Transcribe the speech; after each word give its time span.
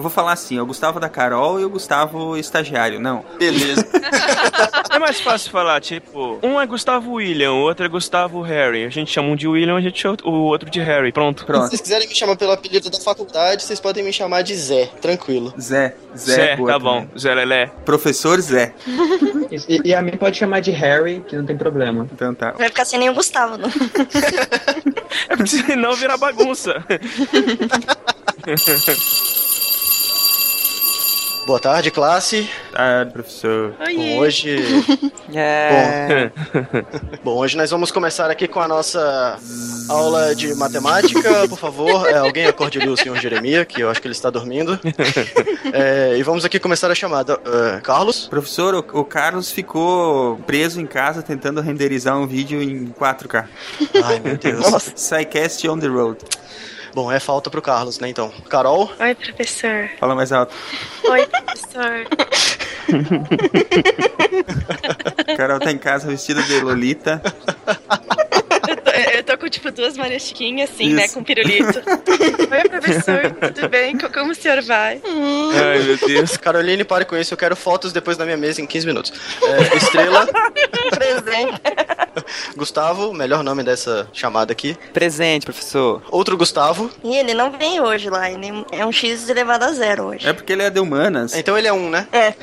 Eu 0.00 0.02
vou 0.02 0.10
falar 0.10 0.32
assim, 0.32 0.58
o 0.58 0.64
Gustavo 0.64 0.98
da 0.98 1.10
Carol 1.10 1.60
e 1.60 1.64
o 1.66 1.68
Gustavo 1.68 2.34
estagiário. 2.34 2.98
Não. 2.98 3.22
Beleza. 3.38 3.86
É 4.92 4.98
mais 4.98 5.20
fácil 5.20 5.52
falar, 5.52 5.80
tipo, 5.80 6.38
um 6.42 6.60
é 6.60 6.66
Gustavo 6.66 7.12
William, 7.12 7.52
o 7.52 7.60
outro 7.60 7.86
é 7.86 7.88
Gustavo 7.88 8.42
Harry. 8.42 8.84
A 8.84 8.90
gente 8.90 9.10
chama 9.10 9.28
um 9.28 9.36
de 9.36 9.46
William, 9.46 9.76
a 9.76 9.80
gente 9.80 10.00
chama 10.00 10.16
o 10.24 10.32
outro 10.32 10.68
de 10.68 10.80
Harry. 10.80 11.12
Pronto. 11.12 11.40
Se 11.40 11.46
Pronto. 11.46 11.68
vocês 11.68 11.80
quiserem 11.80 12.08
me 12.08 12.14
chamar 12.14 12.36
pelo 12.36 12.50
apelido 12.52 12.90
da 12.90 12.98
faculdade, 12.98 13.62
vocês 13.62 13.78
podem 13.78 14.02
me 14.04 14.12
chamar 14.12 14.42
de 14.42 14.54
Zé, 14.56 14.86
tranquilo. 15.00 15.54
Zé. 15.58 15.94
Zé, 16.16 16.34
Zé, 16.34 16.56
boa 16.56 16.72
tá 16.72 16.78
também. 16.78 17.06
bom. 17.06 17.18
Zé 17.18 17.34
Lelé. 17.34 17.66
Professor 17.84 18.40
Zé. 18.40 18.74
E, 19.68 19.80
e 19.88 19.94
a 19.94 20.02
mim 20.02 20.16
pode 20.18 20.36
chamar 20.36 20.60
de 20.60 20.72
Harry, 20.72 21.24
que 21.26 21.36
não 21.36 21.46
tem 21.46 21.56
problema. 21.56 22.06
Então 22.12 22.34
tá. 22.34 22.50
Vai 22.52 22.68
ficar 22.68 22.84
sem 22.84 22.98
nenhum 22.98 23.14
Gustavo, 23.14 23.56
não? 23.56 23.70
É 25.28 25.36
porque 25.36 25.50
senão 25.50 25.94
vira 25.94 26.16
bagunça. 26.16 26.84
Boa 31.50 31.58
tarde, 31.58 31.90
classe. 31.90 32.48
Ah, 32.72 33.04
professor. 33.12 33.74
Bom, 33.76 34.18
hoje. 34.18 34.56
É. 35.32 36.32
Bom, 37.22 37.36
hoje 37.36 37.56
nós 37.56 37.70
vamos 37.70 37.92
começar 37.92 38.28
aqui 38.28 38.48
com 38.48 38.58
a 38.58 38.66
nossa 38.66 39.38
aula 39.88 40.34
de 40.34 40.52
matemática. 40.56 41.46
Por 41.48 41.56
favor, 41.56 42.08
é, 42.08 42.18
alguém 42.18 42.46
acorde 42.46 42.80
ali 42.80 42.88
o 42.88 42.96
senhor 42.96 43.16
Jeremias, 43.16 43.64
que 43.64 43.80
eu 43.80 43.88
acho 43.88 44.00
que 44.00 44.08
ele 44.08 44.14
está 44.14 44.28
dormindo. 44.28 44.76
É, 45.72 46.16
e 46.18 46.22
vamos 46.24 46.44
aqui 46.44 46.58
começar 46.58 46.90
a 46.90 46.96
chamada. 46.96 47.38
É, 47.44 47.80
Carlos? 47.80 48.26
Professor, 48.26 48.74
o, 48.74 49.00
o 49.00 49.04
Carlos 49.04 49.52
ficou 49.52 50.36
preso 50.38 50.80
em 50.80 50.86
casa 50.86 51.22
tentando 51.22 51.60
renderizar 51.60 52.18
um 52.18 52.26
vídeo 52.26 52.60
em 52.60 52.86
4K. 52.86 53.46
Ai, 54.02 54.18
meu 54.18 54.36
Deus. 54.36 54.90
Psycast 54.94 55.68
on 55.68 55.78
the 55.78 55.86
road. 55.86 56.18
Bom, 56.94 57.10
é 57.10 57.20
falta 57.20 57.50
pro 57.50 57.62
Carlos, 57.62 57.98
né, 58.00 58.08
então. 58.08 58.30
Carol? 58.48 58.90
Oi, 58.98 59.14
professor. 59.14 59.88
Fala 59.98 60.14
mais 60.14 60.32
alto. 60.32 60.54
Oi, 61.04 61.26
professor. 61.26 62.06
Carol 65.36 65.60
tá 65.60 65.70
em 65.70 65.78
casa 65.78 66.08
vestida 66.08 66.42
de 66.42 66.60
Lolita. 66.60 67.22
Eu 68.68 68.76
tô, 68.76 68.90
eu 68.90 69.24
tô 69.24 69.38
com, 69.38 69.48
tipo, 69.48 69.70
duas 69.70 69.96
Maria 69.96 70.18
Chiquinhas, 70.18 70.70
assim, 70.70 70.92
né, 70.92 71.04
Isso. 71.06 71.14
com 71.14 71.24
pirulito. 71.24 71.80
Oi, 71.80 72.68
professor, 72.68 73.30
tudo 73.54 73.68
bem? 73.68 73.96
Co- 73.96 74.10
Como 74.10 74.32
o 74.32 74.34
senhor 74.34 74.60
vai? 74.62 75.00
Ai, 75.04 75.78
meu 75.82 75.96
Deus. 75.96 76.36
Caroline, 76.36 76.84
pare 76.84 77.04
com 77.04 77.16
isso. 77.16 77.32
Eu 77.34 77.38
quero 77.38 77.56
fotos 77.56 77.92
depois 77.92 78.18
na 78.18 78.24
minha 78.24 78.36
mesa 78.36 78.60
em 78.60 78.66
15 78.66 78.86
minutos. 78.86 79.12
É, 79.42 79.76
Estrela? 79.76 80.26
Presente. 80.90 81.60
Gustavo, 82.56 83.12
melhor 83.12 83.42
nome 83.42 83.62
dessa 83.62 84.08
chamada 84.12 84.52
aqui. 84.52 84.76
Presente, 84.92 85.44
professor. 85.44 86.02
Outro 86.10 86.36
Gustavo. 86.36 86.90
E 87.02 87.16
ele 87.16 87.34
não 87.34 87.50
vem 87.50 87.80
hoje 87.80 88.08
lá, 88.08 88.30
ele 88.30 88.64
é 88.70 88.84
um 88.84 88.92
X 88.92 89.28
elevado 89.28 89.64
a 89.64 89.72
zero 89.72 90.04
hoje. 90.04 90.26
É 90.26 90.32
porque 90.32 90.52
ele 90.52 90.62
é 90.62 90.70
de 90.70 90.80
humanas. 90.80 91.34
Então 91.34 91.56
ele 91.56 91.68
é 91.68 91.72
um, 91.72 91.90
né? 91.90 92.06
É. 92.12 92.34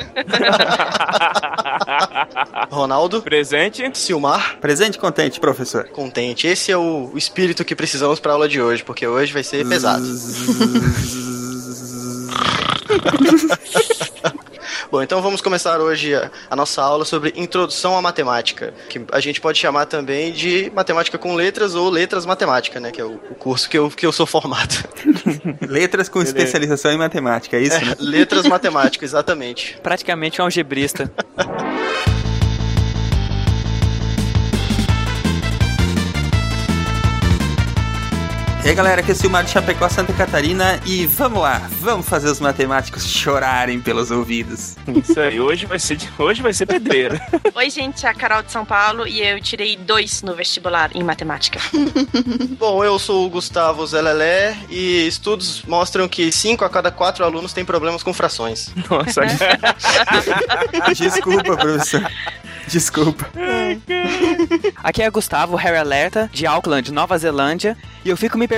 Ronaldo. 2.69 3.21
Presente. 3.21 3.89
Silmar. 3.93 4.57
Presente 4.59 4.95
e 4.95 4.99
contente, 4.99 5.39
professor. 5.39 5.87
Contente. 5.89 6.47
Esse 6.47 6.71
é 6.71 6.77
o 6.77 7.09
o 7.13 7.17
espírito 7.17 7.63
que 7.63 7.75
precisamos 7.75 8.19
pra 8.19 8.33
aula 8.33 8.47
de 8.47 8.61
hoje, 8.61 8.83
porque 8.83 9.07
hoje 9.07 9.33
vai 9.33 9.43
ser 9.43 9.67
pesado. 9.67 10.05
Bom, 14.91 15.01
então 15.01 15.21
vamos 15.21 15.41
começar 15.41 15.79
hoje 15.79 16.15
a, 16.15 16.31
a 16.49 16.55
nossa 16.55 16.81
aula 16.81 17.05
sobre 17.05 17.33
introdução 17.35 17.97
à 17.97 18.01
matemática, 18.01 18.73
que 18.89 19.01
a 19.11 19.19
gente 19.19 19.41
pode 19.41 19.57
chamar 19.57 19.85
também 19.85 20.31
de 20.31 20.71
matemática 20.73 21.17
com 21.17 21.35
letras 21.35 21.75
ou 21.75 21.89
letras 21.89 22.25
matemática, 22.25 22.79
né? 22.79 22.91
Que 22.91 23.01
é 23.01 23.03
o, 23.03 23.19
o 23.29 23.35
curso 23.35 23.69
que 23.69 23.77
eu, 23.77 23.89
que 23.89 24.05
eu 24.05 24.11
sou 24.11 24.25
formado. 24.25 24.75
Letras 25.67 26.09
com 26.09 26.21
especialização 26.21 26.91
em 26.91 26.97
matemática, 26.97 27.57
é 27.57 27.61
isso, 27.61 27.83
né? 27.83 27.95
letras 27.99 28.47
matemática, 28.47 29.03
exatamente. 29.03 29.77
Praticamente 29.83 30.41
um 30.41 30.45
algebrista. 30.45 31.11
E 38.67 38.69
aí 38.69 38.75
galera, 38.75 38.99
aqui 38.99 39.11
é 39.11 39.13
o 39.13 39.15
Silmar 39.15 39.45
de 39.45 39.51
Chapecó, 39.51 39.87
Santa 39.87 40.11
Catarina 40.11 40.77
e 40.85 41.05
vamos 41.05 41.41
lá, 41.41 41.69
vamos 41.79 42.05
fazer 42.05 42.29
os 42.29 42.41
matemáticos 42.41 43.07
chorarem 43.07 43.79
pelos 43.79 44.11
ouvidos. 44.11 44.75
Isso 44.93 45.17
aí, 45.21 45.39
hoje 45.39 45.65
vai 45.65 45.79
ser, 45.79 45.95
de- 45.95 46.09
hoje 46.19 46.41
vai 46.41 46.51
ser 46.51 46.65
pedreira. 46.65 47.17
Oi, 47.55 47.69
gente, 47.69 48.05
é 48.05 48.09
a 48.09 48.13
Carol 48.13 48.43
de 48.43 48.51
São 48.51 48.65
Paulo 48.65 49.07
e 49.07 49.21
eu 49.21 49.39
tirei 49.39 49.77
dois 49.77 50.21
no 50.21 50.35
vestibular 50.35 50.91
em 50.93 51.01
matemática. 51.01 51.61
Bom, 52.59 52.83
eu 52.83 52.99
sou 52.99 53.25
o 53.25 53.29
Gustavo 53.29 53.87
Zelelé 53.87 54.57
e 54.69 55.07
estudos 55.07 55.61
mostram 55.65 56.05
que 56.05 56.29
5 56.29 56.65
a 56.65 56.69
cada 56.69 56.91
4 56.91 57.23
alunos 57.23 57.53
têm 57.53 57.63
problemas 57.63 58.03
com 58.03 58.11
frações. 58.13 58.69
Nossa, 58.89 59.21
Desculpa, 60.93 61.55
professor. 61.55 62.05
Desculpa. 62.67 63.29
Aqui 64.83 65.01
é 65.01 65.09
Gustavo, 65.09 65.55
Harry 65.55 65.77
Alerta, 65.77 66.29
de 66.33 66.45
Auckland, 66.45 66.91
Nova 66.91 67.17
Zelândia, 67.17 67.77
e 68.03 68.09
eu 68.09 68.17
fico 68.17 68.37
me 68.37 68.45
perguntando 68.45 68.56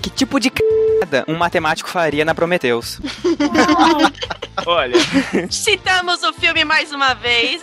que 0.00 0.10
tipo 0.10 0.38
de 0.38 0.48
c... 0.48 1.24
um 1.28 1.36
matemático 1.36 1.88
faria 1.88 2.24
na 2.24 2.34
Prometheus. 2.34 3.00
olha. 4.66 4.96
Citamos 5.50 6.22
o 6.22 6.32
filme 6.32 6.64
mais 6.64 6.92
uma 6.92 7.14
vez. 7.14 7.60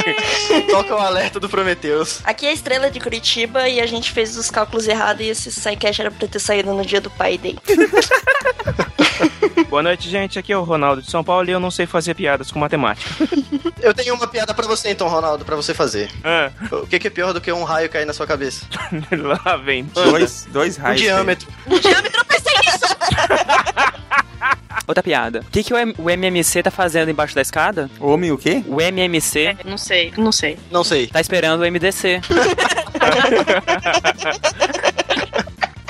Toca 0.70 0.94
o 0.94 0.98
alerta 0.98 1.38
do 1.40 1.48
Prometheus. 1.48 2.20
Aqui 2.24 2.46
é 2.46 2.50
a 2.50 2.52
estrela 2.52 2.90
de 2.90 3.00
Curitiba 3.00 3.68
e 3.68 3.80
a 3.80 3.86
gente 3.86 4.12
fez 4.12 4.36
os 4.36 4.50
cálculos 4.50 4.86
errados 4.88 5.24
e 5.24 5.28
esse 5.28 5.50
sidecast 5.50 6.00
era 6.00 6.10
pra 6.10 6.28
ter 6.28 6.38
saído 6.38 6.72
no 6.72 6.84
dia 6.84 7.00
do 7.00 7.10
pai 7.10 7.38
dele. 7.38 7.58
Boa 9.68 9.82
noite, 9.82 10.08
gente. 10.08 10.38
Aqui 10.38 10.52
é 10.52 10.56
o 10.58 10.62
Ronaldo 10.62 11.02
de 11.02 11.10
São 11.10 11.22
Paulo 11.24 11.48
e 11.48 11.52
eu 11.52 11.60
não 11.60 11.70
sei 11.70 11.86
fazer 11.86 12.14
piadas 12.14 12.50
com 12.50 12.58
matemática. 12.58 13.10
Eu 13.80 13.92
tenho 13.92 14.14
uma 14.14 14.26
piada 14.26 14.54
pra 14.54 14.66
você 14.66 14.88
então, 14.90 15.06
Ronaldo, 15.08 15.44
pra 15.44 15.56
você 15.56 15.74
fazer. 15.74 16.10
Ah, 16.24 16.50
O 16.72 16.86
que, 16.86 16.98
que 16.98 17.06
é 17.06 17.10
pior 17.10 17.34
do 17.34 17.40
que 17.40 17.52
um 17.52 17.64
raio 17.64 17.90
cair 17.90 18.06
na 18.06 18.14
sua 18.14 18.26
cabeça? 18.26 18.64
lá 19.44 19.56
vem. 19.58 19.84
Dois, 19.92 20.46
dois 20.50 20.78
O 20.78 20.80
raios. 20.80 21.02
diâmetro. 21.02 21.46
Outra 24.86 25.02
piada. 25.02 25.40
O 25.40 25.50
que, 25.50 25.62
que 25.62 25.74
o, 25.74 25.76
o 25.98 26.10
MMC 26.10 26.62
tá 26.62 26.70
fazendo 26.70 27.10
embaixo 27.10 27.34
da 27.34 27.42
escada? 27.42 27.90
Homem 28.00 28.30
o 28.32 28.38
quê? 28.38 28.62
O 28.66 28.80
MMC 28.80 29.56
Não 29.66 29.76
sei, 29.76 30.12
não 30.16 30.32
sei. 30.32 30.58
Não 30.70 30.84
sei. 30.84 31.06
tá 31.08 31.20
esperando 31.20 31.60
o 31.62 31.70
MDC. 31.70 32.20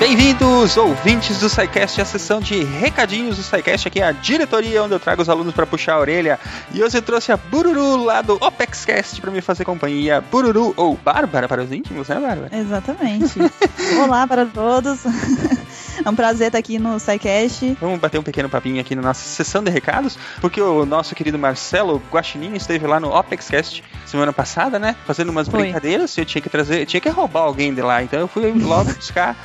Bem-vindos, 0.00 0.78
ouvintes 0.78 1.40
do 1.40 1.48
SciCast, 1.50 2.00
a 2.00 2.06
sessão 2.06 2.40
de 2.40 2.64
recadinhos 2.64 3.36
do 3.36 3.42
SciCast. 3.42 3.86
Aqui 3.86 4.00
é 4.00 4.04
a 4.04 4.12
diretoria 4.12 4.82
onde 4.82 4.94
eu 4.94 4.98
trago 4.98 5.20
os 5.20 5.28
alunos 5.28 5.54
para 5.54 5.66
puxar 5.66 5.92
a 5.92 5.98
orelha. 6.00 6.40
E 6.72 6.82
hoje 6.82 6.96
eu 6.96 7.02
trouxe 7.02 7.30
a 7.30 7.36
Bururu 7.36 8.02
lá 8.02 8.22
do 8.22 8.36
OpexCast 8.36 9.20
para 9.20 9.30
me 9.30 9.42
fazer 9.42 9.66
companhia. 9.66 10.22
Bururu 10.22 10.72
ou 10.74 10.96
Bárbara 10.96 11.46
para 11.46 11.62
os 11.62 11.70
íntimos, 11.70 12.08
né, 12.08 12.18
Bárbara? 12.18 12.48
Exatamente. 12.50 13.34
Olá 14.02 14.26
para 14.26 14.46
todos. 14.46 15.00
É 16.04 16.08
um 16.08 16.14
prazer 16.14 16.48
estar 16.48 16.58
aqui 16.58 16.78
no 16.78 16.98
SciCast. 16.98 17.76
Vamos 17.80 17.98
bater 18.00 18.18
um 18.18 18.22
pequeno 18.22 18.48
papinho 18.48 18.80
aqui 18.80 18.94
na 18.94 19.02
nossa 19.02 19.22
sessão 19.22 19.62
de 19.62 19.70
recados, 19.70 20.18
porque 20.40 20.60
o 20.60 20.84
nosso 20.86 21.14
querido 21.14 21.38
Marcelo 21.38 22.00
Guaxinim 22.10 22.54
esteve 22.54 22.86
lá 22.86 22.98
no 23.00 23.10
OpexCast 23.14 23.82
semana 24.06 24.32
passada, 24.32 24.78
né? 24.78 24.96
Fazendo 25.06 25.30
umas 25.30 25.48
Foi. 25.48 25.60
brincadeiras. 25.62 26.16
Eu 26.16 26.24
tinha 26.24 26.40
que 26.42 26.48
trazer, 26.48 26.80
eu 26.82 26.86
tinha 26.86 27.00
que 27.00 27.08
roubar 27.08 27.42
alguém 27.42 27.72
de 27.74 27.80
lá, 27.82 28.02
então 28.02 28.18
eu 28.20 28.28
fui 28.28 28.50
logo 28.52 28.92
buscar 28.94 29.36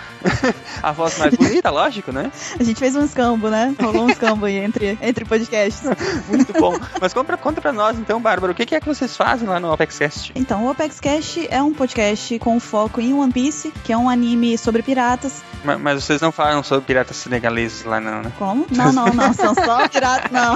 a 0.81 0.92
voz 0.92 1.18
mais 1.18 1.36
bonita, 1.36 1.70
lógico, 1.70 2.12
né? 2.12 2.31
A 2.60 2.64
gente 2.64 2.80
fez 2.80 2.96
um 2.96 3.04
escambo, 3.04 3.50
né? 3.50 3.75
Rolou 3.81 4.06
um 4.06 4.10
escambo 4.10 4.46
aí 4.46 4.58
entre, 4.58 4.98
entre 5.02 5.25
podcasts. 5.25 5.84
Muito 6.28 6.54
bom. 6.54 6.74
Mas 7.00 7.14
conta, 7.14 7.38
conta 7.38 7.62
pra 7.62 7.72
nós 7.72 7.98
então, 8.00 8.20
Bárbara, 8.22 8.52
o 8.52 8.56
que 8.56 8.66
que 8.66 8.75
é 8.75 8.80
que 8.80 8.88
vocês 8.88 9.16
fazem 9.16 9.48
lá 9.48 9.60
no 9.60 9.72
OpexCast? 9.72 10.31
Então, 10.36 10.66
o 10.66 10.70
OpexCast 10.72 11.48
é 11.50 11.62
um 11.62 11.74
podcast 11.74 12.38
com 12.40 12.60
foco 12.60 13.00
em 13.02 13.14
One 13.14 13.31
Piece, 13.31 13.72
que 13.84 13.92
é 13.94 13.98
um 13.98 14.10
anime 14.10 14.58
sobre 14.58 14.81
piratas. 14.81 15.44
Ma- 15.64 15.78
Mas 15.78 16.04
vocês 16.04 16.22
não 16.22 16.31
falam 16.36 16.62
sobre 16.64 16.86
piratas 16.86 17.18
senegaleses 17.18 17.84
lá, 17.86 18.00
não, 18.00 18.22
né? 18.22 18.32
Como? 18.38 18.66
Não, 18.72 18.92
não, 18.92 19.06
não. 19.08 19.34
São 19.34 19.54
só 19.56 19.88
piratas, 19.88 20.32
não. 20.32 20.56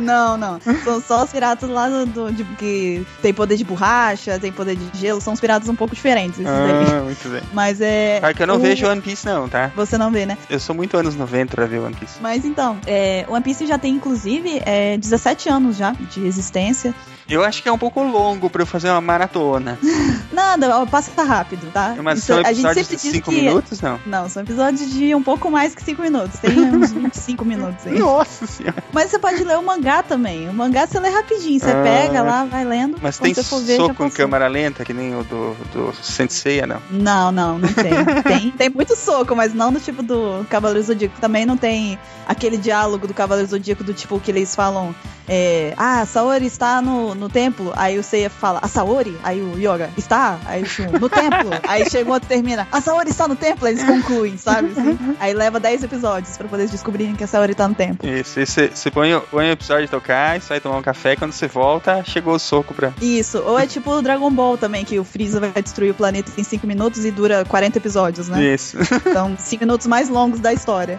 Não, 0.00 0.36
não. 0.36 0.58
São 0.84 1.00
só 1.00 1.24
os 1.24 1.30
piratas 1.30 1.68
lá 1.68 1.88
do, 1.88 2.06
do- 2.06 2.32
de- 2.32 2.44
que 2.56 3.06
tem 3.20 3.32
poder 3.32 3.56
de 3.56 3.64
borracha, 3.64 4.38
tem 4.38 4.50
poder 4.50 4.76
de 4.76 4.98
gelo. 4.98 5.20
São 5.20 5.32
os 5.32 5.40
piratas 5.40 5.68
um 5.68 5.74
pouco 5.76 5.94
diferentes, 5.94 6.40
esses 6.40 6.50
daí. 6.52 6.98
Ah, 6.98 7.02
muito 7.04 7.28
bem. 7.28 7.42
Mas 7.52 7.80
é. 7.80 8.18
Claro 8.20 8.34
que 8.34 8.42
eu 8.42 8.46
não 8.46 8.56
o- 8.56 8.60
vejo 8.60 8.86
One 8.88 9.00
Piece, 9.00 9.24
não, 9.26 9.48
tá? 9.48 9.70
Você 9.76 9.96
não 9.98 10.10
vê, 10.10 10.26
né? 10.26 10.36
Eu 10.50 10.58
sou 10.58 10.74
muito 10.74 10.96
anos 10.96 11.14
90 11.14 11.54
pra 11.54 11.66
ver 11.66 11.78
One 11.80 11.94
Piece. 11.94 12.14
Mas 12.20 12.44
então, 12.44 12.78
é, 12.86 13.24
One 13.28 13.42
Piece 13.42 13.66
já 13.66 13.78
tem, 13.78 13.94
inclusive, 13.94 14.62
é, 14.64 14.96
17 14.96 15.48
anos 15.48 15.76
já 15.76 15.92
de 15.92 16.26
existência. 16.26 16.94
Eu 17.28 17.42
acho 17.44 17.62
que 17.62 17.68
é 17.68 17.72
um 17.72 17.78
pouco 17.78 18.02
longo 18.02 18.50
pra 18.50 18.62
eu 18.62 18.66
fazer 18.66 18.90
uma 18.90 19.00
maratona. 19.00 19.78
Nada, 20.32 20.84
passa 20.86 21.22
rápido, 21.22 21.70
tá? 21.72 21.94
Mas 22.02 22.18
Isso- 22.18 22.26
são 22.28 22.38
a 22.44 22.52
gente 22.52 22.74
sempre 22.74 22.96
diz 22.96 23.00
5 23.12 23.30
que- 23.30 23.40
minutos, 23.42 23.80
não? 23.82 24.00
Não, 24.06 24.28
são 24.28 24.42
episódios 24.42 24.90
de 24.92 25.14
um 25.14 25.22
pouco 25.22 25.50
mais 25.50 25.74
que 25.74 25.82
5 25.82 26.00
minutos. 26.02 26.38
Tem 26.40 26.58
uns 26.58 26.92
25 26.92 27.44
minutos 27.44 27.86
aí. 27.86 27.98
Nossa 27.98 28.46
senhora. 28.46 28.82
Mas 28.92 29.10
você 29.10 29.18
pode 29.18 29.42
ler 29.44 29.58
o 29.58 29.62
mangá 29.62 30.02
também. 30.02 30.48
O 30.48 30.54
mangá 30.54 30.86
você 30.86 30.98
lê 31.00 31.08
rapidinho. 31.08 31.58
Você 31.60 31.70
Ah. 31.70 31.82
pega 31.82 32.22
lá, 32.22 32.44
vai 32.44 32.64
lendo. 32.64 32.96
Mas 33.02 33.18
tem 33.18 33.34
você 33.34 33.42
for 33.42 33.60
ver, 33.62 33.76
soco 33.76 34.04
em 34.04 34.10
câmera 34.10 34.46
lenta, 34.48 34.84
que 34.84 34.92
nem 34.92 35.14
o 35.14 35.24
do, 35.24 35.54
do 35.72 35.92
Senseiya, 36.02 36.66
não? 36.66 36.80
Não, 36.90 37.32
não, 37.32 37.58
não 37.58 37.68
tem. 37.72 37.92
tem. 38.22 38.50
Tem 38.52 38.70
muito 38.70 38.94
soco, 38.96 39.34
mas 39.34 39.52
não 39.54 39.72
do 39.72 39.80
tipo 39.80 40.02
do 40.02 40.46
Cavaleiro 40.48 40.86
Zodíaco. 40.86 41.20
Também 41.20 41.44
não 41.46 41.56
tem 41.56 41.98
aquele 42.26 42.56
diálogo 42.56 43.06
do 43.06 43.14
Cavaleiro 43.14 43.48
Zodíaco 43.50 43.82
do 43.84 43.92
tipo 43.94 44.18
que 44.20 44.30
eles 44.30 44.54
falam. 44.54 44.94
é, 45.28 45.72
ah, 45.76 46.04
Saori 46.06 46.46
está 46.46 46.80
no, 46.82 47.14
no 47.14 47.28
templo. 47.28 47.72
Aí 47.76 47.98
o 47.98 48.02
Seiya 48.02 48.28
fala, 48.30 48.58
a 48.62 48.68
Saori? 48.68 49.16
Aí 49.22 49.40
o 49.40 49.56
Yoga, 49.58 49.90
está? 49.96 50.38
Aí 50.46 50.62
o 50.62 50.66
Shun, 50.66 50.86
no 51.00 51.08
templo. 51.08 51.50
Aí 51.66 51.88
chega 51.88 52.08
o 52.08 52.12
outro 52.12 52.26
e 52.26 52.28
termina, 52.34 52.66
a 52.70 52.80
Saori 52.80 53.10
está 53.10 53.26
no 53.28 53.36
templo. 53.36 53.66
Eles 53.72 53.84
concluem, 53.84 54.36
sabe? 54.38 54.70
assim? 54.76 54.98
Aí 55.20 55.32
leva 55.34 55.58
10 55.60 55.82
episódios 55.84 56.36
pra 56.36 56.46
poder 56.48 56.68
descobrirem 56.68 57.14
que 57.14 57.24
a 57.24 57.26
Saori 57.26 57.54
tá 57.54 57.66
no 57.68 57.74
templo. 57.74 58.08
Isso, 58.08 58.40
e 58.40 58.46
você 58.46 58.90
põe, 58.90 59.14
o- 59.14 59.20
põe 59.22 59.48
o 59.48 59.52
episódio 59.52 59.84
de 59.86 59.90
tocar, 59.90 60.40
você 60.40 60.48
vai 60.48 60.60
tomar 60.60 60.78
um 60.78 60.82
café, 60.82 61.16
quando 61.16 61.32
você 61.32 61.46
volta, 61.46 62.02
chegou 62.04 62.34
o 62.34 62.38
soco 62.38 62.74
pra. 62.74 62.92
Isso, 63.00 63.38
ou 63.38 63.58
é 63.58 63.66
tipo 63.66 63.90
o 63.90 64.02
Dragon 64.02 64.30
Ball 64.30 64.56
também, 64.58 64.84
que 64.84 64.98
o 64.98 65.04
Freeza 65.04 65.40
vai 65.40 65.62
destruir 65.62 65.90
o 65.90 65.94
planeta 65.94 66.30
em 66.36 66.44
5 66.44 66.66
minutos 66.66 67.04
e 67.04 67.10
dura 67.10 67.44
40 67.44 67.78
episódios, 67.78 68.28
né? 68.28 68.42
Isso. 68.44 68.76
Então, 69.12 69.36
5 69.38 69.64
minutos 69.64 69.86
mais 69.86 70.08
longos 70.08 70.40
da 70.40 70.52
história. 70.52 70.98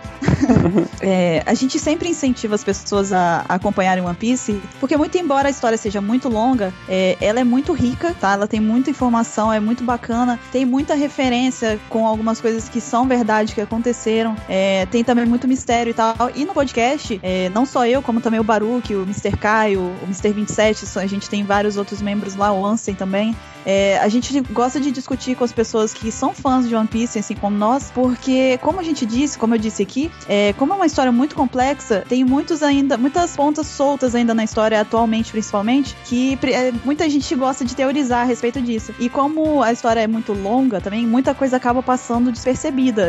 É, 1.01 1.43
a 1.45 1.53
gente 1.53 1.79
sempre 1.79 2.09
incentiva 2.09 2.55
as 2.55 2.63
pessoas 2.63 3.11
a, 3.11 3.45
a 3.47 3.55
acompanharem 3.55 4.03
One 4.03 4.15
Piece, 4.15 4.59
porque 4.79 4.95
muito 4.97 5.17
embora 5.17 5.47
a 5.47 5.51
história 5.51 5.77
seja 5.77 6.01
muito 6.01 6.29
longa, 6.29 6.73
é, 6.87 7.17
ela 7.19 7.39
é 7.39 7.43
muito 7.43 7.73
rica, 7.73 8.15
tá? 8.19 8.33
Ela 8.33 8.47
tem 8.47 8.59
muita 8.59 8.89
informação, 8.89 9.51
é 9.51 9.59
muito 9.59 9.83
bacana, 9.83 10.39
tem 10.51 10.65
muita 10.65 10.95
referência 10.95 11.79
com 11.89 12.05
algumas 12.07 12.39
coisas 12.39 12.62
que 12.69 12.81
são 12.81 13.07
verdade, 13.07 13.53
que 13.53 13.61
aconteceram, 13.61 14.35
é, 14.47 14.85
tem 14.87 15.03
também 15.03 15.25
muito 15.25 15.47
mistério 15.47 15.91
e 15.91 15.93
tal. 15.93 16.15
E 16.35 16.45
no 16.45 16.53
podcast, 16.53 17.19
é, 17.23 17.49
não 17.49 17.65
só 17.65 17.85
eu, 17.85 18.01
como 18.01 18.21
também 18.21 18.39
o 18.39 18.43
Baruch, 18.43 18.93
o 18.95 19.03
Mr. 19.03 19.35
Kai, 19.37 19.75
o, 19.77 19.93
Mr. 20.03 20.31
27, 20.33 20.85
só- 20.85 20.99
a 20.99 21.07
gente 21.07 21.29
tem 21.29 21.43
vários 21.43 21.77
outros 21.77 22.01
membros 22.01 22.35
lá, 22.35 22.51
o 22.51 22.65
Ansem 22.65 22.95
também. 22.95 23.35
É, 23.65 23.97
a 23.99 24.09
gente 24.09 24.37
gosta 24.51 24.79
de 24.79 24.91
discutir 24.91 25.35
com 25.35 25.43
as 25.43 25.53
pessoas 25.53 25.93
que 25.93 26.11
são 26.11 26.33
fãs 26.33 26.67
de 26.67 26.75
One 26.75 26.87
Piece, 26.87 27.17
assim 27.17 27.33
como 27.35 27.57
nós, 27.57 27.91
porque, 27.95 28.57
como 28.61 28.79
a 28.79 28.83
gente 28.83 29.05
disse, 29.05 29.37
como 29.37 29.55
eu 29.55 29.57
disse 29.57 29.81
aqui, 29.81 30.11
é, 30.27 30.51
como 30.53 30.73
é 30.73 30.75
uma 30.75 30.85
história 30.85 31.11
muito 31.13 31.33
complexa, 31.33 32.03
tem 32.09 32.25
muitos 32.25 32.61
ainda, 32.61 32.97
muitas 32.97 33.35
pontas 33.37 33.67
soltas 33.67 34.15
ainda 34.15 34.33
na 34.33 34.43
história, 34.43 34.81
atualmente 34.81 35.31
principalmente, 35.31 35.95
que 36.05 36.37
é, 36.43 36.73
muita 36.83 37.09
gente 37.09 37.33
gosta 37.35 37.63
de 37.63 37.73
teorizar 37.73 38.21
a 38.21 38.25
respeito 38.25 38.61
disso. 38.61 38.93
E 38.99 39.07
como 39.09 39.63
a 39.63 39.71
história 39.71 40.01
é 40.01 40.07
muito 40.07 40.33
longa 40.33 40.81
também, 40.81 41.07
muita 41.07 41.33
coisa 41.33 41.55
acaba 41.55 41.81
passando 41.81 42.31
despercebida. 42.33 42.52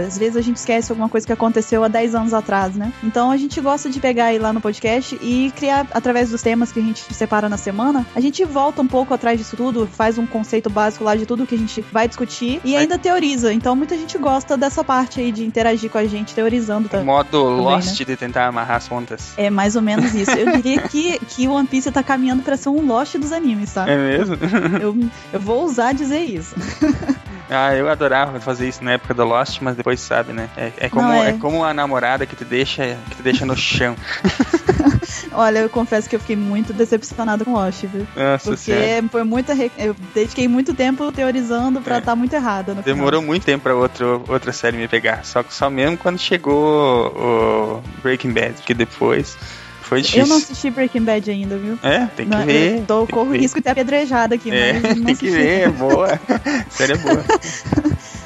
Às 0.07 0.19
vezes 0.19 0.37
a 0.37 0.41
gente 0.41 0.57
esquece 0.57 0.91
alguma 0.93 1.09
coisa 1.09 1.27
que 1.27 1.33
aconteceu 1.33 1.85
há 1.85 1.89
10 1.89 2.15
anos 2.15 2.35
atrás, 2.35 2.75
né? 2.75 2.93
Então 3.03 3.31
a 3.31 3.37
gente 3.37 3.61
gosta 3.61 3.91
de 3.91 4.01
pegar 4.01 4.27
aí 4.27 4.39
lá 4.39 4.53
no 4.53 4.61
podcast 4.61 5.19
e 5.23 5.53
criar, 5.57 5.87
através 5.93 6.31
dos 6.31 6.43
temas 6.43 6.73
que 6.73 6.81
a 6.81 6.83
gente 6.83 7.03
separa 7.15 7.49
na 7.49 7.57
semana, 7.57 8.07
a 8.15 8.21
gente 8.21 8.45
volta 8.45 8.83
um 8.83 8.87
pouco 8.87 9.15
atrás 9.15 9.39
disso 9.39 9.57
tudo, 9.57 9.87
faz 9.87 10.19
um 10.19 10.27
conceito 10.27 10.71
básico 10.71 11.05
lá 11.05 11.15
de 11.15 11.27
tudo 11.27 11.47
que 11.47 11.55
a 11.55 11.59
gente 11.59 11.81
vai 11.93 12.09
discutir 12.09 12.61
e 12.65 12.77
ainda 12.77 12.99
teoriza. 12.99 13.53
Então 13.53 13.75
muita 13.77 13.97
gente 13.97 14.17
gosta 14.19 14.57
dessa 14.57 14.83
parte 14.83 15.21
aí 15.21 15.33
de 15.33 15.45
interagir 15.45 15.91
com 15.91 15.99
a 15.99 16.05
gente 16.05 16.35
teorizando. 16.35 16.89
tá? 16.89 17.03
Modo 17.03 17.31
Também, 17.31 17.65
Lost 17.65 18.01
né? 18.01 18.07
de 18.07 18.17
tentar 18.17 18.47
amarrar 18.47 18.77
as 18.77 18.89
pontas. 18.89 19.33
É 19.37 19.51
mais 19.51 19.77
ou 19.77 19.83
menos 19.83 20.15
isso. 20.15 20.33
Eu 20.33 20.53
diria 20.57 20.83
que, 20.83 21.19
que 21.19 21.49
o 21.49 21.53
One 21.53 21.67
Piece 21.67 21.91
tá 21.91 22.03
caminhando 22.03 22.43
pra 22.43 22.57
ser 22.57 22.69
um 22.69 22.87
Lost 22.87 23.17
dos 23.17 23.33
animes, 23.33 23.73
tá? 23.73 23.89
É 23.89 23.97
mesmo? 23.97 24.37
Eu, 24.81 24.97
eu 25.33 25.41
vou 25.41 25.63
ousar 25.63 25.95
dizer 25.95 26.21
isso. 26.25 26.55
Ah, 27.51 27.75
eu 27.75 27.89
adorava 27.91 28.41
fazer 28.41 28.69
isso 28.69 28.83
na 28.83 28.93
época 28.93 29.13
do 29.13 29.23
Lost, 29.35 29.61
mas 29.61 29.77
depois 29.77 30.01
sabe, 30.01 30.33
né? 30.33 30.49
É, 30.57 30.73
é 30.79 30.89
como, 30.89 31.13
é. 31.13 31.31
é. 31.31 31.33
como 31.35 31.65
a 31.65 31.75
namorada 31.75 32.25
que 32.27 32.35
te 32.37 32.45
deixa, 32.45 32.97
que 33.11 33.17
te 33.17 33.23
deixa 33.23 33.45
no 33.47 33.57
chão. 33.57 33.97
Olha, 35.33 35.59
eu 35.61 35.69
confesso 35.69 36.09
que 36.09 36.17
eu 36.17 36.21
fiquei 36.21 36.37
muito 36.37 36.73
decepcionada 36.73 37.45
com 37.45 37.53
Lost, 37.53 37.85
viu? 37.85 38.07
Nossa 38.17 38.57
senhora. 38.57 38.85
Porque 39.03 39.09
foi 39.11 39.25
muita. 39.25 39.53
re- 39.55 39.71
Eu 39.79 39.95
dediquei 40.15 40.47
muito 40.49 40.75
tempo 40.75 41.11
teorizando 41.11 41.81
pra 41.81 41.97
É. 41.97 41.99
estar 41.99 42.15
muito 42.17 42.35
errada 42.35 42.75
Demorou 42.75 43.21
muito 43.23 43.45
tempo 43.45 43.63
pra 43.65 43.75
outro, 43.75 44.25
outra 44.29 44.53
série 44.53 44.77
me 44.77 44.87
pegar. 44.89 45.25
Só 45.25 45.43
que 45.43 45.53
só 45.53 45.69
mesmo 45.71 45.97
quando 45.97 46.19
chegou 46.19 47.07
o 47.09 47.83
Breaking 48.03 48.33
Bad, 48.33 48.55
que 48.65 48.75
depois 48.75 49.37
foi 49.81 50.03
final. 50.03 50.25
Eu 50.27 50.29
não 50.29 50.37
difícil. 50.37 50.53
assisti 50.53 50.71
Breaking 50.71 51.03
Bad 51.05 51.31
ainda, 51.31 51.57
viu? 51.59 51.79
É, 51.83 52.07
tem 52.17 52.27
que 52.29 52.37
Não, 52.37 52.45
ver. 52.47 52.79
Eu 52.79 52.85
tô, 52.87 53.07
corro 53.07 53.31
o 53.31 53.37
risco 53.37 53.59
de 53.59 53.65
ter 53.65 53.71
apedrejada 53.71 54.35
aqui, 54.35 54.51
É, 54.51 54.75
mas 54.75 54.83
não 54.97 55.05
tem 55.05 55.17
que 55.17 55.31
ver, 55.31 55.61
é 55.63 55.69
boa. 55.69 56.21
Série 56.71 56.93
é 56.93 56.97
boa. 56.97 57.25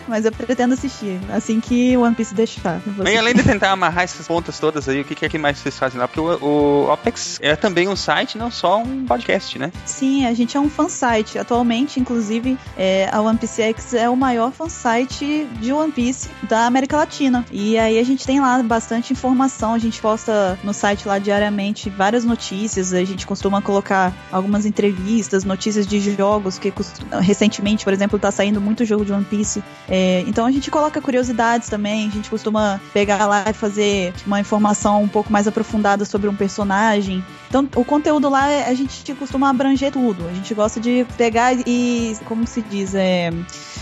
Mas 0.08 0.24
eu 0.24 0.32
pretendo 0.32 0.74
assistir, 0.74 1.20
assim 1.30 1.60
que 1.60 1.96
One 1.96 2.14
Piece 2.14 2.34
deixar. 2.34 2.80
Bem, 2.86 3.18
além 3.18 3.34
de 3.34 3.42
tentar 3.42 3.70
amarrar 3.72 4.04
essas 4.04 4.26
pontas 4.26 4.58
todas 4.58 4.88
aí, 4.88 5.00
o 5.00 5.04
que, 5.04 5.14
que 5.14 5.24
é 5.26 5.28
que 5.28 5.38
mais 5.38 5.58
vocês 5.58 5.78
fazem 5.78 6.00
lá? 6.00 6.08
Porque 6.08 6.20
o, 6.20 6.44
o 6.44 6.92
Opex 6.92 7.38
é 7.42 7.54
também 7.54 7.88
um 7.88 7.96
site, 7.96 8.38
não 8.38 8.50
só 8.50 8.82
um 8.82 9.04
podcast, 9.04 9.58
né? 9.58 9.70
Sim, 9.84 10.26
a 10.26 10.32
gente 10.34 10.56
é 10.56 10.60
um 10.60 10.70
fansite. 10.70 11.38
Atualmente, 11.38 12.00
inclusive, 12.00 12.56
é, 12.76 13.08
a 13.12 13.20
One 13.20 13.38
Piece 13.38 13.60
X 13.62 13.94
é 13.94 14.08
o 14.08 14.16
maior 14.16 14.50
fansite 14.52 15.46
de 15.60 15.72
One 15.72 15.92
Piece 15.92 16.28
da 16.48 16.66
América 16.66 16.96
Latina. 16.96 17.44
E 17.52 17.78
aí 17.78 17.98
a 17.98 18.04
gente 18.04 18.24
tem 18.26 18.40
lá 18.40 18.62
bastante 18.62 19.12
informação. 19.12 19.74
A 19.74 19.78
gente 19.78 20.00
posta 20.00 20.58
no 20.64 20.72
site 20.72 21.06
lá 21.06 21.18
diariamente 21.18 21.90
várias 21.90 22.24
notícias. 22.24 22.92
A 22.94 23.04
gente 23.04 23.26
costuma 23.26 23.60
colocar 23.60 24.12
algumas 24.32 24.64
entrevistas, 24.64 25.44
notícias 25.44 25.86
de 25.86 26.00
jogos 26.16 26.58
que 26.58 26.70
cost- 26.70 27.02
recentemente, 27.20 27.84
por 27.84 27.92
exemplo, 27.92 28.18
tá 28.18 28.30
saindo 28.30 28.60
muito 28.60 28.84
jogo 28.84 29.04
de 29.04 29.12
One 29.12 29.24
Piece. 29.24 29.62
É, 29.88 29.97
então 30.26 30.46
a 30.46 30.50
gente 30.50 30.70
coloca 30.70 31.00
curiosidades 31.00 31.68
também. 31.68 32.08
A 32.08 32.10
gente 32.10 32.30
costuma 32.30 32.80
pegar 32.92 33.26
lá 33.26 33.44
e 33.48 33.52
fazer 33.52 34.12
uma 34.26 34.40
informação 34.40 35.02
um 35.02 35.08
pouco 35.08 35.32
mais 35.32 35.46
aprofundada 35.46 36.04
sobre 36.04 36.28
um 36.28 36.34
personagem. 36.34 37.24
Então, 37.48 37.68
o 37.76 37.84
conteúdo 37.84 38.28
lá, 38.28 38.48
é- 38.50 38.68
a 38.68 38.74
gente 38.74 39.14
costuma 39.14 39.50
abranger 39.50 39.90
tudo. 39.92 40.26
A 40.28 40.32
gente 40.32 40.52
gosta 40.54 40.78
de 40.80 41.06
pegar 41.16 41.54
e, 41.66 42.16
como 42.24 42.46
se 42.46 42.60
diz, 42.62 42.94
é, 42.94 43.30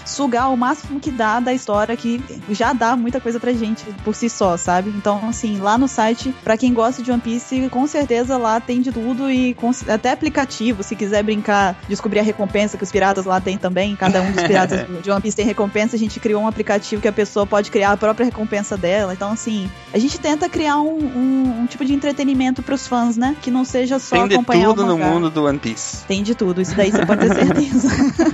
sugar 0.06 0.50
o 0.52 0.56
máximo 0.56 1.00
que 1.00 1.10
dá 1.10 1.40
da 1.40 1.52
história, 1.52 1.96
que 1.96 2.22
já 2.50 2.72
dá 2.72 2.96
muita 2.96 3.20
coisa 3.20 3.38
pra 3.40 3.52
gente 3.52 3.84
por 4.04 4.14
si 4.14 4.30
só, 4.30 4.56
sabe? 4.56 4.90
Então, 4.96 5.28
assim, 5.28 5.58
lá 5.58 5.76
no 5.76 5.88
site, 5.88 6.34
pra 6.44 6.56
quem 6.56 6.72
gosta 6.72 7.02
de 7.02 7.10
One 7.10 7.20
Piece, 7.20 7.68
com 7.70 7.86
certeza 7.86 8.36
lá 8.36 8.60
tem 8.60 8.80
de 8.80 8.92
tudo 8.92 9.30
e 9.30 9.54
até 9.88 10.12
aplicativo, 10.12 10.82
se 10.82 10.94
quiser 10.96 11.22
brincar, 11.22 11.76
descobrir 11.88 12.20
a 12.20 12.22
recompensa 12.22 12.76
que 12.78 12.84
os 12.84 12.90
piratas 12.92 13.24
lá 13.24 13.40
tem 13.40 13.58
também. 13.58 13.96
Cada 13.96 14.22
um 14.22 14.30
dos 14.32 14.42
piratas 14.44 14.86
de 15.02 15.10
One 15.10 15.20
Piece 15.20 15.36
tem 15.36 15.44
recompensa. 15.46 15.96
A 15.96 15.98
gente 15.98 16.20
criou 16.20 16.42
um 16.42 16.46
aplicativo 16.48 17.02
que 17.02 17.08
a 17.08 17.12
pessoa 17.12 17.46
pode 17.46 17.70
criar 17.70 17.92
a 17.92 17.96
própria 17.96 18.24
recompensa 18.24 18.76
dela. 18.76 19.12
Então, 19.12 19.32
assim, 19.32 19.68
a 19.92 19.98
gente 19.98 20.18
tenta 20.20 20.48
criar 20.48 20.78
um, 20.78 20.98
um- 20.98 21.60
um 21.62 21.66
tipo 21.66 21.84
de 21.84 21.92
entretenimento 21.92 22.62
pros 22.62 22.86
fãs, 22.86 23.16
né? 23.16 23.36
Que 23.42 23.50
não 23.50 23.64
seja 23.64 23.98
só 23.98 24.16
Tem 24.16 24.28
de 24.28 24.34
acompanhar 24.34 24.68
tudo 24.68 24.82
o 24.82 24.86
no 24.86 24.98
mangá. 24.98 25.10
mundo 25.10 25.30
do 25.30 25.44
One 25.44 25.58
Piece. 25.58 26.04
Tem 26.06 26.22
de 26.22 26.34
tudo, 26.34 26.60
isso 26.60 26.74
daí 26.76 26.90
você 26.92 27.04
pode 27.04 27.26
ter 27.26 27.34
certeza. 27.34 27.88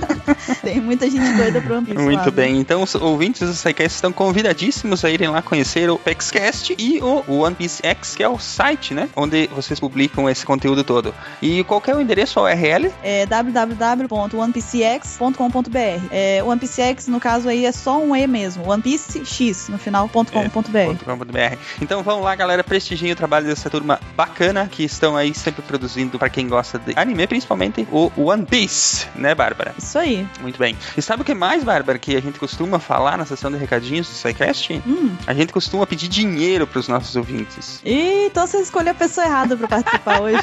Tem 0.61 0.79
muita 0.81 1.09
gente 1.09 1.31
doida 1.35 1.61
One 1.71 1.85
Piece 1.85 1.97
lá, 1.97 2.03
Muito 2.03 2.23
viu? 2.23 2.31
bem, 2.31 2.59
então 2.59 2.83
os 2.83 2.95
ouvintes 2.95 3.47
do 3.47 3.53
SciCast 3.53 3.95
estão 3.95 4.11
convidadíssimos 4.11 5.03
a 5.05 5.09
irem 5.09 5.29
lá 5.29 5.41
conhecer 5.41 5.89
o 5.89 5.97
PEXCast 5.97 6.75
e 6.77 6.99
o 7.01 7.23
One 7.41 7.55
Piece 7.55 7.81
X, 7.85 8.15
que 8.15 8.23
é 8.23 8.29
o 8.29 8.37
site, 8.39 8.93
né? 8.93 9.09
Onde 9.15 9.47
vocês 9.47 9.79
publicam 9.79 10.29
esse 10.29 10.45
conteúdo 10.45 10.83
todo. 10.83 11.13
E 11.41 11.63
qual 11.63 11.81
é 11.87 11.95
o 11.95 12.01
endereço, 12.01 12.39
a 12.39 12.43
URL? 12.43 12.91
É 13.03 13.25
www.onepcx.com.br. 13.25 16.07
É, 16.11 16.43
One 16.43 16.59
Piece 16.59 16.81
X, 16.81 17.07
no 17.07 17.19
caso 17.19 17.49
aí, 17.49 17.65
é 17.65 17.71
só 17.71 17.99
um 17.99 18.15
E 18.15 18.25
mesmo. 18.27 18.69
One 18.69 18.81
Piece 18.81 19.25
X, 19.25 19.69
no 19.69 19.77
final.com.br. 19.77 21.03
.com.br. 21.05 21.57
Então 21.81 22.03
vamos 22.03 22.23
lá, 22.23 22.35
galera, 22.35 22.63
prestigiem 22.63 23.11
o 23.11 23.15
trabalho 23.15 23.45
dessa 23.45 23.69
turma 23.69 23.99
bacana 24.15 24.67
que 24.69 24.83
estão 24.83 25.15
aí 25.15 25.33
sempre 25.33 25.61
produzindo 25.61 26.17
para 26.17 26.29
quem 26.29 26.47
gosta 26.47 26.79
de 26.79 26.93
anime, 26.95 27.27
principalmente 27.27 27.87
o 27.91 28.11
One 28.17 28.45
Piece, 28.45 29.07
né, 29.15 29.35
Bárbara? 29.35 29.73
Isso 29.77 29.97
aí. 29.97 30.27
Muito 30.41 30.57
bem. 30.57 30.75
E 30.97 31.01
sabe 31.01 31.21
o 31.21 31.25
que 31.25 31.33
mais, 31.33 31.52
Bárbara, 31.61 31.99
que 31.99 32.15
a 32.15 32.21
gente 32.21 32.39
costuma 32.39 32.79
falar 32.79 33.17
na 33.17 33.25
sessão 33.25 33.51
de 33.51 33.57
recadinhos 33.57 34.07
do 34.07 34.13
SciCast? 34.13 34.81
Hum. 34.87 35.13
A 35.27 35.33
gente 35.33 35.51
costuma 35.51 35.85
pedir 35.85 36.07
dinheiro 36.07 36.65
para 36.65 36.79
os 36.79 36.87
nossos 36.87 37.15
ouvintes. 37.17 37.81
Ih, 37.83 38.27
então 38.27 38.47
você 38.47 38.59
escolheu 38.61 38.91
a 38.91 38.95
pessoa 38.95 39.27
errada 39.27 39.57
pra 39.57 39.67
participar 39.67 40.21
hoje. 40.23 40.37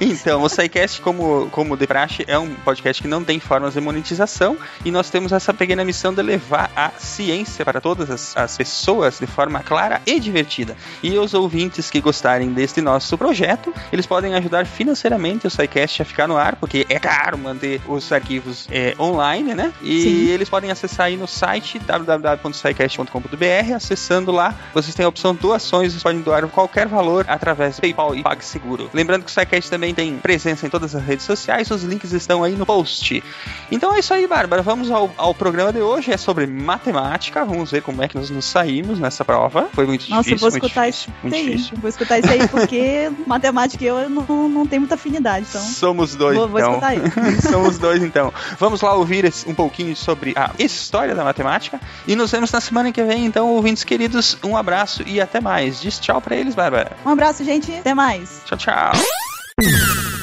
Então, 0.00 0.42
o 0.42 0.48
SciCast, 0.48 1.00
como, 1.00 1.48
como 1.50 1.76
de 1.76 1.86
praxe, 1.86 2.24
é 2.26 2.38
um 2.38 2.54
podcast 2.56 3.00
que 3.00 3.08
não 3.08 3.22
tem 3.22 3.38
formas 3.38 3.74
de 3.74 3.80
monetização 3.80 4.56
e 4.84 4.90
nós 4.90 5.10
temos 5.10 5.32
essa 5.32 5.54
pequena 5.54 5.84
missão 5.84 6.12
de 6.12 6.22
levar 6.22 6.70
a 6.74 6.90
ciência 6.98 7.64
para 7.64 7.80
todas 7.80 8.10
as, 8.10 8.36
as 8.36 8.56
pessoas 8.56 9.18
de 9.18 9.26
forma 9.26 9.60
clara 9.60 10.02
e 10.04 10.18
divertida. 10.18 10.76
E 11.02 11.16
os 11.16 11.34
ouvintes 11.34 11.88
que 11.90 12.00
gostarem 12.00 12.52
deste 12.52 12.80
nosso 12.80 13.16
projeto, 13.16 13.72
eles 13.92 14.06
podem 14.06 14.34
ajudar 14.34 14.66
financeiramente 14.66 15.46
o 15.46 15.50
SciCast 15.50 16.02
a 16.02 16.04
ficar 16.04 16.26
no 16.26 16.36
ar, 16.36 16.56
porque 16.56 16.86
é 16.88 16.98
caro 16.98 17.38
manter 17.38 17.80
os 17.86 18.10
arquivos 18.10 18.66
é, 18.70 18.94
online, 18.98 19.37
né? 19.42 19.72
E 19.82 20.02
Sim. 20.02 20.28
eles 20.28 20.48
podem 20.48 20.70
acessar 20.70 21.06
aí 21.06 21.16
no 21.16 21.26
site 21.26 21.78
www.scicast.com.br, 21.78 23.74
acessando 23.74 24.30
lá, 24.32 24.54
vocês 24.74 24.94
têm 24.94 25.04
a 25.04 25.08
opção 25.08 25.34
doações, 25.34 25.92
vocês 25.92 26.02
podem 26.02 26.20
doar 26.20 26.46
qualquer 26.48 26.86
valor 26.86 27.24
através 27.28 27.76
do 27.76 27.80
PayPal 27.80 28.14
e 28.14 28.22
PagSeguro. 28.22 28.90
Lembrando 28.92 29.24
que 29.24 29.30
o 29.30 29.32
SciCast 29.32 29.70
também 29.70 29.94
tem 29.94 30.18
presença 30.18 30.66
em 30.66 30.70
todas 30.70 30.94
as 30.94 31.02
redes 31.02 31.24
sociais, 31.24 31.70
os 31.70 31.82
links 31.82 32.12
estão 32.12 32.42
aí 32.42 32.54
no 32.54 32.66
post. 32.66 33.22
Então 33.70 33.94
é 33.94 34.00
isso 34.00 34.12
aí, 34.14 34.26
Bárbara. 34.26 34.62
Vamos 34.62 34.90
ao, 34.90 35.10
ao 35.16 35.34
programa 35.34 35.72
de 35.72 35.80
hoje. 35.80 36.12
É 36.12 36.16
sobre 36.16 36.46
matemática. 36.46 37.44
Vamos 37.44 37.70
ver 37.70 37.82
como 37.82 38.02
é 38.02 38.08
que 38.08 38.16
nós 38.16 38.30
nos 38.30 38.44
saímos 38.44 38.98
nessa 38.98 39.24
prova. 39.24 39.68
Foi 39.72 39.86
muito 39.86 40.08
Nossa, 40.10 40.22
difícil. 40.22 40.38
vou 40.38 40.50
muito 40.50 40.66
escutar 40.66 40.86
difícil, 40.86 41.12
isso 41.12 41.22
muito 41.22 41.34
aí. 41.34 41.44
difícil. 41.44 41.78
Vou 41.78 41.88
escutar 41.88 42.18
isso 42.18 42.30
aí 42.30 42.48
porque 42.48 43.10
matemática 43.26 43.84
e 43.84 43.86
eu 43.86 44.10
não, 44.10 44.48
não 44.48 44.66
tenho 44.66 44.82
muita 44.82 44.94
afinidade. 44.94 45.46
Então, 45.48 45.62
Somos 45.62 46.14
dois, 46.14 46.36
vou, 46.36 46.48
vou 46.48 46.58
então. 46.60 46.72
escutar 46.72 46.88
aí. 46.88 47.00
Somos 47.42 47.78
dois, 47.78 48.02
então. 48.02 48.32
Vamos 48.58 48.80
lá 48.80 48.94
ouvir 48.94 49.17
esse- 49.24 49.48
um 49.48 49.54
pouquinho 49.54 49.94
sobre 49.96 50.32
a 50.36 50.50
história 50.58 51.14
da 51.14 51.24
matemática. 51.24 51.80
E 52.06 52.14
nos 52.16 52.30
vemos 52.30 52.50
na 52.52 52.60
semana 52.60 52.92
que 52.92 53.02
vem, 53.02 53.24
então, 53.24 53.48
ouvintes 53.50 53.84
queridos. 53.84 54.36
Um 54.44 54.56
abraço 54.56 55.02
e 55.06 55.20
até 55.20 55.40
mais. 55.40 55.80
Diz 55.80 55.98
tchau 55.98 56.20
pra 56.20 56.36
eles, 56.36 56.54
Bárbara. 56.54 56.92
Um 57.04 57.10
abraço, 57.10 57.44
gente. 57.44 57.72
Até 57.72 57.94
mais. 57.94 58.42
Tchau, 58.46 58.58
tchau. 58.58 60.17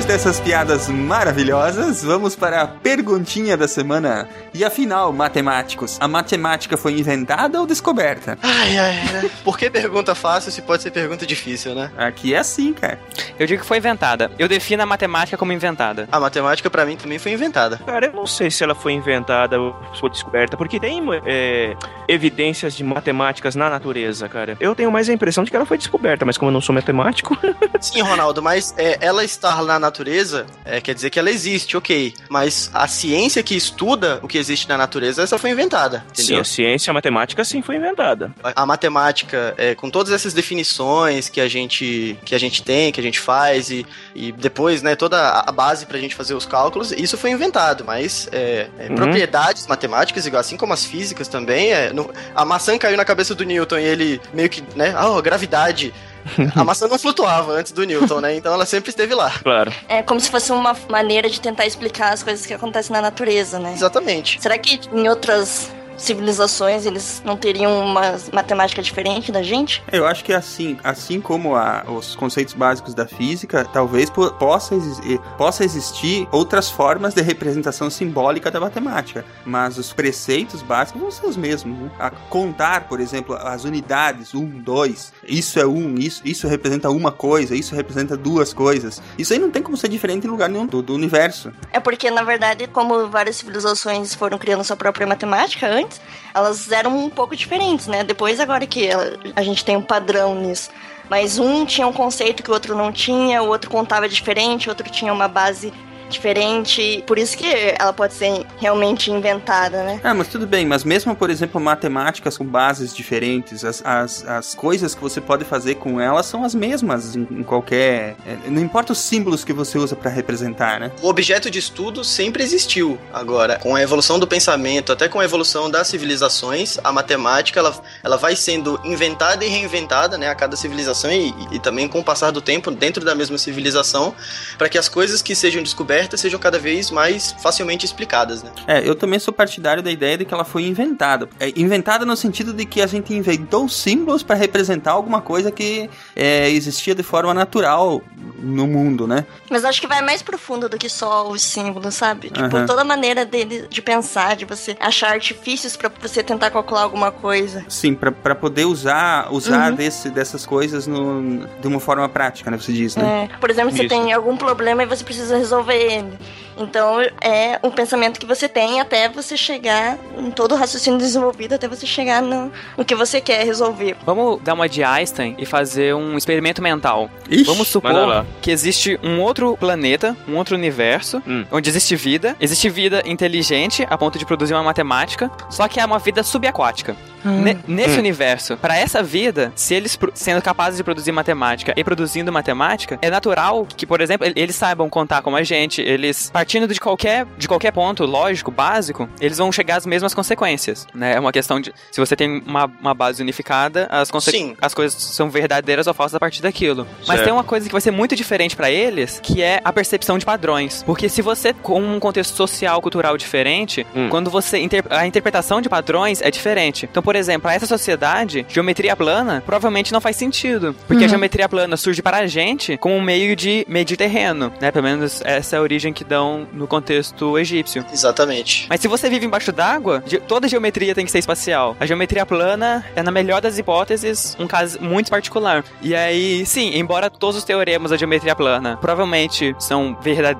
Depois 0.00 0.06
dessas 0.06 0.40
piadas 0.40 0.88
maravilhosas, 0.88 2.02
vamos 2.02 2.34
para 2.34 2.62
a 2.62 2.66
perguntinha 2.66 3.54
da 3.54 3.68
semana. 3.68 4.26
E 4.54 4.64
afinal, 4.64 5.12
matemáticos, 5.12 5.98
a 6.00 6.08
matemática 6.08 6.74
foi 6.74 6.98
inventada 6.98 7.60
ou 7.60 7.66
descoberta? 7.66 8.38
Ai, 8.42 8.78
ai, 8.78 8.94
né? 9.12 9.30
Por 9.44 9.58
que 9.58 9.68
pergunta 9.68 10.14
fácil 10.14 10.50
se 10.50 10.62
pode 10.62 10.82
ser 10.82 10.90
pergunta 10.90 11.26
difícil, 11.26 11.74
né? 11.74 11.90
Aqui 11.98 12.32
é 12.32 12.38
assim, 12.38 12.72
cara. 12.72 12.98
Eu 13.38 13.46
digo 13.46 13.60
que 13.60 13.68
foi 13.68 13.76
inventada. 13.76 14.30
Eu 14.38 14.48
defino 14.48 14.82
a 14.82 14.86
matemática 14.86 15.36
como 15.36 15.52
inventada. 15.52 16.08
A 16.10 16.18
matemática 16.18 16.70
pra 16.70 16.86
mim 16.86 16.96
também 16.96 17.18
foi 17.18 17.32
inventada. 17.32 17.76
Cara, 17.84 18.06
eu 18.06 18.12
não 18.14 18.26
sei 18.26 18.50
se 18.50 18.64
ela 18.64 18.74
foi 18.74 18.94
inventada 18.94 19.60
ou 19.60 19.76
foi 19.98 20.08
descoberta, 20.08 20.56
porque 20.56 20.80
tem 20.80 21.02
é, 21.26 21.76
evidências 22.08 22.74
de 22.74 22.82
matemáticas 22.82 23.54
na 23.54 23.68
natureza, 23.68 24.30
cara. 24.30 24.56
Eu 24.58 24.74
tenho 24.74 24.90
mais 24.90 25.10
a 25.10 25.12
impressão 25.12 25.44
de 25.44 25.50
que 25.50 25.56
ela 25.56 25.66
foi 25.66 25.76
descoberta, 25.76 26.24
mas 26.24 26.38
como 26.38 26.48
eu 26.48 26.54
não 26.54 26.60
sou 26.62 26.74
matemático, 26.74 27.38
Sim, 27.80 28.02
Ronaldo, 28.02 28.42
mas 28.42 28.74
é, 28.76 28.98
ela 29.00 29.24
estar 29.24 29.62
na 29.64 29.78
natureza 29.90 30.46
é, 30.64 30.80
quer 30.80 30.94
dizer 30.94 31.10
que 31.10 31.18
ela 31.18 31.30
existe, 31.30 31.76
ok. 31.76 32.14
Mas 32.28 32.70
a 32.72 32.86
ciência 32.86 33.42
que 33.42 33.54
estuda 33.56 34.20
o 34.22 34.28
que 34.28 34.38
existe 34.38 34.68
na 34.68 34.78
natureza, 34.78 35.22
essa 35.22 35.36
foi 35.36 35.50
inventada, 35.50 36.04
sim, 36.12 36.22
entendeu? 36.22 36.40
a 36.42 36.44
ciência, 36.44 36.90
a 36.90 36.94
matemática 36.94 37.44
sim 37.44 37.60
foi 37.60 37.76
inventada. 37.76 38.32
A 38.42 38.64
matemática, 38.64 39.52
é, 39.58 39.74
com 39.74 39.90
todas 39.90 40.12
essas 40.12 40.32
definições 40.32 41.28
que 41.28 41.40
a 41.40 41.48
gente, 41.48 42.16
que 42.24 42.34
a 42.34 42.38
gente 42.38 42.62
tem, 42.62 42.92
que 42.92 43.00
a 43.00 43.02
gente 43.02 43.18
faz, 43.18 43.70
e, 43.70 43.84
e 44.14 44.30
depois, 44.32 44.80
né, 44.82 44.94
toda 44.94 45.18
a 45.40 45.50
base 45.52 45.86
pra 45.86 45.98
gente 45.98 46.14
fazer 46.14 46.34
os 46.34 46.46
cálculos, 46.46 46.92
isso 46.92 47.18
foi 47.18 47.30
inventado, 47.30 47.84
mas 47.84 48.28
é, 48.32 48.68
é, 48.78 48.88
Uhum. 48.88 48.94
propriedades 48.94 49.66
matemáticas, 49.66 50.24
igual 50.26 50.40
assim 50.40 50.56
como 50.56 50.72
as 50.72 50.84
físicas 50.84 51.26
também, 51.28 51.72
é, 51.72 51.92
no- 51.92 52.10
a 52.34 52.44
maçã 52.44 52.78
caiu 52.78 52.96
na 52.96 53.04
cabeça 53.04 53.34
do 53.34 53.44
Newton 53.44 53.78
e 53.78 53.84
ele 53.84 54.20
meio 54.32 54.48
que, 54.48 54.62
né, 54.76 54.94
ah, 54.96 55.20
gravidade. 55.20 55.92
A 56.54 56.64
maçã 56.64 56.88
não 56.88 56.98
flutuava 56.98 57.52
antes 57.52 57.72
do 57.72 57.84
Newton, 57.84 58.20
né? 58.20 58.36
Então 58.36 58.52
ela 58.52 58.66
sempre 58.66 58.90
esteve 58.90 59.14
lá. 59.14 59.30
Claro. 59.42 59.72
É 59.88 60.02
como 60.02 60.20
se 60.20 60.30
fosse 60.30 60.52
uma 60.52 60.76
maneira 60.88 61.28
de 61.28 61.40
tentar 61.40 61.66
explicar 61.66 62.12
as 62.12 62.22
coisas 62.22 62.44
que 62.46 62.54
acontecem 62.54 62.92
na 62.92 63.02
natureza, 63.02 63.58
né? 63.58 63.72
Exatamente. 63.72 64.40
Será 64.40 64.58
que 64.58 64.80
em 64.92 65.08
outras 65.08 65.70
civilizações 66.00 66.86
eles 66.86 67.22
não 67.24 67.36
teriam 67.36 67.84
uma 67.84 68.16
matemática 68.32 68.82
diferente 68.82 69.30
da 69.32 69.42
gente? 69.42 69.82
Eu 69.92 70.06
acho 70.06 70.24
que 70.24 70.32
assim, 70.32 70.78
assim 70.82 71.20
como 71.20 71.54
a- 71.54 71.84
os 71.88 72.14
conceitos 72.14 72.54
básicos 72.54 72.94
da 72.94 73.06
física, 73.06 73.64
talvez 73.72 74.08
po- 74.10 74.30
possa, 74.32 74.74
exi- 74.74 75.20
possa 75.36 75.64
existir 75.64 76.26
outras 76.30 76.68
formas 76.70 77.14
de 77.14 77.22
representação 77.22 77.90
simbólica 77.90 78.50
da 78.50 78.60
matemática, 78.60 79.24
mas 79.44 79.78
os 79.78 79.92
preceitos 79.92 80.62
básicos 80.62 81.00
vão 81.00 81.10
ser 81.10 81.26
os 81.26 81.36
mesmos. 81.36 81.78
né? 81.78 81.90
A 81.98 82.10
contar, 82.10 82.88
por 82.88 83.00
exemplo, 83.00 83.34
as 83.34 83.64
unidades, 83.64 84.34
um, 84.34 84.46
dois, 84.46 85.12
isso 85.26 85.58
é 85.60 85.66
um, 85.66 85.94
isso, 85.96 86.20
isso 86.24 86.46
representa 86.48 86.90
uma 86.90 87.12
coisa, 87.12 87.54
isso 87.54 87.74
representa 87.74 88.16
duas 88.16 88.52
coisas. 88.52 89.02
Isso 89.18 89.32
aí 89.32 89.38
não 89.38 89.50
tem 89.50 89.62
como 89.62 89.76
ser 89.76 89.88
diferente 89.88 90.26
em 90.26 90.30
lugar 90.30 90.48
nenhum 90.48 90.66
do, 90.66 90.82
do 90.82 90.94
universo. 90.94 91.52
É 91.72 91.80
porque, 91.80 92.10
na 92.10 92.22
verdade, 92.22 92.66
como 92.68 93.08
várias 93.08 93.36
civilizações 93.36 94.14
foram 94.14 94.38
criando 94.38 94.64
sua 94.64 94.76
própria 94.76 95.06
matemática 95.06 95.66
antes, 95.66 95.89
elas 96.34 96.70
eram 96.70 96.96
um 96.96 97.10
pouco 97.10 97.34
diferentes, 97.34 97.86
né? 97.86 98.04
Depois, 98.04 98.40
agora 98.40 98.66
que 98.66 98.88
a 99.34 99.42
gente 99.42 99.64
tem 99.64 99.76
um 99.76 99.82
padrão 99.82 100.34
nisso. 100.34 100.70
Mas 101.08 101.38
um 101.38 101.66
tinha 101.66 101.86
um 101.86 101.92
conceito 101.92 102.42
que 102.42 102.50
o 102.50 102.54
outro 102.54 102.76
não 102.76 102.92
tinha, 102.92 103.42
o 103.42 103.48
outro 103.48 103.68
contava 103.68 104.08
diferente, 104.08 104.68
o 104.68 104.70
outro 104.70 104.88
tinha 104.88 105.12
uma 105.12 105.26
base 105.26 105.72
diferente. 106.10 107.02
Por 107.06 107.18
isso 107.18 107.36
que 107.36 107.46
ela 107.78 107.92
pode 107.92 108.14
ser 108.14 108.46
realmente 108.58 109.10
inventada, 109.10 109.82
né? 109.82 110.00
Ah, 110.02 110.14
mas 110.14 110.28
tudo 110.28 110.46
bem, 110.46 110.66
mas 110.66 110.84
mesmo, 110.84 111.14
por 111.14 111.30
exemplo, 111.30 111.60
matemáticas 111.60 112.36
com 112.36 112.44
bases 112.44 112.94
diferentes, 112.94 113.64
as, 113.64 113.82
as, 113.84 114.26
as 114.26 114.54
coisas 114.54 114.94
que 114.94 115.00
você 115.00 115.20
pode 115.20 115.44
fazer 115.44 115.76
com 115.76 116.00
elas 116.00 116.26
são 116.26 116.44
as 116.44 116.54
mesmas 116.54 117.16
em, 117.16 117.26
em 117.30 117.42
qualquer. 117.42 118.16
é, 118.26 118.36
Não 118.48 118.60
importa 118.60 118.92
os 118.92 118.98
símbolos 118.98 119.44
que 119.44 119.52
você 119.52 119.78
usa 119.78 119.94
pra 119.94 120.10
representar, 120.10 120.80
né? 120.80 120.90
O 121.00 121.08
objeto 121.08 121.50
de 121.50 121.58
estudo 121.58 122.02
sempre 122.04 122.42
existiu. 122.42 122.98
Agora, 123.12 123.58
com 123.58 123.74
a 123.76 123.82
evolução 123.82 124.18
do 124.18 124.26
pensamento, 124.26 124.92
até 124.92 125.08
com 125.08 125.20
a 125.20 125.24
evolução 125.24 125.70
das 125.70 125.86
civilizações, 125.86 126.78
a 126.82 126.92
matemática 126.92 127.60
ela, 127.60 127.74
ela 128.02 128.16
vai 128.16 128.34
sendo 128.34 128.80
inventada 128.84 129.44
e 129.44 129.48
reinventada, 129.48 130.18
né, 130.18 130.28
a 130.28 130.34
cada 130.34 130.56
civilização 130.56 131.10
e, 131.12 131.34
e 131.52 131.58
também 131.58 131.88
com 131.88 132.00
o 132.00 132.04
passar 132.04 132.30
do 132.30 132.40
tempo 132.40 132.70
dentro 132.70 133.04
da 133.04 133.14
mesma 133.14 133.38
civilização, 133.38 134.14
para 134.58 134.68
que 134.68 134.78
as 134.78 134.88
coisas 134.88 135.22
que 135.22 135.34
sejam 135.34 135.62
descobertas 135.62 135.99
sejam 136.16 136.38
cada 136.38 136.58
vez 136.58 136.90
mais 136.90 137.32
facilmente 137.42 137.84
explicadas, 137.84 138.42
né? 138.42 138.50
É, 138.66 138.86
eu 138.88 138.94
também 138.94 139.18
sou 139.18 139.32
partidário 139.32 139.82
da 139.82 139.90
ideia 139.90 140.18
de 140.18 140.24
que 140.24 140.32
ela 140.34 140.44
foi 140.44 140.64
inventada. 140.64 141.28
É, 141.38 141.52
inventada 141.56 142.04
no 142.06 142.16
sentido 142.16 142.52
de 142.52 142.64
que 142.64 142.80
a 142.80 142.86
gente 142.86 143.12
inventou 143.14 143.68
símbolos 143.68 144.22
pra 144.22 144.34
representar 144.36 144.92
alguma 144.92 145.20
coisa 145.20 145.50
que 145.50 145.88
é, 146.14 146.48
existia 146.50 146.94
de 146.94 147.02
forma 147.02 147.32
natural 147.34 148.00
no 148.38 148.66
mundo, 148.66 149.06
né? 149.06 149.24
Mas 149.50 149.64
acho 149.64 149.80
que 149.80 149.86
vai 149.86 150.00
mais 150.02 150.22
profundo 150.22 150.68
do 150.68 150.78
que 150.78 150.88
só 150.88 151.28
os 151.28 151.42
símbolos, 151.42 151.94
sabe? 151.94 152.30
Tipo, 152.30 152.56
Aham. 152.56 152.66
toda 152.66 152.82
a 152.82 152.84
maneira 152.84 153.24
dele 153.24 153.66
de 153.68 153.82
pensar, 153.82 154.36
de 154.36 154.44
você 154.44 154.76
achar 154.80 155.12
artifícios 155.12 155.76
pra 155.76 155.90
você 156.00 156.22
tentar 156.22 156.50
calcular 156.50 156.82
alguma 156.82 157.10
coisa. 157.10 157.64
Sim, 157.68 157.94
pra 157.94 158.10
pra 158.10 158.34
poder 158.34 158.64
usar, 158.64 159.32
usar 159.32 159.70
Uhum. 159.70 159.76
desse, 159.76 160.10
dessas 160.10 160.46
coisas 160.46 160.86
no, 160.86 161.46
de 161.60 161.66
uma 161.66 161.80
forma 161.80 162.08
prática, 162.08 162.50
né? 162.50 162.56
Você 162.58 162.72
diz, 162.72 162.96
né? 162.96 163.28
É, 163.32 163.36
por 163.38 163.50
exemplo, 163.50 163.70
você 163.70 163.80
Isso. 163.84 163.88
tem 163.88 164.12
algum 164.12 164.36
problema 164.36 164.82
e 164.82 164.86
você 164.86 165.02
precisa 165.04 165.36
resolver 165.36 165.89
ele. 165.90 166.18
Então, 166.56 167.00
é 167.20 167.58
um 167.62 167.70
pensamento 167.70 168.18
que 168.20 168.26
você 168.26 168.48
tem 168.48 168.80
até 168.80 169.08
você 169.08 169.36
chegar 169.36 169.98
em 170.18 170.30
todo 170.30 170.52
o 170.52 170.56
raciocínio 170.56 170.98
desenvolvido, 170.98 171.54
até 171.54 171.66
você 171.68 171.86
chegar 171.86 172.20
no, 172.22 172.52
no 172.76 172.84
que 172.84 172.94
você 172.94 173.20
quer 173.20 173.44
resolver. 173.44 173.96
Vamos 174.04 174.40
dar 174.42 174.54
uma 174.54 174.68
de 174.68 174.82
Einstein 174.84 175.34
e 175.38 175.46
fazer 175.46 175.94
um 175.94 176.16
experimento 176.16 176.62
mental. 176.62 177.10
Ixi, 177.30 177.44
Vamos 177.44 177.68
supor 177.68 178.26
que 178.42 178.50
existe 178.50 178.98
um 179.02 179.20
outro 179.20 179.56
planeta, 179.56 180.16
um 180.28 180.36
outro 180.36 180.54
universo, 180.56 181.22
Hum. 181.26 181.44
onde 181.50 181.70
existe 181.70 181.94
vida. 181.96 182.36
Existe 182.40 182.68
vida 182.68 183.02
inteligente 183.06 183.86
a 183.88 183.96
ponto 183.96 184.18
de 184.18 184.26
produzir 184.26 184.54
uma 184.54 184.62
matemática, 184.62 185.30
só 185.48 185.66
que 185.68 185.80
é 185.80 185.84
uma 185.84 185.98
vida 185.98 186.22
subaquática. 186.22 186.96
Ne- 187.22 187.58
nesse 187.68 187.96
Hum. 187.96 187.98
universo, 188.00 188.56
para 188.56 188.78
essa 188.78 189.02
vida, 189.02 189.52
se 189.54 189.74
eles 189.74 189.98
sendo 190.14 190.40
capazes 190.40 190.78
de 190.78 190.82
produzir 190.84 191.12
matemática 191.12 191.74
e 191.76 191.84
produzindo 191.84 192.32
matemática, 192.32 192.98
é 193.02 193.10
natural 193.10 193.66
que, 193.76 193.84
por 193.84 194.00
exemplo, 194.00 194.26
el- 194.26 194.32
eles 194.34 194.56
saibam 194.56 194.88
contar 194.88 195.20
como 195.20 195.36
a 195.36 195.42
gente, 195.42 195.82
eles 195.82 196.30
partindo 196.50 196.66
de 196.74 196.80
qualquer 196.80 197.26
de 197.38 197.46
qualquer 197.46 197.70
ponto 197.70 198.04
lógico, 198.04 198.50
básico, 198.50 199.08
eles 199.20 199.38
vão 199.38 199.52
chegar 199.52 199.76
às 199.76 199.86
mesmas 199.86 200.12
consequências, 200.12 200.84
né? 200.92 201.14
É 201.14 201.20
uma 201.20 201.30
questão 201.30 201.60
de 201.60 201.72
se 201.92 202.00
você 202.00 202.16
tem 202.16 202.42
uma, 202.44 202.64
uma 202.80 202.92
base 202.92 203.22
unificada, 203.22 203.86
as, 203.88 204.10
conse- 204.10 204.32
Sim. 204.32 204.56
as 204.60 204.74
coisas 204.74 205.00
são 205.00 205.30
verdadeiras 205.30 205.86
ou 205.86 205.94
falsas 205.94 206.16
a 206.16 206.18
partir 206.18 206.42
daquilo. 206.42 206.88
Mas 207.00 207.06
Certo. 207.06 207.22
tem 207.24 207.32
uma 207.32 207.44
coisa 207.44 207.66
que 207.66 207.72
vai 207.72 207.80
ser 207.80 207.92
muito 207.92 208.16
diferente 208.16 208.56
para 208.56 208.68
eles, 208.68 209.20
que 209.22 209.40
é 209.40 209.60
a 209.64 209.72
percepção 209.72 210.18
de 210.18 210.24
padrões. 210.26 210.82
Porque 210.82 211.08
se 211.08 211.22
você 211.22 211.52
com 211.54 211.80
um 211.80 212.00
contexto 212.00 212.34
social, 212.34 212.82
cultural 212.82 213.16
diferente, 213.16 213.86
Hum. 213.94 214.08
quando 214.08 214.28
você 214.28 214.58
inter- 214.58 214.82
a 214.90 215.06
interpretação 215.06 215.60
de 215.60 215.68
padrões 215.68 216.20
é 216.20 216.32
diferente. 216.32 216.88
Então, 216.90 217.00
por 217.02 217.14
exemplo, 217.14 217.42
para 217.42 217.54
essa 217.54 217.66
sociedade, 217.66 218.44
geometria 218.48 218.96
plana 218.96 219.40
provavelmente 219.46 219.92
não 219.92 220.00
faz 220.00 220.16
sentido, 220.16 220.74
porque 220.88 221.04
a 221.04 221.08
geometria 221.08 221.48
plana 221.48 221.76
surge 221.76 222.02
para 222.02 222.16
a 222.18 222.26
gente 222.26 222.76
como 222.78 222.96
um 222.96 223.00
meio 223.02 223.36
de 223.36 223.64
medir 223.68 223.96
terreno, 223.96 224.52
né? 224.60 224.72
Pelo 224.72 224.82
menos 224.84 225.22
essa 225.24 225.54
é 225.54 225.58
a 225.60 225.62
origem 225.62 225.92
que 225.92 226.02
dão 226.02 226.29
não 226.30 226.46
no 226.52 226.66
contexto 226.66 227.38
egípcio. 227.38 227.84
Exatamente. 227.92 228.66
Mas 228.68 228.80
se 228.80 228.88
você 228.88 229.08
vive 229.08 229.26
embaixo 229.26 229.52
d'água, 229.52 230.02
toda 230.28 230.48
geometria 230.48 230.94
tem 230.94 231.04
que 231.04 231.10
ser 231.10 231.18
espacial. 231.18 231.76
A 231.80 231.86
geometria 231.86 232.24
plana 232.24 232.84
é, 232.94 233.02
na 233.02 233.10
melhor 233.10 233.40
das 233.40 233.58
hipóteses, 233.58 234.36
um 234.38 234.46
caso 234.46 234.80
muito 234.80 235.10
particular. 235.10 235.64
E 235.82 235.94
aí, 235.94 236.44
sim, 236.46 236.76
embora 236.76 237.10
todos 237.10 237.36
os 237.36 237.44
teoremas 237.44 237.90
da 237.90 237.96
geometria 237.96 238.34
plana 238.34 238.76
provavelmente 238.76 239.54
são 239.58 239.96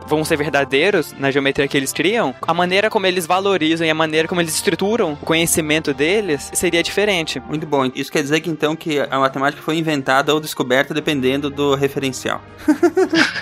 vão 0.06 0.25
ser 0.25 0.37
verdadeiros 0.37 1.14
na 1.18 1.30
geometria 1.30 1.66
que 1.66 1.76
eles 1.76 1.92
criam, 1.92 2.35
a 2.42 2.54
maneira 2.54 2.90
como 2.90 3.06
eles 3.06 3.26
valorizam 3.26 3.87
e 3.87 3.90
a 3.90 3.94
maneira 3.94 4.28
como 4.28 4.40
eles 4.40 4.54
estruturam 4.54 5.12
o 5.12 5.16
conhecimento 5.16 5.92
deles 5.92 6.50
seria 6.52 6.82
diferente. 6.82 7.40
Muito 7.49 7.66
bom. 7.66 7.90
Isso 7.94 8.12
quer 8.12 8.23
dizer 8.23 8.40
que 8.40 8.50
então 8.50 8.76
que 8.76 9.00
a 9.00 9.18
matemática 9.18 9.62
foi 9.62 9.76
inventada 9.76 10.32
ou 10.35 10.40
descoberta 10.40 10.92
dependendo 10.92 11.50
do 11.50 11.75
referencial. 11.75 12.42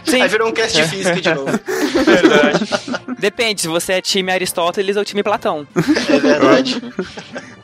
Sim, 0.05 0.23
Aí 0.23 0.29
virou 0.29 0.49
um 0.49 0.53
cast 0.53 0.81
de 0.81 0.89
física 0.89 1.21
de 1.21 1.35
novo. 1.35 1.49
depende 3.19 3.63
se 3.63 3.69
você 3.69 3.95
é 3.95 4.01
time 4.01 4.31
Aristóteles 4.33 4.97
ou 4.97 5.05
time 5.05 5.23
Platão. 5.23 5.67
É 6.09 6.19
verdade. 6.19 6.83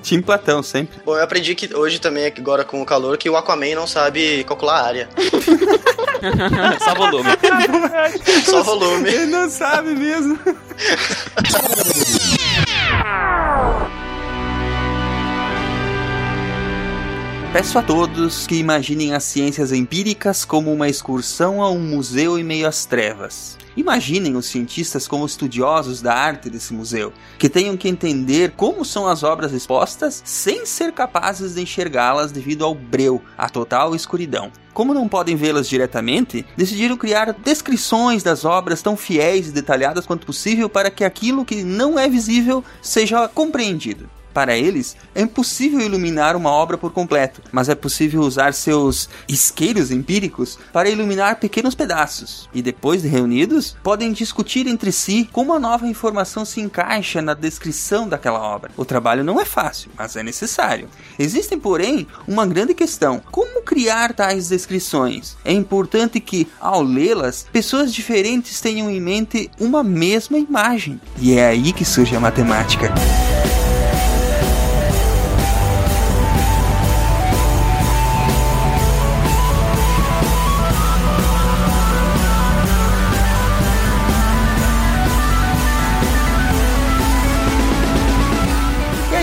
Tim 0.05 0.21
Platão, 0.21 0.63
sempre. 0.63 1.01
Bom, 1.03 1.17
eu 1.17 1.25
aprendi 1.25 1.55
que 1.55 1.75
hoje 1.75 1.99
também, 1.99 2.27
agora 2.27 2.63
com 2.63 2.83
o 2.83 2.85
calor, 2.85 3.17
que 3.17 3.31
o 3.31 3.37
Aquaman 3.39 3.75
não 3.75 3.87
sabe 3.87 4.45
calcular 4.45 4.81
a 4.81 4.85
área. 4.85 5.09
Só 6.85 6.95
volume. 6.95 7.31
Só 8.45 8.63
volume. 8.63 9.09
Ele 9.09 9.27
não 9.27 9.49
sabe 9.49 9.95
mesmo. 9.95 10.39
Peço 17.55 17.79
a 17.79 17.83
todos 17.85 18.49
que 18.49 18.57
imaginem 18.57 19.15
as 19.15 19.23
ciências 19.23 19.71
empíricas 19.71 20.45
como 20.45 20.73
uma 20.73 20.89
excursão 20.89 21.63
a 21.63 21.71
um 21.71 21.79
museu 21.79 22.37
em 22.37 22.43
meio 22.43 22.67
às 22.67 22.85
trevas. 22.85 23.57
Imaginem 23.77 24.35
os 24.35 24.47
cientistas 24.47 25.07
como 25.07 25.25
estudiosos 25.25 26.03
da 26.03 26.13
arte 26.13 26.51
desse 26.51 26.75
museu, 26.75 27.13
que 27.39 27.49
tenham 27.49 27.77
que 27.77 27.89
entender 27.89 28.55
como 28.57 28.85
são 28.85 29.07
as 29.07 29.23
obras 29.23 29.53
expostas 29.53 30.21
sem 30.25 30.67
ser 30.67 30.91
capazes 30.91 31.55
de 31.55 31.63
enxergá-las 31.63 32.33
devido 32.33 32.65
ao 32.65 32.75
breu, 32.75 33.23
a 33.39 33.49
total 33.49 33.95
escuridão. 33.95 34.51
Como 34.73 34.93
não 34.93 35.07
podem 35.07 35.37
vê-las 35.37 35.69
diretamente, 35.69 36.45
decidiram 36.57 36.97
criar 36.97 37.33
descrições 37.33 38.25
das 38.25 38.45
obras 38.45 38.83
tão 38.83 38.97
fiéis 38.97 39.47
e 39.47 39.53
detalhadas 39.53 40.05
quanto 40.05 40.27
possível 40.27 40.69
para 40.69 40.91
que 40.91 41.05
aquilo 41.05 41.45
que 41.45 41.63
não 41.63 41.97
é 41.97 42.09
visível 42.09 42.65
seja 42.83 43.29
compreendido. 43.29 44.11
Para 44.35 44.59
eles, 44.59 44.97
é 45.15 45.23
impossível 45.23 45.81
iluminar 45.81 46.35
uma 46.35 46.51
obra 46.51 46.77
por 46.77 46.93
completo, 46.93 47.41
mas 47.53 47.69
é 47.69 47.75
possível 47.77 48.21
usar 48.23 48.53
seus 48.53 49.09
isqueiros 49.29 49.93
empíricos 49.93 50.59
para 50.73 50.91
iluminar 50.91 51.37
pequenos 51.37 51.77
pedaços. 51.77 52.49
E 52.53 52.61
depois 52.61 53.03
de 53.03 53.09
reunidos, 53.09 53.77
podem 53.81 54.13
discutir 54.13 54.67
entre 54.67 54.91
si 54.91 55.29
como 55.33 55.53
a 55.53 55.61
nova 55.61 55.87
informação 55.87 56.45
se 56.45 56.61
encaixa 56.61 57.23
na 57.23 57.33
descrição 57.33 58.09
daquela 58.09 58.41
obra. 58.41 58.73
O 58.77 58.85
trabalho 58.85 59.23
não 59.23 59.41
é 59.41 59.45
fácil, 59.45 59.93
mas 59.97 60.17
é 60.17 60.23
necessário. 60.25 60.89
Existem, 61.17 61.59
porém, 61.59 62.05
uma 62.27 62.45
grande 62.45 62.75
questão: 62.75 63.23
como 63.31 63.63
criar 63.63 64.13
tais 64.15 64.49
descrições? 64.49 65.37
É 65.45 65.53
importante 65.53 66.19
que, 66.19 66.49
ao 66.61 66.83
lê-las, 66.83 67.47
pessoas 67.53 67.95
diferentes 67.95 68.61
tenham 68.61 68.91
em 68.91 69.01
mente 69.01 69.49
uma 69.61 69.85
mesma 69.85 70.39
imagem. 70.39 71.01
E 71.21 71.35
é 71.35 71.47
aí 71.47 71.73
que 71.73 71.85
surge 71.85 72.17
a 72.17 72.21
matemática. 72.21 72.93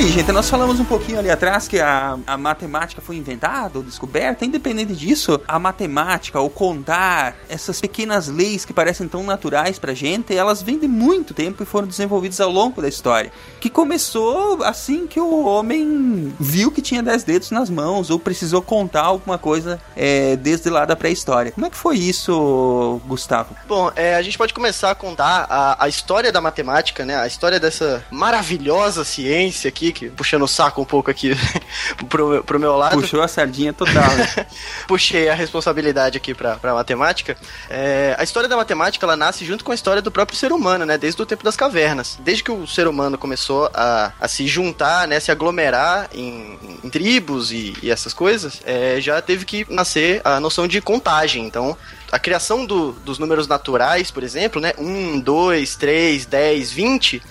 Aí, 0.02 0.08
gente, 0.10 0.32
nós 0.32 0.50
falamos 0.50 0.80
um 0.80 0.86
pouquinho 0.86 1.20
ali 1.20 1.30
atrás 1.30 1.68
que 1.68 1.80
a, 1.80 2.18
a 2.26 2.36
matemática 2.36 3.02
foi 3.02 3.18
inventada 3.18 3.78
ou 3.78 3.84
descoberta. 3.84 4.44
Independente 4.44 4.96
disso, 4.96 5.40
a 5.48 5.60
matemática, 5.60 6.40
o 6.42 6.50
contar, 6.50 7.36
essas 7.48 7.80
pequenas 7.80 8.28
leis 8.28 8.66
que 8.66 8.74
parecem 8.74 9.08
tão 9.08 9.24
naturais 9.24 9.78
pra 9.78 9.94
gente, 9.94 10.36
elas 10.36 10.64
vêm 10.64 10.80
de 10.80 10.88
muito 10.88 11.36
tempo 11.36 11.62
e 11.62 11.68
foram 11.68 11.88
desenvolvidas 11.88 12.42
ao 12.42 12.50
longo 12.50 12.82
da 12.82 12.88
história. 12.88 13.32
Que 13.60 13.70
começou 13.70 14.64
assim 14.64 15.06
que 15.06 15.20
o 15.20 15.46
homem 15.46 16.34
viu 16.40 16.72
que 16.72 16.82
tinha 16.82 17.04
10 17.04 17.24
dedos 17.24 17.52
nas 17.52 17.70
mãos 17.70 18.10
ou 18.10 18.18
precisou 18.18 18.62
contar 18.62 19.04
alguma 19.04 19.38
coisa 19.38 19.80
é, 19.96 20.36
desde 20.36 20.68
lá 20.70 20.84
da 20.84 20.96
pré-história. 20.96 21.52
Como 21.52 21.68
é 21.68 21.70
que 21.70 21.78
foi 21.78 21.98
isso, 21.98 23.00
Gustavo? 23.06 23.56
Bom, 23.68 23.92
é, 23.96 24.16
a 24.16 24.22
gente 24.24 24.38
pode 24.38 24.54
começar 24.54 24.90
a 24.90 24.96
contar 24.96 25.46
a, 25.48 25.86
a 25.86 25.88
história 25.88 26.32
da 26.32 26.42
matemática, 26.42 27.06
né? 27.06 27.18
A 27.18 27.28
história 27.28 27.60
dessa 27.60 28.04
maravilhosa 28.10 29.04
ciência 29.04 29.70
aqui, 29.70 29.91
que 29.92 30.10
puxando 30.10 30.44
o 30.44 30.48
saco 30.48 30.82
um 30.82 30.86
pouco 30.86 31.10
aqui 31.12 31.32
pro, 32.10 32.44
pro 32.44 32.60
meu 32.60 32.76
lado. 32.78 33.00
Puxou 33.00 33.22
a 33.22 33.28
sardinha 33.28 33.74
total. 33.74 34.10
né? 34.16 34.46
Puxei 34.88 35.30
a 35.30 35.34
responsabilidade 35.34 36.18
aqui 36.18 36.34
pra, 36.34 36.56
pra 36.56 36.74
matemática. 36.74 37.38
É, 37.70 38.16
a 38.18 38.24
história 38.24 38.48
da 38.50 38.56
matemática, 38.58 39.06
ela 39.06 39.16
nasce 39.16 39.46
junto 39.46 39.64
com 39.64 39.72
a 39.72 39.76
história 39.76 40.02
do 40.02 40.12
próprio 40.12 40.38
ser 40.38 40.52
humano, 40.52 40.86
né? 40.86 40.98
Desde 40.98 41.22
o 41.22 41.26
tempo 41.26 41.44
das 41.44 41.56
cavernas. 41.56 42.18
Desde 42.22 42.44
que 42.44 42.52
o 42.52 42.68
ser 42.68 42.88
humano 42.88 43.18
começou 43.18 43.70
a, 43.74 44.12
a 44.20 44.28
se 44.28 44.48
juntar, 44.48 45.08
né? 45.08 45.20
Se 45.20 45.32
aglomerar 45.32 46.10
em, 46.14 46.58
em 46.84 46.90
tribos 46.90 47.52
e, 47.52 47.76
e 47.82 47.90
essas 47.92 48.14
coisas, 48.14 48.62
é, 48.66 48.98
já 49.00 49.22
teve 49.22 49.46
que 49.46 49.66
nascer 49.70 50.22
a 50.24 50.40
noção 50.40 50.68
de 50.68 50.82
contagem. 50.82 51.46
Então, 51.46 51.78
a 52.12 52.20
criação 52.20 52.66
do- 52.66 52.92
dos 52.92 53.18
números 53.20 53.48
naturais, 53.48 54.12
por 54.12 54.24
exemplo, 54.24 54.60
né? 54.62 54.74
1, 54.78 55.20
2, 55.22 55.76
3, 55.76 56.26
10, 56.26 56.72
20, 56.72 57.22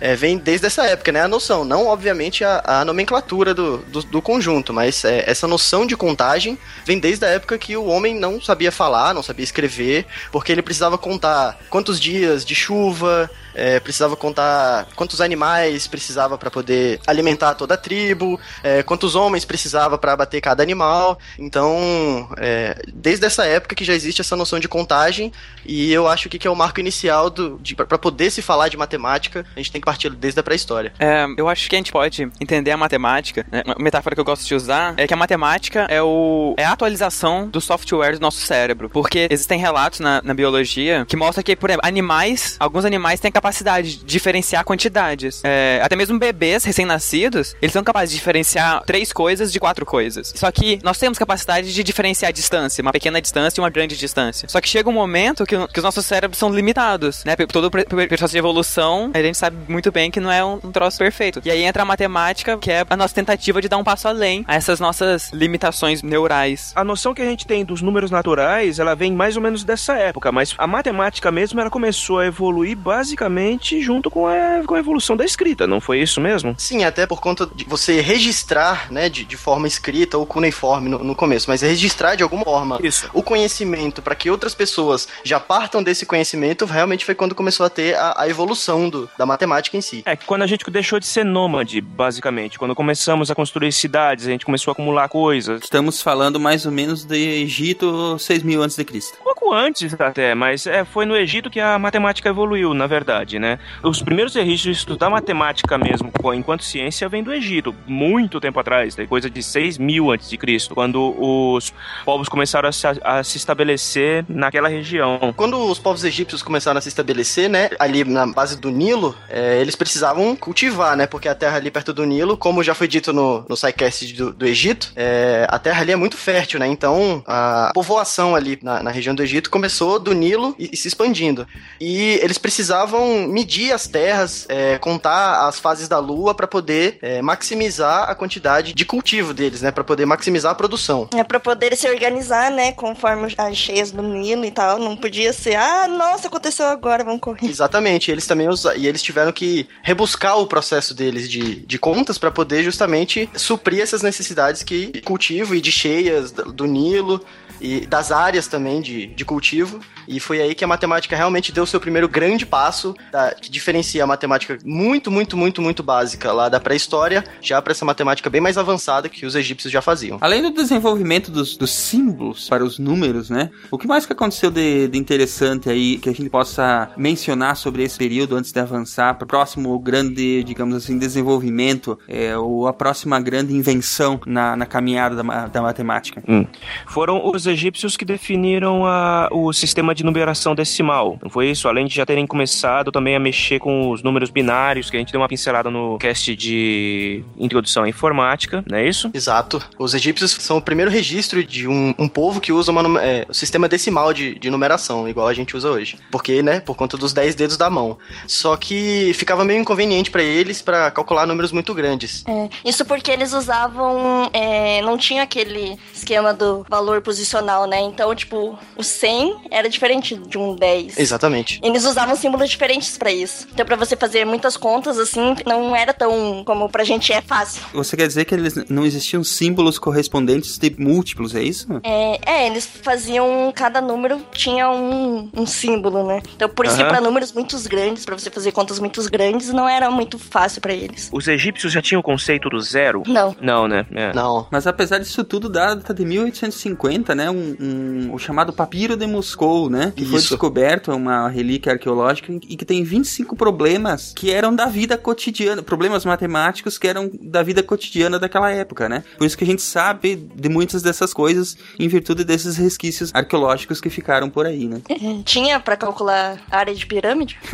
é, 0.00 0.14
vem 0.14 0.38
desde 0.38 0.66
essa 0.66 0.84
época, 0.84 1.12
né? 1.12 1.22
A 1.22 1.28
noção, 1.28 1.64
não 1.64 1.86
obviamente 1.86 2.44
a, 2.44 2.62
a 2.64 2.84
nomenclatura 2.84 3.54
do, 3.54 3.78
do, 3.78 4.02
do 4.02 4.22
conjunto, 4.22 4.72
mas 4.72 5.04
é, 5.04 5.28
essa 5.28 5.46
noção 5.46 5.86
de 5.86 5.96
contagem 5.96 6.58
vem 6.84 6.98
desde 6.98 7.24
a 7.24 7.28
época 7.28 7.58
que 7.58 7.76
o 7.76 7.86
homem 7.86 8.14
não 8.14 8.40
sabia 8.40 8.70
falar, 8.70 9.14
não 9.14 9.22
sabia 9.22 9.44
escrever, 9.44 10.06
porque 10.30 10.52
ele 10.52 10.62
precisava 10.62 10.96
contar 10.96 11.58
quantos 11.68 11.98
dias 11.98 12.44
de 12.44 12.54
chuva, 12.54 13.30
é, 13.58 13.80
precisava 13.80 14.16
contar 14.16 14.86
quantos 14.94 15.20
animais 15.20 15.86
precisava 15.86 16.38
para 16.38 16.50
poder 16.50 17.00
alimentar 17.06 17.54
toda 17.54 17.74
a 17.74 17.76
tribo, 17.76 18.38
é, 18.62 18.82
quantos 18.82 19.14
homens 19.14 19.44
precisava 19.44 19.98
para 19.98 20.12
abater 20.12 20.40
cada 20.40 20.62
animal. 20.62 21.18
Então, 21.38 22.28
é, 22.38 22.80
desde 22.92 23.26
essa 23.26 23.44
época 23.44 23.74
que 23.74 23.84
já 23.84 23.94
existe 23.94 24.20
essa 24.20 24.36
noção 24.36 24.60
de 24.60 24.68
contagem, 24.68 25.32
e 25.66 25.92
eu 25.92 26.06
acho 26.06 26.28
que, 26.28 26.38
que 26.38 26.46
é 26.46 26.50
o 26.50 26.56
marco 26.56 26.80
inicial 26.80 27.32
para 27.76 27.98
poder 27.98 28.30
se 28.30 28.40
falar 28.40 28.68
de 28.68 28.76
matemática, 28.76 29.44
a 29.54 29.58
gente 29.58 29.72
tem 29.72 29.80
que 29.80 29.84
partir 29.84 30.10
desde 30.10 30.38
a 30.38 30.42
pré-história. 30.42 30.92
É, 30.98 31.26
eu 31.36 31.48
acho 31.48 31.68
que 31.68 31.74
a 31.74 31.78
gente 31.78 31.92
pode 31.92 32.30
entender 32.40 32.70
a 32.70 32.76
matemática. 32.76 33.44
né? 33.50 33.62
Uma 33.66 33.76
metáfora 33.78 34.14
que 34.14 34.20
eu 34.20 34.24
gosto 34.24 34.46
de 34.46 34.54
usar 34.54 34.94
é 34.96 35.06
que 35.06 35.14
a 35.14 35.16
matemática 35.16 35.86
é, 35.90 36.00
o, 36.00 36.54
é 36.56 36.64
a 36.64 36.72
atualização 36.72 37.48
do 37.48 37.60
software 37.60 38.12
do 38.12 38.20
nosso 38.20 38.40
cérebro. 38.40 38.88
Porque 38.88 39.26
existem 39.30 39.58
relatos 39.58 40.00
na, 40.00 40.22
na 40.22 40.34
biologia 40.34 41.04
que 41.06 41.16
mostram 41.16 41.42
que, 41.42 41.56
por 41.56 41.70
exemplo, 41.70 41.86
animais, 41.86 42.56
alguns 42.60 42.84
animais 42.84 43.20
têm 43.20 43.30
a 43.34 43.40
capacidade 43.48 43.96
de 43.96 44.04
diferenciar 44.04 44.62
quantidades. 44.64 45.40
É, 45.42 45.80
até 45.82 45.96
mesmo 45.96 46.18
bebês 46.18 46.64
recém-nascidos, 46.64 47.56
eles 47.62 47.72
são 47.72 47.82
capazes 47.82 48.10
de 48.10 48.18
diferenciar 48.18 48.82
três 48.84 49.12
coisas 49.12 49.50
de 49.50 49.58
quatro 49.58 49.86
coisas. 49.86 50.32
Só 50.36 50.50
que 50.52 50.78
nós 50.82 50.98
temos 50.98 51.18
capacidade 51.18 51.72
de 51.72 51.82
diferenciar 51.82 52.28
a 52.28 52.32
distância, 52.32 52.82
uma 52.82 52.92
pequena 52.92 53.20
distância 53.20 53.58
e 53.58 53.62
uma 53.62 53.70
grande 53.70 53.96
distância. 53.96 54.48
Só 54.48 54.60
que 54.60 54.68
chega 54.68 54.88
um 54.88 54.92
momento 54.92 55.46
que, 55.46 55.56
que 55.68 55.78
os 55.78 55.84
nossos 55.84 56.04
cérebros 56.04 56.38
são 56.38 56.52
limitados, 56.52 57.24
né? 57.24 57.34
Todo 57.36 57.66
o 57.66 57.70
processo 57.70 58.32
de 58.32 58.38
evolução, 58.38 59.10
a 59.14 59.22
gente 59.22 59.38
sabe 59.38 59.56
muito 59.68 59.90
bem 59.90 60.10
que 60.10 60.20
não 60.20 60.30
é 60.30 60.44
um, 60.44 60.60
um 60.62 60.72
troço 60.72 60.98
perfeito. 60.98 61.40
E 61.44 61.50
aí 61.50 61.62
entra 61.62 61.82
a 61.82 61.86
matemática, 61.86 62.58
que 62.58 62.70
é 62.70 62.84
a 62.88 62.96
nossa 62.96 63.14
tentativa 63.14 63.62
de 63.62 63.68
dar 63.68 63.78
um 63.78 63.84
passo 63.84 64.08
além 64.08 64.44
a 64.46 64.56
essas 64.56 64.78
nossas 64.78 65.30
limitações 65.32 66.02
neurais. 66.02 66.72
A 66.76 66.84
noção 66.84 67.14
que 67.14 67.22
a 67.22 67.24
gente 67.24 67.46
tem 67.46 67.64
dos 67.64 67.80
números 67.80 68.10
naturais, 68.10 68.78
ela 68.78 68.94
vem 68.94 69.12
mais 69.12 69.36
ou 69.36 69.42
menos 69.42 69.64
dessa 69.64 69.94
época, 69.94 70.30
mas 70.30 70.54
a 70.58 70.66
matemática 70.66 71.32
mesmo, 71.32 71.60
ela 71.60 71.70
começou 71.70 72.18
a 72.18 72.26
evoluir 72.26 72.76
basicamente 72.76 73.37
junto 73.80 74.10
com 74.10 74.26
a, 74.26 74.62
com 74.66 74.74
a 74.74 74.78
evolução 74.78 75.16
da 75.16 75.24
escrita, 75.24 75.66
não 75.66 75.80
foi 75.80 76.00
isso 76.00 76.20
mesmo? 76.20 76.54
Sim, 76.58 76.84
até 76.84 77.06
por 77.06 77.20
conta 77.20 77.46
de 77.46 77.64
você 77.64 78.00
registrar, 78.00 78.90
né, 78.90 79.08
de, 79.08 79.24
de 79.24 79.36
forma 79.36 79.66
escrita 79.66 80.18
ou 80.18 80.26
cuneiforme 80.26 80.88
no, 80.88 80.98
no 81.02 81.14
começo, 81.14 81.48
mas 81.48 81.62
registrar 81.62 82.14
de 82.14 82.22
alguma 82.22 82.44
forma 82.44 82.78
Isso. 82.82 83.08
o 83.12 83.22
conhecimento 83.22 84.02
para 84.02 84.14
que 84.14 84.30
outras 84.30 84.54
pessoas 84.54 85.08
já 85.24 85.40
partam 85.40 85.82
desse 85.82 86.06
conhecimento, 86.06 86.64
realmente 86.64 87.04
foi 87.04 87.14
quando 87.14 87.34
começou 87.34 87.64
a 87.64 87.70
ter 87.70 87.94
a, 87.96 88.22
a 88.22 88.28
evolução 88.28 88.88
do, 88.88 89.08
da 89.18 89.26
matemática 89.26 89.76
em 89.76 89.80
si. 89.80 90.02
É, 90.06 90.16
quando 90.16 90.42
a 90.42 90.46
gente 90.46 90.68
deixou 90.70 90.98
de 90.98 91.06
ser 91.06 91.24
nômade, 91.24 91.80
basicamente, 91.80 92.58
quando 92.58 92.74
começamos 92.74 93.30
a 93.30 93.34
construir 93.34 93.72
cidades, 93.72 94.26
a 94.26 94.30
gente 94.30 94.44
começou 94.44 94.70
a 94.70 94.72
acumular 94.72 95.08
coisas. 95.08 95.62
Estamos 95.62 96.02
falando 96.02 96.38
mais 96.38 96.66
ou 96.66 96.72
menos 96.72 97.04
de 97.04 97.16
Egito 97.16 98.18
6 98.18 98.42
mil 98.42 98.62
antes 98.62 98.76
de 98.76 98.84
Cristo. 98.84 99.18
Pouco 99.22 99.38
pouco 99.48 99.54
antes 99.54 99.98
até, 99.98 100.34
mas 100.34 100.66
é, 100.66 100.84
foi 100.84 101.06
no 101.06 101.16
Egito 101.16 101.50
que 101.50 101.60
a 101.60 101.78
matemática 101.78 102.28
evoluiu, 102.28 102.74
na 102.74 102.86
verdade, 102.86 103.27
né? 103.36 103.58
Os 103.82 104.00
primeiros 104.00 104.34
registros 104.34 104.76
de 104.76 104.78
estudar 104.78 105.10
matemática 105.10 105.76
mesmo, 105.76 106.12
enquanto 106.34 106.62
ciência, 106.62 107.08
vem 107.08 107.22
do 107.22 107.32
Egito, 107.32 107.74
muito 107.86 108.40
tempo 108.40 108.60
atrás, 108.60 108.94
tem 108.94 109.06
coisa 109.06 109.28
de 109.28 109.42
6 109.42 109.78
mil 109.78 110.12
antes 110.12 110.30
de 110.30 110.36
Cristo, 110.36 110.74
quando 110.74 111.14
os 111.18 111.72
povos 112.04 112.28
começaram 112.28 112.68
a 112.68 112.72
se, 112.72 112.86
a 112.86 113.24
se 113.24 113.36
estabelecer 113.36 114.24
naquela 114.28 114.68
região. 114.68 115.34
Quando 115.36 115.58
os 115.58 115.78
povos 115.78 116.04
egípcios 116.04 116.42
começaram 116.42 116.78
a 116.78 116.80
se 116.80 116.88
estabelecer, 116.88 117.48
né, 117.48 117.70
ali 117.78 118.04
na 118.04 118.26
base 118.26 118.56
do 118.60 118.70
Nilo, 118.70 119.16
é, 119.28 119.60
eles 119.60 119.74
precisavam 119.74 120.36
cultivar, 120.36 120.96
né, 120.96 121.06
porque 121.06 121.28
a 121.28 121.34
terra 121.34 121.56
ali 121.56 121.70
perto 121.70 121.92
do 121.92 122.04
Nilo, 122.04 122.36
como 122.36 122.62
já 122.62 122.74
foi 122.74 122.86
dito 122.86 123.12
no, 123.12 123.44
no 123.48 123.56
SciCast 123.56 124.12
do, 124.14 124.32
do 124.32 124.46
Egito, 124.46 124.92
é, 124.94 125.46
a 125.48 125.58
terra 125.58 125.80
ali 125.80 125.92
é 125.92 125.96
muito 125.96 126.16
fértil, 126.16 126.60
né, 126.60 126.66
então 126.66 127.22
a 127.26 127.70
povoação 127.74 128.34
ali 128.34 128.58
na, 128.62 128.82
na 128.82 128.90
região 128.90 129.14
do 129.14 129.22
Egito 129.22 129.50
começou 129.50 129.98
do 129.98 130.12
Nilo 130.12 130.54
e, 130.58 130.70
e 130.72 130.76
se 130.76 130.88
expandindo. 130.88 131.46
E 131.80 132.20
eles 132.22 132.38
precisavam 132.38 133.07
medir 133.28 133.72
as 133.72 133.86
terras, 133.86 134.46
é, 134.48 134.78
contar 134.78 135.48
as 135.48 135.58
fases 135.58 135.88
da 135.88 135.98
lua 135.98 136.34
para 136.34 136.46
poder 136.46 136.98
é, 137.02 137.22
maximizar 137.22 138.08
a 138.08 138.14
quantidade 138.14 138.72
de 138.72 138.84
cultivo 138.84 139.34
deles, 139.34 139.62
né, 139.62 139.70
para 139.70 139.84
poder 139.84 140.06
maximizar 140.06 140.52
a 140.52 140.54
produção. 140.54 141.08
É 141.14 141.24
pra 141.24 141.40
poder 141.40 141.76
se 141.76 141.88
organizar, 141.88 142.50
né? 142.50 142.72
Conforme 142.72 143.34
as 143.36 143.56
cheias 143.56 143.90
do 143.90 144.02
Nilo 144.02 144.44
e 144.44 144.50
tal. 144.50 144.78
Não 144.78 144.96
podia 144.96 145.32
ser, 145.32 145.56
ah, 145.56 145.88
nossa, 145.88 146.28
aconteceu 146.28 146.66
agora, 146.66 147.04
vamos 147.04 147.20
correr. 147.20 147.46
Exatamente, 147.46 148.10
eles 148.10 148.26
também 148.26 148.48
usa, 148.48 148.76
e 148.76 148.86
eles 148.86 149.02
tiveram 149.02 149.32
que 149.32 149.68
rebuscar 149.82 150.38
o 150.38 150.46
processo 150.46 150.94
deles 150.94 151.28
de, 151.28 151.56
de 151.66 151.78
contas 151.78 152.18
para 152.18 152.30
poder 152.30 152.62
justamente 152.62 153.28
suprir 153.34 153.80
essas 153.80 154.02
necessidades 154.02 154.62
que 154.62 155.00
cultivo 155.02 155.54
e 155.54 155.60
de 155.60 155.72
cheias 155.72 156.32
do 156.32 156.66
Nilo 156.66 157.24
e 157.60 157.86
das 157.86 158.12
áreas 158.12 158.46
também 158.46 158.80
de, 158.80 159.06
de 159.06 159.24
cultivo. 159.24 159.80
E 160.06 160.18
foi 160.18 160.40
aí 160.40 160.54
que 160.54 160.64
a 160.64 160.66
matemática 160.66 161.14
realmente 161.14 161.52
deu 161.52 161.64
o 161.64 161.66
seu 161.66 161.78
primeiro 161.78 162.08
grande 162.08 162.46
passo, 162.46 162.94
tá, 163.12 163.34
que 163.34 163.50
diferencia 163.50 164.02
a 164.02 164.06
matemática 164.06 164.58
muito, 164.64 165.10
muito, 165.10 165.36
muito, 165.36 165.60
muito 165.60 165.82
básica 165.82 166.32
lá 166.32 166.48
da 166.48 166.58
pré-história, 166.58 167.22
já 167.42 167.60
para 167.60 167.72
essa 167.72 167.84
matemática 167.84 168.30
bem 168.30 168.40
mais 168.40 168.56
avançada 168.56 169.08
que 169.08 169.26
os 169.26 169.34
egípcios 169.34 169.70
já 169.72 169.82
faziam. 169.82 170.18
Além 170.20 170.40
do 170.40 170.50
desenvolvimento 170.50 171.30
dos, 171.30 171.56
dos 171.56 171.70
símbolos 171.70 172.48
para 172.48 172.64
os 172.64 172.78
números, 172.78 173.28
né? 173.28 173.50
O 173.70 173.76
que 173.76 173.86
mais 173.86 174.06
que 174.06 174.12
aconteceu 174.12 174.50
de, 174.50 174.88
de 174.88 174.98
interessante 174.98 175.68
aí 175.68 175.98
que 175.98 176.08
a 176.08 176.14
gente 176.14 176.30
possa 176.30 176.90
mencionar 176.96 177.56
sobre 177.56 177.82
esse 177.82 177.98
período 177.98 178.36
antes 178.36 178.52
de 178.52 178.60
avançar 178.60 179.14
para 179.14 179.24
o 179.24 179.28
próximo 179.28 179.78
grande, 179.78 180.42
digamos 180.44 180.74
assim, 180.74 180.98
desenvolvimento, 180.98 181.98
é, 182.08 182.36
ou 182.36 182.66
a 182.66 182.72
próxima 182.72 183.20
grande 183.20 183.54
invenção 183.54 184.20
na, 184.26 184.56
na 184.56 184.64
caminhada 184.64 185.22
da, 185.22 185.46
da 185.48 185.62
matemática? 185.62 186.22
Hum. 186.26 186.46
Foram 186.86 187.26
os 187.28 187.46
egípcios 187.48 187.96
que 187.96 188.04
definiram 188.04 188.86
a- 188.86 189.28
o 189.32 189.52
sistema 189.52 189.94
de 189.94 190.04
numeração 190.04 190.54
decimal. 190.54 191.18
Não 191.22 191.28
foi 191.30 191.50
isso? 191.50 191.66
Além 191.68 191.86
de 191.86 191.94
já 191.96 192.06
terem 192.06 192.26
começado 192.26 192.92
também 192.92 193.16
a 193.16 193.20
mexer 193.20 193.58
com 193.58 193.90
os 193.90 194.02
números 194.02 194.30
binários, 194.30 194.90
que 194.90 194.96
a 194.96 195.00
gente 195.00 195.10
deu 195.10 195.20
uma 195.20 195.28
pincelada 195.28 195.70
no 195.70 195.98
cast 195.98 196.36
de 196.36 197.24
introdução 197.38 197.84
à 197.84 197.88
informática, 197.88 198.64
não 198.70 198.78
é 198.78 198.86
isso? 198.88 199.10
Exato. 199.14 199.60
Os 199.78 199.94
egípcios 199.94 200.30
são 200.32 200.58
o 200.58 200.62
primeiro 200.62 200.90
registro 200.90 201.42
de 201.42 201.66
um, 201.66 201.94
um 201.98 202.08
povo 202.08 202.40
que 202.40 202.52
usa 202.52 202.70
uma, 202.70 203.02
é, 203.02 203.26
o 203.28 203.34
sistema 203.34 203.68
decimal 203.68 204.12
de, 204.12 204.38
de 204.38 204.50
numeração, 204.50 205.08
igual 205.08 205.26
a 205.28 205.34
gente 205.34 205.56
usa 205.56 205.70
hoje. 205.70 205.96
Porque, 206.10 206.42
né, 206.42 206.60
por 206.60 206.76
conta 206.76 206.96
dos 206.96 207.12
10 207.12 207.34
dedos 207.34 207.56
da 207.56 207.70
mão. 207.70 207.98
Só 208.26 208.56
que 208.56 209.12
ficava 209.14 209.44
meio 209.44 209.60
inconveniente 209.60 210.10
para 210.10 210.22
eles 210.22 210.60
para 210.60 210.90
calcular 210.90 211.26
números 211.26 211.52
muito 211.52 211.72
grandes. 211.74 212.24
É, 212.26 212.48
isso 212.64 212.84
porque 212.84 213.10
eles 213.10 213.32
usavam. 213.32 214.30
é, 214.32 214.82
não 214.82 214.96
tinha 214.98 215.22
aquele 215.22 215.76
esquema 215.92 216.32
do 216.34 216.64
valor 216.68 217.00
posicional, 217.00 217.37
né? 217.66 217.80
Então, 217.80 218.14
tipo, 218.14 218.58
o 218.76 218.82
100 218.82 219.36
era 219.50 219.68
diferente 219.68 220.16
de 220.16 220.38
um 220.38 220.54
10. 220.54 220.98
Exatamente. 220.98 221.60
Eles 221.62 221.84
usavam 221.84 222.16
símbolos 222.16 222.48
diferentes 222.48 222.96
pra 222.96 223.12
isso. 223.12 223.46
Então, 223.52 223.64
pra 223.64 223.76
você 223.76 223.96
fazer 223.96 224.24
muitas 224.24 224.56
contas, 224.56 224.98
assim, 224.98 225.36
não 225.46 225.74
era 225.74 225.92
tão 225.92 226.42
como 226.44 226.68
pra 226.68 226.84
gente 226.84 227.12
é 227.12 227.20
fácil. 227.20 227.62
Você 227.72 227.96
quer 227.96 228.06
dizer 228.06 228.24
que 228.24 228.34
eles 228.34 228.54
não 228.68 228.84
existiam 228.84 229.22
símbolos 229.22 229.78
correspondentes 229.78 230.58
de 230.58 230.74
múltiplos, 230.78 231.34
é 231.34 231.42
isso? 231.42 231.66
É, 231.82 232.18
é, 232.24 232.46
eles 232.46 232.66
faziam. 232.66 233.52
Cada 233.54 233.80
número 233.80 234.20
tinha 234.32 234.70
um, 234.70 235.30
um 235.34 235.46
símbolo, 235.46 236.06
né? 236.06 236.22
Então, 236.36 236.48
por 236.48 236.66
isso 236.66 236.76
que 236.76 236.82
Aham. 236.82 236.90
pra 236.90 237.00
números 237.00 237.32
muito 237.32 237.58
grandes, 237.68 238.04
pra 238.04 238.16
você 238.18 238.30
fazer 238.30 238.52
contas 238.52 238.78
muito 238.78 239.02
grandes, 239.10 239.52
não 239.52 239.68
era 239.68 239.90
muito 239.90 240.18
fácil 240.18 240.60
pra 240.60 240.72
eles. 240.72 241.08
Os 241.12 241.26
egípcios 241.28 241.72
já 241.72 241.82
tinham 241.82 242.00
o 242.00 242.02
conceito 242.02 242.48
do 242.48 242.60
zero? 242.60 243.02
Não. 243.06 243.34
Não, 243.40 243.68
né? 243.68 243.86
É. 243.92 244.12
Não. 244.12 244.46
Mas 244.50 244.66
apesar 244.66 244.98
disso 244.98 245.24
tudo, 245.24 245.48
data 245.48 245.92
de 245.92 246.04
1850, 246.04 247.14
né? 247.14 247.27
Um, 247.30 247.56
um- 247.60 248.14
o 248.14 248.18
chamado 248.18 248.52
Papiro 248.52 248.96
de 248.96 249.06
Moscou, 249.06 249.68
né? 249.70 249.92
Que 249.94 250.04
foi 250.04 250.18
Isso. 250.18 250.28
descoberto, 250.30 250.92
uma 250.92 251.28
relíquia 251.28 251.72
arqueológica, 251.72 252.32
e 252.32 252.56
que 252.56 252.64
tem 252.64 252.82
25 252.84 253.36
problemas 253.36 254.12
que 254.14 254.30
eram 254.30 254.54
da 254.54 254.66
vida 254.66 254.96
cotidiana, 254.96 255.62
problemas 255.62 256.04
matemáticos 256.04 256.78
que 256.78 256.86
eram 256.86 257.10
da 257.20 257.42
vida 257.42 257.62
cotidiana 257.62 258.18
daquela 258.18 258.50
época, 258.50 258.88
né? 258.88 259.02
Por 259.16 259.26
isso 259.26 259.36
que 259.36 259.44
a 259.44 259.46
gente 259.46 259.62
sabe 259.62 260.16
de 260.34 260.48
muitas 260.48 260.82
dessas 260.82 261.12
coisas 261.12 261.56
em 261.78 261.88
virtude 261.88 262.24
desses 262.24 262.56
resquícios 262.56 263.10
arqueológicos 263.14 263.80
que 263.80 263.90
ficaram 263.90 264.28
por 264.30 264.46
aí, 264.46 264.66
né? 264.68 264.80
Tinha 265.24 265.58
pra 265.60 265.76
calcular 265.76 266.38
a 266.50 266.58
área 266.58 266.74
de 266.74 266.86
pirâmide? 266.86 267.38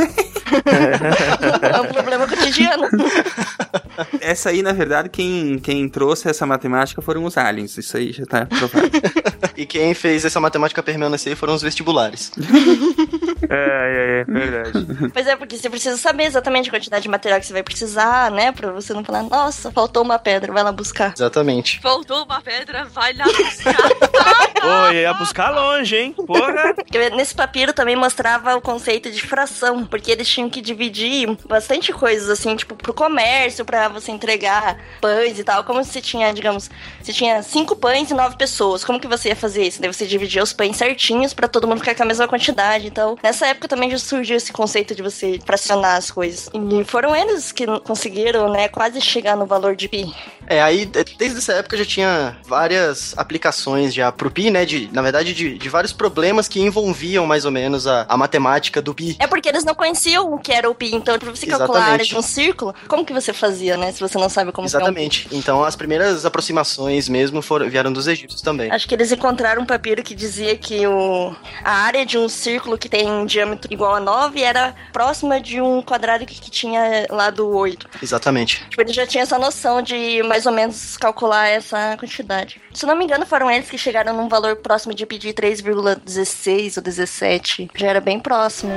é 1.63 1.81
um 1.81 1.87
problema 1.93 2.27
cotidiano. 2.27 2.85
Essa 4.21 4.51
aí, 4.51 4.63
na 4.63 4.73
verdade, 4.73 5.09
quem, 5.09 5.59
quem 5.59 5.89
trouxe 5.89 6.29
essa 6.29 6.45
matemática 6.45 7.01
foram 7.01 7.25
os 7.25 7.37
aliens. 7.39 7.77
Isso 7.79 7.97
aí 7.97 8.13
já 8.13 8.27
tá 8.27 8.47
provado. 8.47 8.91
E 9.57 9.64
quem 9.65 9.95
fez 9.95 10.25
essa 10.25 10.41
matemática 10.41 10.83
permanecer 10.83 11.37
foram 11.37 11.55
os 11.55 11.63
vestibulares. 11.63 12.33
É, 13.51 13.55
é, 13.55 14.21
é, 14.21 14.25
verdade. 14.25 15.11
Pois 15.13 15.27
é, 15.27 15.37
porque 15.37 15.57
você 15.57 15.69
precisa 15.69 15.97
saber 15.97 16.25
exatamente 16.25 16.69
a 16.69 16.73
quantidade 16.73 17.03
de 17.03 17.09
material 17.09 17.39
que 17.39 17.47
você 17.47 17.53
vai 17.53 17.63
precisar, 17.63 18.31
né? 18.31 18.53
Pra 18.53 18.73
você 18.73 18.95
não 18.95 19.05
falar, 19.05 19.23
nossa, 19.23 19.71
faltou 19.71 20.03
uma 20.03 20.19
pedra, 20.19 20.53
vai 20.53 20.63
lá 20.63 20.73
buscar. 20.73 21.13
Exatamente. 21.15 21.81
Faltou 21.81 22.25
uma 22.25 22.41
pedra, 22.41 22.85
vai 22.87 23.13
lá 23.13 23.25
buscar. 23.25 23.77
Pô, 24.61 24.91
ia 24.93 25.13
buscar 25.15 25.51
longe, 25.51 25.97
hein? 25.97 26.13
Porra! 26.27 26.75
Nesse 27.15 27.35
papiro 27.35 27.73
também 27.73 27.97
mostrava 27.97 28.57
o 28.57 28.61
conceito 28.61 29.11
de 29.11 29.21
fração, 29.21 29.85
porque 29.85 30.11
eles 30.11 30.29
tinham 30.29 30.49
que 30.49 30.61
dividir 30.63 31.29
bastante 31.47 31.93
coisas, 31.93 32.29
assim, 32.31 32.57
tipo, 32.57 32.75
pro 32.75 32.95
comércio, 32.95 33.65
pra 33.65 33.89
você 33.89 34.11
entregar 34.11 34.79
pães 35.01 35.39
e 35.39 35.45
tal. 35.45 35.65
Como 35.65 35.85
se 35.85 36.01
tinha, 36.01 36.33
digamos, 36.33 36.71
se 37.03 37.13
tinha 37.13 37.43
cinco 37.43 37.77
pães 37.77 38.11
e 38.11 38.15
nove 38.15 38.37
pessoas, 38.37 38.85
como 38.85 38.99
que 39.01 39.07
você 39.07 39.29
ia 39.31 39.37
fazer 39.37 39.65
isso? 39.67 39.81
Daí 39.81 39.93
você 39.93 40.07
dividia 40.07 40.43
os 40.43 40.53
pães 40.53 40.77
certinhos 40.77 41.35
pra 41.35 41.47
todo 41.49 41.67
mundo 41.69 41.79
ficar 41.81 41.95
com 41.95 42.03
a 42.03 42.07
mesma 42.07 42.27
quantidade. 42.29 42.87
Então, 42.87 43.19
nessa 43.23 43.47
época 43.47 43.69
também 43.69 43.91
já 43.91 43.99
surgiu 43.99 44.37
esse 44.37 44.53
conceito 44.53 44.95
de 44.95 45.03
você 45.03 45.39
fracionar 45.45 45.97
as 45.97 46.11
coisas. 46.11 46.49
E 46.55 46.85
foram 46.85 47.15
eles 47.15 47.53
que 47.53 47.67
conseguiram, 47.81 48.51
né, 48.51 48.69
quase 48.69 49.01
chegar 49.01 49.37
no 49.37 49.45
valor 49.47 49.77
de 49.77 49.89
pi. 49.89 50.15
É, 50.47 50.61
aí 50.63 50.85
de- 50.87 51.05
desde 51.19 51.39
essa 51.39 51.53
época 51.55 51.77
já 51.77 51.85
tinha 51.85 52.37
várias 52.47 53.17
aplicações 53.17 53.93
já 53.95 54.11
pro 54.17 54.31
pi, 54.31 54.51
né? 54.51 54.65
De, 54.65 54.89
na 54.93 55.03
verdade, 55.03 55.35
de, 55.35 55.59
de 55.59 55.69
vários 55.69 55.93
problemas 55.93 56.49
que 56.49 56.61
envolviam 56.61 57.27
mais 57.27 57.45
ou 57.45 57.51
menos 57.51 57.87
a, 57.87 58.07
a 58.09 58.17
matemática 58.17 58.81
do 58.81 58.95
pi. 58.95 59.17
É 59.19 59.27
porque 59.27 59.49
eles 59.49 59.65
não 59.65 59.75
conheciam 59.75 60.33
o 60.33 60.39
que 60.39 60.53
era 60.53 60.69
o 60.69 60.75
pi, 60.75 60.95
então 60.95 61.19
pra 61.19 61.31
você 61.31 61.47
calcular 61.47 61.81
a 61.81 61.83
área 61.83 62.03
Exatamente. 62.03 62.11
de 62.11 62.17
um 62.17 62.23
círculo, 62.23 62.75
como 62.89 63.05
que 63.05 63.13
você 63.13 63.33
fazia, 63.33 63.77
né, 63.77 63.93
se 63.93 64.01
você 64.01 64.19
não 64.19 64.29
sabe 64.29 64.53
como 64.53 64.67
é 64.67 64.67
um? 64.67 64.69
Exatamente. 64.69 65.29
Então 65.33 65.65
as 65.65 65.77
primeiras 65.77 66.25
aproximações 66.25 67.09
mesmo 67.09 67.43
foram, 67.43 67.69
vieram 67.69 67.93
dos 67.93 68.07
egípcios 68.07 68.43
também. 68.43 68.71
Acho 68.71 68.89
que 68.89 68.95
eles 68.95 69.13
encontraram 69.13 69.63
um 69.63 69.67
papiro 69.67 70.03
que 70.03 70.15
dizia 70.15 70.57
que 70.57 70.87
o, 70.87 71.35
a 71.63 71.73
área 71.73 72.05
de 72.05 72.19
um 72.19 72.29
círculo 72.29 72.79
que 72.79 72.89
tem 72.89 73.11
um 73.11 73.27
diâmetro 73.27 73.73
igual 73.73 73.95
a 73.95 74.01
9 74.01 74.43
era 74.43 74.75
próxima 74.93 75.41
de 75.41 75.61
um 75.61 75.83
quadrado 75.83 76.25
que, 76.27 76.41
que 76.41 76.51
tinha 76.51 77.07
lá 77.11 77.31
do 77.31 77.49
8. 77.49 77.89
Exatamente. 78.03 78.65
Tipo, 78.69 78.83
eles 78.83 78.95
já 78.95 79.07
tinham 79.07 79.23
essa 79.23 79.39
noção 79.39 79.83
de 79.83 80.23
mais 80.23 80.47
ou 80.47 80.53
menos 80.53 80.97
calcular 80.97 81.49
essa 81.49 81.97
quantidade. 81.99 82.61
Se 82.75 82.85
não 82.87 82.97
me 82.97 83.05
engano, 83.05 83.25
foram 83.25 83.51
eles 83.51 83.71
que 83.71 83.79
chegaram 83.79 84.17
num 84.17 84.29
valor 84.29 84.57
próximo 84.57 84.93
de 84.93 85.07
pedir 85.07 85.33
3,16 85.33 86.77
ou 86.77 86.83
17. 86.83 87.71
Já 87.75 87.87
era 87.87 88.01
bem 88.01 88.19
próximo. 88.19 88.73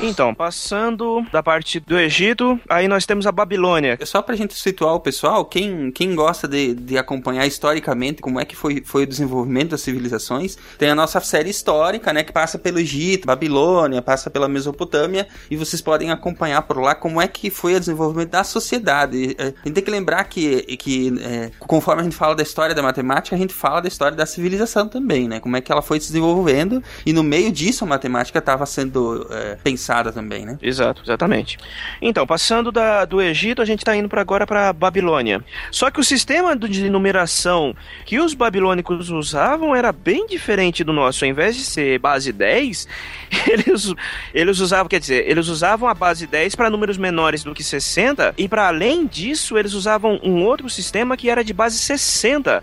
Então, 0.00 0.34
passando 0.34 1.24
da 1.32 1.42
parte 1.42 1.80
do 1.80 1.98
Egito, 1.98 2.58
aí 2.68 2.86
nós 2.86 3.06
temos 3.06 3.26
a 3.26 3.32
Babilônia. 3.32 3.98
Só 4.04 4.20
pra 4.20 4.36
gente 4.36 4.54
situar 4.54 4.94
o 4.94 5.00
pessoal, 5.00 5.44
quem, 5.44 5.90
quem 5.90 6.14
gosta 6.14 6.46
de, 6.46 6.74
de 6.74 6.98
acompanhar 6.98 7.46
historicamente 7.46 8.20
como 8.20 8.40
é 8.40 8.44
que 8.44 8.54
foi, 8.54 8.82
foi 8.84 9.04
o 9.04 9.06
desenvolvimento 9.06 9.70
das 9.70 9.80
civilizações, 9.80 10.56
tem 10.78 10.90
a 10.90 10.94
nossa 10.94 11.20
série 11.20 11.50
histórica, 11.50 12.12
né, 12.12 12.22
que 12.22 12.32
passa 12.32 12.58
pelo 12.58 12.78
Egito, 12.78 13.26
Babilônia, 13.26 14.02
passa 14.02 14.30
pela 14.30 14.48
Mesopotâmia, 14.48 15.26
e 15.50 15.56
vocês 15.56 15.80
podem 15.80 16.10
acompanhar 16.10 16.62
por 16.62 16.78
lá 16.78 16.94
como 16.94 17.20
é 17.20 17.28
que 17.28 17.50
foi 17.50 17.74
o 17.74 17.80
desenvolvimento 17.80 18.30
da 18.30 18.44
sociedade. 18.44 19.34
É, 19.38 19.44
A 19.44 19.46
gente 19.46 19.74
tem 19.74 19.84
que 19.84 19.90
lembrar 19.90 20.24
que, 20.24 20.41
que 20.76 21.12
é, 21.20 21.50
conforme 21.58 22.00
a 22.00 22.04
gente 22.04 22.16
fala 22.16 22.34
da 22.34 22.42
história 22.42 22.74
da 22.74 22.82
matemática, 22.82 23.34
a 23.34 23.38
gente 23.38 23.54
fala 23.54 23.80
da 23.80 23.88
história 23.88 24.16
da 24.16 24.26
civilização 24.26 24.88
também, 24.88 25.28
né, 25.28 25.40
como 25.40 25.56
é 25.56 25.60
que 25.60 25.70
ela 25.70 25.82
foi 25.82 26.00
se 26.00 26.08
desenvolvendo, 26.08 26.82
e 27.04 27.12
no 27.12 27.22
meio 27.22 27.50
disso 27.52 27.84
a 27.84 27.86
matemática 27.86 28.38
estava 28.38 28.66
sendo 28.66 29.26
é, 29.30 29.56
pensada 29.62 30.12
também, 30.12 30.44
né? 30.44 30.58
Exato, 30.62 31.02
exatamente. 31.04 31.58
Então, 32.00 32.26
passando 32.26 32.72
da, 32.72 33.04
do 33.04 33.20
Egito, 33.20 33.62
a 33.62 33.64
gente 33.64 33.80
está 33.80 33.94
indo 33.96 34.08
para 34.08 34.20
agora 34.20 34.46
para 34.46 34.72
Babilônia. 34.72 35.44
Só 35.70 35.90
que 35.90 36.00
o 36.00 36.04
sistema 36.04 36.56
de 36.56 36.88
numeração 36.90 37.74
que 38.04 38.18
os 38.18 38.34
babilônicos 38.34 39.10
usavam 39.10 39.74
era 39.74 39.92
bem 39.92 40.26
diferente 40.26 40.84
do 40.84 40.92
nosso. 40.92 41.24
Ao 41.24 41.30
invés 41.30 41.56
de 41.56 41.64
ser 41.64 41.98
base 41.98 42.32
10, 42.32 42.88
eles, 43.48 43.94
eles 44.34 44.58
usavam, 44.58 44.88
quer 44.88 45.00
dizer, 45.00 45.28
eles 45.28 45.48
usavam 45.48 45.88
a 45.88 45.94
base 45.94 46.26
10 46.26 46.54
para 46.54 46.70
números 46.70 46.98
menores 46.98 47.42
do 47.42 47.54
que 47.54 47.64
60 47.64 48.34
e 48.36 48.48
para 48.48 48.68
além 48.68 49.06
disso, 49.06 49.56
eles 49.56 49.72
usavam 49.72 50.20
um 50.22 50.44
outro 50.44 50.68
sistema 50.68 51.16
que 51.16 51.30
era 51.30 51.42
de 51.42 51.52
base 51.52 51.78
60 51.78 52.62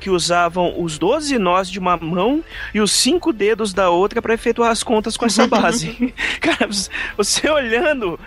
que 0.00 0.10
usavam 0.10 0.80
os 0.80 0.96
12 0.96 1.38
nós 1.38 1.68
de 1.68 1.78
uma 1.78 1.96
mão 1.96 2.42
e 2.72 2.80
os 2.80 2.92
cinco 2.92 3.32
dedos 3.32 3.72
da 3.74 3.90
outra 3.90 4.22
para 4.22 4.34
efetuar 4.34 4.70
as 4.70 4.82
contas 4.82 5.16
com 5.16 5.26
essa 5.26 5.46
base. 5.46 6.14
Cara, 6.40 6.68
você 7.16 7.50
olhando 7.50 8.18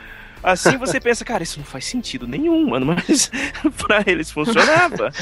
assim, 0.43 0.77
você 0.77 0.99
pensa, 0.99 1.23
cara, 1.25 1.43
isso 1.43 1.59
não 1.59 1.65
faz 1.65 1.85
sentido 1.85 2.27
nenhum, 2.27 2.69
mano, 2.69 2.85
mas 2.85 3.29
para 3.87 4.03
eles 4.07 4.31
funcionava. 4.31 5.11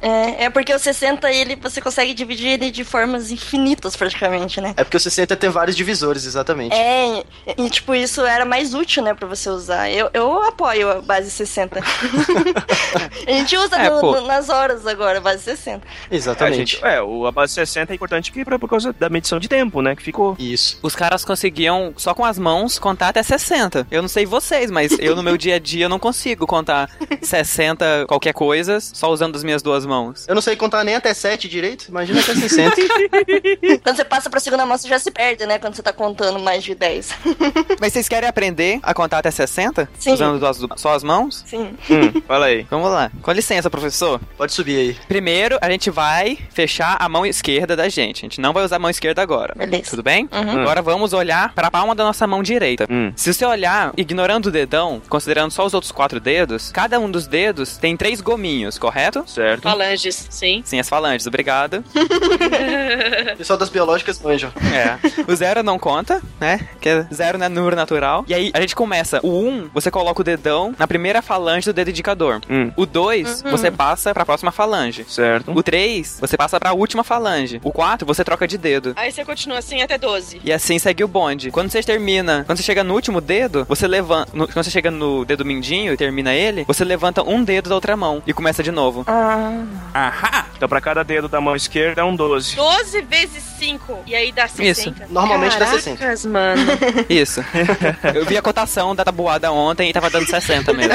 É, 0.00 0.44
é 0.44 0.50
porque 0.50 0.72
o 0.72 0.78
60 0.78 1.28
ele 1.32 1.56
você 1.56 1.80
consegue 1.80 2.14
dividir 2.14 2.46
ele 2.50 2.70
de 2.70 2.84
formas 2.84 3.32
infinitas 3.32 3.96
praticamente, 3.96 4.60
né? 4.60 4.72
É 4.76 4.84
porque 4.84 4.96
o 4.96 5.00
60 5.00 5.34
tem 5.34 5.50
vários 5.50 5.74
divisores, 5.76 6.24
exatamente. 6.24 6.72
É, 6.72 7.24
e, 7.58 7.64
e 7.64 7.68
tipo, 7.68 7.92
isso 7.96 8.24
era 8.24 8.44
mais 8.44 8.74
útil, 8.74 9.02
né, 9.02 9.12
pra 9.12 9.26
você 9.26 9.50
usar. 9.50 9.90
Eu, 9.90 10.08
eu 10.14 10.40
apoio 10.44 10.88
a 10.88 11.02
base 11.02 11.32
60. 11.32 11.80
a 13.26 13.30
gente 13.32 13.56
usa 13.56 13.76
É, 13.76 13.90
no- 13.90 14.00
no- 14.00 14.20
nas 14.26 14.48
horas 14.48 14.86
agora, 14.86 15.18
a 15.18 15.20
base 15.20 15.42
60. 15.42 15.84
Exatamente. 16.10 16.54
É, 16.54 16.58
gente, 16.58 16.84
é, 16.84 17.02
o, 17.02 17.26
a 17.26 17.32
base 17.32 17.54
60 17.54 17.92
é 17.92 17.94
importante 17.96 18.30
que, 18.32 18.44
pra- 18.44 18.58
por 18.58 18.68
causa 18.68 18.92
da 18.92 19.08
medição 19.08 19.38
de 19.38 19.48
tempo, 19.48 19.82
né, 19.82 19.96
que 19.96 20.02
ficou. 20.02 20.36
Isso. 20.38 20.78
Os 20.82 20.94
caras 20.94 21.24
conseguiam, 21.24 21.92
só 21.96 22.14
com 22.14 22.24
as 22.24 22.38
mãos, 22.38 22.78
contar 22.78 23.08
até 23.08 23.22
60. 23.22 23.86
Eu 23.90 24.02
não 24.02 24.08
sei 24.08 24.24
vocês, 24.58 24.70
mas 24.70 24.98
eu 24.98 25.14
no 25.14 25.22
meu 25.22 25.36
dia 25.36 25.54
a 25.56 25.58
dia 25.58 25.84
eu 25.84 25.88
não 25.88 25.98
consigo 25.98 26.46
contar 26.46 26.90
60 27.22 28.06
qualquer 28.08 28.32
coisa 28.32 28.80
só 28.80 29.10
usando 29.10 29.36
as 29.36 29.44
minhas 29.44 29.62
duas 29.62 29.86
mãos. 29.86 30.26
Eu 30.28 30.34
não 30.34 30.42
sei 30.42 30.56
contar 30.56 30.82
nem 30.84 30.94
até 30.96 31.14
7 31.14 31.48
direito, 31.48 31.86
imagina 31.88 32.20
até 32.20 32.34
60. 32.34 32.74
Quando 33.82 33.96
você 33.96 34.04
passa 34.04 34.28
pra 34.30 34.40
segunda 34.40 34.66
mão, 34.66 34.76
você 34.76 34.88
já 34.88 34.98
se 34.98 35.10
perde, 35.10 35.46
né? 35.46 35.58
Quando 35.58 35.74
você 35.74 35.82
tá 35.82 35.92
contando 35.92 36.38
mais 36.40 36.64
de 36.64 36.74
10. 36.74 37.14
Mas 37.80 37.92
vocês 37.92 38.08
querem 38.08 38.28
aprender 38.28 38.80
a 38.82 38.92
contar 38.92 39.18
até 39.18 39.30
60? 39.30 39.88
Sim. 39.98 40.12
Usando 40.12 40.38
duas- 40.38 40.58
só 40.76 40.94
as 40.94 41.02
mãos? 41.04 41.44
Sim. 41.46 41.74
Hum, 41.90 42.20
fala 42.26 42.46
aí. 42.46 42.66
Vamos 42.70 42.90
lá. 42.90 43.10
Com 43.22 43.32
licença, 43.32 43.70
professor. 43.70 44.20
Pode 44.36 44.52
subir 44.52 44.76
aí. 44.78 44.96
Primeiro, 45.06 45.58
a 45.60 45.70
gente 45.70 45.90
vai 45.90 46.38
fechar 46.50 46.96
a 46.98 47.08
mão 47.08 47.24
esquerda 47.24 47.76
da 47.76 47.88
gente. 47.88 48.18
A 48.18 48.28
gente 48.28 48.40
não 48.40 48.52
vai 48.52 48.64
usar 48.64 48.76
a 48.76 48.78
mão 48.78 48.90
esquerda 48.90 49.22
agora. 49.22 49.54
Beleza. 49.56 49.90
Tudo 49.90 50.02
bem? 50.02 50.28
Uhum. 50.32 50.62
Agora 50.62 50.82
vamos 50.82 51.12
olhar 51.12 51.52
para 51.54 51.68
a 51.68 51.70
palma 51.70 51.94
da 51.94 52.04
nossa 52.04 52.26
mão 52.26 52.42
direita. 52.42 52.86
Hum. 52.90 53.12
Se 53.14 53.32
você 53.32 53.44
olhar, 53.44 53.92
ignorando 53.96 54.47
o 54.48 54.52
dedão, 54.52 55.00
considerando 55.08 55.50
só 55.50 55.64
os 55.64 55.74
outros 55.74 55.92
quatro 55.92 56.18
dedos, 56.20 56.70
cada 56.72 56.98
um 56.98 57.10
dos 57.10 57.26
dedos 57.26 57.76
tem 57.76 57.96
três 57.96 58.20
gominhos, 58.20 58.78
correto? 58.78 59.24
Certo. 59.26 59.62
Falanges, 59.62 60.26
sim. 60.30 60.62
Sim, 60.64 60.78
as 60.80 60.88
falanges, 60.88 61.26
obrigado. 61.26 61.84
Pessoal 63.36 63.58
das 63.58 63.68
biológicas 63.68 64.20
manjam. 64.20 64.50
É. 64.74 64.98
O 65.30 65.34
zero 65.34 65.62
não 65.62 65.78
conta, 65.78 66.20
né? 66.40 66.68
Que 66.80 67.04
zero 67.12 67.38
não 67.38 67.46
é 67.46 67.48
número 67.48 67.76
natural. 67.76 68.24
E 68.28 68.34
aí 68.34 68.50
a 68.54 68.60
gente 68.60 68.74
começa. 68.74 69.20
O 69.22 69.28
um, 69.40 69.68
você 69.72 69.90
coloca 69.90 70.20
o 70.20 70.24
dedão 70.24 70.74
na 70.78 70.86
primeira 70.86 71.22
falange 71.22 71.66
do 71.66 71.72
dedo 71.72 71.90
indicador. 71.90 72.40
Hum. 72.48 72.72
O 72.76 72.86
dois, 72.86 73.42
Uhum. 73.42 73.50
você 73.50 73.70
passa 73.70 74.12
pra 74.12 74.24
próxima 74.24 74.50
falange. 74.50 75.04
Certo. 75.08 75.52
O 75.52 75.62
3, 75.62 76.18
você 76.20 76.36
passa 76.36 76.58
pra 76.58 76.72
última 76.72 77.04
falange. 77.04 77.60
O 77.62 77.70
4, 77.72 78.06
você 78.06 78.24
troca 78.24 78.46
de 78.46 78.56
dedo. 78.58 78.92
Aí 78.96 79.10
você 79.12 79.24
continua 79.24 79.58
assim 79.58 79.82
até 79.82 79.98
12. 79.98 80.40
E 80.44 80.52
assim 80.52 80.78
segue 80.78 81.04
o 81.04 81.08
bonde. 81.08 81.50
Quando 81.50 81.70
você 81.70 81.82
termina, 81.82 82.44
quando 82.46 82.58
você 82.58 82.62
chega 82.64 82.82
no 82.84 82.94
último 82.94 83.20
dedo, 83.20 83.64
você 83.68 83.86
levanta. 83.86 84.30
No- 84.38 84.46
quando 84.46 84.64
você 84.64 84.70
chega 84.70 84.90
no 84.90 85.24
dedo 85.24 85.44
mindinho 85.44 85.92
e 85.92 85.96
termina 85.96 86.32
ele, 86.34 86.64
você 86.66 86.84
levanta 86.84 87.22
um 87.22 87.42
dedo 87.42 87.68
da 87.68 87.74
outra 87.74 87.96
mão 87.96 88.22
e 88.26 88.32
começa 88.32 88.62
de 88.62 88.70
novo. 88.70 89.04
Ah, 89.06 89.62
Ahá! 89.92 90.46
Então, 90.56 90.68
pra 90.68 90.80
cada 90.80 91.02
dedo 91.02 91.28
da 91.28 91.40
mão 91.40 91.54
esquerda 91.54 92.00
é 92.00 92.04
um 92.04 92.14
12. 92.16 92.56
12 92.56 93.02
vezes 93.02 93.42
5. 93.58 94.00
E 94.06 94.14
aí 94.14 94.32
dá 94.32 94.46
60. 94.48 95.06
Normalmente 95.10 95.52
dá 95.58 95.66
Caracas, 95.66 95.84
60. 95.84 96.28
mano. 96.28 96.62
Isso. 97.08 97.44
Eu 98.14 98.24
vi 98.26 98.36
a 98.36 98.42
cotação 98.42 98.94
da 98.94 99.04
tabuada 99.04 99.52
ontem 99.52 99.88
e 99.90 99.92
tava 99.92 100.10
dando 100.10 100.26
60 100.26 100.72
mesmo. 100.72 100.92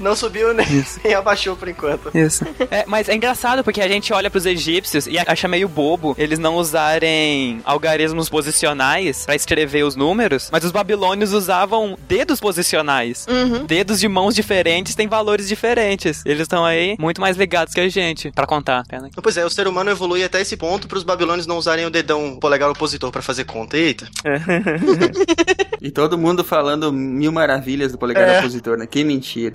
Não 0.00 0.14
subiu 0.14 0.52
nem, 0.54 0.66
nem 1.04 1.14
abaixou 1.14 1.56
por 1.56 1.68
enquanto. 1.68 2.10
Isso. 2.14 2.44
É, 2.70 2.84
mas 2.86 3.08
é 3.08 3.14
engraçado 3.14 3.62
porque 3.64 3.80
a 3.80 3.88
gente 3.88 4.12
olha 4.12 4.30
pros 4.30 4.46
egípcios 4.46 5.06
e 5.06 5.18
acha 5.18 5.48
meio 5.48 5.68
bobo 5.68 6.14
eles 6.18 6.38
não 6.38 6.56
usarem 6.56 7.60
algarismos 7.64 8.28
posicionais 8.28 9.24
pra 9.26 9.34
escrever 9.34 9.84
os 9.84 9.96
números, 9.96 10.48
mas 10.52 10.64
os 10.64 10.70
babilônios 10.72 11.32
usavam 11.32 11.83
dedos 12.08 12.40
posicionais. 12.40 13.26
Uhum. 13.28 13.64
Dedos 13.66 14.00
de 14.00 14.08
mãos 14.08 14.34
diferentes 14.34 14.94
têm 14.94 15.06
valores 15.08 15.48
diferentes. 15.48 16.22
Eles 16.24 16.42
estão 16.42 16.64
aí 16.64 16.96
muito 16.98 17.20
mais 17.20 17.36
ligados 17.36 17.74
que 17.74 17.80
a 17.80 17.88
gente 17.88 18.30
pra 18.32 18.46
contar. 18.46 18.84
Pena 18.88 19.08
Pois 19.22 19.36
é, 19.36 19.44
o 19.44 19.50
ser 19.50 19.66
humano 19.68 19.90
evolui 19.90 20.24
até 20.24 20.40
esse 20.40 20.56
ponto 20.56 20.88
pros 20.88 21.02
babilônios 21.02 21.46
não 21.46 21.58
usarem 21.58 21.84
o 21.86 21.90
dedão 21.90 22.38
polegar 22.40 22.70
opositor 22.70 23.10
pra 23.10 23.22
fazer 23.22 23.44
conta. 23.44 23.76
Eita. 23.76 24.08
E 25.80 25.90
todo 25.90 26.16
mundo 26.16 26.42
falando 26.42 26.90
mil 26.90 27.30
maravilhas 27.30 27.92
do 27.92 27.98
polegar 27.98 28.26
É. 28.26 28.38
opositor, 28.38 28.78
né? 28.78 28.86
Que 28.86 29.04
mentira. 29.04 29.54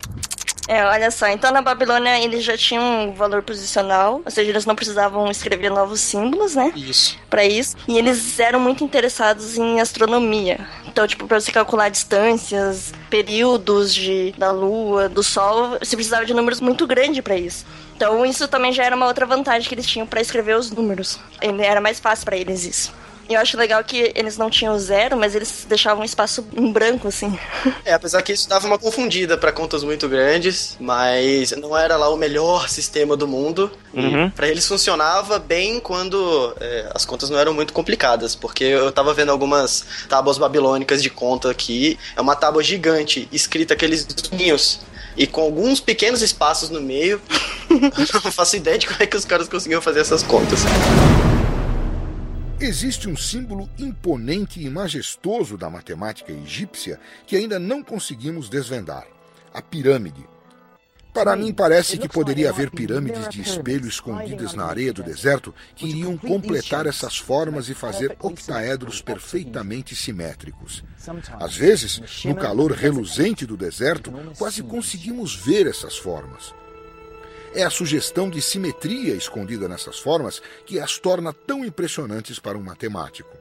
É, 0.70 0.86
olha 0.86 1.10
só, 1.10 1.28
então 1.28 1.52
na 1.52 1.64
Babilônia 1.64 2.24
eles 2.24 2.44
já 2.44 2.56
tinham 2.56 3.10
um 3.10 3.12
valor 3.12 3.42
posicional, 3.42 4.22
ou 4.24 4.30
seja, 4.30 4.52
eles 4.52 4.68
não 4.68 4.76
precisavam 4.76 5.30
escrever 5.32 5.72
novos 5.72 6.00
símbolos, 6.00 6.54
né? 6.54 6.72
Isso. 6.76 7.18
Pra 7.28 7.44
isso. 7.44 7.76
E 7.88 7.98
eles 7.98 8.40
eram 8.40 8.60
muito 8.60 8.84
interessados 8.84 9.58
em 9.58 9.82
astronomia. 9.82 10.60
Então, 10.86 11.08
tipo, 11.08 11.26
pra 11.26 11.42
você 11.42 11.52
calcular 11.52 11.90
distâncias, 11.90 12.94
períodos 13.10 13.92
de, 13.92 14.32
da 14.38 14.52
lua, 14.52 15.10
do 15.10 15.24
sol, 15.24 15.80
você 15.80 15.96
precisava 15.96 16.24
de 16.24 16.36
números 16.36 16.62
muito 16.62 16.86
grandes 16.86 17.22
pra 17.22 17.36
isso. 17.36 17.66
Então, 17.96 18.24
isso 18.24 18.48
também 18.48 18.72
já 18.72 18.84
era 18.84 18.96
uma 18.96 19.08
outra 19.08 19.26
vantagem 19.26 19.68
que 19.68 19.74
eles 19.74 19.88
tinham 19.88 20.06
pra 20.06 20.22
escrever 20.22 20.56
os 20.56 20.70
números. 20.70 21.20
Era 21.42 21.82
mais 21.82 22.00
fácil 22.00 22.26
pra 22.26 22.38
eles 22.38 22.64
isso. 22.64 22.94
E 23.30 23.36
eu 23.36 23.40
acho 23.40 23.56
legal 23.56 23.84
que 23.84 24.12
eles 24.16 24.40
não 24.40 24.50
tinham 24.50 24.78
zero, 24.80 25.16
mas 25.16 25.36
eles 25.36 25.64
deixavam 25.70 26.02
um 26.02 26.06
espaço 26.06 26.44
em 26.58 26.72
branco, 26.72 27.08
assim. 27.08 27.38
É, 27.86 27.94
apesar 27.94 28.22
que 28.22 28.34
isso 28.34 28.48
dava 28.48 28.68
uma 28.68 28.78
confundida 28.78 29.38
pra 29.38 29.52
contas 29.52 29.84
muito 29.84 30.08
grandes, 30.08 30.76
mas 30.80 31.52
não 31.52 31.76
era 31.78 31.96
lá 31.98 32.10
o 32.10 32.18
melhor 32.18 32.68
sistema 32.70 33.16
do 33.16 33.28
mundo. 33.28 33.72
Uhum. 33.94 34.30
Pra 34.32 34.48
eles 34.48 34.68
funcionava 34.68 35.40
bem 35.40 35.80
quando 35.80 36.56
é, 36.60 36.90
as 36.94 37.06
contas 37.06 37.30
não 37.30 37.38
eram 37.38 37.54
muito 37.54 37.74
complicadas, 37.74 38.36
porque 38.36 38.64
eu 38.64 38.92
tava 38.92 39.14
vendo 39.14 39.32
algumas 39.32 39.86
tábuas 40.08 40.38
babilônicas 40.38 41.02
de 41.02 41.10
conta 41.10 41.50
aqui. 41.50 41.98
É 42.16 42.22
uma 42.22 42.36
tábua 42.36 42.64
gigante, 42.64 43.28
escrita 43.32 43.74
aqueles 43.74 44.08
ninhos. 44.32 44.82
E 45.16 45.28
com 45.28 45.42
alguns 45.42 45.80
pequenos 45.80 46.22
espaços 46.22 46.70
no 46.70 46.82
meio, 46.82 47.22
eu 47.70 48.22
não 48.24 48.32
faço 48.32 48.56
ideia 48.56 48.78
de 48.78 48.88
como 48.88 49.02
é 49.02 49.06
que 49.06 49.18
os 49.18 49.26
caras 49.26 49.48
conseguiam 49.48 49.82
fazer 49.82 50.00
essas 50.00 50.24
contas. 50.24 50.62
Existe 52.62 53.08
um 53.08 53.16
símbolo 53.16 53.70
imponente 53.80 54.62
e 54.62 54.70
majestoso 54.70 55.58
da 55.58 55.70
matemática 55.70 56.34
egípcia 56.34 57.00
que 57.26 57.38
ainda 57.38 57.58
não 57.58 57.82
conseguimos 57.82 58.50
desvendar: 58.50 59.08
a 59.54 59.62
pirâmide. 59.62 60.28
Para 61.14 61.38
mim, 61.38 61.54
parece 61.54 61.98
que 61.98 62.08
poderia 62.08 62.50
haver 62.50 62.70
pirâmides 62.70 63.30
de 63.30 63.42
espelho 63.42 63.88
escondidas 63.88 64.54
na 64.54 64.66
areia 64.66 64.92
do 64.92 65.02
deserto 65.02 65.56
que 65.74 65.88
iriam 65.88 66.18
completar 66.18 66.86
essas 66.86 67.18
formas 67.18 67.70
e 67.70 67.74
fazer 67.74 68.16
octaedros 68.22 69.02
perfeitamente 69.02 69.96
simétricos. 69.96 70.84
Às 71.40 71.56
vezes, 71.56 72.24
no 72.26 72.36
calor 72.36 72.74
reluzente 72.74 73.46
do 73.46 73.56
deserto, 73.56 74.12
quase 74.38 74.62
conseguimos 74.62 75.34
ver 75.34 75.66
essas 75.66 75.98
formas. 75.98 76.54
É 77.54 77.64
a 77.64 77.70
sugestão 77.70 78.30
de 78.30 78.42
simetria 78.42 79.16
escondida 79.16 79.68
nessas 79.68 79.98
formas 79.98 80.42
que 80.66 80.80
as 80.80 81.00
torna 81.00 81.34
tão 81.34 81.66
impressionantes 81.66 82.38
para 82.38 82.58
um 82.58 82.62
matemático. 82.62 83.36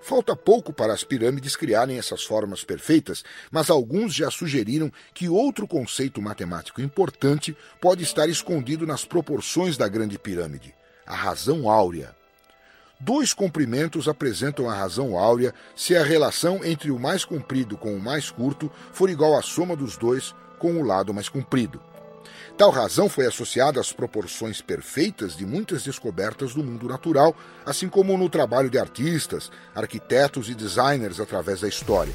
Falta 0.00 0.36
pouco 0.36 0.72
para 0.72 0.92
as 0.92 1.02
pirâmides 1.02 1.56
criarem 1.56 1.98
essas 1.98 2.22
formas 2.22 2.62
perfeitas, 2.62 3.24
mas 3.50 3.70
alguns 3.70 4.14
já 4.14 4.30
sugeriram 4.30 4.92
que 5.12 5.28
outro 5.28 5.66
conceito 5.66 6.22
matemático 6.22 6.80
importante 6.80 7.56
pode 7.80 8.04
estar 8.04 8.28
escondido 8.28 8.86
nas 8.86 9.04
proporções 9.04 9.76
da 9.76 9.88
Grande 9.88 10.16
Pirâmide: 10.16 10.72
a 11.04 11.16
razão 11.16 11.68
áurea. 11.68 12.14
Dois 13.00 13.34
comprimentos 13.34 14.06
apresentam 14.06 14.70
a 14.70 14.74
razão 14.74 15.18
áurea 15.18 15.52
se 15.74 15.96
a 15.96 16.04
relação 16.04 16.64
entre 16.64 16.92
o 16.92 17.00
mais 17.00 17.24
comprido 17.24 17.76
com 17.76 17.92
o 17.92 18.00
mais 18.00 18.30
curto 18.30 18.70
for 18.92 19.10
igual 19.10 19.36
à 19.36 19.42
soma 19.42 19.74
dos 19.74 19.96
dois 19.96 20.32
com 20.60 20.80
o 20.80 20.84
lado 20.84 21.12
mais 21.12 21.28
comprido. 21.28 21.82
Tal 22.56 22.70
razão 22.70 23.06
foi 23.06 23.26
associada 23.26 23.78
às 23.78 23.92
proporções 23.92 24.62
perfeitas 24.62 25.36
de 25.36 25.44
muitas 25.44 25.82
descobertas 25.82 26.54
do 26.54 26.64
mundo 26.64 26.88
natural, 26.88 27.36
assim 27.66 27.86
como 27.86 28.16
no 28.16 28.30
trabalho 28.30 28.70
de 28.70 28.78
artistas, 28.78 29.50
arquitetos 29.74 30.48
e 30.48 30.54
designers 30.54 31.20
através 31.20 31.60
da 31.60 31.68
história. 31.68 32.14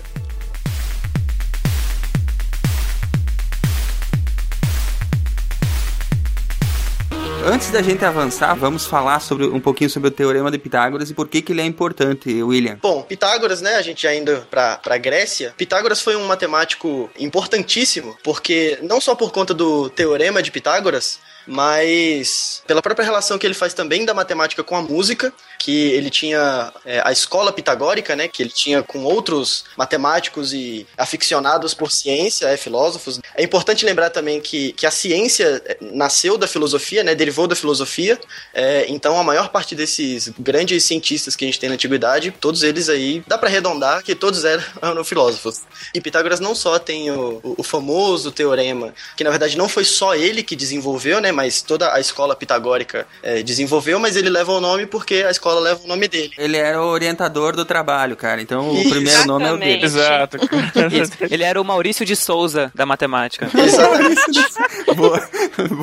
Antes 7.43 7.71
da 7.71 7.81
gente 7.81 8.05
avançar, 8.05 8.53
vamos 8.53 8.85
falar 8.85 9.19
sobre 9.19 9.45
um 9.45 9.59
pouquinho 9.59 9.89
sobre 9.89 10.09
o 10.09 10.11
teorema 10.11 10.51
de 10.51 10.59
Pitágoras 10.59 11.09
e 11.09 11.13
por 11.13 11.27
que, 11.27 11.41
que 11.41 11.51
ele 11.51 11.61
é 11.61 11.65
importante, 11.65 12.41
William. 12.43 12.77
Bom, 12.81 13.01
Pitágoras, 13.01 13.61
né, 13.61 13.75
a 13.75 13.81
gente 13.81 14.03
já 14.03 14.13
indo 14.13 14.45
pra, 14.49 14.77
pra 14.77 14.97
Grécia, 14.97 15.53
Pitágoras 15.57 16.01
foi 16.01 16.15
um 16.15 16.25
matemático 16.27 17.09
importantíssimo, 17.17 18.15
porque 18.23 18.77
não 18.83 19.01
só 19.01 19.15
por 19.15 19.31
conta 19.31 19.55
do 19.55 19.89
teorema 19.89 20.43
de 20.43 20.51
Pitágoras, 20.51 21.19
mas 21.51 22.63
pela 22.65 22.81
própria 22.81 23.03
relação 23.03 23.37
que 23.37 23.45
ele 23.45 23.53
faz 23.53 23.73
também 23.73 24.05
da 24.05 24.13
matemática 24.13 24.63
com 24.63 24.75
a 24.75 24.81
música, 24.81 25.33
que 25.59 25.89
ele 25.91 26.09
tinha 26.09 26.71
é, 26.85 27.01
a 27.03 27.11
escola 27.11 27.51
pitagórica, 27.51 28.15
né, 28.15 28.27
que 28.29 28.41
ele 28.41 28.49
tinha 28.49 28.81
com 28.81 29.03
outros 29.03 29.65
matemáticos 29.77 30.53
e 30.53 30.87
aficionados 30.97 31.73
por 31.73 31.91
ciência, 31.91 32.47
é, 32.47 32.55
filósofos. 32.55 33.19
É 33.35 33.43
importante 33.43 33.85
lembrar 33.85 34.09
também 34.09 34.39
que, 34.39 34.71
que 34.73 34.85
a 34.85 34.91
ciência 34.91 35.61
é, 35.65 35.77
nasceu 35.81 36.37
da 36.37 36.47
filosofia, 36.47 37.03
né, 37.03 37.13
derivou 37.13 37.47
da 37.47 37.55
filosofia, 37.55 38.17
é, 38.53 38.85
então 38.87 39.19
a 39.19 39.23
maior 39.23 39.49
parte 39.49 39.75
desses 39.75 40.29
grandes 40.39 40.85
cientistas 40.85 41.35
que 41.35 41.43
a 41.43 41.47
gente 41.47 41.59
tem 41.59 41.67
na 41.67 41.75
antiguidade, 41.75 42.31
todos 42.39 42.63
eles 42.63 42.87
aí, 42.87 43.21
dá 43.27 43.37
para 43.37 43.49
arredondar 43.49 44.03
que 44.03 44.15
todos 44.15 44.45
eram, 44.45 44.63
eram 44.81 45.03
filósofos. 45.05 45.61
E 45.93 46.01
Pitágoras 46.01 46.39
não 46.39 46.53
só 46.55 46.77
tem 46.79 47.11
o, 47.11 47.39
o, 47.43 47.55
o 47.59 47.63
famoso 47.63 48.31
teorema, 48.31 48.93
que 49.15 49.23
na 49.23 49.29
verdade 49.29 49.57
não 49.57 49.67
foi 49.69 49.83
só 49.85 50.15
ele 50.15 50.43
que 50.43 50.55
desenvolveu, 50.55 51.19
né, 51.21 51.31
mas 51.31 51.61
toda 51.61 51.93
a 51.93 51.99
escola 51.99 52.35
pitagórica 52.35 53.07
é, 53.23 53.41
desenvolveu, 53.43 53.99
mas 53.99 54.15
ele 54.15 54.29
leva 54.29 54.51
o 54.51 54.59
nome 54.61 54.85
porque 54.85 55.23
a 55.27 55.31
escola 55.31 55.59
leva 55.59 55.81
o 55.83 55.87
nome 55.87 56.07
dele. 56.07 56.31
Ele 56.37 56.57
era 56.57 56.81
o 56.81 56.85
orientador 56.87 57.55
do 57.55 57.65
trabalho, 57.65 58.15
cara. 58.15 58.41
Então 58.41 58.69
o 58.71 58.89
primeiro 58.89 59.25
nome 59.25 59.45
é 59.45 59.51
o 59.53 59.57
dele. 59.57 59.85
Exato. 59.85 60.37
Ele 61.29 61.43
era 61.43 61.59
o 61.61 61.63
Maurício 61.65 62.05
de 62.05 62.15
Souza 62.15 62.71
da 62.73 62.85
matemática. 62.85 63.49
Exatamente. 63.57 64.41
boa, 64.95 65.29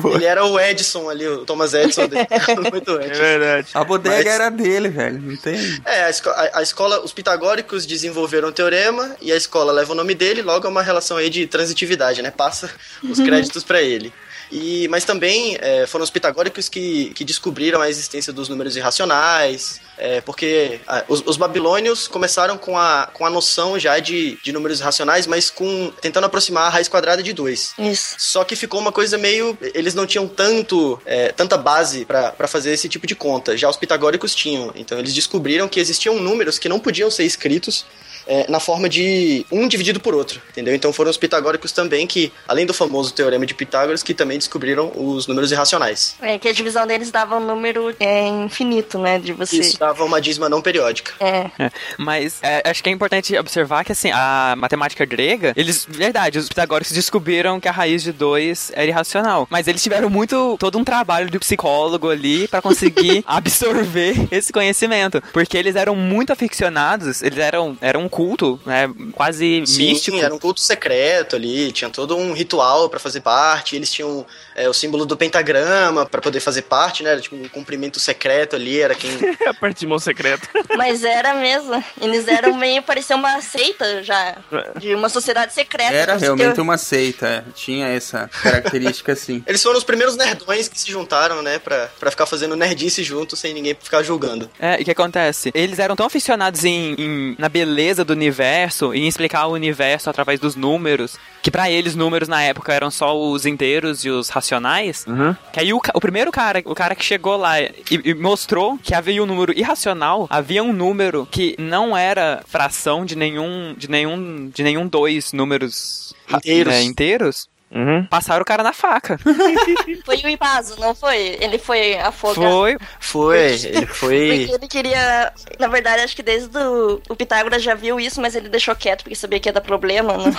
boa. 0.01 0.15
Ele 0.15 0.25
era 0.25 0.45
o 0.45 0.59
Edison 0.59 1.09
ali, 1.09 1.27
o 1.27 1.45
Thomas 1.45 1.73
Edison 1.73 2.07
dele. 2.07 2.27
Muito 2.71 2.91
É 2.99 3.05
Edison. 3.05 3.21
verdade. 3.21 3.67
A 3.73 3.83
bodega 3.83 4.15
Mas- 4.17 4.25
era 4.27 4.49
dele, 4.49 4.89
velho. 4.89 5.19
Não 5.21 5.37
tem. 5.37 5.55
É, 5.85 6.03
a, 6.05 6.09
esco- 6.09 6.29
a- 6.29 6.51
a 6.55 6.61
escola, 6.63 7.01
os 7.03 7.11
pitagóricos 7.13 7.85
desenvolveram 7.85 8.49
o 8.49 8.51
teorema 8.51 9.15
e 9.21 9.31
a 9.31 9.35
escola 9.35 9.71
leva 9.71 9.88
o 9.93 9.95
nome 9.95 10.15
dele, 10.15 10.41
logo 10.41 10.65
é 10.65 10.69
uma 10.69 10.81
relação 10.81 11.17
aí 11.17 11.29
de 11.29 11.47
transitividade, 11.47 12.21
né? 12.21 12.31
Passa 12.31 12.69
os 13.03 13.19
créditos 13.19 13.63
para 13.63 13.81
ele. 13.81 14.13
E, 14.51 14.87
mas 14.87 15.05
também 15.05 15.57
é, 15.61 15.85
foram 15.85 16.03
os 16.03 16.09
pitagóricos 16.09 16.67
que, 16.67 17.11
que 17.13 17.23
descobriram 17.23 17.81
a 17.81 17.89
existência 17.89 18.33
dos 18.33 18.49
números 18.49 18.75
irracionais, 18.75 19.79
é, 19.97 20.21
porque 20.21 20.79
ah, 20.87 21.03
os, 21.07 21.21
os 21.25 21.37
babilônios 21.37 22.07
começaram 22.07 22.57
com 22.57 22.77
a, 22.77 23.09
com 23.13 23.25
a 23.25 23.29
noção 23.29 23.77
já 23.77 23.99
de, 23.99 24.39
de 24.43 24.51
números 24.51 24.79
irracionais, 24.79 25.27
mas 25.27 25.49
com 25.51 25.91
tentando 26.01 26.23
aproximar 26.23 26.65
a 26.65 26.69
raiz 26.69 26.87
quadrada 26.87 27.21
de 27.21 27.31
2. 27.31 27.73
Isso. 27.77 28.15
Só 28.17 28.43
que 28.43 28.55
ficou 28.55 28.79
uma 28.79 28.91
coisa 28.91 29.17
meio. 29.17 29.57
Eles 29.73 29.93
não 29.93 30.07
tinham 30.07 30.27
tanto, 30.27 30.99
é, 31.05 31.31
tanta 31.31 31.57
base 31.57 32.05
para 32.05 32.47
fazer 32.47 32.71
esse 32.71 32.89
tipo 32.89 33.05
de 33.05 33.15
conta. 33.15 33.55
Já 33.55 33.69
os 33.69 33.77
pitagóricos 33.77 34.33
tinham. 34.33 34.71
Então 34.75 34.97
eles 34.97 35.13
descobriram 35.13 35.67
que 35.67 35.79
existiam 35.79 36.19
números 36.19 36.57
que 36.57 36.69
não 36.69 36.79
podiam 36.79 37.11
ser 37.11 37.25
escritos 37.25 37.85
é, 38.29 38.45
na 38.49 38.59
forma 38.59 38.87
de 38.87 39.43
um 39.51 39.67
dividido 39.67 39.99
por 39.99 40.13
outro, 40.13 40.39
entendeu? 40.51 40.75
Então 40.75 40.93
foram 40.93 41.09
os 41.09 41.17
pitagóricos 41.17 41.71
também 41.71 42.05
que, 42.05 42.31
além 42.47 42.65
do 42.65 42.73
famoso 42.73 43.11
teorema 43.11 43.45
de 43.45 43.55
Pitágoras, 43.55 44.03
que 44.03 44.13
também 44.13 44.37
descobriram 44.37 44.91
os 44.95 45.25
números 45.25 45.51
irracionais. 45.51 46.15
É 46.21 46.37
que 46.37 46.47
a 46.47 46.53
divisão 46.53 46.85
deles 46.85 47.09
dava 47.09 47.37
um 47.37 47.45
número 47.45 47.93
é, 47.99 48.27
infinito, 48.27 48.99
né? 48.99 49.17
De 49.17 49.33
você. 49.33 49.57
Isso 49.57 49.79
dava 49.79 50.05
uma 50.05 50.21
dízima 50.21 50.47
não 50.47 50.61
periódica. 50.61 51.13
É. 51.19 51.49
É, 51.57 51.71
Mas 51.97 52.39
é, 52.43 52.61
acho 52.69 52.83
que 52.83 52.89
é 52.89 52.91
importante 52.91 53.35
observar 53.37 53.83
que 53.83 53.91
assim, 53.91 54.11
a 54.11 54.53
matemática 54.57 55.03
grega, 55.05 55.53
eles, 55.55 55.87
verdade, 55.89 56.37
os 56.37 56.47
pitagóricos 56.47 56.93
descobriram 56.93 57.59
que 57.59 57.67
a 57.67 57.71
raiz 57.71 58.03
de 58.03 58.11
2 58.11 58.71
era 58.75 58.85
irracional. 58.85 59.47
Mas 59.49 59.67
eles 59.67 59.81
tiveram 59.81 60.09
muito, 60.09 60.55
todo 60.59 60.77
um 60.77 60.83
trabalho 60.83 61.29
de 61.29 61.39
psicólogo 61.39 62.09
ali 62.09 62.47
pra 62.47 62.61
conseguir 62.61 63.23
absorver 63.27 64.27
esse 64.29 64.53
conhecimento. 64.53 65.21
Porque 65.33 65.57
eles 65.57 65.75
eram 65.75 65.95
muito 65.95 66.31
aficionados, 66.31 67.23
eles 67.23 67.39
eram, 67.39 67.75
eram 67.81 68.01
um 68.03 68.09
culto, 68.19 68.59
né, 68.65 68.89
quase 69.13 69.63
Sim, 69.65 69.87
místico. 69.87 70.17
era 70.17 70.33
um 70.35 70.37
culto 70.37 70.59
secreto 70.59 71.37
ali, 71.37 71.71
tinha 71.71 71.89
todo 71.89 72.17
um 72.17 72.33
ritual 72.33 72.89
pra 72.89 72.99
fazer 72.99 73.21
parte, 73.21 73.77
eles 73.77 73.89
tinham 73.89 74.25
é, 74.57 74.67
o 74.67 74.73
símbolo 74.73 75.05
do 75.05 75.15
pentagrama 75.15 76.05
pra 76.05 76.19
poder 76.19 76.41
fazer 76.41 76.63
parte, 76.63 77.01
né? 77.01 77.11
Era 77.11 77.21
tipo 77.21 77.37
um 77.37 77.47
cumprimento 77.47 77.97
secreto 77.97 78.57
ali, 78.57 78.81
era 78.81 78.93
quem 78.93 79.09
a 79.47 79.53
parte 79.53 79.79
de 79.79 79.87
mão 79.87 79.97
secreta. 79.99 80.45
Mas 80.75 81.01
era 81.05 81.33
mesmo. 81.35 81.81
Eles 82.01 82.27
eram 82.27 82.53
meio, 82.57 82.81
parecia 82.83 83.15
uma 83.15 83.39
seita 83.41 84.03
já. 84.03 84.35
De 84.77 84.93
uma 84.93 85.07
sociedade 85.07 85.53
secreta. 85.53 85.93
Era 85.93 86.17
realmente 86.17 86.55
ter- 86.55 86.61
uma 86.61 86.77
seita, 86.77 87.45
tinha 87.55 87.87
essa 87.87 88.29
característica 88.43 89.13
assim. 89.13 89.41
Eles 89.47 89.63
foram 89.63 89.77
os 89.77 89.83
primeiros 89.85 90.17
nerdões 90.17 90.67
que 90.67 90.77
se 90.77 90.91
juntaram, 90.91 91.41
né, 91.41 91.57
pra, 91.57 91.87
pra 91.97 92.11
ficar 92.11 92.25
fazendo 92.25 92.55
nerdice 92.57 93.01
junto 93.01 93.37
sem 93.37 93.53
ninguém 93.53 93.77
ficar 93.81 94.03
julgando. 94.03 94.49
É, 94.59 94.77
e 94.77 94.81
o 94.81 94.85
que 94.85 94.91
acontece? 94.91 95.51
Eles 95.53 95.79
eram 95.79 95.95
tão 95.95 96.05
aficionados 96.05 96.65
em, 96.65 96.95
em- 96.97 97.35
na 97.39 97.47
beleza 97.47 98.03
do 98.09 98.13
universo 98.13 98.93
e 98.93 98.99
em 98.99 99.07
explicar 99.07 99.47
o 99.47 99.53
universo 99.53 100.09
através 100.09 100.39
dos 100.39 100.55
números, 100.55 101.17
que 101.41 101.49
pra 101.49 101.69
eles 101.71 101.95
números 101.95 102.27
na 102.27 102.41
época 102.43 102.73
eram 102.73 102.91
só 102.91 103.17
os 103.17 103.45
inteiros 103.45 104.03
e 104.03 104.09
os 104.09 104.29
racionais, 104.29 105.05
Uhum. 105.07 105.35
que 105.53 105.59
aí 105.59 105.71
o, 105.73 105.79
o 105.93 105.99
primeiro 106.01 106.31
cara, 106.31 106.61
o 106.65 106.75
cara 106.75 106.95
que 106.95 107.03
chegou 107.05 107.37
lá 107.37 107.61
e, 107.61 107.71
e 108.03 108.13
mostrou 108.13 108.77
que 108.83 108.93
havia 108.93 109.23
um 109.23 109.25
número 109.25 109.57
irracional, 109.57 110.27
havia 110.29 110.61
um 110.63 110.73
número 110.73 111.27
que 111.31 111.55
não 111.57 111.95
era 111.95 112.43
fração 112.47 113.05
de 113.05 113.15
nenhum 113.15 113.73
de 113.77 113.89
nenhum 113.89 114.49
de 114.53 114.63
nenhum 114.63 114.87
dois 114.87 115.31
números 115.33 116.13
Inteiros. 116.31 116.73
né, 116.73 116.81
inteiros. 116.83 117.47
Uhum. 117.71 118.05
Passaram 118.05 118.41
o 118.41 118.45
cara 118.45 118.63
na 118.63 118.73
faca. 118.73 119.19
Foi 120.03 120.17
o 120.17 120.29
Ipazo, 120.29 120.79
não 120.79 120.95
foi? 120.95 121.37
Ele 121.39 121.57
foi 121.59 121.97
afogado. 121.97 122.49
Foi. 122.49 122.77
Foi, 122.99 123.37
ele 123.37 123.85
foi. 123.85 124.37
Porque 124.39 124.55
ele 124.55 124.67
queria. 124.67 125.33
Na 125.59 125.67
verdade, 125.67 126.01
acho 126.01 126.15
que 126.15 126.23
desde 126.23 126.57
o, 126.57 127.01
o 127.09 127.15
Pitágoras 127.15 127.61
já 127.61 127.75
viu 127.75 127.99
isso, 127.99 128.19
mas 128.19 128.35
ele 128.35 128.49
deixou 128.49 128.75
quieto 128.75 129.03
porque 129.03 129.15
sabia 129.15 129.39
que 129.39 129.49
ia 129.49 129.53
dar 129.53 129.61
problema, 129.61 130.17
né? 130.17 130.31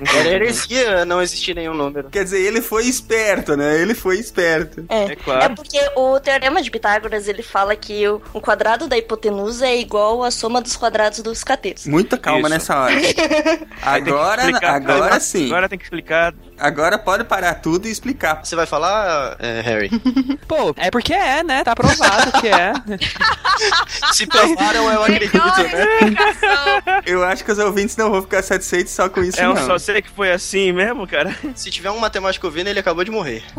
Era 0.16 0.28
heresia 0.28 1.04
não 1.04 1.20
existir 1.20 1.54
nenhum 1.54 1.74
número. 1.74 2.08
Quer 2.08 2.24
dizer, 2.24 2.40
ele 2.40 2.62
foi 2.62 2.86
esperto, 2.86 3.54
né? 3.56 3.80
Ele 3.80 3.94
foi 3.94 4.18
esperto. 4.18 4.84
É. 4.88 5.12
É 5.12 5.16
claro. 5.16 5.44
É 5.44 5.48
porque 5.50 5.78
o 5.94 6.18
teorema 6.18 6.62
de 6.62 6.70
Pitágoras 6.70 7.28
ele 7.28 7.42
fala 7.42 7.76
que 7.76 8.08
o, 8.08 8.22
o 8.32 8.40
quadrado 8.40 8.88
da 8.88 8.96
hipotenusa 8.96 9.66
é 9.66 9.78
igual 9.78 10.24
à 10.24 10.30
soma 10.30 10.60
dos 10.60 10.74
quadrados 10.74 11.20
dos 11.20 11.44
catetos. 11.44 11.86
Muita 11.86 12.16
calma 12.16 12.48
Isso. 12.48 12.50
nessa 12.50 12.78
hora. 12.78 12.94
Agora, 13.82 14.42
agora 14.62 15.20
sim. 15.20 15.46
Agora 15.46 15.68
tem 15.68 15.78
que 15.78 15.84
explicar. 15.84 16.09
Agora 16.58 16.98
pode 16.98 17.24
parar 17.24 17.54
tudo 17.54 17.88
e 17.88 17.90
explicar. 17.90 18.44
Você 18.44 18.54
vai 18.54 18.66
falar, 18.66 19.36
é, 19.38 19.60
Harry? 19.62 19.88
Pô, 20.48 20.74
é 20.76 20.90
porque 20.90 21.14
é, 21.14 21.42
né? 21.42 21.64
Tá 21.64 21.74
provado 21.74 22.32
que 22.40 22.48
é. 22.48 22.72
Se 24.12 24.26
provaram, 24.26 24.90
eu 24.92 25.02
acredito, 25.02 25.38
né? 25.38 25.86
Eu 27.06 27.24
acho 27.24 27.44
que 27.44 27.52
os 27.52 27.58
ouvintes 27.58 27.96
não 27.96 28.10
vão 28.10 28.22
ficar 28.22 28.42
satisfeitos 28.42 28.92
só 28.92 29.08
com 29.08 29.22
isso, 29.22 29.40
É 29.40 29.44
não. 29.44 29.56
só 29.56 29.78
sei 29.78 30.02
que 30.02 30.10
foi 30.10 30.32
assim 30.32 30.72
mesmo, 30.72 31.06
cara. 31.06 31.34
Se 31.54 31.70
tiver 31.70 31.90
um 31.90 31.98
matemático 31.98 32.46
ouvindo, 32.46 32.68
ele 32.68 32.80
acabou 32.80 33.04
de 33.04 33.10
morrer. 33.10 33.42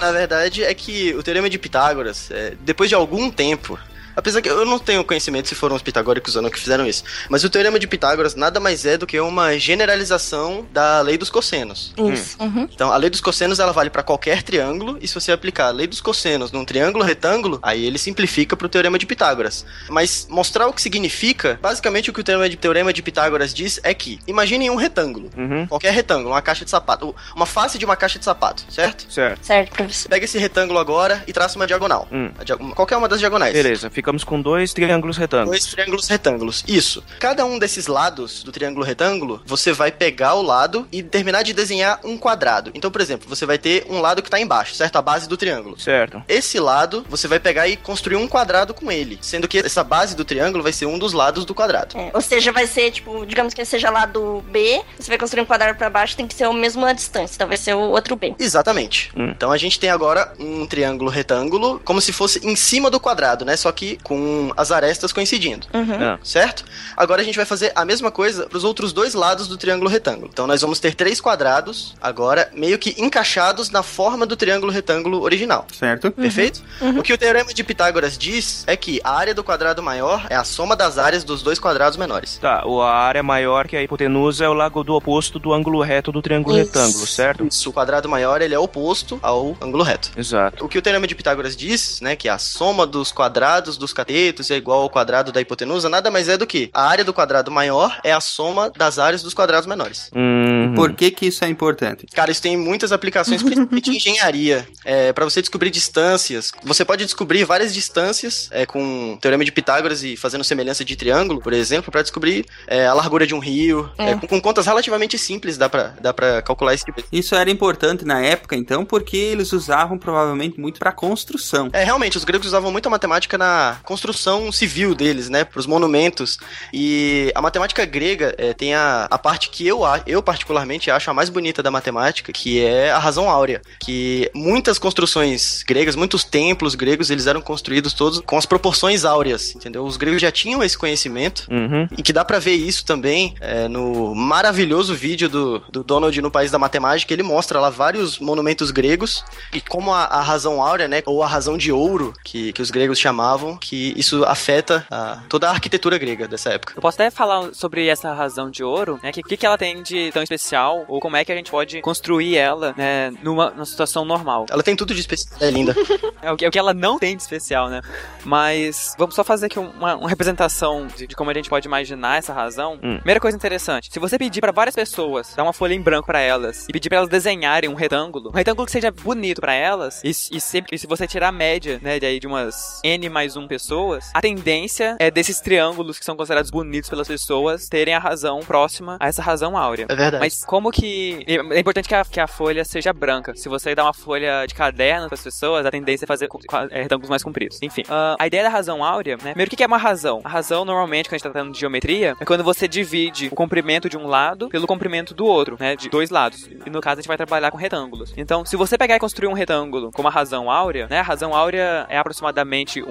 Na 0.00 0.12
verdade, 0.12 0.62
é 0.62 0.72
que 0.74 1.14
o 1.14 1.22
teorema 1.22 1.48
de 1.50 1.58
Pitágoras, 1.58 2.30
é, 2.30 2.54
depois 2.60 2.88
de 2.88 2.94
algum 2.94 3.30
tempo, 3.30 3.78
apesar 4.16 4.40
que 4.42 4.48
eu 4.48 4.64
não 4.64 4.78
tenho 4.78 5.04
conhecimento 5.04 5.48
se 5.48 5.54
foram 5.54 5.76
os 5.76 5.82
pitagóricos 5.82 6.36
ou 6.36 6.42
não 6.42 6.50
que 6.50 6.58
fizeram 6.60 6.86
isso, 6.86 7.04
mas 7.28 7.44
o 7.44 7.50
teorema 7.50 7.78
de 7.78 7.86
Pitágoras 7.86 8.34
nada 8.34 8.60
mais 8.60 8.84
é 8.84 8.96
do 8.96 9.06
que 9.06 9.18
uma 9.20 9.58
generalização 9.58 10.66
da 10.72 11.00
lei 11.00 11.16
dos 11.16 11.30
cossenos. 11.30 11.92
Isso. 12.12 12.36
Uhum. 12.40 12.68
Então, 12.72 12.90
a 12.92 12.96
lei 12.96 13.10
dos 13.10 13.20
cossenos 13.20 13.58
ela 13.58 13.72
vale 13.72 13.90
para 13.90 14.02
qualquer 14.02 14.42
triângulo, 14.42 14.98
e 15.00 15.08
se 15.08 15.14
você 15.14 15.32
aplicar 15.32 15.66
a 15.66 15.70
lei 15.70 15.86
dos 15.86 16.00
cossenos 16.00 16.50
num 16.52 16.64
triângulo 16.64 17.04
retângulo, 17.04 17.58
aí 17.62 17.84
ele 17.84 17.98
simplifica 17.98 18.56
para 18.56 18.66
o 18.66 18.68
teorema 18.68 18.98
de 18.98 19.06
Pitágoras. 19.06 19.64
Mas 19.88 20.26
mostrar 20.30 20.66
o 20.66 20.72
que 20.72 20.82
significa, 20.82 21.58
basicamente 21.60 22.10
o 22.10 22.12
que 22.12 22.20
o 22.20 22.24
teorema 22.24 22.48
de, 22.48 22.56
teorema 22.56 22.92
de 22.92 23.02
Pitágoras 23.02 23.52
diz 23.54 23.80
é 23.82 23.94
que, 23.94 24.18
imaginem 24.26 24.70
um 24.70 24.76
retângulo, 24.76 25.30
Uhum. 25.36 25.66
qualquer 25.66 25.92
retângulo, 25.92 26.30
uma 26.30 26.42
caixa 26.42 26.64
de 26.64 26.70
sapato, 26.70 27.14
uma 27.34 27.46
face 27.46 27.78
de 27.78 27.84
uma 27.84 27.96
caixa 27.96 28.18
de 28.18 28.24
sapato, 28.24 28.64
certo? 28.70 29.06
Certo. 29.12 29.44
Certo, 29.44 29.72
professor. 29.72 30.08
Pega 30.08 30.24
esse 30.24 30.38
retângulo 30.38 30.78
agora 30.78 31.22
e 31.26 31.32
traça 31.32 31.56
uma 31.56 31.66
diagonal. 31.66 32.08
Hum. 32.12 32.30
Qualquer 32.74 32.96
uma 32.96 33.08
das 33.08 33.18
diagonais. 33.18 33.52
Beleza, 33.52 33.90
ficamos 34.04 34.22
com 34.22 34.40
dois 34.40 34.74
triângulos 34.74 35.16
retângulos. 35.16 35.50
Dois 35.50 35.66
triângulos 35.66 36.08
retângulos. 36.08 36.64
Isso. 36.68 37.02
Cada 37.18 37.46
um 37.46 37.58
desses 37.58 37.86
lados 37.86 38.42
do 38.42 38.52
triângulo 38.52 38.84
retângulo, 38.84 39.42
você 39.46 39.72
vai 39.72 39.90
pegar 39.90 40.34
o 40.34 40.42
lado 40.42 40.86
e 40.92 41.02
terminar 41.02 41.42
de 41.42 41.54
desenhar 41.54 41.98
um 42.04 42.18
quadrado. 42.18 42.70
Então, 42.74 42.90
por 42.90 43.00
exemplo, 43.00 43.26
você 43.26 43.46
vai 43.46 43.56
ter 43.56 43.86
um 43.88 44.00
lado 44.00 44.22
que 44.22 44.28
tá 44.28 44.38
embaixo, 44.38 44.74
certo? 44.74 44.96
A 44.96 45.02
base 45.02 45.26
do 45.26 45.38
triângulo. 45.38 45.80
Certo. 45.80 46.22
Esse 46.28 46.60
lado, 46.60 47.04
você 47.08 47.26
vai 47.26 47.40
pegar 47.40 47.66
e 47.66 47.76
construir 47.76 48.16
um 48.16 48.28
quadrado 48.28 48.74
com 48.74 48.92
ele. 48.92 49.18
Sendo 49.22 49.48
que 49.48 49.58
essa 49.58 49.82
base 49.82 50.14
do 50.14 50.24
triângulo 50.24 50.62
vai 50.62 50.72
ser 50.72 50.84
um 50.84 50.98
dos 50.98 51.14
lados 51.14 51.46
do 51.46 51.54
quadrado. 51.54 51.96
É, 51.96 52.10
ou 52.12 52.20
seja, 52.20 52.52
vai 52.52 52.66
ser, 52.66 52.90
tipo, 52.90 53.24
digamos 53.24 53.54
que 53.54 53.64
seja 53.64 53.88
lá 53.88 54.04
do 54.04 54.42
B, 54.50 54.82
você 54.98 55.08
vai 55.08 55.16
construir 55.16 55.42
um 55.42 55.46
quadrado 55.46 55.78
pra 55.78 55.88
baixo, 55.88 56.14
tem 56.14 56.26
que 56.26 56.34
ser 56.34 56.46
o 56.46 56.52
mesmo 56.52 56.84
a 56.84 56.92
distância, 56.92 57.36
então 57.36 57.48
vai 57.48 57.56
ser 57.56 57.74
o 57.74 57.80
outro 57.80 58.16
B. 58.16 58.34
Exatamente. 58.38 59.10
Hum. 59.16 59.32
Então 59.34 59.50
a 59.50 59.56
gente 59.56 59.80
tem 59.80 59.88
agora 59.88 60.34
um 60.38 60.66
triângulo 60.66 61.10
retângulo, 61.10 61.80
como 61.84 62.02
se 62.02 62.12
fosse 62.12 62.46
em 62.46 62.54
cima 62.54 62.90
do 62.90 63.00
quadrado, 63.00 63.46
né? 63.46 63.56
Só 63.56 63.72
que 63.72 63.93
com 64.02 64.50
as 64.56 64.70
arestas 64.70 65.12
coincidindo. 65.12 65.66
Uhum. 65.72 66.02
Ah. 66.02 66.18
Certo? 66.22 66.64
Agora 66.96 67.22
a 67.22 67.24
gente 67.24 67.36
vai 67.36 67.44
fazer 67.44 67.72
a 67.74 67.84
mesma 67.84 68.10
coisa 68.10 68.46
para 68.46 68.56
os 68.58 68.64
outros 68.64 68.92
dois 68.92 69.14
lados 69.14 69.48
do 69.48 69.56
triângulo 69.56 69.88
retângulo. 69.90 70.28
Então 70.32 70.46
nós 70.46 70.60
vamos 70.60 70.80
ter 70.80 70.94
três 70.94 71.20
quadrados, 71.20 71.94
agora 72.00 72.50
meio 72.54 72.78
que 72.78 72.94
encaixados 72.98 73.70
na 73.70 73.82
forma 73.82 74.26
do 74.26 74.36
triângulo 74.36 74.72
retângulo 74.72 75.22
original. 75.22 75.66
Certo? 75.78 76.10
Perfeito? 76.10 76.62
O 76.98 77.02
que 77.02 77.12
o 77.12 77.18
teorema 77.18 77.52
de 77.52 77.62
Pitágoras 77.64 78.16
diz 78.18 78.64
é 78.66 78.76
que 78.76 79.00
a 79.04 79.12
área 79.12 79.34
do 79.34 79.42
quadrado 79.44 79.82
maior 79.82 80.26
é 80.30 80.36
a 80.36 80.44
soma 80.44 80.74
das 80.76 80.98
áreas 80.98 81.24
dos 81.24 81.42
dois 81.42 81.58
quadrados 81.58 81.96
menores. 81.98 82.38
Tá, 82.40 82.64
o- 82.66 82.80
a 82.82 82.92
área 82.94 83.22
maior 83.22 83.66
que 83.66 83.76
a 83.76 83.82
hipotenusa 83.82 84.44
é 84.44 84.48
o 84.48 84.52
lado 84.54 84.82
do 84.82 84.94
oposto 84.94 85.38
do 85.38 85.52
ângulo 85.52 85.80
reto 85.82 86.10
do 86.12 86.20
triângulo 86.22 86.56
Isso. 86.58 86.66
retângulo, 86.66 87.06
certo? 87.06 87.46
Isso, 87.46 87.70
o 87.70 87.72
quadrado 87.72 88.08
maior 88.08 88.40
ele 88.42 88.54
é 88.54 88.58
oposto 88.58 89.18
ao 89.22 89.56
ângulo 89.60 89.82
reto. 89.84 90.10
Exato. 90.16 90.64
O 90.64 90.68
que 90.68 90.78
o 90.78 90.82
teorema 90.82 91.06
de 91.06 91.14
Pitágoras 91.14 91.56
diz, 91.56 92.00
né, 92.00 92.16
que 92.16 92.28
a 92.28 92.38
soma 92.38 92.86
dos 92.86 93.12
quadrados 93.12 93.76
dos 93.84 93.92
catetos 93.92 94.50
é 94.50 94.56
igual 94.56 94.82
ao 94.82 94.90
quadrado 94.90 95.30
da 95.30 95.40
hipotenusa, 95.40 95.88
nada 95.88 96.10
mais 96.10 96.28
é 96.28 96.36
do 96.36 96.46
que 96.46 96.70
a 96.72 96.88
área 96.88 97.04
do 97.04 97.12
quadrado 97.12 97.50
maior 97.50 98.00
é 98.02 98.12
a 98.12 98.20
soma 98.20 98.70
das 98.70 98.98
áreas 98.98 99.22
dos 99.22 99.34
quadrados 99.34 99.66
menores. 99.66 100.10
Uhum. 100.14 100.72
Por 100.74 100.94
que 100.94 101.10
que 101.10 101.26
isso 101.26 101.44
é 101.44 101.48
importante? 101.48 102.06
Cara, 102.14 102.30
isso 102.30 102.42
tem 102.42 102.56
muitas 102.56 102.92
aplicações, 102.92 103.42
principalmente 103.42 103.90
em 103.90 103.96
engenharia. 103.96 104.66
É, 104.84 105.12
para 105.12 105.24
você 105.24 105.40
descobrir 105.40 105.70
distâncias, 105.70 106.52
você 106.62 106.84
pode 106.84 107.04
descobrir 107.04 107.44
várias 107.44 107.72
distâncias 107.72 108.48
é, 108.50 108.66
com 108.66 109.14
o 109.14 109.16
teorema 109.16 109.44
de 109.44 109.50
Pitágoras 109.50 110.04
e 110.04 110.14
fazendo 110.14 110.44
semelhança 110.44 110.84
de 110.84 110.94
triângulo, 110.94 111.40
por 111.40 111.54
exemplo, 111.54 111.90
para 111.90 112.02
descobrir 112.02 112.44
é, 112.66 112.86
a 112.86 112.92
largura 112.92 113.26
de 113.26 113.34
um 113.34 113.38
rio. 113.38 113.90
É. 113.96 114.10
É, 114.10 114.14
com, 114.14 114.26
com 114.26 114.40
contas 114.40 114.66
relativamente 114.66 115.16
simples 115.16 115.56
dá 115.56 115.70
pra, 115.70 115.94
dá 116.00 116.12
pra 116.12 116.42
calcular 116.42 116.74
esse 116.74 116.84
tipo 116.84 117.00
de 117.00 117.08
Isso 117.10 117.34
era 117.34 117.50
importante 117.50 118.04
na 118.04 118.20
época, 118.20 118.56
então, 118.56 118.84
porque 118.84 119.16
eles 119.16 119.52
usavam 119.52 119.96
provavelmente 119.96 120.60
muito 120.60 120.78
para 120.78 120.92
construção. 120.92 121.70
É, 121.72 121.82
realmente, 121.82 122.18
os 122.18 122.24
gregos 122.24 122.46
usavam 122.48 122.70
muito 122.70 122.86
a 122.86 122.90
matemática 122.90 123.38
na 123.38 123.73
construção 123.82 124.50
civil 124.52 124.94
deles, 124.94 125.28
né? 125.28 125.44
Pros 125.44 125.66
monumentos. 125.66 126.38
E 126.72 127.32
a 127.34 127.42
matemática 127.42 127.84
grega 127.84 128.34
é, 128.38 128.52
tem 128.52 128.74
a, 128.74 129.06
a 129.10 129.18
parte 129.18 129.50
que 129.50 129.66
eu, 129.66 129.80
eu 130.06 130.22
particularmente 130.22 130.90
acho 130.90 131.10
a 131.10 131.14
mais 131.14 131.28
bonita 131.28 131.62
da 131.62 131.70
matemática, 131.70 132.32
que 132.32 132.64
é 132.64 132.90
a 132.90 132.98
razão 132.98 133.28
áurea. 133.28 133.60
Que 133.80 134.30
muitas 134.34 134.78
construções 134.78 135.62
gregas, 135.66 135.96
muitos 135.96 136.24
templos 136.24 136.74
gregos, 136.74 137.10
eles 137.10 137.26
eram 137.26 137.40
construídos 137.40 137.92
todos 137.92 138.20
com 138.20 138.36
as 138.36 138.46
proporções 138.46 139.04
áureas, 139.04 139.54
entendeu? 139.54 139.84
Os 139.84 139.96
gregos 139.96 140.20
já 140.20 140.30
tinham 140.30 140.62
esse 140.62 140.76
conhecimento. 140.76 141.46
Uhum. 141.50 141.88
E 141.96 142.02
que 142.02 142.12
dá 142.12 142.24
pra 142.24 142.38
ver 142.38 142.54
isso 142.54 142.84
também 142.84 143.34
é, 143.40 143.68
no 143.68 144.14
maravilhoso 144.14 144.94
vídeo 144.94 145.28
do, 145.28 145.58
do 145.70 145.82
Donald 145.82 146.20
no 146.20 146.30
País 146.30 146.50
da 146.50 146.58
Matemática. 146.58 147.12
Ele 147.12 147.22
mostra 147.22 147.60
lá 147.60 147.70
vários 147.70 148.18
monumentos 148.18 148.70
gregos 148.70 149.24
e 149.52 149.60
como 149.60 149.92
a, 149.92 150.04
a 150.04 150.20
razão 150.20 150.62
áurea, 150.62 150.88
né, 150.88 151.02
ou 151.06 151.22
a 151.22 151.26
razão 151.26 151.56
de 151.56 151.72
ouro, 151.72 152.12
que, 152.24 152.52
que 152.52 152.62
os 152.62 152.70
gregos 152.70 152.98
chamavam, 152.98 153.56
que 153.64 153.94
isso 153.96 154.24
afeta 154.24 154.86
a- 154.90 155.22
toda 155.28 155.48
a 155.48 155.50
arquitetura 155.52 155.96
grega 155.98 156.28
dessa 156.28 156.50
época. 156.50 156.74
Eu 156.76 156.82
posso 156.82 156.96
até 157.00 157.10
falar 157.10 157.54
sobre 157.54 157.86
essa 157.88 158.12
razão 158.12 158.50
de 158.50 158.62
ouro, 158.62 159.00
né? 159.02 159.10
O 159.10 159.12
que, 159.12 159.22
que, 159.22 159.36
que 159.36 159.46
ela 159.46 159.56
tem 159.58 159.82
de 159.82 160.10
tão 160.12 160.22
especial, 160.22 160.84
ou 160.88 161.00
como 161.00 161.16
é 161.16 161.24
que 161.24 161.32
a 161.32 161.36
gente 161.36 161.50
pode 161.50 161.80
construir 161.80 162.36
ela, 162.36 162.74
né, 162.76 163.10
numa, 163.22 163.50
numa 163.50 163.64
situação 163.64 164.04
normal. 164.04 164.46
Ela 164.50 164.62
tem 164.62 164.76
tudo 164.76 164.94
de 164.94 165.00
especial, 165.00 165.38
é 165.40 165.50
linda. 165.50 165.74
É 166.22 166.32
o 166.32 166.36
que, 166.38 166.44
é 166.44 166.48
o 166.48 166.50
que 166.50 166.58
ela 166.58 166.72
não 166.72 166.98
tem 166.98 167.14
de 167.14 167.22
especial, 167.22 167.68
né? 167.68 167.82
Mas 168.24 168.94
vamos 168.98 169.14
só 169.14 169.22
fazer 169.22 169.46
aqui 169.46 169.58
uma, 169.58 169.94
uma 169.96 170.08
representação 170.08 170.86
de, 170.86 171.06
de 171.06 171.14
como 171.14 171.30
a 171.30 171.34
gente 171.34 171.50
pode 171.50 171.66
imaginar 171.68 172.18
essa 172.18 172.32
razão. 172.32 172.74
Hum. 172.82 172.96
Primeira 172.96 173.20
coisa 173.20 173.36
interessante: 173.36 173.90
se 173.92 173.98
você 173.98 174.16
pedir 174.18 174.40
pra 174.40 174.50
várias 174.52 174.74
pessoas, 174.74 175.34
dar 175.36 175.42
uma 175.42 175.52
folha 175.52 175.74
em 175.74 175.80
branco 175.80 176.06
pra 176.06 176.20
elas 176.20 176.66
e 176.68 176.72
pedir 176.72 176.88
pra 176.88 176.98
elas 176.98 177.10
desenharem 177.10 177.68
um 177.68 177.74
retângulo, 177.74 178.30
um 178.30 178.32
retângulo 178.32 178.64
que 178.66 178.72
seja 178.72 178.90
bonito 178.90 179.40
pra 179.40 179.52
elas, 179.52 180.00
e, 180.02 180.10
e 180.10 180.40
sempre, 180.40 180.74
e 180.74 180.78
se 180.78 180.86
você 180.86 181.06
tirar 181.06 181.28
a 181.28 181.32
média, 181.32 181.78
né, 181.82 181.98
de, 181.98 182.06
aí 182.06 182.18
de 182.18 182.26
umas 182.26 182.80
n 182.82 183.08
mais 183.10 183.36
1 183.36 183.46
pessoas, 183.54 184.10
a 184.12 184.20
tendência 184.20 184.96
é 184.98 185.10
desses 185.10 185.40
triângulos 185.40 185.98
que 185.98 186.04
são 186.04 186.16
considerados 186.16 186.50
bonitos 186.50 186.90
pelas 186.90 187.06
pessoas 187.06 187.68
terem 187.68 187.94
a 187.94 187.98
razão 187.98 188.40
próxima 188.40 188.96
a 189.00 189.06
essa 189.06 189.22
razão 189.22 189.56
áurea. 189.56 189.86
É 189.88 189.94
verdade. 189.94 190.20
Mas 190.20 190.44
como 190.44 190.70
que. 190.70 191.24
É 191.26 191.60
importante 191.60 191.88
que 191.88 191.94
a, 191.94 192.04
que 192.04 192.20
a 192.20 192.26
folha 192.26 192.64
seja 192.64 192.92
branca. 192.92 193.34
Se 193.36 193.48
você 193.48 193.74
dá 193.74 193.84
uma 193.84 193.94
folha 193.94 194.46
de 194.46 194.54
caderno 194.54 195.06
para 195.06 195.14
as 195.14 195.22
pessoas, 195.22 195.64
a 195.66 195.70
tendência 195.70 196.04
é 196.04 196.08
fazer 196.08 196.28
é, 196.70 196.82
retângulos 196.82 197.08
mais 197.08 197.22
compridos. 197.22 197.58
Enfim, 197.62 197.82
ah, 197.88 198.16
a 198.18 198.26
ideia 198.26 198.42
da 198.42 198.48
razão 198.48 198.84
áurea, 198.84 199.16
né? 199.16 199.30
Primeiro, 199.30 199.52
o 199.52 199.56
que 199.56 199.62
é 199.62 199.66
uma 199.66 199.76
razão? 199.76 200.20
A 200.24 200.28
razão, 200.28 200.64
normalmente, 200.64 201.08
quando 201.08 201.14
a 201.14 201.18
gente 201.18 201.24
tá 201.24 201.30
tratando 201.30 201.52
de 201.52 201.60
geometria, 201.60 202.16
é 202.20 202.24
quando 202.24 202.42
você 202.42 202.66
divide 202.66 203.28
o 203.28 203.34
comprimento 203.34 203.88
de 203.88 203.96
um 203.96 204.06
lado 204.06 204.48
pelo 204.48 204.66
comprimento 204.66 205.14
do 205.14 205.24
outro, 205.24 205.56
né? 205.60 205.76
De 205.76 205.88
dois 205.88 206.10
lados. 206.10 206.48
E 206.66 206.70
no 206.70 206.80
caso, 206.80 206.98
a 206.98 207.02
gente 207.02 207.08
vai 207.08 207.16
trabalhar 207.16 207.50
com 207.50 207.56
retângulos. 207.56 208.12
Então, 208.16 208.44
se 208.44 208.56
você 208.56 208.76
pegar 208.76 208.96
e 208.96 208.98
construir 208.98 209.28
um 209.28 209.32
retângulo 209.32 209.92
com 209.92 210.00
uma 210.00 210.10
razão 210.10 210.50
áurea, 210.50 210.86
né? 210.88 211.00
A 211.00 211.02
razão 211.02 211.34
áurea 211.34 211.86
é 211.88 211.98
aproximadamente 211.98 212.82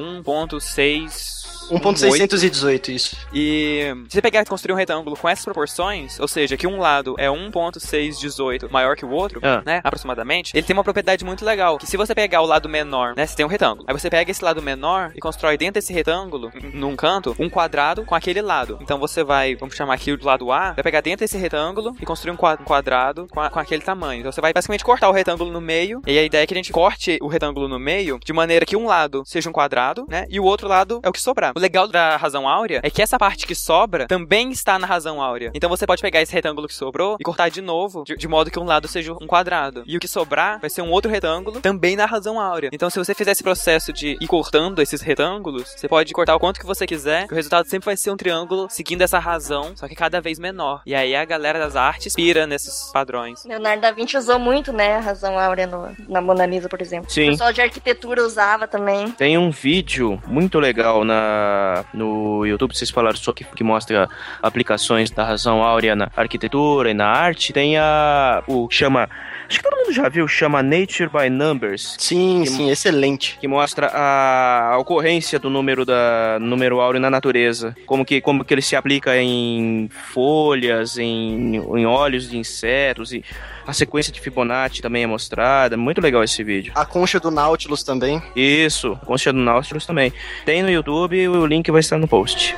1.6. 0.48 1.43
1.618, 1.72 2.90
isso. 2.90 3.16
E 3.34 3.94
se 4.08 4.16
você 4.16 4.22
pegar 4.22 4.42
e 4.42 4.46
construir 4.46 4.74
um 4.74 4.78
retângulo 4.78 5.16
com 5.18 5.28
essas 5.30 5.44
proporções, 5.46 6.20
ou 6.20 6.28
seja, 6.28 6.58
que 6.58 6.68
um 6.68 6.80
lado 6.80 7.16
é 7.18 7.30
1.618 7.30 8.70
maior 8.72 8.96
que 8.96 9.06
o 9.06 9.10
outro, 9.10 9.40
Ah. 9.44 9.62
né, 9.66 9.82
aproximadamente, 9.84 10.56
ele 10.56 10.66
tem 10.66 10.76
uma 10.76 10.84
propriedade 10.84 11.24
muito 11.26 11.44
legal, 11.46 11.78
que 11.78 11.88
se 11.88 11.98
você 11.98 12.14
pegar 12.16 12.42
o 12.42 12.46
lado 12.46 12.68
menor, 12.70 13.14
né, 13.16 13.26
você 13.26 13.36
tem 13.36 13.46
um 13.46 13.50
retângulo, 13.50 13.86
aí 13.88 13.94
você 13.94 14.10
pega 14.10 14.32
esse 14.32 14.44
lado 14.44 14.62
menor 14.62 15.12
e 15.16 15.20
constrói 15.20 15.58
dentro 15.58 15.76
desse 15.76 15.94
retângulo, 15.94 16.52
num 16.74 16.96
canto, 16.96 17.36
um 17.40 17.50
quadrado 17.50 18.04
com 18.06 18.16
aquele 18.16 18.42
lado. 18.42 18.78
Então 18.82 19.00
você 19.00 19.24
vai, 19.24 19.56
vamos 19.56 19.76
chamar 19.76 19.94
aqui 19.96 20.12
o 20.12 20.24
lado 20.24 20.52
A, 20.52 20.72
vai 20.74 20.84
pegar 20.84 21.02
dentro 21.02 21.20
desse 21.20 21.38
retângulo 21.38 21.96
e 22.02 22.06
construir 22.06 22.32
um 22.32 22.34
um 22.44 22.64
quadrado 22.66 23.26
com, 23.32 23.40
a- 23.40 23.50
com 23.50 23.58
aquele 23.60 23.82
tamanho. 23.82 24.20
Então 24.20 24.32
você 24.32 24.42
vai 24.42 24.52
basicamente 24.52 24.84
cortar 24.84 25.08
o 25.08 25.14
retângulo 25.14 25.50
no 25.52 25.62
meio, 25.62 26.02
e 26.06 26.18
a 26.20 26.24
ideia 26.24 26.44
é 26.44 26.48
que 26.48 26.54
a 26.54 26.58
gente 26.58 26.74
corte 26.74 27.18
o 27.22 27.28
retângulo 27.28 27.70
no 27.70 27.80
meio 27.80 28.20
de 28.24 28.34
maneira 28.34 28.66
que 28.66 28.76
um 28.76 28.86
lado 28.86 29.24
seja 29.26 29.50
um 29.50 29.54
quadrado, 29.54 30.06
né, 30.10 30.26
e 30.30 30.40
o 30.40 30.44
outro 30.44 30.68
lado 30.68 31.00
é 31.04 31.08
o 31.08 31.14
que 31.14 31.22
sobrar. 31.22 31.54
O 31.56 31.60
legal 31.64 31.88
da 31.88 32.18
razão 32.18 32.48
áurea 32.48 32.82
é 32.84 32.90
que 32.90 33.02
essa 33.02 33.18
parte 33.18 33.48
que 33.48 33.56
sobra 33.56 34.06
também 34.08 34.52
está 34.52 34.78
na 34.78 34.86
razão 34.86 35.22
áurea. 35.22 35.52
Então 35.54 35.70
você 35.70 35.86
pode 35.88 36.02
pegar 36.02 36.22
esse 36.22 36.34
retângulo 36.34 36.68
que 36.68 36.76
sobrou 36.76 37.16
e 37.20 37.24
cortar 37.24 37.50
de 37.50 37.62
novo, 37.62 38.04
de, 38.06 38.16
de 38.16 38.28
modo 38.28 38.52
que 38.52 38.60
um 38.60 38.66
lado 38.66 38.88
seja 38.88 39.14
um 39.14 39.26
quadrado. 39.28 39.84
E 39.88 39.96
o 39.96 40.00
que 40.00 40.08
sobrar 40.08 40.60
vai 40.60 40.70
ser 40.70 40.82
um 40.82 40.92
outro 40.92 41.10
retângulo 41.10 41.62
também 41.62 41.96
na 41.96 42.06
razão 42.06 42.40
áurea. 42.40 42.70
Então 42.74 42.90
se 42.90 43.00
você 43.00 43.14
fizer 43.16 43.32
esse 43.32 43.44
processo 43.44 43.94
de 43.94 44.18
ir 44.20 44.28
cortando 44.28 44.82
esses 44.82 45.02
retângulos, 45.02 45.74
você 45.76 45.88
pode 45.88 46.12
cortar 46.14 46.36
o 46.36 46.40
quanto 46.40 46.60
que 46.60 46.66
você 46.66 46.86
quiser, 46.86 47.28
que 47.28 47.34
o 47.34 47.36
resultado 47.36 47.68
sempre 47.70 47.86
vai 47.86 47.96
ser 47.98 48.12
um 48.12 48.18
triângulo 48.18 48.68
seguindo 48.70 49.02
essa 49.02 49.20
razão, 49.20 49.72
só 49.76 49.88
que 49.88 49.96
cada 49.96 50.20
vez 50.20 50.38
menor. 50.38 50.82
E 50.86 50.94
aí 50.94 51.16
a 51.16 51.24
galera 51.24 51.60
das 51.60 51.76
artes 51.76 52.14
pira 52.16 52.46
nesses 52.46 52.92
padrões. 52.92 53.46
Leonardo 53.46 53.82
da 53.82 53.92
Vinci 53.92 54.18
usou 54.18 54.38
muito, 54.40 54.74
né, 54.74 54.98
a 54.98 55.00
razão 55.00 55.40
áurea 55.40 55.68
no- 55.68 55.96
na 56.10 56.20
Mona 56.22 56.46
Lisa, 56.46 56.68
por 56.68 56.82
exemplo. 56.82 57.10
Sim. 57.10 57.30
O 57.30 57.32
pessoal 57.32 57.54
de 57.54 57.62
arquitetura 57.62 58.22
usava 58.24 58.68
também. 58.68 59.12
Tem 59.12 59.38
um 59.38 59.50
vídeo 59.52 60.22
muito 60.28 60.60
legal 60.60 61.04
na, 61.06 61.14
no 61.94 62.46
YouTube, 62.46 62.76
vocês 62.76 62.90
falaram 62.90 63.18
só 63.18 63.32
que, 63.32 63.44
que 63.44 63.64
mostra 63.64 64.10
aplicações 64.42 65.12
da 65.12 65.24
razão 65.24 65.64
áurea 65.64 65.96
na 65.96 66.10
arquitetura 66.16 66.92
e 66.92 66.94
na 66.94 67.08
arte. 67.08 67.54
Tem 67.54 67.78
a. 67.78 68.44
o 68.48 68.68
chama. 68.70 69.10
Acho 69.48 69.60
que 69.60 69.64
todo 69.70 69.78
mundo 69.78 69.94
já 69.94 70.10
viu, 70.10 70.28
chama 70.28 70.64
Nature 70.64 71.10
by 71.10 71.30
Numbers. 71.30 71.96
Sim, 72.00 72.46
sim, 72.46 72.70
excelente. 72.70 73.38
Que 73.40 73.48
mostra 73.48 73.88
a, 73.88 74.74
a 74.74 74.78
ocorrência 74.78 75.38
do 75.38 75.50
número 75.50 75.86
da 75.86 76.38
número 76.40 76.80
áureo 76.80 77.00
na 77.00 77.10
natureza. 77.10 77.76
Como 77.86 78.06
que, 78.06 78.22
como 78.22 78.44
que 78.44 78.54
ele 78.54 78.62
se 78.62 78.76
aplica 78.76 79.16
em 79.18 79.90
folhas, 80.14 80.98
em, 80.98 81.56
em 81.56 81.86
óleos 81.86 82.30
de 82.30 82.38
insetos 82.38 83.14
e 83.14 83.24
a 83.66 83.74
sequência 83.74 84.12
de 84.12 84.20
Fibonacci 84.20 84.82
também 84.82 85.04
é 85.04 85.08
mostrada. 85.08 85.78
Muito 85.78 86.02
legal 86.02 86.24
esse 86.24 86.44
vídeo. 86.44 86.74
A 86.76 86.86
concha 86.86 87.20
do 87.20 87.32
Nautilus 87.32 87.84
também. 87.84 88.22
Isso, 88.36 88.98
Concha 89.06 89.32
do 89.32 89.40
Nautilus 89.40 89.86
também. 89.86 90.14
Tem 90.46 90.62
no 90.62 90.70
YouTube 90.70 91.16
e 91.16 91.28
o 91.28 91.46
link 91.46 91.70
vai 91.72 91.80
estar 91.80 91.98
no 91.98 92.08
post. 92.08 92.56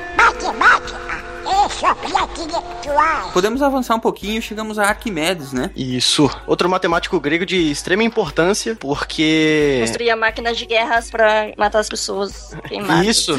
Podemos 3.32 3.62
avançar 3.62 3.94
um 3.94 4.00
pouquinho, 4.00 4.40
chegamos 4.40 4.78
a 4.78 4.84
Arquimedes, 4.84 5.52
né? 5.52 5.70
Isso. 5.76 6.30
Outro 6.46 6.68
matemático 6.68 7.18
grego 7.20 7.44
de 7.44 7.70
extrema 7.70 8.02
importância, 8.02 8.74
porque. 8.76 9.78
Construía 9.80 10.16
máquinas 10.16 10.56
de 10.56 10.66
guerras 10.66 11.10
pra 11.10 11.48
matar 11.56 11.80
as 11.80 11.88
pessoas 11.88 12.56
queimadas. 12.68 13.06
Isso. 13.06 13.36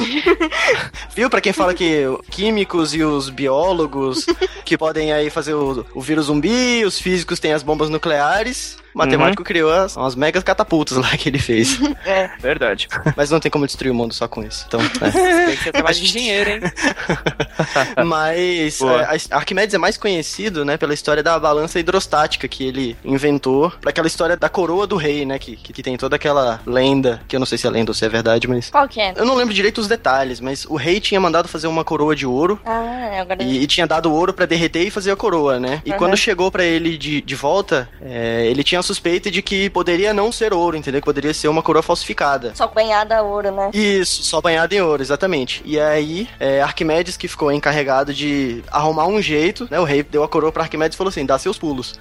Viu? 1.16 1.30
Pra 1.30 1.42
quem 1.42 1.54
fala 1.54 1.74
que 1.74 2.04
químicos 2.30 2.94
e 2.94 3.04
os 3.04 3.30
biólogos 3.30 4.26
que 4.66 4.78
podem 4.78 5.12
aí 5.12 5.30
fazer 5.30 5.54
o, 5.54 5.86
o 5.94 6.02
vírus 6.02 6.26
zumbi, 6.28 6.84
os 6.86 7.00
físicos 7.00 7.40
têm 7.40 7.54
as 7.54 7.64
bombas 7.64 7.90
nucleares. 7.90 8.78
O 8.94 8.98
matemático 8.98 9.44
criou 9.44 9.72
as, 9.72 9.96
umas 9.96 10.16
megas 10.16 10.44
catapultas 10.44 10.98
lá 10.98 11.10
que 11.18 11.30
ele 11.30 11.38
fez. 11.40 11.78
É. 12.08 12.30
Verdade. 12.40 12.88
Mas 13.18 13.30
não 13.30 13.40
tem 13.40 13.52
como 13.52 13.66
destruir 13.66 13.92
o 13.92 13.94
mundo 13.94 14.14
só 14.14 14.28
com 14.28 14.42
isso. 14.44 14.64
Então, 14.68 14.80
é. 14.82 15.46
Tem 15.46 15.58
que 15.58 15.64
ser 15.64 15.72
trabalho 15.74 15.96
de 15.96 16.04
engenheiro, 16.04 16.50
hein? 16.52 16.62
Mas 18.06 18.80
é, 18.82 19.04
a- 19.34 19.37
Arquimedes 19.38 19.74
é 19.74 19.78
mais 19.78 19.98
conhecido, 19.98 20.66
né, 20.66 20.78
pela 20.78 20.94
história 20.94 21.22
da 21.22 21.38
balança 21.40 21.80
hidrostática 21.80 22.48
que 22.48 22.66
ele 22.66 22.98
inventou, 23.04 23.72
pra 23.82 23.92
aquela 23.92 24.08
história 24.08 24.36
da 24.36 24.50
coroa 24.50 24.88
do 24.88 24.96
rei, 24.96 25.26
né, 25.26 25.38
que, 25.40 25.56
que, 25.56 25.84
tem 25.84 25.96
toda 25.96 26.16
aquela 26.16 26.60
lenda, 26.66 27.22
que 27.28 27.36
eu 27.36 27.40
não 27.40 27.46
sei 27.46 27.58
se 27.58 27.68
é 27.68 27.70
lenda 27.70 27.92
ou 27.92 27.96
se 27.96 28.04
é 28.04 28.10
verdade, 28.10 28.48
mas 28.48 28.70
Qual 28.70 28.88
que 28.88 29.00
é? 29.00 29.14
eu 29.16 29.26
não 29.26 29.36
lembro 29.36 29.54
direito 29.54 29.80
os 29.80 29.88
detalhes, 29.88 30.40
mas 30.40 30.66
o 30.66 30.76
rei 30.76 31.00
tinha 31.00 31.20
mandado 31.20 31.48
fazer 31.48 31.68
uma 31.68 31.84
coroa 31.84 32.16
de 32.16 32.26
ouro 32.26 32.60
Ah, 32.66 33.22
agora... 33.22 33.44
e, 33.44 33.64
e 33.64 33.68
tinha 33.68 33.86
dado 33.86 34.12
ouro 34.12 34.34
pra 34.34 34.46
derreter 34.46 34.88
e 34.88 34.92
fazer 34.92 35.12
a 35.12 35.16
coroa, 35.16 35.60
né? 35.60 35.82
E 35.86 35.92
Aham. 35.92 36.00
quando 36.00 36.18
chegou 36.18 36.52
pra 36.52 36.64
ele 36.64 36.98
de, 36.98 37.22
de 37.22 37.36
volta, 37.36 37.88
é, 38.02 38.46
ele 38.48 38.64
tinha 38.64 38.82
suspeita 38.82 39.30
de 39.30 39.42
que 39.42 39.70
poderia 39.70 40.14
não 40.14 40.32
ser 40.32 40.54
ouro, 40.54 40.76
entendeu? 40.76 41.02
Que 41.02 41.06
poderia 41.06 41.34
ser 41.34 41.48
uma 41.48 41.62
coroa 41.62 41.84
falsificada. 41.84 42.54
Só 42.56 42.68
banhada 42.68 43.18
a 43.18 43.22
ouro, 43.22 43.52
né? 43.52 43.70
Isso, 43.74 44.24
só 44.24 44.42
banhado 44.42 44.74
em 44.74 44.82
ouro, 44.82 45.02
exatamente. 45.02 45.62
E 45.66 45.80
aí, 45.80 46.28
é, 46.40 46.62
Arquimedes 46.62 47.16
que 47.18 47.28
ficou 47.28 47.52
encarregado 47.52 48.14
de 48.14 48.64
arrumar 48.72 49.08
um 49.08 49.22
jeito, 49.28 49.68
né? 49.70 49.80
O 49.80 49.84
rei 49.84 50.04
deu 50.04 50.24
a 50.24 50.28
coroa 50.28 50.52
pra 50.52 50.64
Arquimedes 50.64 50.96
e 50.96 50.98
falou 50.98 51.10
assim: 51.10 51.26
dá 51.26 51.38
seus 51.38 51.58
pulos. 51.58 51.96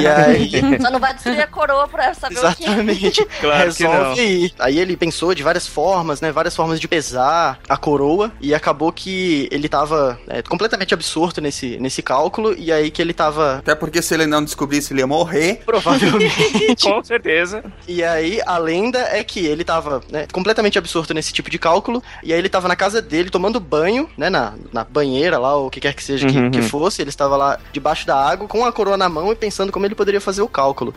E 0.00 0.06
aí. 0.06 0.50
Só 0.80 0.90
não 0.90 1.00
vai 1.00 1.14
destruir 1.14 1.40
a 1.40 1.46
coroa 1.46 1.88
pra 1.88 2.14
saber 2.14 2.38
o 2.38 2.54
que 2.54 2.64
é. 2.64 2.68
Exatamente. 2.68 3.28
Claro 3.40 3.74
que 3.74 3.86
Resolve 3.86 4.20
ir. 4.20 4.54
Aí 4.58 4.78
ele 4.78 4.96
pensou 4.96 5.34
de 5.34 5.42
várias 5.42 5.66
formas, 5.66 6.20
né? 6.20 6.32
Várias 6.32 6.54
formas 6.56 6.80
de 6.80 6.88
pesar 6.88 7.58
a 7.68 7.76
coroa. 7.76 8.32
E 8.40 8.54
acabou 8.54 8.92
que 8.92 9.48
ele 9.50 9.68
tava 9.68 10.18
é, 10.28 10.42
completamente 10.42 10.92
absorto 10.92 11.40
nesse, 11.40 11.78
nesse 11.78 12.02
cálculo. 12.02 12.54
E 12.58 12.72
aí 12.72 12.90
que 12.90 13.00
ele 13.00 13.12
tava. 13.12 13.58
Até 13.58 13.74
porque 13.74 14.02
se 14.02 14.14
ele 14.14 14.26
não 14.26 14.42
descobrisse, 14.44 14.92
ele 14.92 15.00
ia 15.00 15.06
morrer. 15.06 15.62
Provavelmente. 15.64 16.84
Com 16.84 17.02
certeza. 17.04 17.62
E 17.86 18.02
aí, 18.02 18.40
a 18.46 18.58
lenda 18.58 18.98
é 18.98 19.22
que 19.22 19.46
ele 19.46 19.64
tava 19.64 20.02
né, 20.10 20.26
completamente 20.32 20.78
absorto 20.78 21.14
nesse 21.14 21.32
tipo 21.32 21.50
de 21.50 21.58
cálculo. 21.58 22.02
E 22.22 22.32
aí 22.32 22.38
ele 22.38 22.48
tava 22.48 22.68
na 22.68 22.76
casa 22.76 23.00
dele 23.00 23.30
tomando 23.30 23.60
banho, 23.60 24.08
né? 24.16 24.28
Na, 24.28 24.54
na 24.72 24.84
banheira 24.84 25.38
lá, 25.38 25.54
ou 25.54 25.66
o 25.66 25.70
que 25.70 25.80
quer 25.80 25.94
que 25.94 26.02
seja 26.02 26.26
que, 26.26 26.38
Uhum, 26.38 26.50
que 26.50 26.57
uhum. 26.60 26.68
fosse. 26.68 27.02
Ele 27.02 27.10
estava 27.10 27.36
lá 27.36 27.58
debaixo 27.72 28.06
da 28.06 28.16
água 28.16 28.48
com 28.48 28.64
a 28.64 28.72
coroa 28.72 28.96
na 28.96 29.08
mão 29.08 29.32
e 29.32 29.36
pensando 29.36 29.72
como 29.72 29.86
ele 29.86 29.94
poderia 29.94 30.20
fazer 30.20 30.42
o 30.42 30.48
cálculo. 30.48 30.94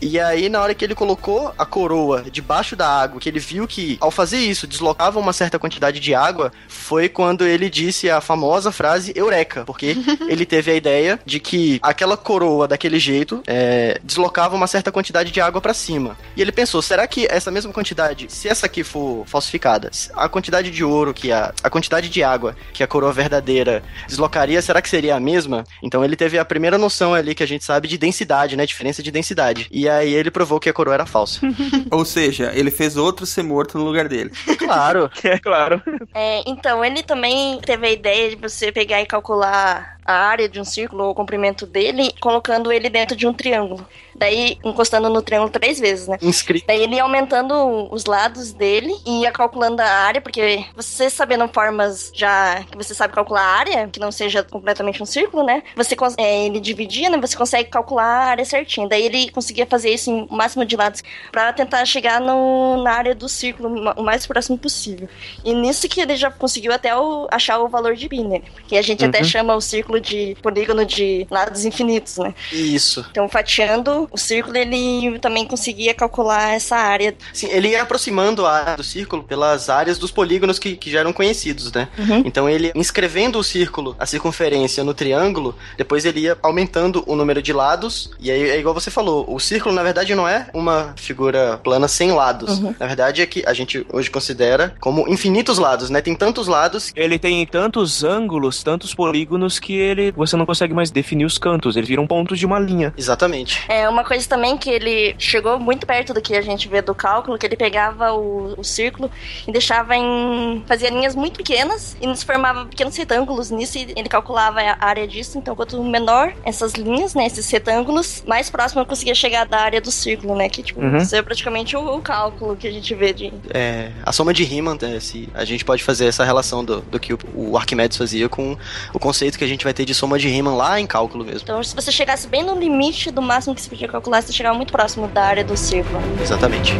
E 0.00 0.18
aí, 0.20 0.48
na 0.48 0.60
hora 0.60 0.74
que 0.74 0.84
ele 0.84 0.94
colocou 0.94 1.52
a 1.58 1.66
coroa 1.66 2.24
debaixo 2.30 2.76
da 2.76 2.88
água, 2.88 3.20
que 3.20 3.28
ele 3.28 3.40
viu 3.40 3.66
que 3.66 3.98
ao 4.00 4.10
fazer 4.10 4.38
isso 4.38 4.66
deslocava 4.66 5.18
uma 5.18 5.32
certa 5.32 5.58
quantidade 5.58 5.98
de 5.98 6.14
água, 6.14 6.52
foi 6.68 7.08
quando 7.08 7.44
ele 7.44 7.68
disse 7.68 8.08
a 8.08 8.20
famosa 8.20 8.70
frase 8.70 9.12
Eureka, 9.14 9.64
porque 9.64 9.96
ele 10.28 10.46
teve 10.46 10.70
a 10.70 10.74
ideia 10.74 11.18
de 11.24 11.40
que 11.40 11.80
aquela 11.82 12.16
coroa 12.16 12.68
daquele 12.68 12.98
jeito 12.98 13.42
é, 13.46 13.98
deslocava 14.04 14.54
uma 14.54 14.66
certa 14.66 14.92
quantidade 14.92 15.30
de 15.30 15.40
água 15.40 15.60
pra 15.60 15.74
cima. 15.74 16.16
E 16.36 16.42
ele 16.42 16.52
pensou: 16.52 16.80
será 16.80 17.06
que 17.06 17.26
essa 17.28 17.50
mesma 17.50 17.72
quantidade, 17.72 18.26
se 18.28 18.48
essa 18.48 18.66
aqui 18.66 18.84
for 18.84 19.24
falsificada, 19.26 19.90
a 20.14 20.28
quantidade 20.28 20.70
de 20.70 20.84
ouro 20.84 21.12
que 21.12 21.32
a, 21.32 21.52
a 21.62 21.70
quantidade 21.70 22.08
de 22.08 22.22
água 22.22 22.56
que 22.72 22.82
a 22.82 22.86
coroa 22.86 23.12
verdadeira 23.12 23.82
deslocaria, 24.06 24.60
será 24.62 24.80
que 24.80 24.88
seria 24.88 25.16
a 25.16 25.20
mesma? 25.20 25.64
Então 25.82 26.04
ele 26.04 26.16
teve 26.16 26.38
a 26.38 26.44
primeira 26.44 26.78
noção 26.78 27.14
ali 27.14 27.34
que 27.34 27.42
a 27.42 27.46
gente 27.46 27.64
sabe 27.64 27.88
de 27.88 27.98
densidade, 27.98 28.56
né? 28.56 28.64
Diferença 28.64 29.02
de 29.02 29.10
densidade. 29.10 29.66
E 29.70 29.87
aí 29.88 30.12
ele 30.14 30.30
provou 30.30 30.60
que 30.60 30.68
a 30.68 30.72
coroa 30.72 30.94
era 30.94 31.06
falsa. 31.06 31.40
Ou 31.90 32.04
seja, 32.04 32.52
ele 32.54 32.70
fez 32.70 32.96
outro 32.96 33.26
ser 33.26 33.42
morto 33.42 33.78
no 33.78 33.84
lugar 33.84 34.08
dele. 34.08 34.30
claro. 34.58 35.10
É 35.28 35.38
claro. 35.38 35.82
É, 36.14 36.42
então, 36.46 36.82
ele 36.82 37.02
também 37.02 37.60
teve 37.60 37.86
a 37.86 37.90
ideia 37.90 38.30
de 38.30 38.36
você 38.36 38.72
pegar 38.72 39.02
e 39.02 39.06
calcular 39.06 39.97
a 40.08 40.14
área 40.28 40.48
de 40.48 40.58
um 40.58 40.64
círculo 40.64 41.04
ou 41.04 41.10
o 41.10 41.14
comprimento 41.14 41.66
dele, 41.66 42.12
colocando 42.18 42.72
ele 42.72 42.88
dentro 42.88 43.14
de 43.14 43.26
um 43.26 43.32
triângulo. 43.34 43.86
Daí, 44.14 44.58
encostando 44.64 45.08
no 45.08 45.22
triângulo 45.22 45.50
três 45.52 45.78
vezes, 45.78 46.08
né? 46.08 46.16
Inscrito. 46.22 46.66
Daí 46.66 46.82
ele 46.82 46.96
ia 46.96 47.02
aumentando 47.04 47.54
os 47.92 48.04
lados 48.06 48.52
dele 48.52 48.92
e 49.06 49.20
ia 49.22 49.30
calculando 49.30 49.80
a 49.82 49.86
área, 49.86 50.20
porque 50.20 50.64
você 50.74 51.08
sabendo 51.10 51.46
formas 51.48 52.10
já 52.14 52.64
que 52.70 52.76
você 52.76 52.94
sabe 52.94 53.14
calcular 53.14 53.42
a 53.42 53.58
área, 53.58 53.88
que 53.88 54.00
não 54.00 54.10
seja 54.10 54.42
completamente 54.42 55.00
um 55.02 55.06
círculo, 55.06 55.44
né? 55.44 55.62
Você 55.76 55.94
é, 56.16 56.46
ele 56.46 56.58
dividia, 56.58 57.10
né? 57.10 57.18
Você 57.20 57.36
consegue 57.36 57.68
calcular 57.68 58.02
a 58.04 58.24
área 58.30 58.44
certinho. 58.44 58.88
Daí 58.88 59.04
ele 59.04 59.30
conseguia 59.30 59.66
fazer 59.66 59.90
isso 59.90 60.10
em 60.10 60.26
máximo 60.30 60.64
de 60.64 60.74
lados 60.74 61.02
pra 61.30 61.52
tentar 61.52 61.84
chegar 61.84 62.20
no, 62.20 62.82
na 62.82 62.92
área 62.92 63.14
do 63.14 63.28
círculo 63.28 63.92
o 63.96 64.02
mais 64.02 64.26
próximo 64.26 64.56
possível. 64.58 65.08
E 65.44 65.54
nisso 65.54 65.88
que 65.88 66.00
ele 66.00 66.16
já 66.16 66.30
conseguiu 66.30 66.72
até 66.72 66.96
o- 66.96 67.28
achar 67.30 67.58
o 67.60 67.68
valor 67.68 67.94
de 67.94 68.08
pi, 68.08 68.24
né? 68.24 68.40
Que 68.66 68.76
a 68.76 68.82
gente 68.82 69.04
até 69.04 69.18
Uhum. 69.18 69.24
chama 69.24 69.54
o 69.54 69.60
círculo 69.60 69.97
de 70.00 70.36
polígono 70.42 70.84
de 70.84 71.26
lados 71.30 71.64
infinitos, 71.64 72.16
né? 72.18 72.34
Isso. 72.52 73.04
Então, 73.10 73.28
fatiando 73.28 74.08
o 74.10 74.18
círculo, 74.18 74.56
ele 74.56 75.18
também 75.18 75.46
conseguia 75.46 75.94
calcular 75.94 76.54
essa 76.54 76.76
área. 76.76 77.14
Sim, 77.32 77.48
ele 77.50 77.68
ia 77.68 77.82
aproximando 77.82 78.46
a 78.46 78.52
área 78.52 78.76
do 78.76 78.84
círculo 78.84 79.22
pelas 79.22 79.68
áreas 79.68 79.98
dos 79.98 80.10
polígonos 80.10 80.58
que, 80.58 80.76
que 80.76 80.90
já 80.90 81.00
eram 81.00 81.12
conhecidos, 81.12 81.72
né? 81.72 81.88
Uhum. 81.98 82.22
Então 82.24 82.48
ele, 82.48 82.72
inscrevendo 82.74 83.38
o 83.38 83.44
círculo, 83.44 83.96
a 83.98 84.06
circunferência 84.06 84.84
no 84.84 84.94
triângulo, 84.94 85.56
depois 85.76 86.04
ele 86.04 86.20
ia 86.20 86.36
aumentando 86.42 87.02
o 87.06 87.16
número 87.16 87.42
de 87.42 87.52
lados, 87.52 88.10
e 88.20 88.30
aí 88.30 88.50
é 88.50 88.58
igual 88.58 88.74
você 88.74 88.90
falou, 88.90 89.24
o 89.32 89.38
círculo 89.38 89.74
na 89.74 89.82
verdade 89.82 90.14
não 90.14 90.28
é 90.28 90.48
uma 90.52 90.94
figura 90.96 91.58
plana 91.62 91.88
sem 91.88 92.12
lados. 92.12 92.58
Uhum. 92.58 92.74
Na 92.78 92.86
verdade 92.86 93.22
é 93.22 93.26
que 93.26 93.42
a 93.46 93.52
gente 93.52 93.86
hoje 93.92 94.10
considera 94.10 94.74
como 94.80 95.08
infinitos 95.08 95.58
lados, 95.58 95.90
né? 95.90 96.00
Tem 96.00 96.14
tantos 96.14 96.46
lados 96.46 96.92
Ele 96.94 97.18
tem 97.18 97.44
tantos 97.46 98.04
ângulos, 98.04 98.62
tantos 98.62 98.94
polígonos 98.94 99.58
que 99.58 99.78
ele 99.88 100.12
você 100.12 100.36
não 100.36 100.46
consegue 100.46 100.74
mais 100.74 100.90
definir 100.90 101.24
os 101.24 101.38
cantos, 101.38 101.76
eles 101.76 101.88
viram 101.88 102.06
pontos 102.06 102.38
de 102.38 102.46
uma 102.46 102.58
linha. 102.58 102.92
Exatamente. 102.96 103.62
É 103.68 103.88
uma 103.88 104.04
coisa 104.04 104.28
também 104.28 104.56
que 104.56 104.70
ele 104.70 105.14
chegou 105.18 105.58
muito 105.58 105.86
perto 105.86 106.12
do 106.14 106.20
que 106.20 106.34
a 106.36 106.40
gente 106.42 106.68
vê 106.68 106.80
do 106.82 106.94
cálculo, 106.94 107.38
que 107.38 107.46
ele 107.46 107.56
pegava 107.56 108.12
o, 108.12 108.54
o 108.58 108.64
círculo 108.64 109.10
e 109.46 109.52
deixava 109.52 109.96
em. 109.96 110.62
fazia 110.66 110.90
linhas 110.90 111.14
muito 111.14 111.36
pequenas 111.38 111.96
e 112.00 112.06
nos 112.06 112.22
formava 112.22 112.66
pequenos 112.66 112.96
retângulos 112.96 113.50
nisso 113.50 113.78
e 113.78 113.92
ele 113.96 114.08
calculava 114.08 114.60
a 114.60 114.84
área 114.86 115.06
disso. 115.06 115.38
Então, 115.38 115.54
quanto 115.54 115.82
menor 115.82 116.32
essas 116.44 116.72
linhas, 116.74 117.14
né, 117.14 117.26
esses 117.26 117.48
retângulos, 117.50 118.22
mais 118.26 118.50
próximo 118.50 118.80
eu 118.82 118.86
conseguia 118.86 119.14
chegar 119.14 119.46
da 119.46 119.58
área 119.60 119.80
do 119.80 119.90
círculo, 119.90 120.34
né? 120.36 120.48
Que, 120.48 120.62
tipo, 120.62 120.78
Uhum. 120.80 120.96
isso 120.98 121.14
é 121.16 121.22
praticamente 121.22 121.76
o, 121.76 121.96
o 121.96 122.00
cálculo 122.00 122.56
que 122.56 122.66
a 122.66 122.70
gente 122.70 122.94
vê 122.94 123.12
de. 123.12 123.32
é, 123.52 123.90
a 124.04 124.12
soma 124.12 124.32
de 124.32 124.44
Riemann, 124.44 124.78
né, 124.80 125.00
se 125.00 125.28
a 125.34 125.44
gente 125.44 125.64
pode 125.64 125.82
fazer 125.82 126.06
essa 126.06 126.24
relação 126.24 126.64
do, 126.64 126.80
do 126.82 127.00
que 127.00 127.12
o, 127.12 127.18
o 127.34 127.56
Arquimedes 127.56 127.96
fazia 127.98 128.28
com 128.28 128.56
o 128.92 128.98
conceito 128.98 129.36
que 129.38 129.44
a 129.44 129.46
gente 129.46 129.64
vai 129.68 129.74
ter 129.74 129.84
de 129.84 129.94
soma 129.94 130.18
de 130.18 130.28
Riemann 130.28 130.56
lá 130.56 130.80
em 130.80 130.86
cálculo 130.86 131.24
mesmo. 131.24 131.40
Então, 131.42 131.62
se 131.62 131.74
você 131.74 131.92
chegasse 131.92 132.26
bem 132.26 132.42
no 132.42 132.58
limite 132.58 133.10
do 133.10 133.20
máximo 133.20 133.54
que 133.54 133.60
você 133.60 133.68
podia 133.68 133.88
calcular, 133.88 134.22
você 134.22 134.32
chegava 134.32 134.56
muito 134.56 134.72
próximo 134.72 135.06
da 135.08 135.22
área 135.22 135.44
do 135.44 135.56
círculo. 135.56 136.00
Exatamente. 136.22 136.72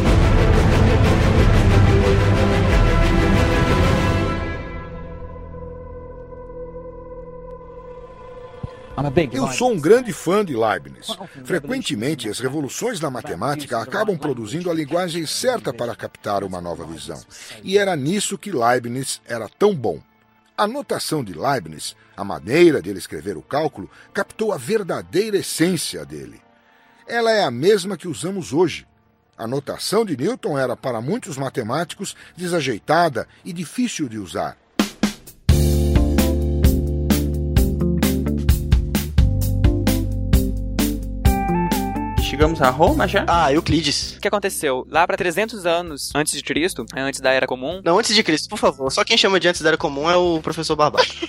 Eu 9.31 9.47
sou 9.47 9.71
um 9.71 9.79
grande 9.79 10.11
fã 10.11 10.43
de 10.43 10.55
Leibniz. 10.55 11.15
Frequentemente, 11.45 12.27
as 12.27 12.39
revoluções 12.39 12.99
na 12.99 13.09
matemática 13.09 13.79
acabam 13.79 14.17
produzindo 14.17 14.69
a 14.69 14.73
linguagem 14.73 15.25
certa 15.25 15.71
para 15.71 15.95
captar 15.95 16.43
uma 16.43 16.59
nova 16.59 16.85
visão. 16.85 17.21
E 17.63 17.77
era 17.77 17.95
nisso 17.95 18.37
que 18.37 18.51
Leibniz 18.51 19.21
era 19.25 19.47
tão 19.47 19.73
bom. 19.73 20.01
A 20.59 20.67
notação 20.67 21.23
de 21.23 21.31
Leibniz, 21.31 21.95
a 22.17 22.23
maneira 22.25 22.81
dele 22.81 22.99
escrever 22.99 23.37
o 23.37 23.41
cálculo, 23.41 23.89
captou 24.13 24.51
a 24.51 24.57
verdadeira 24.57 25.37
essência 25.37 26.05
dele. 26.05 26.41
Ela 27.07 27.31
é 27.31 27.45
a 27.45 27.49
mesma 27.49 27.95
que 27.95 28.09
usamos 28.09 28.51
hoje. 28.51 28.85
A 29.37 29.47
notação 29.47 30.03
de 30.03 30.17
Newton 30.17 30.59
era, 30.59 30.75
para 30.75 30.99
muitos 30.99 31.37
matemáticos, 31.37 32.13
desajeitada 32.35 33.25
e 33.45 33.53
difícil 33.53 34.09
de 34.09 34.17
usar. 34.17 34.57
Chegamos 42.39 42.61
a 42.61 42.69
Roma 42.69 43.05
já? 43.05 43.25
Ah, 43.27 43.51
Euclides. 43.51 44.15
O 44.15 44.21
que 44.21 44.27
aconteceu? 44.29 44.87
Lá 44.89 45.05
pra 45.05 45.17
300 45.17 45.65
anos 45.65 46.09
antes 46.15 46.31
de 46.33 46.41
Cristo, 46.41 46.85
né, 46.95 47.01
antes 47.01 47.19
da 47.19 47.33
Era 47.33 47.45
Comum, 47.45 47.81
Não, 47.83 47.99
antes 47.99 48.15
de 48.15 48.23
Cristo, 48.23 48.47
por 48.47 48.57
favor. 48.57 48.89
Só 48.89 49.03
quem 49.03 49.17
chama 49.17 49.41
de 49.41 49.49
antes 49.49 49.61
da 49.61 49.67
era 49.67 49.77
comum 49.77 50.09
é 50.09 50.15
o 50.15 50.39
professor 50.41 50.73
Barbato. 50.77 51.05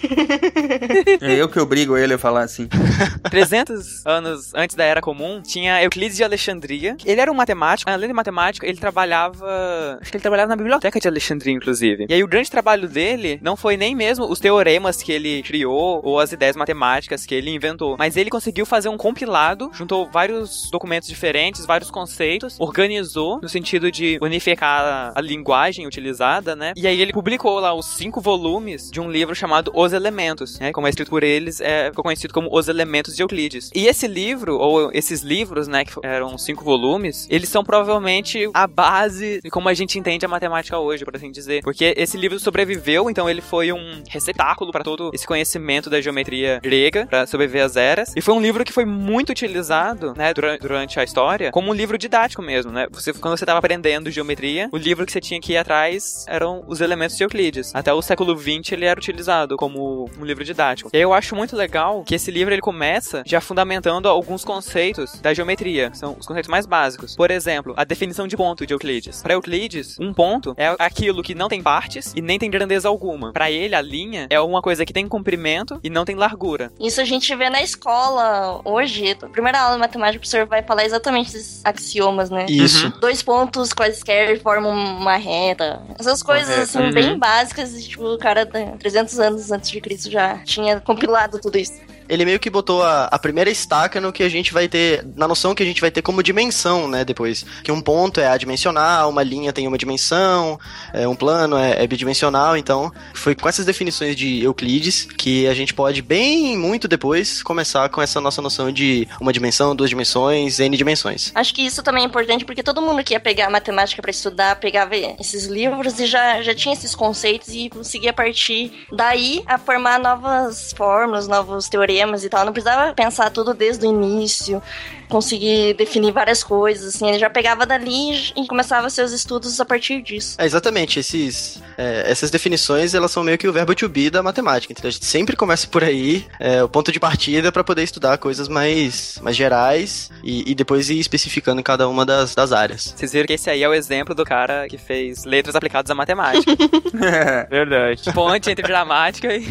É 1.20 1.34
eu 1.34 1.48
que 1.48 1.58
obrigo 1.58 1.96
ele 1.96 2.14
a 2.14 2.18
falar 2.18 2.42
assim. 2.42 2.68
300 3.30 4.06
anos 4.06 4.54
antes 4.54 4.76
da 4.76 4.84
Era 4.84 5.00
Comum, 5.00 5.42
tinha 5.42 5.82
Euclides 5.82 6.16
de 6.16 6.24
Alexandria. 6.24 6.96
Ele 7.04 7.20
era 7.20 7.30
um 7.30 7.34
matemático, 7.34 7.90
além 7.90 8.08
de 8.08 8.14
matemático, 8.14 8.64
ele 8.64 8.78
trabalhava. 8.78 9.98
Acho 10.00 10.11
que 10.11 10.16
ele 10.16 10.22
trabalhava 10.22 10.48
na 10.48 10.56
biblioteca 10.56 10.98
de 10.98 11.08
Alexandria, 11.08 11.52
inclusive. 11.52 12.06
E 12.08 12.14
aí 12.14 12.22
o 12.22 12.28
grande 12.28 12.50
trabalho 12.50 12.88
dele 12.88 13.38
não 13.42 13.56
foi 13.56 13.76
nem 13.76 13.94
mesmo 13.94 14.26
os 14.26 14.38
teoremas 14.38 15.02
que 15.02 15.12
ele 15.12 15.42
criou 15.42 16.00
ou 16.04 16.18
as 16.20 16.32
ideias 16.32 16.56
matemáticas 16.56 17.26
que 17.26 17.34
ele 17.34 17.50
inventou, 17.50 17.96
mas 17.98 18.16
ele 18.16 18.30
conseguiu 18.30 18.64
fazer 18.64 18.88
um 18.88 18.96
compilado, 18.96 19.70
juntou 19.74 20.08
vários 20.11 20.68
documentos 20.70 20.99
diferentes, 21.07 21.66
vários 21.66 21.90
conceitos, 21.90 22.57
organizou 22.59 23.40
no 23.40 23.48
sentido 23.48 23.90
de 23.90 24.18
unificar 24.20 25.12
a 25.14 25.20
linguagem 25.20 25.86
utilizada, 25.86 26.55
né? 26.55 26.72
E 26.76 26.86
aí 26.86 27.01
ele 27.01 27.12
publicou 27.12 27.59
lá 27.61 27.74
os 27.74 27.86
cinco 27.86 28.20
volumes 28.20 28.90
de 28.90 29.01
um 29.01 29.11
livro 29.11 29.34
chamado 29.34 29.70
Os 29.74 29.92
Elementos, 29.92 30.59
né? 30.59 30.72
Como 30.72 30.86
é 30.86 30.90
escrito 30.90 31.11
por 31.11 31.22
eles, 31.22 31.61
é, 31.61 31.90
ficou 31.90 32.05
conhecido 32.05 32.32
como 32.32 32.48
Os 32.53 32.68
Elementos 32.68 33.14
de 33.16 33.22
Euclides. 33.22 33.70
E 33.74 33.86
esse 33.86 34.07
livro, 34.07 34.59
ou 34.59 34.90
esses 34.92 35.22
livros, 35.22 35.68
né, 35.68 35.84
que 35.84 35.92
eram 36.03 36.36
cinco 36.38 36.64
volumes, 36.64 37.26
eles 37.30 37.48
são 37.48 37.64
provavelmente 37.64 38.48
a 38.55 38.66
base 38.66 39.40
de 39.42 39.51
como 39.51 39.68
a 39.68 39.74
gente 39.74 39.98
entende 39.98 40.24
a 40.24 40.28
matemática 40.28 40.78
hoje, 40.78 41.05
por 41.05 41.14
assim 41.16 41.30
dizer. 41.30 41.62
Porque 41.62 41.94
esse 41.96 42.16
livro 42.16 42.38
sobreviveu, 42.38 43.11
então 43.11 43.28
ele 43.28 43.40
foi 43.40 43.72
um 43.72 44.03
receptáculo 44.09 44.72
para 44.72 44.84
todo 44.84 45.11
esse 45.12 45.26
conhecimento 45.26 45.90
da 45.90 46.01
geometria 46.01 46.61
grega, 46.62 47.07
para 47.07 47.26
sobreviver 47.26 47.64
às 47.64 47.76
eras. 47.76 48.12
E 48.16 48.20
foi 48.20 48.34
um 48.34 48.40
livro 48.40 48.64
que 48.64 48.72
foi 48.72 48.84
muito 48.84 49.30
utilizado, 49.30 50.14
né, 50.16 50.32
durante, 50.34 50.89
durante 50.91 50.99
a 50.99 51.05
história 51.05 51.53
como 51.53 51.70
um 51.70 51.74
livro 51.74 51.97
didático 51.97 52.43
mesmo, 52.43 52.72
né? 52.72 52.86
Você, 52.91 53.12
quando 53.12 53.36
você 53.36 53.45
estava 53.45 53.59
aprendendo 53.59 54.11
geometria, 54.11 54.68
o 54.72 54.76
livro 54.76 55.07
que 55.07 55.12
você 55.12 55.20
tinha 55.20 55.41
que 55.41 55.53
ir 55.53 55.57
atrás 55.57 56.24
eram 56.26 56.64
os 56.66 56.80
elementos 56.80 57.16
de 57.16 57.22
Euclides. 57.22 57.72
Até 57.74 57.93
o 57.93 58.03
século 58.03 58.36
XX 58.36 58.72
ele 58.72 58.86
era 58.86 58.99
utilizado 58.99 59.57
como 59.57 60.11
um 60.18 60.24
livro 60.24 60.45
didático. 60.45 60.91
E 60.93 60.99
eu 60.99 61.12
acho 61.12 61.36
muito 61.36 61.55
legal 61.55 62.03
que 62.03 62.14
esse 62.14 62.30
livro 62.30 62.53
ele 62.53 62.61
começa 62.61 63.22
já 63.24 63.41
fundamentando 63.41 64.09
alguns 64.09 64.45
conceitos 64.45 65.20
da 65.20 65.32
geometria, 65.32 65.91
são 65.95 66.16
os 66.18 66.26
conceitos 66.26 66.51
mais 66.51 66.66
básicos. 66.66 67.14
Por 67.14 67.30
exemplo, 67.30 67.74
a 67.76 67.84
definição 67.84 68.26
de 68.26 68.36
ponto 68.36 68.66
de 68.66 68.74
Euclides. 68.74 69.22
Para 69.22 69.34
Euclides, 69.34 69.97
um 70.01 70.12
ponto 70.12 70.55
é 70.57 70.74
aquilo 70.78 71.22
que 71.22 71.34
não 71.34 71.49
tem 71.49 71.62
partes 71.62 72.12
e 72.16 72.20
nem 72.20 72.38
tem 72.38 72.51
grandeza 72.51 72.88
alguma. 72.88 73.32
Para 73.32 73.51
ele, 73.51 73.74
a 73.74 73.80
linha 73.80 74.26
é 74.30 74.41
uma 74.41 74.62
coisa 74.62 74.84
que 74.84 74.93
tem 74.93 75.07
comprimento 75.07 75.78
e 75.84 75.91
não 75.91 76.05
tem 76.05 76.16
largura. 76.16 76.72
Isso 76.80 77.01
a 77.01 77.05
gente 77.05 77.34
vê 77.36 77.49
na 77.49 77.62
escola 77.62 78.61
hoje. 78.64 79.16
A 79.22 79.28
primeira 79.28 79.61
aula 79.61 79.74
de 79.74 79.80
matemática, 79.80 80.18
o 80.18 80.20
professor 80.20 80.47
vai 80.47 80.62
falar 80.70 80.84
exatamente 80.84 81.36
esses 81.36 81.60
axiomas, 81.64 82.30
né? 82.30 82.46
Isso. 82.48 82.86
Uhum. 82.86 82.92
Dois 83.00 83.22
pontos 83.24 83.72
quaisquer 83.72 84.40
formam 84.40 84.70
uma 84.72 85.16
reta. 85.16 85.82
Essas 85.98 86.22
coisas, 86.22 86.46
Correto. 86.48 86.62
assim, 86.62 86.78
Uhum. 86.78 86.92
bem 86.92 87.18
básicas. 87.18 87.74
e, 87.74 87.88
Tipo, 87.88 88.04
o 88.14 88.18
cara, 88.18 88.44
né, 88.54 88.74
300 88.78 89.18
anos 89.18 89.50
antes 89.50 89.68
de 89.68 89.80
Cristo 89.80 90.08
já 90.08 90.38
tinha 90.44 90.78
compilado 90.80 91.40
tudo 91.40 91.58
isso. 91.58 91.72
Ele 92.11 92.24
meio 92.24 92.40
que 92.40 92.50
botou 92.50 92.82
a, 92.82 93.04
a 93.04 93.18
primeira 93.18 93.48
estaca 93.48 94.00
no 94.00 94.12
que 94.12 94.24
a 94.24 94.28
gente 94.28 94.52
vai 94.52 94.66
ter, 94.66 95.06
na 95.14 95.28
noção 95.28 95.54
que 95.54 95.62
a 95.62 95.66
gente 95.66 95.80
vai 95.80 95.92
ter 95.92 96.02
como 96.02 96.24
dimensão, 96.24 96.88
né, 96.88 97.04
depois. 97.04 97.46
Que 97.62 97.70
um 97.70 97.80
ponto 97.80 98.20
é 98.20 98.26
adimensional, 98.26 99.08
uma 99.08 99.22
linha 99.22 99.52
tem 99.52 99.68
uma 99.68 99.78
dimensão, 99.78 100.58
é, 100.92 101.06
um 101.06 101.14
plano 101.14 101.56
é, 101.56 101.84
é 101.84 101.86
bidimensional, 101.86 102.56
então 102.56 102.92
foi 103.14 103.36
com 103.36 103.48
essas 103.48 103.64
definições 103.64 104.16
de 104.16 104.42
Euclides 104.42 105.04
que 105.04 105.46
a 105.46 105.54
gente 105.54 105.72
pode, 105.72 106.02
bem 106.02 106.58
muito 106.58 106.88
depois, 106.88 107.44
começar 107.44 107.88
com 107.88 108.02
essa 108.02 108.20
nossa 108.20 108.42
noção 108.42 108.72
de 108.72 109.06
uma 109.20 109.32
dimensão, 109.32 109.76
duas 109.76 109.88
dimensões, 109.88 110.58
n 110.58 110.76
dimensões. 110.76 111.30
Acho 111.32 111.54
que 111.54 111.62
isso 111.62 111.80
também 111.80 112.02
é 112.02 112.06
importante 112.06 112.44
porque 112.44 112.62
todo 112.62 112.82
mundo 112.82 113.04
que 113.04 113.14
ia 113.14 113.20
pegar 113.20 113.48
matemática 113.50 114.02
pra 114.02 114.11
estudar 114.11 114.56
pegava 114.56 114.96
esses 114.96 115.46
livros 115.46 116.00
e 116.00 116.06
já, 116.06 116.42
já 116.42 116.54
tinha 116.54 116.74
esses 116.74 116.92
conceitos 116.92 117.54
e 117.54 117.70
conseguia 117.70 118.12
partir 118.12 118.72
daí 118.92 119.44
a 119.46 119.56
formar 119.58 120.00
novas 120.00 120.74
fórmulas, 120.76 121.28
novos 121.28 121.68
teoremas 121.68 121.99
e 122.24 122.28
tal. 122.28 122.44
Não 122.44 122.53
precisava 122.53 122.92
pensar 122.94 123.30
tudo 123.30 123.55
desde 123.55 123.86
o 123.86 123.88
início, 123.88 124.62
conseguir 125.11 125.74
definir 125.74 126.12
várias 126.12 126.42
coisas, 126.42 126.94
assim. 126.94 127.08
Ele 127.08 127.18
já 127.18 127.28
pegava 127.28 127.66
dali 127.66 128.32
e 128.36 128.46
começava 128.46 128.88
seus 128.88 129.12
estudos 129.12 129.61
a 129.61 129.64
partir 129.64 130.00
disso. 130.00 130.36
É, 130.38 130.46
exatamente, 130.46 130.98
esses, 130.98 131.61
é, 131.76 132.04
essas 132.11 132.30
definições 132.30 132.94
elas 132.94 133.11
são 133.11 133.22
meio 133.22 133.36
que 133.36 133.48
o 133.48 133.52
verbo 133.52 133.74
to 133.74 133.88
be 133.88 134.08
da 134.08 134.22
matemática, 134.22 134.72
entendeu? 134.72 134.88
A 134.88 134.92
gente 134.92 135.04
sempre 135.04 135.36
começa 135.36 135.66
por 135.66 135.84
aí, 135.84 136.24
é, 136.38 136.62
o 136.62 136.68
ponto 136.68 136.90
de 136.90 137.00
partida 137.00 137.52
para 137.52 137.64
poder 137.64 137.82
estudar 137.82 138.16
coisas 138.18 138.48
mais, 138.48 139.18
mais 139.20 139.36
gerais 139.36 140.11
e, 140.22 140.50
e 140.50 140.54
depois 140.54 140.88
ir 140.88 140.98
especificando 140.98 141.62
cada 141.62 141.88
uma 141.88 142.06
das, 142.06 142.34
das 142.34 142.52
áreas. 142.52 142.94
Vocês 142.96 143.12
viram 143.12 143.26
que 143.26 143.32
esse 143.34 143.50
aí 143.50 143.62
é 143.62 143.68
o 143.68 143.74
exemplo 143.74 144.14
do 144.14 144.24
cara 144.24 144.68
que 144.68 144.78
fez 144.78 145.24
letras 145.24 145.56
aplicadas 145.56 145.90
à 145.90 145.94
matemática. 145.94 146.50
Verdade. 147.50 148.12
Ponte 148.12 148.50
entre 148.50 148.66
gramática 148.66 149.34
e. 149.34 149.46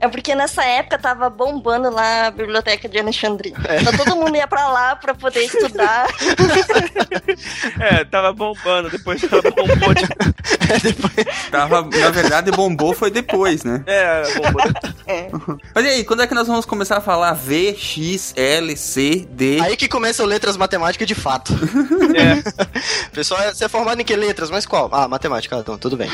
É 0.00 0.08
porque 0.08 0.34
nessa 0.34 0.64
época 0.64 0.98
tava 0.98 1.30
bombando 1.30 1.90
lá 1.90 2.26
a 2.26 2.30
biblioteca 2.30 2.88
de 2.88 2.98
Alexandria. 2.98 3.54
Então 3.80 3.96
todo 3.96 4.13
mundo 4.16 4.36
ia 4.36 4.46
pra 4.46 4.68
lá 4.68 4.96
pra 4.96 5.14
poder 5.14 5.44
estudar. 5.44 6.06
É, 7.80 8.04
tava 8.04 8.32
bombando, 8.32 8.90
depois 8.90 9.22
ela 9.24 9.42
bombou 9.42 9.94
de... 9.94 10.06
Tava, 11.50 11.82
na 11.82 12.10
verdade, 12.10 12.50
bombou 12.50 12.92
foi 12.94 13.10
depois, 13.10 13.64
né? 13.64 13.82
É, 13.86 14.22
bombou. 14.34 14.62
Mas 15.74 15.84
e 15.84 15.88
aí, 15.88 16.04
quando 16.04 16.22
é 16.22 16.26
que 16.26 16.34
nós 16.34 16.46
vamos 16.46 16.64
começar 16.64 16.98
a 16.98 17.00
falar 17.00 17.32
V, 17.32 17.74
X, 17.76 18.32
L, 18.36 18.76
C, 18.76 19.26
D? 19.30 19.60
Aí 19.60 19.76
que 19.76 19.88
começam 19.88 20.26
letras 20.26 20.56
matemáticas 20.56 21.06
de 21.06 21.14
fato. 21.14 21.52
É. 22.14 22.42
Pessoal, 23.12 23.42
você 23.52 23.64
é 23.64 23.68
formado 23.68 24.00
em 24.00 24.04
que 24.04 24.14
letras? 24.14 24.50
Mas 24.50 24.64
qual? 24.64 24.88
Ah, 24.92 25.08
matemática, 25.08 25.56
então, 25.56 25.76
tudo 25.76 25.96
bem. 25.96 26.08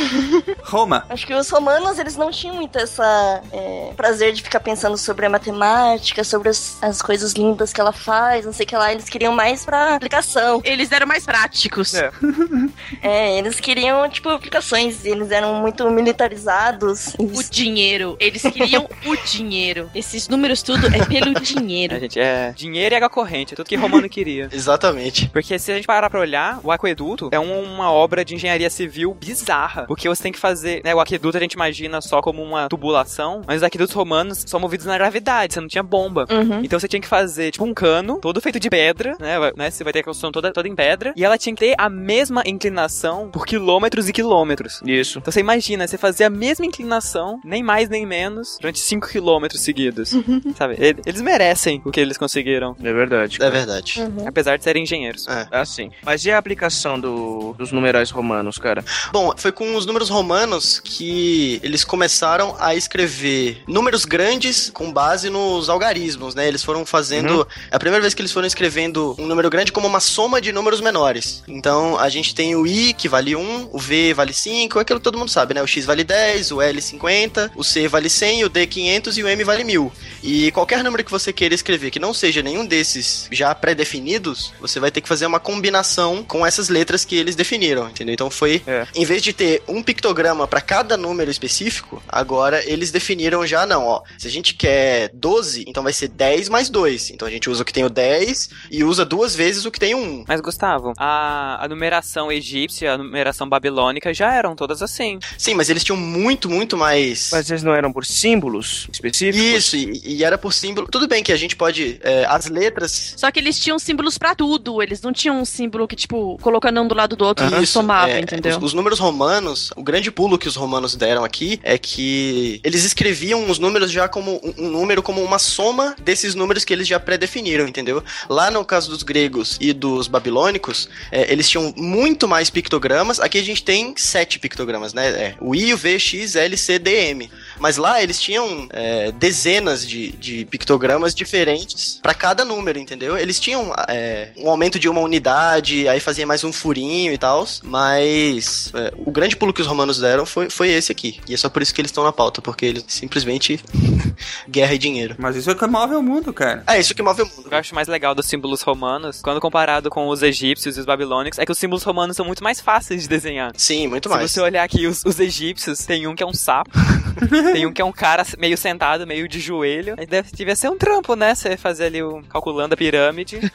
Roma. 0.62 1.04
Acho 1.08 1.26
que 1.26 1.34
os 1.34 1.48
romanos, 1.50 1.98
eles 1.98 2.16
não 2.16 2.30
tinham 2.30 2.56
muito 2.56 2.78
essa 2.78 3.42
é, 3.52 3.92
prazer 3.96 4.32
de 4.32 4.42
ficar 4.42 4.60
pensando 4.60 4.96
sobre 4.96 5.26
a 5.26 5.30
matemática, 5.30 6.24
sobre 6.24 6.48
as, 6.48 6.78
as 6.80 7.02
coisas 7.02 7.32
lindas 7.32 7.72
que 7.72 7.80
ela 7.80 7.89
faz, 7.92 8.44
não 8.46 8.52
sei 8.52 8.64
o 8.64 8.68
que 8.68 8.76
lá. 8.76 8.92
Eles 8.92 9.08
queriam 9.08 9.32
mais 9.32 9.64
pra 9.64 9.94
aplicação. 9.96 10.60
Eles 10.64 10.90
eram 10.92 11.06
mais 11.06 11.24
práticos. 11.24 11.94
É. 11.94 12.10
É, 13.02 13.38
eles 13.38 13.58
queriam, 13.60 14.08
tipo, 14.10 14.28
aplicações. 14.28 15.04
Eles 15.04 15.30
eram 15.30 15.54
muito 15.54 15.88
militarizados. 15.90 17.14
O 17.18 17.42
dinheiro. 17.50 18.16
Eles 18.20 18.42
queriam 18.42 18.88
o 19.06 19.16
dinheiro. 19.16 19.90
Esses 19.94 20.28
números 20.28 20.62
tudo 20.62 20.86
é 20.86 21.04
pelo 21.04 21.34
dinheiro. 21.40 21.94
A 21.96 21.98
gente 21.98 22.18
é 22.18 22.52
dinheiro 22.52 22.94
e 22.94 22.96
água 22.96 23.08
corrente, 23.10 23.54
é 23.54 23.56
tudo 23.56 23.66
que 23.66 23.76
Romano 23.76 24.08
queria. 24.08 24.48
Exatamente. 24.52 25.28
Porque 25.30 25.58
se 25.58 25.72
a 25.72 25.76
gente 25.76 25.86
parar 25.86 26.10
pra 26.10 26.20
olhar, 26.20 26.60
o 26.62 26.70
aqueduto 26.70 27.28
é 27.32 27.38
um- 27.40 27.60
uma 27.62 27.90
obra 27.90 28.24
de 28.24 28.34
engenharia 28.34 28.70
civil 28.70 29.14
bizarra. 29.14 29.84
Porque 29.86 30.08
você 30.08 30.22
tem 30.22 30.32
que 30.32 30.38
fazer, 30.38 30.82
né? 30.84 30.94
O 30.94 31.00
aqueduto 31.00 31.36
a 31.36 31.40
gente 31.40 31.52
imagina 31.54 32.00
só 32.00 32.20
como 32.20 32.42
uma 32.42 32.68
tubulação, 32.68 33.42
mas 33.46 33.58
os 33.58 33.62
aquedutos 33.62 33.94
romanos 33.94 34.44
são 34.46 34.60
movidos 34.60 34.86
na 34.86 34.96
gravidade, 34.96 35.54
você 35.54 35.60
não 35.60 35.68
tinha 35.68 35.82
bomba. 35.82 36.26
Uhum. 36.30 36.62
Então 36.64 36.78
você 36.78 36.88
tinha 36.88 37.00
que 37.00 37.08
fazer, 37.08 37.50
tipo, 37.52 37.64
um 37.64 37.74
cano, 37.80 38.18
todo 38.20 38.40
feito 38.42 38.60
de 38.60 38.68
pedra, 38.68 39.16
né? 39.18 39.38
vai- 39.38 39.52
né, 39.56 39.70
Você 39.70 39.82
vai 39.82 39.92
ter 39.92 40.00
a 40.00 40.04
construção 40.04 40.30
toda, 40.30 40.52
toda 40.52 40.68
em 40.68 40.74
pedra. 40.74 41.14
E 41.16 41.24
ela 41.24 41.38
tinha 41.38 41.54
que 41.54 41.60
ter 41.60 41.74
a 41.78 41.88
mesma 41.88 42.42
inclinação 42.44 43.30
por 43.30 43.46
quilômetros 43.46 44.06
e 44.08 44.12
quilômetros. 44.12 44.80
Isso. 44.84 45.18
Então 45.18 45.32
você 45.32 45.40
imagina, 45.40 45.86
você 45.88 45.96
fazer 45.96 46.24
a 46.24 46.30
mesma 46.30 46.66
inclinação, 46.66 47.40
nem 47.42 47.62
mais 47.62 47.88
nem 47.88 48.04
menos, 48.04 48.58
durante 48.60 48.78
5 48.78 49.08
quilômetros 49.08 49.62
seguidos. 49.62 50.10
Sabe? 50.56 50.76
Ele- 50.78 51.00
Eles 51.06 51.20
merecem 51.22 51.80
o 51.84 51.90
que 51.90 51.98
eles 52.00 52.18
conseguiram. 52.18 52.76
É 52.82 52.92
verdade. 52.92 53.38
É 53.40 53.50
verdade. 53.50 53.94
Apesar 54.26 54.56
de 54.58 54.64
serem 54.64 54.82
engenheiros. 54.82 55.26
É. 55.26 55.46
Assim. 55.50 55.90
Mas 56.04 56.24
e 56.26 56.30
a 56.30 56.36
aplicação 56.38 57.00
do- 57.00 57.54
dos 57.56 57.72
numerais 57.72 58.10
romanos, 58.10 58.58
cara? 58.58 58.84
Bom, 59.12 59.32
foi 59.36 59.52
com 59.52 59.74
os 59.74 59.86
números 59.86 60.08
romanos 60.10 60.80
que 60.80 61.58
eles 61.62 61.82
começaram 61.84 62.54
a 62.58 62.74
escrever 62.74 63.62
números 63.66 64.04
grandes 64.04 64.68
com 64.70 64.92
base 64.92 65.30
nos 65.30 65.68
algarismos, 65.68 66.34
né? 66.34 66.46
Eles 66.46 66.62
foram 66.62 66.84
fazendo. 66.84 67.38
Uhum. 67.40 67.44
É 67.70 67.76
a 67.76 67.78
primeira 67.78 68.00
vez 68.00 68.14
que 68.14 68.20
eles 68.20 68.32
foram 68.32 68.46
escrevendo 68.46 69.14
um 69.18 69.26
número 69.26 69.50
grande 69.50 69.72
como 69.72 69.86
uma 69.86 70.00
soma 70.00 70.40
de 70.40 70.52
números 70.52 70.80
menores. 70.80 71.42
Então 71.48 71.98
a 71.98 72.08
gente 72.08 72.34
tem 72.34 72.54
o 72.54 72.66
I, 72.66 72.92
que 72.92 73.08
vale 73.08 73.34
1, 73.34 73.70
o 73.72 73.78
V 73.78 74.14
vale 74.14 74.32
5, 74.32 74.78
aquilo 74.78 75.00
que 75.00 75.04
todo 75.04 75.18
mundo 75.18 75.30
sabe, 75.30 75.54
né? 75.54 75.62
O 75.62 75.66
X 75.66 75.84
vale 75.84 76.04
10, 76.04 76.52
o 76.52 76.60
L 76.62 76.80
50, 76.80 77.52
o 77.56 77.64
C 77.64 77.88
vale 77.88 78.08
100, 78.08 78.44
o 78.44 78.48
D 78.48 78.66
500 78.66 79.18
e 79.18 79.22
o 79.22 79.28
M 79.28 79.44
vale 79.44 79.64
1000. 79.64 79.92
E 80.22 80.50
qualquer 80.52 80.82
número 80.84 81.04
que 81.04 81.10
você 81.10 81.32
queira 81.32 81.54
escrever 81.54 81.90
que 81.90 81.98
não 81.98 82.12
seja 82.14 82.42
nenhum 82.42 82.64
desses 82.66 83.28
já 83.30 83.54
pré-definidos, 83.54 84.52
você 84.60 84.78
vai 84.78 84.90
ter 84.90 85.00
que 85.00 85.08
fazer 85.08 85.26
uma 85.26 85.40
combinação 85.40 86.22
com 86.22 86.46
essas 86.46 86.68
letras 86.68 87.04
que 87.04 87.16
eles 87.16 87.34
definiram, 87.34 87.88
entendeu? 87.88 88.14
Então 88.14 88.30
foi, 88.30 88.62
É. 88.66 88.86
em 88.94 89.04
vez 89.04 89.22
de 89.22 89.32
ter 89.32 89.62
um 89.66 89.82
pictograma 89.82 90.46
para 90.46 90.60
cada 90.60 90.96
número 90.96 91.30
específico, 91.30 92.02
agora 92.08 92.62
eles 92.70 92.90
definiram 92.90 93.46
já 93.46 93.66
não, 93.66 93.84
ó. 93.86 94.02
Se 94.18 94.26
a 94.28 94.30
gente 94.30 94.54
quer 94.54 95.10
12, 95.14 95.64
então 95.66 95.82
vai 95.82 95.92
ser 95.92 96.08
10 96.08 96.48
mais 96.48 96.68
2. 96.68 97.10
Então 97.10 97.26
a 97.26 97.30
gente 97.30 97.48
usa 97.50 97.62
o 97.62 97.64
que 97.64 97.72
tem 97.72 97.84
o 97.84 97.90
10 97.90 98.50
e 98.70 98.84
usa 98.84 99.04
duas 99.04 99.34
vezes 99.34 99.64
o 99.64 99.70
que 99.70 99.78
tem 99.78 99.94
o 99.94 99.98
1. 99.98 100.24
Mas, 100.26 100.40
Gustavo, 100.40 100.92
a, 100.96 101.64
a 101.64 101.68
numeração 101.68 102.30
egípcia, 102.30 102.94
a 102.94 102.98
numeração 102.98 103.48
babilônica 103.48 104.12
já 104.14 104.32
eram 104.32 104.54
todas 104.54 104.82
assim. 104.82 105.18
Sim, 105.36 105.54
mas 105.54 105.68
eles 105.68 105.84
tinham 105.84 105.96
muito, 105.96 106.48
muito 106.48 106.76
mais. 106.76 107.30
Mas 107.32 107.50
eles 107.50 107.62
não 107.62 107.74
eram 107.74 107.92
por 107.92 108.04
símbolos 108.04 108.88
específicos? 108.92 109.40
Isso, 109.40 109.76
e, 109.76 110.00
e 110.04 110.24
era 110.24 110.38
por 110.38 110.52
símbolo. 110.52 110.88
Tudo 110.90 111.06
bem 111.06 111.22
que 111.22 111.32
a 111.32 111.36
gente 111.36 111.56
pode. 111.56 112.00
é, 112.02 112.24
as 112.26 112.46
letras. 112.48 113.14
Só 113.16 113.30
que 113.30 113.38
eles 113.38 113.58
tinham 113.58 113.78
símbolos 113.78 114.18
pra 114.18 114.34
tudo. 114.34 114.82
Eles 114.82 115.00
não 115.02 115.12
tinham 115.12 115.40
um 115.40 115.44
símbolo 115.44 115.86
que, 115.86 115.96
tipo, 115.96 116.38
colocando 116.40 116.80
um 116.80 116.88
do 116.88 116.94
lado 116.94 117.16
do 117.16 117.24
outro 117.24 117.46
e 117.46 117.62
Isso, 117.62 117.72
somava, 117.72 118.10
é, 118.10 118.20
entendeu? 118.20 118.56
Os, 118.58 118.64
os 118.64 118.74
números 118.74 118.98
romanos, 118.98 119.72
o 119.76 119.82
grande 119.82 120.10
pulo 120.10 120.38
que 120.38 120.48
os 120.48 120.56
romanos 120.56 120.94
deram 120.94 121.24
aqui 121.24 121.60
é 121.62 121.78
que 121.78 122.60
eles 122.62 122.84
escreviam 122.84 123.50
os 123.50 123.58
números 123.58 123.90
já 123.90 124.08
como 124.08 124.40
um, 124.42 124.66
um 124.66 124.70
número 124.70 125.02
como 125.02 125.22
uma 125.22 125.38
soma 125.38 125.94
desses 126.02 126.34
números 126.34 126.64
que 126.64 126.72
eles 126.72 126.86
já 126.86 126.98
pré-definiram, 127.40 127.66
entendeu? 127.66 128.02
Lá 128.28 128.50
no 128.50 128.64
caso 128.64 128.90
dos 128.90 129.02
gregos 129.02 129.56
e 129.60 129.72
dos 129.72 130.06
babilônicos, 130.06 130.88
é, 131.10 131.32
eles 131.32 131.48
tinham 131.48 131.72
muito 131.76 132.28
mais 132.28 132.50
pictogramas. 132.50 133.18
Aqui 133.18 133.38
a 133.38 133.42
gente 133.42 133.62
tem 133.62 133.94
sete 133.96 134.38
pictogramas, 134.38 134.92
né? 134.92 135.08
É, 135.08 135.34
o 135.40 135.54
I, 135.54 135.72
o 135.72 135.76
V, 135.76 135.98
X, 135.98 136.36
L, 136.36 136.56
C, 136.56 136.78
D, 136.78 136.90
M. 137.10 137.30
Mas 137.60 137.76
lá 137.76 138.02
eles 138.02 138.20
tinham 138.20 138.66
é, 138.70 139.12
dezenas 139.12 139.86
de, 139.86 140.12
de 140.12 140.44
pictogramas 140.46 141.14
diferentes 141.14 141.98
para 142.02 142.14
cada 142.14 142.44
número, 142.44 142.78
entendeu? 142.78 143.16
Eles 143.16 143.38
tinham 143.38 143.72
é, 143.88 144.30
um 144.36 144.50
aumento 144.50 144.78
de 144.78 144.88
uma 144.88 145.00
unidade, 145.00 145.86
aí 145.88 146.00
fazia 146.00 146.26
mais 146.26 146.42
um 146.42 146.52
furinho 146.52 147.12
e 147.12 147.18
tal, 147.18 147.46
mas 147.62 148.72
é, 148.74 148.92
o 148.96 149.10
grande 149.10 149.36
pulo 149.36 149.52
que 149.52 149.60
os 149.60 149.66
romanos 149.66 149.98
deram 149.98 150.26
foi, 150.26 150.50
foi 150.50 150.70
esse 150.70 150.90
aqui. 150.90 151.20
E 151.28 151.34
é 151.34 151.36
só 151.36 151.48
por 151.48 151.62
isso 151.62 151.74
que 151.74 151.80
eles 151.80 151.90
estão 151.90 152.04
na 152.04 152.12
pauta, 152.12 152.42
porque 152.42 152.66
eles 152.66 152.84
simplesmente 152.88 153.60
guerra 154.48 154.74
e 154.74 154.78
dinheiro. 154.78 155.14
Mas 155.18 155.36
isso 155.36 155.50
é 155.50 155.52
o 155.52 155.56
que 155.56 155.66
move 155.66 155.94
o 155.94 156.02
mundo, 156.02 156.32
cara. 156.32 156.62
É 156.66 156.78
isso 156.78 156.94
que 156.94 157.02
move 157.02 157.22
o 157.22 157.26
mundo. 157.26 157.46
O 157.46 157.48
que 157.48 157.54
eu 157.54 157.58
acho 157.58 157.74
mais 157.74 157.88
legal 157.88 158.14
dos 158.14 158.26
símbolos 158.26 158.62
romanos, 158.62 159.20
quando 159.22 159.40
comparado 159.40 159.90
com 159.90 160.08
os 160.08 160.22
egípcios 160.22 160.76
e 160.76 160.80
os 160.80 160.86
babilônicos, 160.86 161.38
é 161.38 161.44
que 161.44 161.52
os 161.52 161.58
símbolos 161.58 161.82
romanos 161.82 162.16
são 162.16 162.24
muito 162.24 162.42
mais 162.42 162.60
fáceis 162.60 163.02
de 163.02 163.08
desenhar. 163.08 163.52
Sim, 163.56 163.86
muito 163.86 164.08
Se 164.08 164.14
mais. 164.14 164.30
você 164.30 164.40
olhar 164.40 164.64
aqui, 164.64 164.86
os, 164.86 165.04
os 165.04 165.18
egípcios, 165.20 165.84
tem 165.84 166.06
um 166.06 166.14
que 166.14 166.22
é 166.22 166.26
um 166.26 166.32
sapo. 166.32 166.70
Tem 167.52 167.66
um 167.66 167.72
que 167.72 167.82
é 167.82 167.84
um 167.84 167.92
cara 167.92 168.24
meio 168.38 168.56
sentado, 168.56 169.06
meio 169.06 169.28
de 169.28 169.40
joelho. 169.40 169.94
Aí 169.98 170.06
deve, 170.06 170.30
devia 170.32 170.56
ser 170.56 170.68
um 170.68 170.76
trampo, 170.76 171.14
né? 171.14 171.34
Você 171.34 171.56
fazer 171.56 171.86
ali 171.86 172.02
o 172.02 172.22
calculando 172.28 172.74
a 172.74 172.76
pirâmide. 172.76 173.40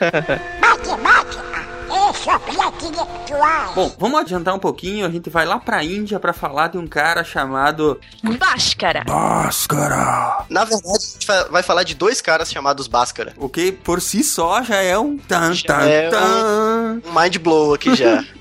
Bom, 3.76 3.94
vamos 4.00 4.20
adiantar 4.22 4.56
um 4.56 4.60
pouquinho, 4.60 5.06
a 5.06 5.10
gente 5.10 5.30
vai 5.30 5.46
lá 5.46 5.60
pra 5.60 5.84
Índia 5.84 6.20
pra 6.20 6.34
falar 6.34 6.70
de 6.70 6.78
um 6.78 6.88
cara 6.88 7.24
chamado 7.24 8.00
Bhaskara. 8.24 9.04
Bhaskara. 9.06 10.46
Na 10.50 10.64
verdade, 10.64 10.88
a 10.96 11.00
gente 11.14 11.28
vai- 11.52 11.64
falar 11.64 11.84
de 11.84 11.94
dois 11.96 12.22
caras 12.22 12.50
chamados 12.52 12.88
Bhaskara. 12.88 13.34
O 13.38 13.50
que 13.50 13.72
por 13.72 14.02
si 14.02 14.24
só 14.24 14.62
já 14.64 14.78
é 14.78 14.98
um 14.98 15.18
tan 15.18 15.54
tan 15.56 15.82
é 15.82 16.10
tan. 16.10 17.02
Um 17.06 17.20
mind 17.22 17.38
blow 17.38 17.74
aqui 17.74 17.96
já. 17.96 18.24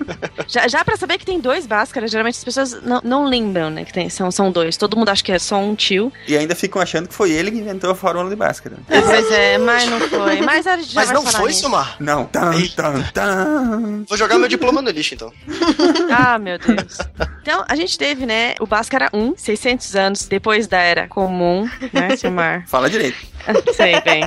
Já, 0.46 0.68
já 0.68 0.84
pra 0.84 0.98
saber 0.98 1.16
que 1.16 1.24
tem 1.24 1.40
dois 1.40 1.66
Bhaskara, 1.66 2.06
geralmente 2.06 2.36
as 2.36 2.44
pessoas 2.44 2.82
não, 2.82 3.00
não 3.02 3.24
lembram, 3.24 3.70
né? 3.70 3.86
Que 3.86 3.92
tem, 3.92 4.10
são, 4.10 4.30
são 4.30 4.52
dois. 4.52 4.76
Todo 4.76 4.98
mundo 4.98 5.08
acha 5.08 5.24
que 5.24 5.32
é 5.32 5.38
só 5.38 5.56
um 5.58 5.74
tio. 5.74 6.12
E 6.28 6.36
ainda 6.36 6.54
ficam 6.54 6.80
achando 6.82 7.08
que 7.08 7.14
foi 7.14 7.30
ele 7.30 7.50
que 7.50 7.56
inventou 7.56 7.90
a 7.90 7.94
fórmula 7.94 8.28
de 8.28 8.36
Bhaskara. 8.36 8.76
Pois 8.86 9.32
é, 9.32 9.56
mas 9.56 9.88
não 9.88 9.98
foi. 10.00 10.42
Mas 10.42 10.66
a 10.66 10.76
gente 10.76 10.92
já 10.92 11.00
Mas 11.00 11.06
vai 11.08 11.14
não 11.14 11.22
falar 11.24 11.38
foi. 11.38 11.52
Sumar? 11.54 11.96
Não, 11.98 12.26
tan 12.26 12.52
tan 12.76 13.02
tan. 13.14 13.73
Vou 14.08 14.18
jogar 14.18 14.38
meu 14.38 14.48
diploma 14.48 14.80
no 14.82 14.90
lixo, 14.90 15.14
então. 15.14 15.32
Ah, 16.10 16.38
meu 16.38 16.58
Deus. 16.58 16.98
Então, 17.42 17.64
a 17.68 17.74
gente 17.74 17.98
teve, 17.98 18.24
né, 18.24 18.54
o 18.60 18.66
Bhaskara 18.66 19.10
1, 19.12 19.34
600 19.36 19.96
anos 19.96 20.26
depois 20.26 20.66
da 20.66 20.78
Era 20.78 21.08
Comum, 21.08 21.68
né, 21.92 22.16
Silmar? 22.16 22.64
Fala 22.68 22.88
direito. 22.88 23.34
Sei 23.74 24.00
bem. 24.00 24.24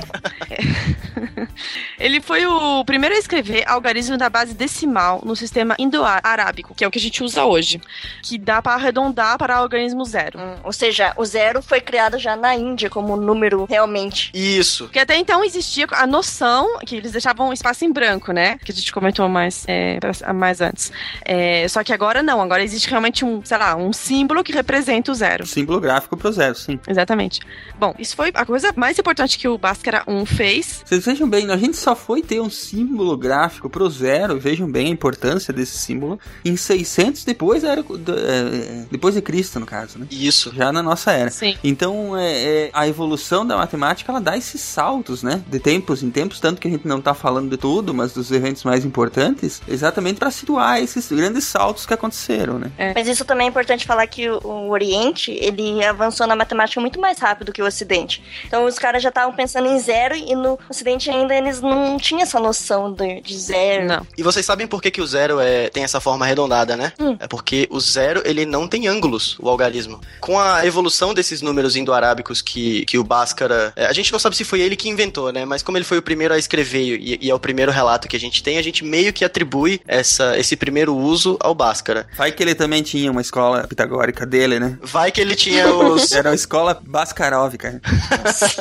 Ele 1.98 2.20
foi 2.20 2.46
o 2.46 2.84
primeiro 2.84 3.14
a 3.14 3.18
escrever 3.18 3.64
algarismo 3.66 4.16
da 4.16 4.28
base 4.28 4.54
decimal 4.54 5.20
no 5.24 5.34
sistema 5.34 5.74
indo-arábico, 5.78 6.74
que 6.74 6.84
é 6.84 6.88
o 6.88 6.90
que 6.90 6.98
a 6.98 7.02
gente 7.02 7.22
usa 7.22 7.44
hoje, 7.44 7.80
que 8.22 8.38
dá 8.38 8.62
para 8.62 8.74
arredondar 8.74 9.36
para 9.36 9.56
algarismo 9.56 10.04
zero. 10.04 10.38
Hum, 10.38 10.56
ou 10.62 10.72
seja, 10.72 11.12
o 11.16 11.24
zero 11.24 11.62
foi 11.62 11.80
criado 11.80 12.18
já 12.18 12.36
na 12.36 12.54
Índia 12.54 12.88
como 12.88 13.16
número 13.16 13.64
realmente. 13.68 14.30
Isso. 14.32 14.84
Porque 14.84 14.98
até 15.00 15.16
então 15.16 15.44
existia 15.44 15.86
a 15.90 16.06
noção 16.06 16.78
que 16.86 16.96
eles 16.96 17.12
deixavam 17.12 17.48
um 17.48 17.52
espaço 17.52 17.84
em 17.84 17.92
branco, 17.92 18.32
né? 18.32 18.58
Que 18.64 18.70
a 18.70 18.74
gente 18.74 18.92
comentou 18.92 19.28
mais, 19.38 19.64
é, 19.66 19.98
pra- 20.00 20.32
mais 20.32 20.60
antes. 20.60 20.92
É, 21.24 21.66
só 21.68 21.82
que 21.84 21.92
agora 21.92 22.22
não, 22.22 22.40
agora 22.40 22.62
existe 22.62 22.88
realmente 22.88 23.24
um, 23.24 23.42
sei 23.44 23.56
lá, 23.58 23.76
um 23.76 23.92
símbolo 23.92 24.42
que 24.42 24.52
representa 24.52 25.12
o 25.12 25.14
zero. 25.14 25.46
Símbolo 25.46 25.80
gráfico 25.80 26.16
pro 26.16 26.30
zero, 26.32 26.54
sim. 26.54 26.78
Exatamente. 26.88 27.40
Bom, 27.78 27.94
isso 27.98 28.14
foi 28.16 28.30
a 28.34 28.44
coisa 28.44 28.72
mais 28.76 28.98
importante 28.98 29.38
que 29.38 29.46
o 29.48 29.56
Bhaskara 29.56 30.02
1 30.06 30.26
fez. 30.26 30.82
Vocês 30.84 31.04
vejam 31.04 31.28
bem, 31.28 31.50
a 31.50 31.56
gente 31.56 31.76
só 31.76 31.94
foi 31.94 32.22
ter 32.22 32.40
um 32.40 32.50
símbolo 32.50 33.16
gráfico 33.16 33.70
pro 33.70 33.88
zero, 33.88 34.38
vejam 34.38 34.70
bem 34.70 34.86
a 34.88 34.90
importância 34.90 35.52
desse 35.52 35.78
símbolo, 35.78 36.18
em 36.44 36.56
600 36.56 37.24
depois 37.24 37.62
da 37.62 37.68
era, 37.72 37.80
é, 37.82 38.84
depois 38.90 39.14
de 39.14 39.22
Cristo, 39.22 39.60
no 39.60 39.66
caso, 39.66 39.98
né? 39.98 40.06
Isso. 40.10 40.52
Já 40.54 40.72
na 40.72 40.82
nossa 40.82 41.12
era. 41.12 41.30
Sim. 41.30 41.56
Então, 41.62 42.16
é, 42.16 42.32
é, 42.32 42.70
a 42.72 42.88
evolução 42.88 43.46
da 43.46 43.56
matemática, 43.56 44.10
ela 44.10 44.20
dá 44.20 44.36
esses 44.36 44.60
saltos, 44.60 45.22
né? 45.22 45.42
De 45.46 45.58
tempos 45.60 46.02
em 46.02 46.10
tempos, 46.10 46.40
tanto 46.40 46.60
que 46.60 46.68
a 46.68 46.70
gente 46.70 46.86
não 46.88 47.00
tá 47.00 47.14
falando 47.14 47.50
de 47.50 47.56
tudo, 47.56 47.92
mas 47.94 48.12
dos 48.12 48.30
eventos 48.32 48.64
mais 48.64 48.84
importantes, 48.84 49.17
exatamente 49.66 50.18
para 50.18 50.30
situar 50.30 50.82
esses 50.82 51.10
grandes 51.10 51.44
saltos 51.44 51.86
que 51.86 51.94
aconteceram, 51.94 52.58
né? 52.58 52.70
É. 52.78 52.92
Mas 52.94 53.08
isso 53.08 53.24
também 53.24 53.46
é 53.46 53.50
importante 53.50 53.86
falar 53.86 54.06
que 54.06 54.28
o, 54.28 54.38
o 54.44 54.70
Oriente, 54.70 55.32
ele 55.40 55.84
avançou 55.84 56.26
na 56.26 56.36
matemática 56.36 56.80
muito 56.80 57.00
mais 57.00 57.18
rápido 57.18 57.52
que 57.52 57.62
o 57.62 57.66
Ocidente. 57.66 58.22
Então 58.46 58.64
os 58.64 58.78
caras 58.78 59.02
já 59.02 59.08
estavam 59.08 59.34
pensando 59.34 59.68
em 59.68 59.78
zero 59.78 60.14
e 60.14 60.34
no 60.34 60.58
Ocidente 60.68 61.10
ainda 61.10 61.34
eles 61.34 61.60
não 61.60 61.96
tinham 61.96 62.22
essa 62.22 62.38
noção 62.38 62.92
de, 62.92 63.20
de 63.20 63.38
zero. 63.38 63.86
Não. 63.86 64.06
E 64.16 64.22
vocês 64.22 64.44
sabem 64.44 64.66
por 64.66 64.80
que, 64.82 64.90
que 64.90 65.00
o 65.00 65.06
zero 65.06 65.40
é, 65.40 65.68
tem 65.68 65.84
essa 65.84 66.00
forma 66.00 66.24
arredondada, 66.24 66.76
né? 66.76 66.92
Hum. 66.98 67.16
É 67.18 67.26
porque 67.26 67.66
o 67.70 67.80
zero, 67.80 68.22
ele 68.24 68.44
não 68.44 68.66
tem 68.66 68.86
ângulos, 68.86 69.36
o 69.40 69.48
algarismo. 69.48 70.00
Com 70.20 70.38
a 70.38 70.64
evolução 70.66 71.14
desses 71.14 71.42
números 71.42 71.76
indo-arábicos 71.76 72.42
que, 72.42 72.84
que 72.86 72.98
o 72.98 73.04
Bhaskara... 73.04 73.72
é, 73.76 73.86
a 73.86 73.92
gente 73.92 74.12
não 74.12 74.18
sabe 74.18 74.36
se 74.36 74.44
foi 74.44 74.60
ele 74.60 74.76
que 74.76 74.88
inventou, 74.88 75.32
né? 75.32 75.44
Mas 75.44 75.62
como 75.62 75.78
ele 75.78 75.84
foi 75.84 75.98
o 75.98 76.02
primeiro 76.02 76.34
a 76.34 76.38
escrever 76.38 76.98
e, 76.98 77.18
e 77.20 77.30
é 77.30 77.34
o 77.34 77.38
primeiro 77.38 77.72
relato 77.72 78.08
que 78.08 78.16
a 78.16 78.20
gente 78.20 78.42
tem, 78.42 78.58
a 78.58 78.62
gente 78.62 78.84
meio 78.84 79.07
que 79.12 79.24
atribui 79.24 79.80
essa, 79.86 80.38
esse 80.38 80.56
primeiro 80.56 80.96
uso 80.96 81.36
ao 81.40 81.54
Bhaskara. 81.54 82.06
Vai 82.16 82.32
que 82.32 82.42
ele 82.42 82.54
também 82.54 82.82
tinha 82.82 83.10
uma 83.10 83.20
escola 83.20 83.66
pitagórica 83.66 84.24
dele, 84.24 84.58
né? 84.58 84.78
Vai 84.82 85.10
que 85.10 85.20
ele 85.20 85.34
tinha 85.34 85.68
os... 85.72 86.12
Era 86.12 86.30
a 86.30 86.34
escola 86.34 86.80
Baskarovica. 86.84 87.80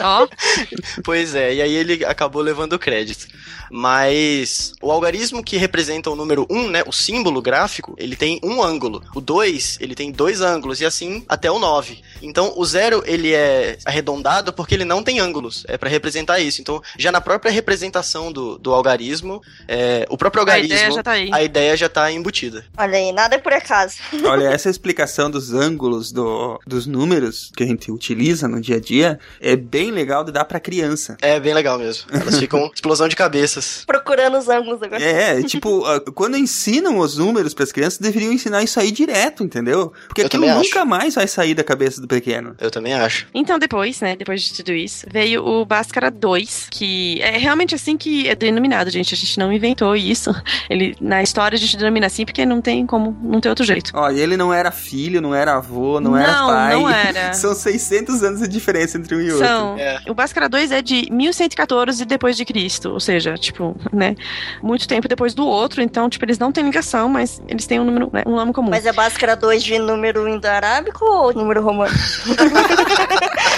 Ó, 0.01 0.27
Pois 1.03 1.35
é, 1.35 1.55
e 1.55 1.61
aí 1.61 1.73
ele 1.73 2.05
acabou 2.05 2.41
levando 2.41 2.73
o 2.73 2.79
crédito. 2.79 3.27
Mas 3.71 4.73
o 4.81 4.91
algarismo 4.91 5.43
que 5.43 5.57
representa 5.57 6.09
o 6.09 6.15
número 6.15 6.45
1, 6.49 6.69
né, 6.69 6.83
o 6.85 6.91
símbolo 6.91 7.41
gráfico, 7.41 7.95
ele 7.97 8.15
tem 8.15 8.39
um 8.43 8.61
ângulo. 8.61 9.01
O 9.15 9.21
2, 9.21 9.77
ele 9.79 9.95
tem 9.95 10.11
dois 10.11 10.41
ângulos, 10.41 10.81
e 10.81 10.85
assim 10.85 11.23
até 11.27 11.49
o 11.51 11.59
9. 11.59 12.01
Então 12.21 12.53
o 12.55 12.65
0, 12.65 13.03
ele 13.05 13.33
é 13.33 13.77
arredondado 13.85 14.51
porque 14.53 14.75
ele 14.75 14.85
não 14.85 15.03
tem 15.03 15.19
ângulos. 15.19 15.63
É 15.67 15.77
pra 15.77 15.89
representar 15.89 16.39
isso. 16.39 16.61
Então, 16.61 16.81
já 16.97 17.11
na 17.11 17.21
própria 17.21 17.51
representação 17.51 18.31
do, 18.31 18.57
do 18.57 18.73
algarismo, 18.73 19.41
é, 19.67 20.05
o 20.09 20.17
próprio 20.17 20.41
a 20.41 20.43
algarismo, 20.43 20.73
ideia 20.75 20.91
já 20.91 21.03
tá 21.03 21.11
aí. 21.11 21.29
a 21.31 21.43
ideia 21.43 21.77
já 21.77 21.89
tá 21.89 22.11
embutida. 22.11 22.65
Olha 22.77 22.97
aí, 22.97 23.11
nada 23.11 23.35
é 23.35 23.39
por 23.39 23.53
acaso. 23.53 23.95
Olha, 24.25 24.47
essa 24.49 24.69
explicação 24.69 25.29
dos 25.29 25.53
ângulos 25.53 26.11
do- 26.11 26.59
dos 26.65 26.85
números 26.85 27.51
que 27.55 27.63
a 27.63 27.67
gente 27.67 27.91
utiliza 27.91 28.47
no 28.47 28.59
dia 28.61 28.77
a 28.77 28.79
dia 28.79 29.19
é 29.39 29.55
bem 29.55 29.91
legal 29.91 30.23
de 30.23 30.31
dar 30.31 30.45
pra 30.45 30.59
criança. 30.59 31.17
É 31.21 31.39
bem 31.39 31.53
legal 31.53 31.77
mesmo. 31.77 32.05
Elas 32.11 32.37
ficam 32.37 32.69
explosão 32.73 33.07
de 33.07 33.15
cabeças. 33.57 33.83
Procurando 33.85 34.37
os 34.37 34.47
ângulos 34.49 34.81
agora. 34.81 35.01
É, 35.01 35.41
tipo, 35.43 35.85
ah, 35.85 36.01
quando 36.13 36.37
ensinam 36.37 36.99
os 36.99 37.17
números 37.17 37.53
pras 37.53 37.71
crianças, 37.71 37.99
deveriam 37.99 38.31
ensinar 38.31 38.63
isso 38.63 38.79
aí 38.79 38.91
direto, 38.91 39.43
entendeu? 39.43 39.91
Porque 40.07 40.21
Eu 40.21 40.27
aquilo 40.27 40.47
nunca 40.47 40.85
mais 40.85 41.15
vai 41.15 41.27
sair 41.27 41.53
da 41.53 41.63
cabeça 41.63 42.01
do 42.01 42.07
pequeno. 42.07 42.55
Eu 42.59 42.71
também 42.71 42.93
acho. 42.93 43.27
Então, 43.33 43.59
depois, 43.59 43.99
né, 44.01 44.15
depois 44.15 44.41
de 44.41 44.53
tudo 44.53 44.71
isso, 44.71 45.05
veio 45.11 45.45
o 45.45 45.65
Bhaskara 45.65 46.09
2, 46.11 46.67
que 46.71 47.21
é 47.21 47.37
realmente 47.37 47.75
assim 47.75 47.97
que 47.97 48.27
é 48.27 48.35
denominado, 48.35 48.89
gente. 48.89 49.13
A 49.13 49.17
gente 49.17 49.37
não 49.37 49.51
inventou 49.51 49.95
isso. 49.95 50.33
Ele, 50.69 50.95
na 51.01 51.21
história 51.23 51.55
a 51.55 51.59
gente 51.59 51.77
denomina 51.77 52.07
assim 52.07 52.25
porque 52.25 52.45
não 52.45 52.61
tem 52.61 52.85
como, 52.85 53.17
não 53.21 53.39
tem 53.39 53.49
outro 53.49 53.65
jeito. 53.65 53.91
Olha, 53.93 54.19
ele 54.19 54.37
não 54.37 54.53
era 54.53 54.71
filho, 54.71 55.21
não 55.21 55.33
era 55.33 55.55
avô, 55.55 55.99
não, 55.99 56.15
era 56.17 56.31
Não, 56.31 56.47
pai. 56.47 56.73
não 56.75 56.89
era. 56.89 57.33
São 57.37 57.53
600 57.53 58.23
anos 58.23 58.41
de 58.41 58.47
diferença 58.47 58.97
entre 58.97 59.15
um 59.15 59.21
e 59.21 59.31
outro. 59.31 59.45
São. 59.45 59.77
É. 59.77 60.01
O 60.07 60.13
Bhaskara 60.13 60.49
2 60.49 60.71
é 60.71 60.81
de 60.81 61.07
1114 61.11 62.05
depois 62.05 62.35
de 62.37 62.45
Cristo, 62.45 62.89
ou 62.91 62.99
seja, 62.99 63.37
tipo, 63.47 63.75
né, 63.91 64.15
muito 64.61 64.87
tempo 64.87 65.07
depois 65.07 65.33
do 65.33 65.45
outro, 65.45 65.81
então, 65.81 66.09
tipo, 66.09 66.23
eles 66.25 66.39
não 66.39 66.51
têm 66.51 66.63
ligação, 66.63 67.09
mas 67.09 67.41
eles 67.47 67.65
têm 67.65 67.79
um 67.79 67.85
número, 67.85 68.09
né, 68.11 68.23
um 68.25 68.35
nome 68.35 68.53
comum. 68.53 68.69
Mas 68.69 68.85
é 68.85 68.93
Bhaskara 68.93 69.35
2 69.35 69.63
de 69.63 69.79
número 69.79 70.27
indo-arábico 70.27 71.05
ou 71.05 71.33
número 71.33 71.61
romano? 71.61 71.93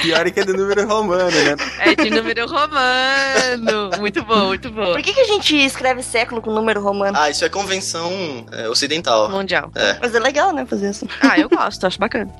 Pior 0.00 0.26
é 0.26 0.30
que 0.30 0.40
é 0.40 0.44
do 0.44 0.54
número 0.54 0.86
romano, 0.86 1.30
né? 1.30 1.56
É 1.80 1.94
de 1.94 2.10
número 2.10 2.46
romano. 2.46 3.90
Muito 3.98 4.24
bom, 4.24 4.46
muito 4.48 4.70
bom. 4.70 4.92
Por 4.92 5.02
que, 5.02 5.12
que 5.12 5.20
a 5.20 5.24
gente 5.24 5.56
escreve 5.56 6.02
século 6.02 6.40
com 6.40 6.50
número 6.50 6.80
romano? 6.80 7.16
Ah, 7.18 7.30
isso 7.30 7.44
é 7.44 7.48
convenção 7.48 8.10
é, 8.52 8.68
ocidental. 8.68 9.30
Mundial. 9.30 9.70
É. 9.74 9.98
Mas 10.00 10.14
é 10.14 10.18
legal, 10.18 10.52
né, 10.52 10.64
fazer 10.64 10.90
isso. 10.90 11.06
Ah, 11.20 11.38
eu 11.38 11.48
gosto, 11.48 11.86
acho 11.86 11.98
bacana. 11.98 12.30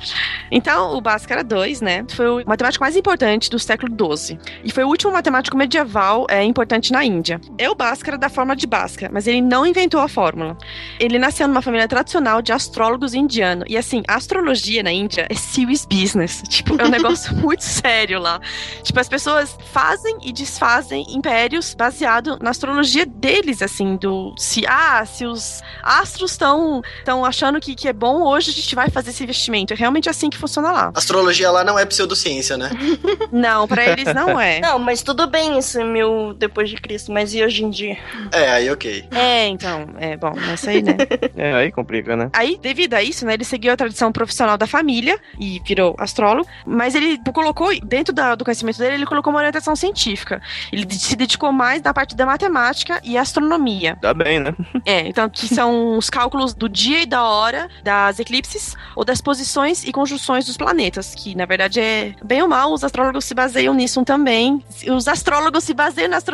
Então, 0.51 0.97
o 0.97 1.01
Bhaskara 1.01 1.45
2, 1.45 1.81
né, 1.81 2.05
foi 2.15 2.29
o 2.29 2.43
matemático 2.47 2.83
mais 2.83 2.97
importante 2.97 3.51
do 3.51 3.59
século 3.59 3.93
XII. 4.17 4.39
E 4.65 4.73
foi 4.73 4.85
o 4.85 4.89
último 4.89 5.13
matemático 5.13 5.57
medieval 5.57 6.27
é, 6.29 6.45
importante 6.51 6.93
na 6.93 7.05
Índia. 7.05 7.41
É 7.57 7.69
o 7.71 7.75
Bhaskara 7.75 8.19
da 8.19 8.29
forma 8.29 8.55
de 8.55 8.67
Bhaskara, 8.67 9.11
mas 9.13 9.27
ele 9.27 9.41
não 9.41 9.67
inventou 9.67 10.01
a 10.01 10.09
fórmula. 10.09 10.57
Ele 10.99 11.19
nasceu 11.19 11.47
numa 11.49 11.63
família 11.63 11.89
tradicional 11.89 12.43
de 12.43 12.53
astrólogos 12.53 13.15
indianos. 13.15 13.65
E 13.69 13.77
assim, 13.77 14.03
a 14.07 14.17
astrologia 14.17 14.83
na 14.83 14.93
Índia 14.93 15.27
é 15.31 15.35
serious 15.35 15.87
business. 15.87 16.43
Tipo, 16.51 16.81
é 16.81 16.85
um 16.85 16.91
negócio 16.91 17.35
muito 17.39 17.63
sério 17.63 18.19
lá. 18.21 18.41
Tipo, 18.83 19.01
as 19.01 19.09
pessoas 19.09 19.57
fazem 19.73 20.19
e 20.23 20.33
desfazem 20.33 21.07
impérios 21.15 21.75
baseado 21.75 22.39
na 22.41 22.51
astrologia 22.51 23.07
deles, 23.07 23.63
assim, 23.63 23.97
do 23.97 24.35
se 24.37 24.65
ah, 24.67 25.05
se 25.07 25.25
os 25.25 25.63
astros 25.83 26.33
estão 26.33 26.83
estão 26.99 27.25
achando 27.25 27.61
que, 27.61 27.75
que 27.75 27.89
é 27.89 27.93
bom, 27.93 28.23
hoje 28.23 28.51
a 28.51 28.53
gente 28.53 28.75
vai 28.75 28.91
fazer 28.91 29.11
esse 29.11 29.23
investimento. 29.23 29.73
É 29.73 29.77
realmente 29.77 30.09
assim 30.09 30.29
que 30.29 30.37
funciona 30.37 30.73
lá. 30.73 30.93
Astrologia 30.95 31.51
lá 31.51 31.65
não 31.65 31.79
é 31.79 31.85
pseudociência, 31.85 32.57
né? 32.57 32.71
Não, 33.33 33.67
pra 33.67 33.85
eles 33.87 34.13
não 34.15 34.41
é. 34.41 34.61
Não, 34.61 34.79
mas 34.79 35.03
tudo 35.03 35.27
bem 35.27 35.59
isso 35.59 35.79
é 35.79 35.85
mil 35.85 36.35
depois 36.41 36.69
de 36.69 36.77
Cristo, 36.77 37.13
mas 37.13 37.33
e 37.35 37.43
hoje 37.43 37.65
em 37.65 37.71
dia? 37.71 37.97
É, 38.33 38.51
aí 38.51 38.71
ok. 38.71 39.05
É, 39.13 39.47
então, 39.47 39.87
é 39.99 40.17
bom, 40.17 40.33
é 40.51 40.55
isso 40.55 40.69
aí, 40.69 40.83
né? 40.83 40.97
É, 41.37 41.55
aí 41.55 41.71
complica, 41.73 42.17
né? 42.17 42.29
Aí, 42.33 42.59
devido 42.61 42.95
a 42.95 43.03
isso, 43.03 43.25
né, 43.25 43.35
ele 43.35 43.45
seguiu 43.45 43.73
a 43.73 43.77
tradição 43.77 44.11
profissional 44.13 44.59
da 44.59 44.67
família 44.67 45.19
e 45.39 45.61
virou 45.67 45.95
astrólogo, 45.99 46.49
mas 46.67 46.91
Mas 46.91 46.95
ele 46.97 47.19
colocou, 47.33 47.69
dentro 47.85 48.13
da- 48.13 48.35
do 48.35 48.43
conhecimento 48.45 48.79
dele, 48.79 48.95
ele 48.95 49.07
colocou 49.07 49.31
uma 49.33 49.39
orientação 49.39 49.77
científica. 49.77 50.43
Ele 50.73 50.85
se 50.93 51.15
dedicou 51.15 51.53
mais 51.53 51.81
na 51.83 51.95
parte 51.95 52.17
da 52.17 52.27
matemática 52.27 53.01
e 53.05 53.17
astronomia. 53.17 53.97
Tá 54.01 54.13
bem, 54.13 54.41
né? 54.41 54.55
É, 54.85 55.07
então, 55.07 55.29
que 55.29 55.47
são 55.47 55.97
os 55.97 56.09
cálculos 56.11 56.53
do 56.55 56.69
dia 56.69 57.03
e 57.03 57.07
da 57.07 57.23
hora 57.23 57.69
das 57.85 58.19
eclipses 58.19 58.75
ou 58.97 59.05
das 59.05 59.21
posições 59.21 59.85
e 59.85 59.93
conjunções 59.93 60.47
dos 60.47 60.57
planetas, 60.57 61.15
que 61.15 61.35
na 61.37 61.45
verdade 61.47 61.79
é 61.81 62.13
bem 62.25 62.43
ou 62.43 62.49
mal, 62.49 62.73
os 62.73 62.83
astrólogos 62.83 63.25
se 63.25 63.35
baseiam 63.35 63.73
nisso 63.75 64.03
também. 64.05 64.65
Os 64.89 65.07
astrólogos 65.07 65.63
se 65.65 65.75
baseiam 65.75 66.09
na 66.09 66.17
astronomia 66.17 66.30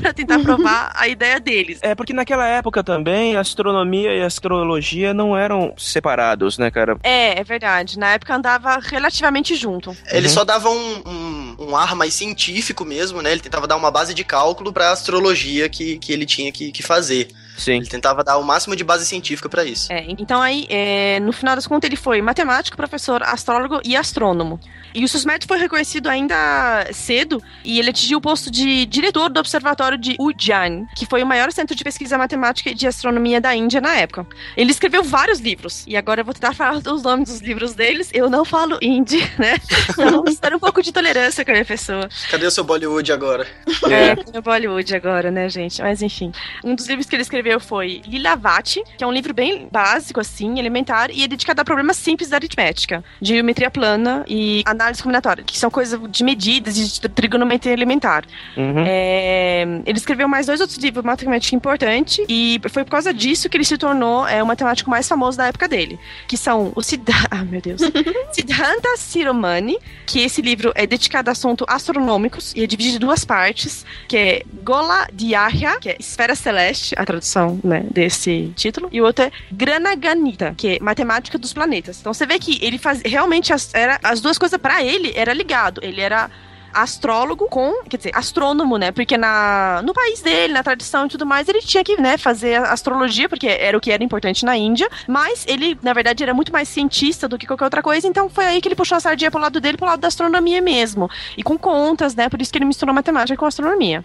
para 0.00 0.12
tentar 0.12 0.38
provar 0.40 0.92
a 0.96 1.08
ideia 1.08 1.40
deles. 1.40 1.78
É 1.82 1.94
porque 1.94 2.12
naquela 2.12 2.46
época 2.46 2.82
também 2.84 3.36
a 3.36 3.40
astronomia 3.40 4.12
e 4.14 4.22
a 4.22 4.26
astrologia 4.26 5.12
não 5.14 5.36
eram 5.36 5.74
separados, 5.76 6.58
né, 6.58 6.70
cara? 6.70 6.96
É, 7.02 7.38
é 7.40 7.44
verdade. 7.44 7.98
Na 7.98 8.12
época 8.12 8.34
andava 8.34 8.78
relativamente 8.80 9.54
junto. 9.54 9.96
Ele 10.10 10.26
Uhum. 10.26 10.32
só 10.32 10.44
dava 10.44 10.70
um, 10.70 11.02
um, 11.06 11.56
um 11.70 11.76
ar 11.76 11.94
mais 11.94 12.14
científico 12.14 12.84
mesmo, 12.84 13.22
né? 13.22 13.32
Ele 13.32 13.40
tentava 13.40 13.66
dar 13.66 13.76
uma 13.76 13.90
base 13.90 14.14
de 14.14 14.24
cálculo 14.24 14.72
pra 14.72 14.90
astrologia 14.92 15.68
que, 15.68 15.98
que 15.98 16.12
ele 16.12 16.26
tinha 16.26 16.50
que, 16.52 16.70
que 16.72 16.82
fazer. 16.82 17.28
Sim. 17.56 17.76
Ele 17.76 17.86
tentava 17.86 18.24
dar 18.24 18.36
o 18.38 18.42
máximo 18.42 18.74
de 18.76 18.84
base 18.84 19.06
científica 19.06 19.48
pra 19.48 19.64
isso. 19.64 19.92
É, 19.92 20.04
então 20.08 20.40
aí, 20.40 20.66
é, 20.68 21.20
no 21.20 21.32
final 21.32 21.54
das 21.54 21.66
contas, 21.66 21.88
ele 21.88 21.96
foi 21.96 22.20
matemático, 22.20 22.76
professor, 22.76 23.22
astrólogo 23.22 23.80
e 23.84 23.96
astrônomo. 23.96 24.60
E 24.94 25.04
o 25.04 25.08
Susmet 25.08 25.44
foi 25.44 25.58
reconhecido 25.58 26.08
ainda 26.08 26.86
cedo 26.92 27.42
e 27.64 27.80
ele 27.80 27.90
atingiu 27.90 28.18
o 28.18 28.20
posto 28.20 28.48
de 28.48 28.86
diretor 28.86 29.28
do 29.28 29.40
observatório 29.40 29.98
de 29.98 30.14
Ujjain, 30.20 30.86
que 30.96 31.04
foi 31.04 31.20
o 31.20 31.26
maior 31.26 31.50
centro 31.50 31.74
de 31.74 31.82
pesquisa 31.82 32.16
matemática 32.16 32.70
e 32.70 32.74
de 32.74 32.86
astronomia 32.86 33.40
da 33.40 33.54
Índia 33.56 33.80
na 33.80 33.96
época. 33.96 34.24
Ele 34.56 34.70
escreveu 34.70 35.02
vários 35.02 35.40
livros, 35.40 35.84
e 35.88 35.96
agora 35.96 36.20
eu 36.20 36.24
vou 36.24 36.32
tentar 36.32 36.54
falar 36.54 36.76
os 36.78 37.02
nomes 37.02 37.28
dos 37.28 37.40
livros 37.40 37.74
deles. 37.74 38.08
Eu 38.12 38.30
não 38.30 38.44
falo 38.44 38.78
hindi, 38.80 39.18
né? 39.36 39.56
Então, 39.90 40.24
espero 40.28 40.56
um 40.56 40.60
pouco 40.60 40.80
de 40.80 40.92
tolerância 40.92 41.44
com 41.44 41.50
a 41.50 41.54
minha 41.54 41.64
pessoa. 41.64 42.08
Cadê 42.30 42.46
o 42.46 42.50
seu 42.50 42.62
Bollywood 42.62 43.12
agora? 43.12 43.48
É, 43.90 44.14
no 44.32 44.42
Bollywood 44.42 44.94
agora, 44.94 45.30
né, 45.30 45.48
gente? 45.48 45.82
Mas 45.82 46.02
enfim. 46.02 46.30
Um 46.62 46.74
dos 46.74 46.86
livros 46.86 47.08
que 47.08 47.16
ele 47.16 47.22
escreveu 47.22 47.43
foi 47.60 48.02
Lilavati, 48.06 48.82
que 48.96 49.04
é 49.04 49.06
um 49.06 49.12
livro 49.12 49.34
bem 49.34 49.68
básico, 49.70 50.20
assim, 50.20 50.58
elementar, 50.58 51.10
e 51.10 51.24
é 51.24 51.28
dedicado 51.28 51.60
a 51.60 51.64
problemas 51.64 51.96
simples 51.96 52.28
da 52.28 52.36
aritmética, 52.36 53.04
de 53.20 53.34
geometria 53.34 53.70
plana 53.70 54.24
e 54.28 54.62
análise 54.66 55.02
combinatória, 55.02 55.44
que 55.44 55.58
são 55.58 55.70
coisas 55.70 56.00
de 56.10 56.24
medidas 56.24 56.76
e 56.76 57.00
de 57.00 57.08
trigonometria 57.08 57.72
elementar. 57.72 58.24
Uhum. 58.56 58.84
É, 58.86 59.62
ele 59.86 59.98
escreveu 59.98 60.28
mais 60.28 60.46
dois 60.46 60.60
outros 60.60 60.78
livros 60.78 61.04
matemática 61.04 61.54
importante 61.54 62.24
e 62.28 62.60
foi 62.70 62.84
por 62.84 62.90
causa 62.90 63.12
disso 63.12 63.48
que 63.48 63.56
ele 63.56 63.64
se 63.64 63.76
tornou 63.76 64.26
é, 64.26 64.42
o 64.42 64.46
matemático 64.46 64.90
mais 64.90 65.08
famoso 65.08 65.38
da 65.38 65.46
época 65.46 65.68
dele, 65.68 65.98
que 66.26 66.36
são 66.36 66.72
o 66.74 66.82
Siddhanta, 66.82 67.28
ah, 67.30 67.44
meu 67.44 67.60
Deus, 67.60 67.80
Siddhanta 68.32 68.96
Siromani, 68.96 69.78
que 70.06 70.20
esse 70.20 70.40
livro 70.40 70.72
é 70.74 70.86
dedicado 70.86 71.30
a 71.30 71.32
assuntos 71.32 71.66
astronômicos 71.68 72.52
e 72.54 72.62
é 72.62 72.66
dividido 72.66 72.96
em 72.96 73.00
duas 73.00 73.24
partes, 73.24 73.84
que 74.08 74.16
é 74.16 74.42
Gola 74.62 75.08
Diarya, 75.12 75.78
que 75.80 75.90
é 75.90 75.96
esfera 75.98 76.34
celeste, 76.34 76.94
a 76.96 77.04
tradução 77.04 77.33
né, 77.62 77.84
desse 77.90 78.52
título, 78.56 78.88
e 78.92 79.00
o 79.00 79.04
outro 79.04 79.24
é 79.24 79.32
Granaganita, 79.50 80.54
que 80.56 80.76
é 80.76 80.78
matemática 80.80 81.38
dos 81.38 81.52
planetas. 81.52 82.00
Então 82.00 82.12
você 82.12 82.26
vê 82.26 82.38
que 82.38 82.58
ele 82.64 82.78
faz 82.78 83.02
realmente 83.02 83.52
as, 83.52 83.72
era, 83.74 83.98
as 84.02 84.20
duas 84.20 84.38
coisas 84.38 84.60
para 84.60 84.82
ele 84.82 85.12
era 85.14 85.32
ligado, 85.32 85.80
ele 85.82 86.00
era 86.00 86.30
astrólogo 86.74 87.46
com, 87.48 87.82
quer 87.88 87.96
dizer, 87.96 88.10
astrônomo, 88.14 88.76
né? 88.76 88.90
Porque 88.90 89.16
na, 89.16 89.80
no 89.82 89.94
país 89.94 90.20
dele, 90.20 90.52
na 90.52 90.62
tradição 90.62 91.06
e 91.06 91.08
tudo 91.08 91.24
mais, 91.24 91.48
ele 91.48 91.60
tinha 91.60 91.84
que, 91.84 92.00
né, 92.00 92.18
fazer 92.18 92.56
a 92.56 92.72
astrologia, 92.72 93.28
porque 93.28 93.46
era 93.46 93.76
o 93.76 93.80
que 93.80 93.90
era 93.90 94.02
importante 94.02 94.44
na 94.44 94.56
Índia, 94.56 94.88
mas 95.06 95.44
ele, 95.46 95.78
na 95.82 95.92
verdade, 95.92 96.22
era 96.22 96.34
muito 96.34 96.52
mais 96.52 96.68
cientista 96.68 97.28
do 97.28 97.38
que 97.38 97.46
qualquer 97.46 97.64
outra 97.64 97.82
coisa, 97.82 98.06
então 98.06 98.28
foi 98.28 98.44
aí 98.46 98.60
que 98.60 98.68
ele 98.68 98.74
puxou 98.74 98.96
a 98.96 99.00
sardinha 99.00 99.30
pro 99.30 99.40
lado 99.40 99.60
dele, 99.60 99.76
pro 99.76 99.86
lado 99.86 100.00
da 100.00 100.08
astronomia 100.08 100.60
mesmo. 100.60 101.08
E 101.36 101.42
com 101.42 101.56
contas, 101.56 102.14
né? 102.14 102.28
Por 102.28 102.40
isso 102.42 102.52
que 102.52 102.58
ele 102.58 102.64
misturou 102.64 102.94
matemática 102.94 103.36
com 103.36 103.46
astronomia. 103.46 104.04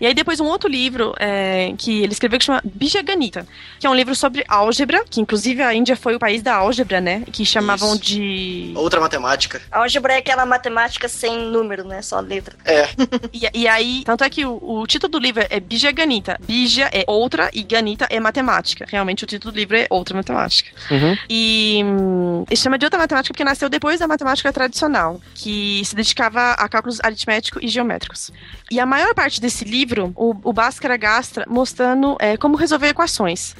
E 0.00 0.06
aí 0.06 0.14
depois 0.14 0.40
um 0.40 0.46
outro 0.46 0.68
livro 0.68 1.14
é, 1.18 1.72
que 1.78 2.02
ele 2.02 2.12
escreveu 2.12 2.38
que 2.38 2.44
chama 2.44 2.60
Bijaganita, 2.64 3.46
que 3.78 3.86
é 3.86 3.90
um 3.90 3.94
livro 3.94 4.14
sobre 4.14 4.44
álgebra, 4.48 5.04
que 5.08 5.20
inclusive 5.20 5.62
a 5.62 5.74
Índia 5.74 5.96
foi 5.96 6.14
o 6.14 6.18
país 6.18 6.42
da 6.42 6.54
álgebra, 6.54 7.00
né? 7.00 7.22
Que 7.32 7.44
chamavam 7.44 7.94
Isso. 7.94 8.02
de... 8.02 8.72
Outra 8.74 9.00
matemática. 9.00 9.60
Álgebra 9.70 10.14
é 10.14 10.18
aquela 10.18 10.44
matemática 10.44 11.08
sem 11.08 11.38
número, 11.38 11.84
né? 11.84 12.02
Só 12.06 12.20
letra. 12.20 12.56
É. 12.64 12.88
E, 13.32 13.62
e 13.62 13.68
aí, 13.68 14.02
tanto 14.04 14.22
é 14.22 14.30
que 14.30 14.46
o, 14.46 14.60
o 14.62 14.86
título 14.86 15.10
do 15.10 15.18
livro 15.18 15.44
é 15.50 15.58
Bija 15.58 15.90
Ganita. 15.90 16.38
Bija 16.46 16.88
é 16.92 17.04
outra 17.08 17.50
e 17.52 17.64
Ganita 17.64 18.06
é 18.08 18.20
matemática. 18.20 18.86
Realmente 18.88 19.24
o 19.24 19.26
título 19.26 19.52
do 19.52 19.56
livro 19.56 19.76
é 19.76 19.88
outra 19.90 20.14
matemática. 20.14 20.70
Uhum. 20.88 21.16
E 21.28 21.82
hum, 21.84 22.44
ele 22.48 22.56
chama 22.56 22.78
de 22.78 22.86
outra 22.86 22.96
matemática 22.96 23.34
porque 23.34 23.42
nasceu 23.42 23.68
depois 23.68 23.98
da 23.98 24.06
matemática 24.06 24.52
tradicional, 24.52 25.20
que 25.34 25.82
se 25.84 25.96
dedicava 25.96 26.52
a 26.52 26.68
cálculos 26.68 27.00
aritméticos 27.02 27.60
e 27.60 27.66
geométricos. 27.66 28.30
E 28.70 28.78
a 28.78 28.86
maior 28.86 29.12
parte 29.12 29.40
desse 29.40 29.64
livro, 29.64 30.12
o, 30.14 30.30
o 30.44 30.52
Bhaskara 30.52 30.96
gastra 30.96 31.44
mostrando 31.48 32.16
é, 32.20 32.36
como 32.36 32.56
resolver 32.56 32.86
equações. 32.86 33.56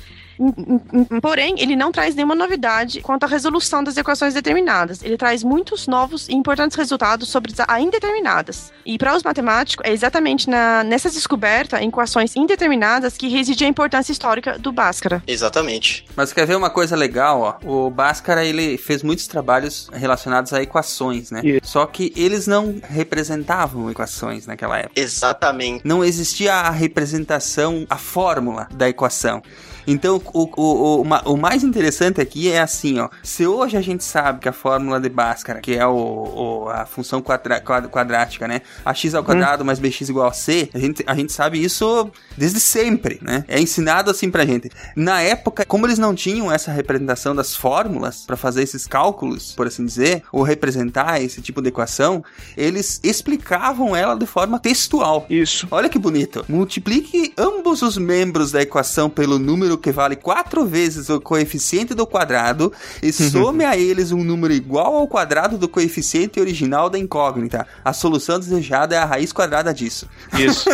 Porém, 1.21 1.55
ele 1.59 1.77
não 1.77 1.93
traz 1.93 2.15
nenhuma 2.15 2.35
novidade 2.35 3.01
quanto 3.01 3.25
à 3.25 3.27
resolução 3.27 3.83
das 3.83 3.97
equações 3.97 4.35
determinadas. 4.35 5.03
Ele 5.03 5.17
traz 5.17 5.43
muitos 5.43 5.87
novos 5.87 6.29
e 6.29 6.35
importantes 6.35 6.77
resultados 6.77 7.29
sobre 7.29 7.53
as 7.67 7.83
indeterminadas. 7.83 8.73
E 8.85 8.99
para 8.99 9.17
os 9.17 9.23
matemáticos, 9.23 9.85
é 9.87 9.93
exatamente 9.93 10.49
na, 10.49 10.85
nessas 10.85 11.15
descobertas 11.15 11.81
em 11.81 11.89
equações 11.89 12.37
indeterminadas 12.37 13.17
que 13.17 13.29
reside 13.29 13.65
a 13.65 13.69
importância 13.69 14.13
histórica 14.13 14.59
do 14.59 14.73
Bhaskara. 14.73 15.23
Exatamente. 15.27 16.05
Mas 16.15 16.33
quer 16.33 16.47
ver 16.47 16.57
uma 16.57 16.71
coisa 16.71 16.95
legal, 16.97 17.41
ó? 17.41 17.87
O 17.87 17.91
Bhaskara, 17.91 18.45
ele 18.45 18.77
fez 18.77 19.03
muitos 19.03 19.27
trabalhos 19.27 19.89
relacionados 19.93 20.53
a 20.53 20.63
equações, 20.63 21.31
né? 21.31 21.43
Só 21.63 21.87
que 21.87 22.13
eles 22.17 22.47
não 22.47 22.81
representavam 22.83 23.91
equações 23.91 24.47
naquela 24.47 24.79
época. 24.79 25.01
Exatamente. 25.01 25.83
Não 25.85 26.05
existia 26.05 26.55
a 26.55 26.71
representação, 26.71 27.87
a 27.89 27.97
fórmula 27.97 28.69
da 28.73 28.89
equação. 28.89 29.43
Então, 29.87 30.21
o, 30.33 30.43
o, 30.57 31.03
o, 31.03 31.33
o 31.33 31.37
mais 31.37 31.63
interessante 31.63 32.21
aqui 32.21 32.51
é 32.51 32.61
assim, 32.61 32.99
ó. 32.99 33.09
Se 33.23 33.47
hoje 33.47 33.77
a 33.77 33.81
gente 33.81 34.03
sabe 34.05 34.41
que 34.41 34.49
a 34.49 34.53
fórmula 34.53 35.01
de 35.01 35.09
Bhaskara, 35.09 35.61
que 35.61 35.75
é 35.75 35.87
o, 35.87 36.69
a 36.71 36.87
função 36.87 37.23
quadra- 37.23 37.61
quad- 37.61 37.89
quadrática, 37.89 38.49
né? 38.49 38.63
ax 38.85 39.15
ao 39.15 39.23
quadrado 39.25 39.65
mais 39.65 39.79
bx 39.79 40.09
igual 40.11 40.29
a 40.29 40.33
c, 40.33 40.69
a 40.75 40.79
gente, 40.79 41.05
a 41.07 41.15
gente 41.15 41.33
sabe 41.33 41.63
isso 41.63 42.11
desde 42.37 42.61
sempre, 42.61 43.19
né? 43.23 43.45
É 43.49 43.61
ensinado 43.61 44.11
assim 44.11 44.31
pra 44.31 44.45
gente. 44.45 44.71
Na 44.95 45.21
época, 45.23 45.65
como 45.65 45.87
eles 45.87 45.99
não 45.99 46.15
tinham 46.15 46.51
essa 46.51 46.71
representação 46.73 47.35
das 47.35 47.55
fórmulas 47.55 48.23
pra 48.27 48.37
fazer 48.37 48.63
esses 48.63 48.87
cálculos, 48.87 49.53
por 49.53 49.67
assim 49.67 49.85
dizer, 49.85 50.23
ou 50.33 50.43
representar 50.43 51.21
esse 51.23 51.41
tipo 51.41 51.63
de 51.63 51.69
equação, 51.69 52.25
eles 52.57 53.01
explicavam 53.03 53.95
ela 53.95 54.15
de 54.15 54.27
forma 54.27 54.59
textual. 54.59 55.27
Isso. 55.31 55.67
Olha 55.71 55.89
que 55.89 55.99
bonito. 55.99 56.45
Multiplique 56.49 57.33
ambos 57.37 57.83
os 57.83 57.97
membros 57.99 58.53
da 58.53 58.63
equação 58.63 59.09
pelo 59.11 59.39
número 59.39 59.76
que 59.79 59.93
vale 59.93 60.17
quatro 60.17 60.65
vezes 60.67 61.09
o 61.09 61.21
coeficiente 61.21 61.95
do 61.95 62.07
quadrado 62.07 62.73
e 63.03 63.13
some 63.13 63.65
a 63.65 63.77
eles 63.77 64.13
um 64.13 64.23
número 64.23 64.53
igual 64.53 64.97
ao 64.97 65.09
quadrado 65.09 65.59
do 65.59 65.69
coeficiente 65.69 66.41
original 66.41 66.89
da 66.89 66.99
incógnita. 66.99 67.67
A 67.85 67.93
solução 67.93 68.39
desejada 68.39 68.95
é 68.95 68.99
a 68.99 69.05
raiz 69.05 69.33
quadrada 69.33 69.73
disso. 69.73 70.09
Isso. 70.39 70.69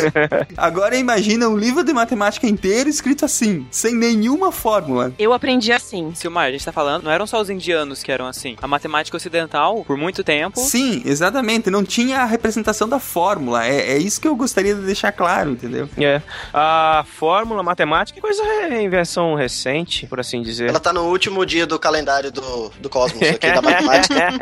Agora 0.56 0.96
imagina 0.96 1.48
um 1.48 1.56
livro 1.56 1.84
de 1.84 1.92
matemática 1.92 2.46
inteiro 2.46 2.88
escrito 2.88 3.24
assim, 3.24 3.66
sem 3.70 3.94
nenhuma 3.94 4.52
fórmula. 4.52 5.12
Eu 5.18 5.32
aprendi 5.32 5.72
assim. 5.72 6.12
Silmar, 6.14 6.46
a 6.46 6.52
gente 6.52 6.64
tá 6.64 6.72
falando, 6.72 7.04
não 7.04 7.10
eram 7.10 7.26
só 7.26 7.40
os 7.40 7.50
indianos 7.50 8.02
que 8.02 8.12
eram 8.12 8.26
assim. 8.26 8.56
A 8.60 8.68
matemática 8.68 9.16
ocidental, 9.16 9.84
por 9.84 9.96
muito 9.96 10.22
tempo. 10.24 10.60
Sim, 10.60 11.02
exatamente. 11.04 11.70
Não 11.70 11.84
tinha 11.84 12.20
a 12.20 12.24
representação 12.24 12.88
da 12.88 12.98
fórmula. 12.98 13.66
É, 13.66 13.92
é 13.92 13.98
isso 13.98 14.20
que 14.20 14.28
eu 14.28 14.36
gostaria 14.36 14.74
de 14.74 14.82
deixar 14.82 15.12
claro, 15.12 15.50
entendeu? 15.50 15.88
É. 15.98 16.22
A 16.52 17.04
fórmula 17.06 17.62
matemática 17.62 18.18
é 18.18 18.22
coisa 18.22 18.41
é 18.44 18.82
invenção 18.82 19.34
recente, 19.34 20.06
por 20.06 20.20
assim 20.20 20.42
dizer. 20.42 20.68
Ela 20.68 20.80
tá 20.80 20.92
no 20.92 21.02
último 21.04 21.44
dia 21.46 21.66
do 21.66 21.78
calendário 21.78 22.30
do, 22.30 22.70
do 22.80 22.88
Cosmos 22.88 23.22
aqui, 23.22 23.50
da 23.52 23.62
matemática. 23.62 24.14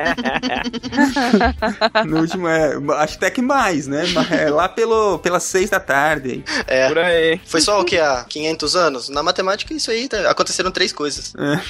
No 2.07 2.20
último 2.20 2.48
é. 2.48 2.72
Acho 2.98 3.16
até 3.16 3.30
que 3.30 3.42
mais, 3.42 3.86
né? 3.86 4.05
Mas 4.12 4.30
É 4.30 4.51
lá 4.51 4.68
pelo, 4.68 5.18
pelas 5.18 5.42
seis 5.42 5.70
da 5.70 5.80
tarde. 5.80 6.44
É. 6.66 6.88
Por 6.88 6.98
aí. 6.98 7.40
Foi 7.44 7.61
só 7.61 7.80
o 7.80 7.84
que? 7.84 7.98
Há 7.98 8.24
500 8.28 8.76
anos? 8.76 9.09
Na 9.09 9.22
matemática, 9.22 9.72
isso 9.74 9.90
aí, 9.90 10.09
tá- 10.09 10.30
aconteceram 10.30 10.70
três 10.70 10.92
coisas. 10.92 11.32
É. 11.36 11.61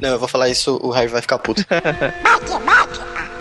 Não, 0.00 0.10
eu 0.10 0.18
vou 0.18 0.28
falar 0.28 0.48
isso, 0.48 0.78
o 0.82 0.90
Harry 0.90 1.08
vai 1.08 1.20
ficar 1.20 1.38
puto. 1.38 1.64
Matemática 2.22 3.04
é 3.30 3.33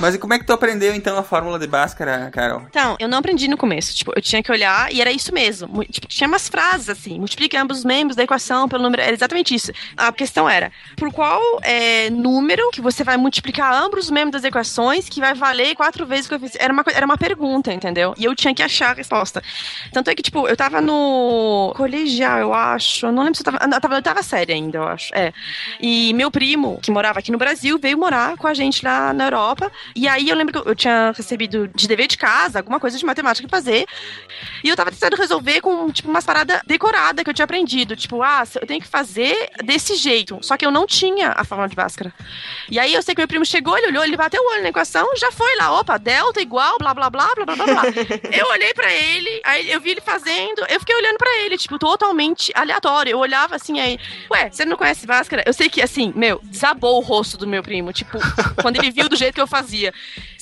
Mas 0.00 0.14
e 0.14 0.18
como 0.18 0.34
é 0.34 0.38
que 0.38 0.44
tu 0.44 0.52
aprendeu 0.52 0.94
então 0.94 1.16
a 1.16 1.22
fórmula 1.22 1.58
de 1.58 1.66
Bhaskara, 1.66 2.30
Carol? 2.32 2.62
Então, 2.68 2.96
eu 2.98 3.08
não 3.08 3.18
aprendi 3.18 3.46
no 3.48 3.56
começo. 3.56 3.94
Tipo, 3.94 4.12
eu 4.16 4.22
tinha 4.22 4.42
que 4.42 4.50
olhar 4.50 4.92
e 4.92 5.00
era 5.00 5.12
isso 5.12 5.32
mesmo. 5.32 5.84
Tipo, 5.84 6.08
tinha 6.08 6.26
umas 6.26 6.48
frases 6.48 6.88
assim: 6.88 7.18
multiplique 7.18 7.56
ambos 7.56 7.78
os 7.78 7.84
membros 7.84 8.16
da 8.16 8.24
equação 8.24 8.68
pelo 8.68 8.82
número. 8.82 9.02
Era 9.02 9.12
exatamente 9.12 9.54
isso. 9.54 9.72
A 9.96 10.12
questão 10.12 10.48
era: 10.48 10.72
por 10.96 11.12
qual 11.12 11.40
é, 11.62 12.10
número 12.10 12.70
que 12.70 12.80
você 12.80 13.04
vai 13.04 13.16
multiplicar 13.16 13.72
ambos 13.72 14.06
os 14.06 14.10
membros 14.10 14.32
das 14.32 14.44
equações 14.44 15.08
que 15.08 15.20
vai 15.20 15.34
valer 15.34 15.74
quatro 15.76 16.04
vezes 16.06 16.26
o 16.26 16.28
que 16.30 16.34
eu 16.34 16.40
fiz? 16.40 16.56
Era 16.58 16.72
uma, 16.72 16.84
era 16.92 17.06
uma 17.06 17.18
pergunta, 17.18 17.72
entendeu? 17.72 18.14
E 18.18 18.24
eu 18.24 18.34
tinha 18.34 18.54
que 18.54 18.62
achar 18.62 18.90
a 18.90 18.94
resposta. 18.94 19.42
Tanto 19.92 20.10
é 20.10 20.14
que, 20.14 20.22
tipo, 20.22 20.48
eu 20.48 20.56
tava 20.56 20.80
no 20.80 21.72
colegial, 21.76 22.38
eu 22.38 22.54
acho. 22.54 23.06
Eu 23.06 23.12
não 23.12 23.22
lembro 23.22 23.36
se 23.36 23.42
eu 23.42 23.52
tava. 23.52 23.58
Eu 23.92 24.02
tava 24.02 24.14
na 24.14 24.22
série 24.22 24.52
ainda, 24.52 24.78
eu 24.78 24.84
acho. 24.88 25.14
É. 25.14 25.32
E 25.80 26.12
meu 26.14 26.30
primo, 26.30 26.78
que 26.82 26.90
morava 26.90 27.18
aqui 27.18 27.30
no 27.30 27.38
Brasil, 27.38 27.78
veio 27.78 27.98
morar 27.98 28.31
com 28.36 28.46
a 28.46 28.54
gente 28.54 28.84
lá 28.84 29.12
na 29.12 29.24
Europa. 29.24 29.70
E 29.94 30.08
aí 30.08 30.28
eu 30.28 30.36
lembro 30.36 30.62
que 30.62 30.68
eu 30.68 30.74
tinha 30.74 31.12
recebido 31.16 31.68
de 31.74 31.86
dever 31.86 32.06
de 32.06 32.16
casa, 32.16 32.58
alguma 32.58 32.80
coisa 32.80 32.98
de 32.98 33.04
matemática 33.04 33.46
pra 33.48 33.58
fazer. 33.58 33.86
E 34.62 34.68
eu 34.68 34.76
tava 34.76 34.90
tentando 34.90 35.16
resolver 35.16 35.60
com, 35.60 35.90
tipo, 35.90 36.08
umas 36.08 36.24
paradas 36.24 36.60
decoradas 36.66 37.22
que 37.24 37.30
eu 37.30 37.34
tinha 37.34 37.44
aprendido. 37.44 37.96
Tipo, 37.96 38.22
ah, 38.22 38.44
eu 38.60 38.66
tenho 38.66 38.80
que 38.80 38.88
fazer 38.88 39.50
desse 39.64 39.96
jeito. 39.96 40.38
Só 40.42 40.56
que 40.56 40.64
eu 40.64 40.70
não 40.70 40.86
tinha 40.86 41.32
a 41.36 41.44
fórmula 41.44 41.68
de 41.68 41.76
Bhaskara. 41.76 42.12
E 42.68 42.78
aí 42.78 42.94
eu 42.94 43.02
sei 43.02 43.14
que 43.14 43.20
meu 43.20 43.28
primo 43.28 43.44
chegou, 43.44 43.76
ele 43.76 43.88
olhou, 43.88 44.04
ele 44.04 44.16
bateu 44.16 44.42
o 44.42 44.52
olho 44.52 44.62
na 44.62 44.68
equação, 44.68 45.08
já 45.16 45.30
foi 45.30 45.56
lá, 45.56 45.78
opa, 45.78 45.98
delta 45.98 46.40
igual, 46.40 46.78
blá, 46.78 46.94
blá, 46.94 47.10
blá, 47.10 47.30
blá, 47.34 47.44
blá, 47.44 47.56
blá, 47.56 47.66
blá. 47.66 47.82
Eu 48.32 48.46
olhei 48.48 48.72
pra 48.74 48.92
ele, 48.92 49.40
aí 49.44 49.70
eu 49.70 49.80
vi 49.80 49.90
ele 49.90 50.00
fazendo, 50.00 50.64
eu 50.68 50.80
fiquei 50.80 50.94
olhando 50.94 51.18
pra 51.18 51.30
ele, 51.40 51.58
tipo, 51.58 51.78
totalmente 51.78 52.50
aleatório. 52.54 53.10
Eu 53.10 53.18
olhava 53.18 53.56
assim, 53.56 53.78
aí, 53.78 53.98
ué, 54.30 54.50
você 54.50 54.64
não 54.64 54.76
conhece 54.76 55.06
Bhaskara? 55.06 55.42
Eu 55.46 55.52
sei 55.52 55.68
que, 55.68 55.82
assim, 55.82 56.12
meu, 56.16 56.40
desabou 56.44 56.96
o 56.96 57.00
rosto 57.00 57.36
do 57.36 57.46
meu 57.46 57.62
primo, 57.62 57.92
tipo, 57.92 58.18
quando 58.60 58.76
ele 58.76 58.90
viu 58.90 59.08
do 59.08 59.16
jeito 59.16 59.34
que 59.34 59.40
eu 59.40 59.46
fazia. 59.46 59.92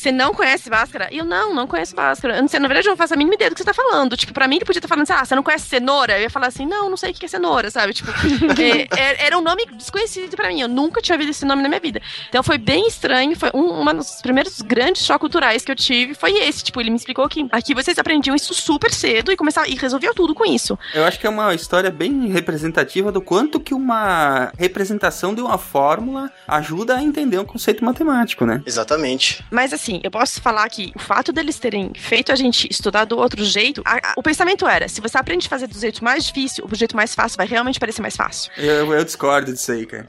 Você 0.00 0.10
não 0.10 0.32
conhece 0.32 0.70
Bhaskara? 0.70 1.08
E 1.12 1.18
eu, 1.18 1.26
não, 1.26 1.54
não 1.54 1.66
conheço 1.66 1.94
Bhaskara. 1.94 2.36
Eu 2.36 2.40
não 2.40 2.48
sei, 2.48 2.58
na 2.58 2.68
verdade, 2.68 2.88
eu 2.88 2.92
não 2.92 2.96
faço 2.96 3.12
a 3.12 3.16
mínima 3.18 3.34
ideia 3.34 3.50
do 3.50 3.54
que 3.54 3.60
você 3.60 3.66
tá 3.66 3.74
falando. 3.74 4.16
Tipo, 4.16 4.32
pra 4.32 4.48
mim, 4.48 4.56
ele 4.56 4.64
podia 4.64 4.78
estar 4.78 4.88
falando 4.88 5.02
assim, 5.02 5.12
ah, 5.12 5.22
você 5.22 5.34
não 5.34 5.42
conhece 5.42 5.66
cenoura? 5.68 6.16
Eu 6.16 6.22
ia 6.22 6.30
falar 6.30 6.46
assim, 6.46 6.64
não, 6.64 6.88
não 6.88 6.96
sei 6.96 7.10
o 7.10 7.14
que 7.14 7.26
é 7.26 7.28
cenoura, 7.28 7.70
sabe? 7.70 7.92
Tipo, 7.92 8.10
é, 8.96 9.26
era 9.26 9.36
um 9.36 9.42
nome 9.42 9.66
desconhecido 9.74 10.34
pra 10.34 10.48
mim. 10.48 10.62
Eu 10.62 10.68
nunca 10.68 11.02
tinha 11.02 11.16
ouvido 11.16 11.28
esse 11.28 11.44
nome 11.44 11.62
na 11.62 11.68
minha 11.68 11.80
vida. 11.80 12.00
Então 12.30 12.42
foi 12.42 12.56
bem 12.56 12.88
estranho. 12.88 13.36
Foi 13.36 13.50
um, 13.52 13.66
uma 13.78 13.92
dos 13.92 14.22
primeiros 14.22 14.62
grandes 14.62 15.04
choques 15.04 15.20
culturais 15.20 15.66
que 15.66 15.70
eu 15.70 15.76
tive. 15.76 16.14
Foi 16.14 16.32
esse. 16.32 16.64
Tipo, 16.64 16.80
ele 16.80 16.88
me 16.88 16.96
explicou 16.96 17.28
que 17.28 17.46
aqui 17.52 17.74
vocês 17.74 17.98
aprendiam 17.98 18.34
isso 18.34 18.54
super 18.54 18.90
cedo 18.90 19.30
e 19.30 19.36
começavam, 19.36 19.68
e 19.68 19.74
resolviam 19.74 20.14
tudo 20.14 20.34
com 20.34 20.46
isso. 20.46 20.78
Eu 20.94 21.04
acho 21.04 21.20
que 21.20 21.26
é 21.26 21.30
uma 21.30 21.54
história 21.54 21.90
bem 21.90 22.28
representativa 22.28 23.12
do 23.12 23.20
quanto 23.20 23.60
que 23.60 23.74
uma 23.74 24.50
representação 24.58 25.34
de 25.34 25.42
uma 25.42 25.58
fórmula 25.58 26.32
ajuda 26.48 26.96
a 26.96 27.02
entender 27.02 27.38
um 27.38 27.44
conceito 27.44 27.84
matemático, 27.84 28.46
né? 28.46 28.62
Exatamente. 28.64 29.44
Mas 29.50 29.74
assim, 29.74 29.89
eu 30.04 30.10
posso 30.10 30.40
falar 30.40 30.68
que 30.68 30.92
o 30.94 30.98
fato 30.98 31.32
deles 31.32 31.58
terem 31.58 31.90
feito 31.96 32.30
a 32.30 32.36
gente 32.36 32.68
estudar 32.70 33.04
do 33.06 33.16
outro 33.18 33.42
jeito, 33.44 33.80
a- 33.84 33.96
a- 34.10 34.14
o 34.16 34.22
pensamento 34.22 34.66
era: 34.68 34.88
se 34.88 35.00
você 35.00 35.16
aprende 35.16 35.46
a 35.46 35.50
fazer 35.50 35.66
do 35.66 35.78
jeito 35.78 36.04
mais 36.04 36.24
difícil, 36.26 36.68
o 36.70 36.74
jeito 36.74 36.94
mais 36.94 37.14
fácil 37.14 37.36
vai 37.36 37.46
realmente 37.46 37.80
parecer 37.80 38.02
mais 38.02 38.14
fácil. 38.16 38.52
Eu, 38.56 38.92
eu 38.92 39.04
discordo 39.04 39.52
disso 39.52 39.72
aí, 39.72 39.86
cara. 39.86 40.06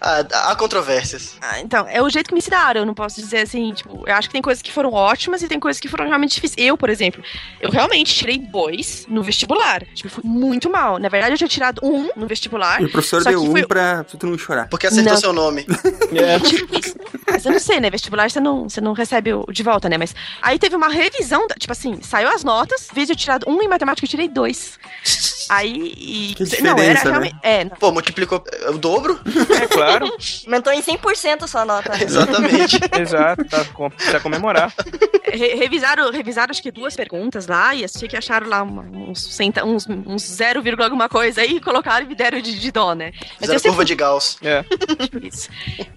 Há, 0.00 0.20
há 0.50 0.56
controvérsias. 0.56 1.36
Ah, 1.40 1.60
então, 1.60 1.86
é 1.88 2.02
o 2.02 2.08
jeito 2.08 2.28
que 2.28 2.34
me 2.34 2.38
ensinaram. 2.38 2.80
Eu 2.80 2.86
não 2.86 2.94
posso 2.94 3.20
dizer 3.20 3.38
assim, 3.38 3.72
tipo, 3.72 4.02
eu 4.06 4.14
acho 4.14 4.28
que 4.28 4.32
tem 4.32 4.42
coisas 4.42 4.62
que 4.62 4.72
foram 4.72 4.92
ótimas 4.92 5.42
e 5.42 5.48
tem 5.48 5.60
coisas 5.60 5.78
que 5.80 5.88
foram 5.88 6.06
realmente 6.06 6.34
difíceis. 6.34 6.66
Eu, 6.66 6.76
por 6.76 6.88
exemplo, 6.90 7.22
eu 7.60 7.70
realmente 7.70 8.14
tirei 8.14 8.38
dois 8.38 9.04
no 9.08 9.22
vestibular. 9.22 9.84
Tipo, 9.94 10.08
fui 10.08 10.24
muito 10.24 10.70
mal. 10.70 10.98
Na 10.98 11.08
verdade, 11.08 11.34
eu 11.34 11.38
tinha 11.38 11.48
tirado 11.48 11.80
um 11.82 12.10
no 12.16 12.26
vestibular. 12.26 12.80
E 12.80 12.86
o 12.86 12.90
professor 12.90 13.22
deu 13.24 13.42
um 13.42 13.50
foi- 13.52 13.66
pra 13.66 14.04
tu 14.04 14.26
não 14.26 14.36
chorar. 14.38 14.68
Porque 14.68 14.86
acertou 14.86 15.12
Não. 15.12 15.20
seu 15.20 15.32
nome. 15.32 15.66
Mas 17.30 17.44
eu 17.44 17.52
não 17.52 17.58
sei, 17.60 17.80
né? 17.80 17.90
Vestibular 17.90 18.30
você 18.30 18.40
não, 18.40 18.68
você 18.68 18.79
não 18.80 18.92
recebe 18.92 19.32
o 19.32 19.44
de 19.50 19.62
volta, 19.62 19.88
né? 19.88 19.98
Mas 19.98 20.14
aí 20.40 20.58
teve 20.58 20.76
uma 20.76 20.88
revisão, 20.88 21.46
tipo 21.58 21.72
assim, 21.72 22.00
saiu 22.02 22.28
as 22.28 22.44
notas, 22.44 22.88
eu 23.10 23.16
tirar 23.16 23.40
um 23.46 23.60
em 23.62 23.68
matemática, 23.68 24.04
eu 24.04 24.10
tirei 24.10 24.28
dois. 24.28 24.78
Aí. 25.50 25.92
E, 25.96 26.34
Que 26.34 26.62
não, 26.62 26.78
era 26.78 26.94
né? 26.94 27.00
realmente. 27.02 27.36
É, 27.42 27.64
não. 27.64 27.70
Pô, 27.76 27.90
multiplicou 27.90 28.42
é, 28.52 28.70
o 28.70 28.78
dobro? 28.78 29.20
É 29.60 29.66
claro. 29.66 30.06
Aumentou 30.46 30.72
em 30.72 30.80
100% 30.80 31.42
a 31.42 31.46
sua 31.46 31.64
nota. 31.64 31.92
Exatamente. 32.02 32.78
Exato, 32.98 33.44
tá, 33.44 33.64
precisa 33.90 34.20
comemorar. 34.20 34.72
Re- 35.24 35.54
revisaram, 35.54 36.10
revisaram 36.10 36.50
acho 36.50 36.62
que 36.62 36.70
duas 36.70 36.94
perguntas 36.96 37.46
lá 37.46 37.74
e 37.74 37.84
achei 37.84 38.08
que 38.08 38.16
acharam 38.16 38.48
lá 38.48 38.62
uma- 38.62 38.82
uns, 38.82 39.34
centa, 39.34 39.64
uns, 39.64 39.86
uns 39.88 40.22
0, 40.22 40.62
vírgula 40.62 40.86
alguma 40.86 41.08
coisa 41.08 41.40
aí 41.42 41.56
e 41.56 41.60
colocaram 41.60 42.06
e 42.06 42.08
me 42.08 42.14
deram 42.14 42.40
de, 42.40 42.58
de 42.58 42.70
dó, 42.72 42.94
né? 42.94 43.12
Eu 43.40 43.46
sempre 43.48 43.68
curva 43.68 43.84
de 43.84 43.94
Gauss. 43.94 44.38
É. 44.42 44.62
tipo 44.62 45.26
isso. 45.26 45.48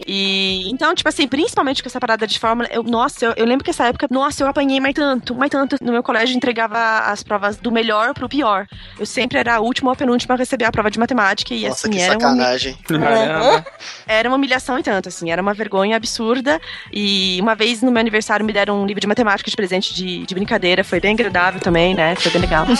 E 0.05 0.69
então, 0.69 0.93
tipo 0.95 1.07
assim, 1.09 1.27
principalmente 1.27 1.81
com 1.81 1.89
essa 1.89 1.99
parada 1.99 2.25
de 2.27 2.39
fórmula, 2.39 2.67
eu, 2.71 2.83
nossa, 2.83 3.25
eu, 3.25 3.33
eu 3.37 3.45
lembro 3.45 3.63
que 3.63 3.69
essa 3.69 3.87
época, 3.87 4.07
nossa, 4.09 4.43
eu 4.43 4.47
apanhei 4.47 4.79
mais 4.79 4.93
tanto, 4.95 5.35
mais 5.35 5.51
tanto. 5.51 5.77
No 5.81 5.91
meu 5.91 6.03
colégio 6.03 6.35
entregava 6.35 6.99
as 7.11 7.23
provas 7.23 7.57
do 7.57 7.71
melhor 7.71 8.13
pro 8.13 8.27
pior. 8.29 8.67
Eu 8.99 9.05
sempre 9.05 9.39
era 9.43 9.55
a 9.55 9.59
última 9.59 9.91
ou 9.91 9.95
penúltima 9.95 10.35
a 10.35 10.37
receber 10.37 10.65
a 10.65 10.71
prova 10.71 10.89
de 10.89 10.97
matemática 10.97 11.53
e 11.53 11.67
Nossa, 11.67 11.87
assim, 11.87 11.97
que 11.97 12.01
era 12.01 12.13
uma, 12.13 12.21
sacanagem. 12.21 12.77
Caramba. 12.87 13.65
era 14.07 14.29
uma 14.29 14.37
humilhação 14.37 14.79
e 14.79 14.83
tanto, 14.83 15.09
assim, 15.09 15.31
era 15.31 15.41
uma 15.41 15.53
vergonha 15.53 15.97
absurda. 15.97 16.61
E 16.91 17.37
uma 17.41 17.53
vez 17.53 17.81
no 17.81 17.91
meu 17.91 17.99
aniversário 17.99 18.45
me 18.45 18.53
deram 18.53 18.81
um 18.81 18.85
livro 18.85 19.01
de 19.01 19.07
matemática 19.07 19.49
de 19.49 19.55
presente 19.55 19.93
de, 19.93 20.25
de 20.25 20.33
brincadeira, 20.33 20.83
foi 20.83 20.99
bem 20.99 21.13
agradável 21.13 21.59
também, 21.59 21.93
né? 21.93 22.15
Foi 22.15 22.31
bem 22.31 22.41
legal. 22.41 22.65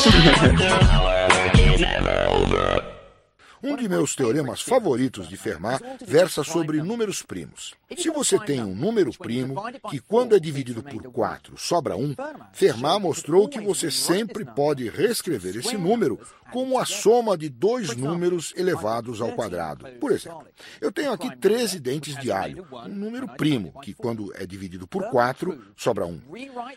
Um 3.65 3.77
de 3.77 3.87
meus 3.87 4.13
teoremas 4.13 4.61
favoritos 4.61 5.29
de 5.29 5.37
Fermat 5.37 5.81
versa 6.05 6.43
sobre 6.43 6.81
números 6.81 7.23
primos. 7.23 7.73
Se 7.97 8.09
você 8.09 8.37
tem 8.37 8.61
um 8.61 8.75
número 8.75 9.09
primo 9.17 9.55
que, 9.89 10.01
quando 10.01 10.35
é 10.35 10.39
dividido 10.39 10.83
por 10.83 11.01
4, 11.01 11.57
sobra 11.57 11.95
1, 11.95 12.13
Fermat 12.51 13.01
mostrou 13.01 13.47
que 13.47 13.61
você 13.61 13.89
sempre 13.89 14.43
pode 14.43 14.89
reescrever 14.89 15.55
esse 15.55 15.77
número 15.77 16.19
como 16.53 16.77
a 16.77 16.85
soma 16.85 17.35
de 17.35 17.49
dois 17.49 17.95
números 17.95 18.53
elevados 18.55 19.19
ao 19.19 19.31
quadrado. 19.31 19.87
Por 19.99 20.11
exemplo, 20.11 20.45
eu 20.79 20.91
tenho 20.91 21.11
aqui 21.11 21.35
13 21.35 21.79
dentes 21.79 22.15
de 22.15 22.31
alho, 22.31 22.67
um 22.71 22.89
número 22.89 23.27
primo, 23.27 23.73
que, 23.81 23.91
quando 23.91 24.31
é 24.35 24.45
dividido 24.45 24.87
por 24.87 25.09
4, 25.09 25.59
sobra 25.75 26.05
1. 26.05 26.21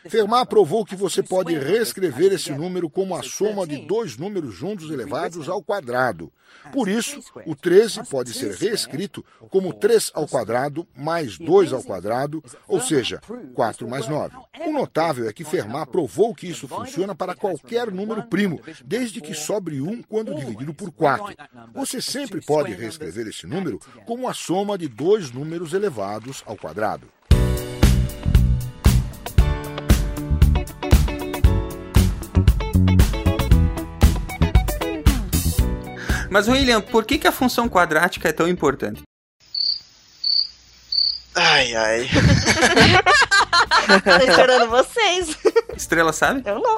Fermat 0.09 0.49
provou 0.49 0.83
que 0.83 0.97
você 0.97 1.23
pode 1.23 1.55
reescrever 1.59 2.33
esse 2.33 2.53
número 2.53 2.89
como 2.89 3.15
a 3.15 3.23
soma 3.23 3.67
de 3.67 3.85
dois 3.85 4.17
números 4.17 4.55
juntos 4.55 4.91
elevados 4.91 5.47
ao 5.47 5.63
quadrado. 5.63 6.33
Por 6.73 6.89
isso, 6.89 7.21
o 7.45 7.55
13 7.55 8.05
pode 8.09 8.33
ser 8.33 8.55
reescrito 8.55 9.25
como 9.51 9.73
3 9.73 10.11
ao 10.15 10.27
quadrado 10.27 10.87
mais 10.97 11.39
2 11.39 11.73
ao 11.73 11.83
quadrado, 11.83 12.43
ou 12.67 12.81
seja, 12.81 13.21
4 13.55 13.89
mais 13.89 14.09
9. 14.09 14.37
O 14.67 14.73
notável 14.73 15.29
é 15.29 15.33
que 15.33 15.45
Fermat 15.45 15.91
provou 15.91 16.35
que 16.35 16.49
isso 16.49 16.67
funciona 16.67 17.15
para 17.15 17.35
qualquer 17.35 17.91
número 17.91 18.23
primo, 18.25 18.61
desde 18.85 19.21
que 19.21 19.35
sobre 19.35 19.66
1 19.75 20.03
quando 20.03 20.35
dividido 20.35 20.73
por 20.73 20.91
4. 20.91 21.35
Você 21.75 22.01
sempre 22.01 22.41
pode 22.41 22.73
reescrever 22.73 23.27
esse 23.27 23.47
número 23.47 23.79
como 24.05 24.29
a 24.29 24.35
soma 24.35 24.79
de 24.79 24.89
dois 24.89 25.31
números 25.31 25.73
elevados 25.73 26.43
ao 26.47 26.57
quadrado. 26.57 27.09
Mas, 36.31 36.49
William, 36.49 36.81
por 36.81 37.05
que, 37.05 37.19
que 37.19 37.27
a 37.27 37.33
função 37.33 37.69
quadrática 37.69 38.29
é 38.29 38.33
tão 38.33 38.49
importante? 38.49 39.03
Ai, 41.35 41.75
ai. 41.75 42.09
Tô 44.03 44.31
esperando 44.31 44.69
vocês. 44.71 45.37
Estrela 45.77 46.13
sabe? 46.13 46.43
Eu 46.45 46.59
não. 46.61 46.77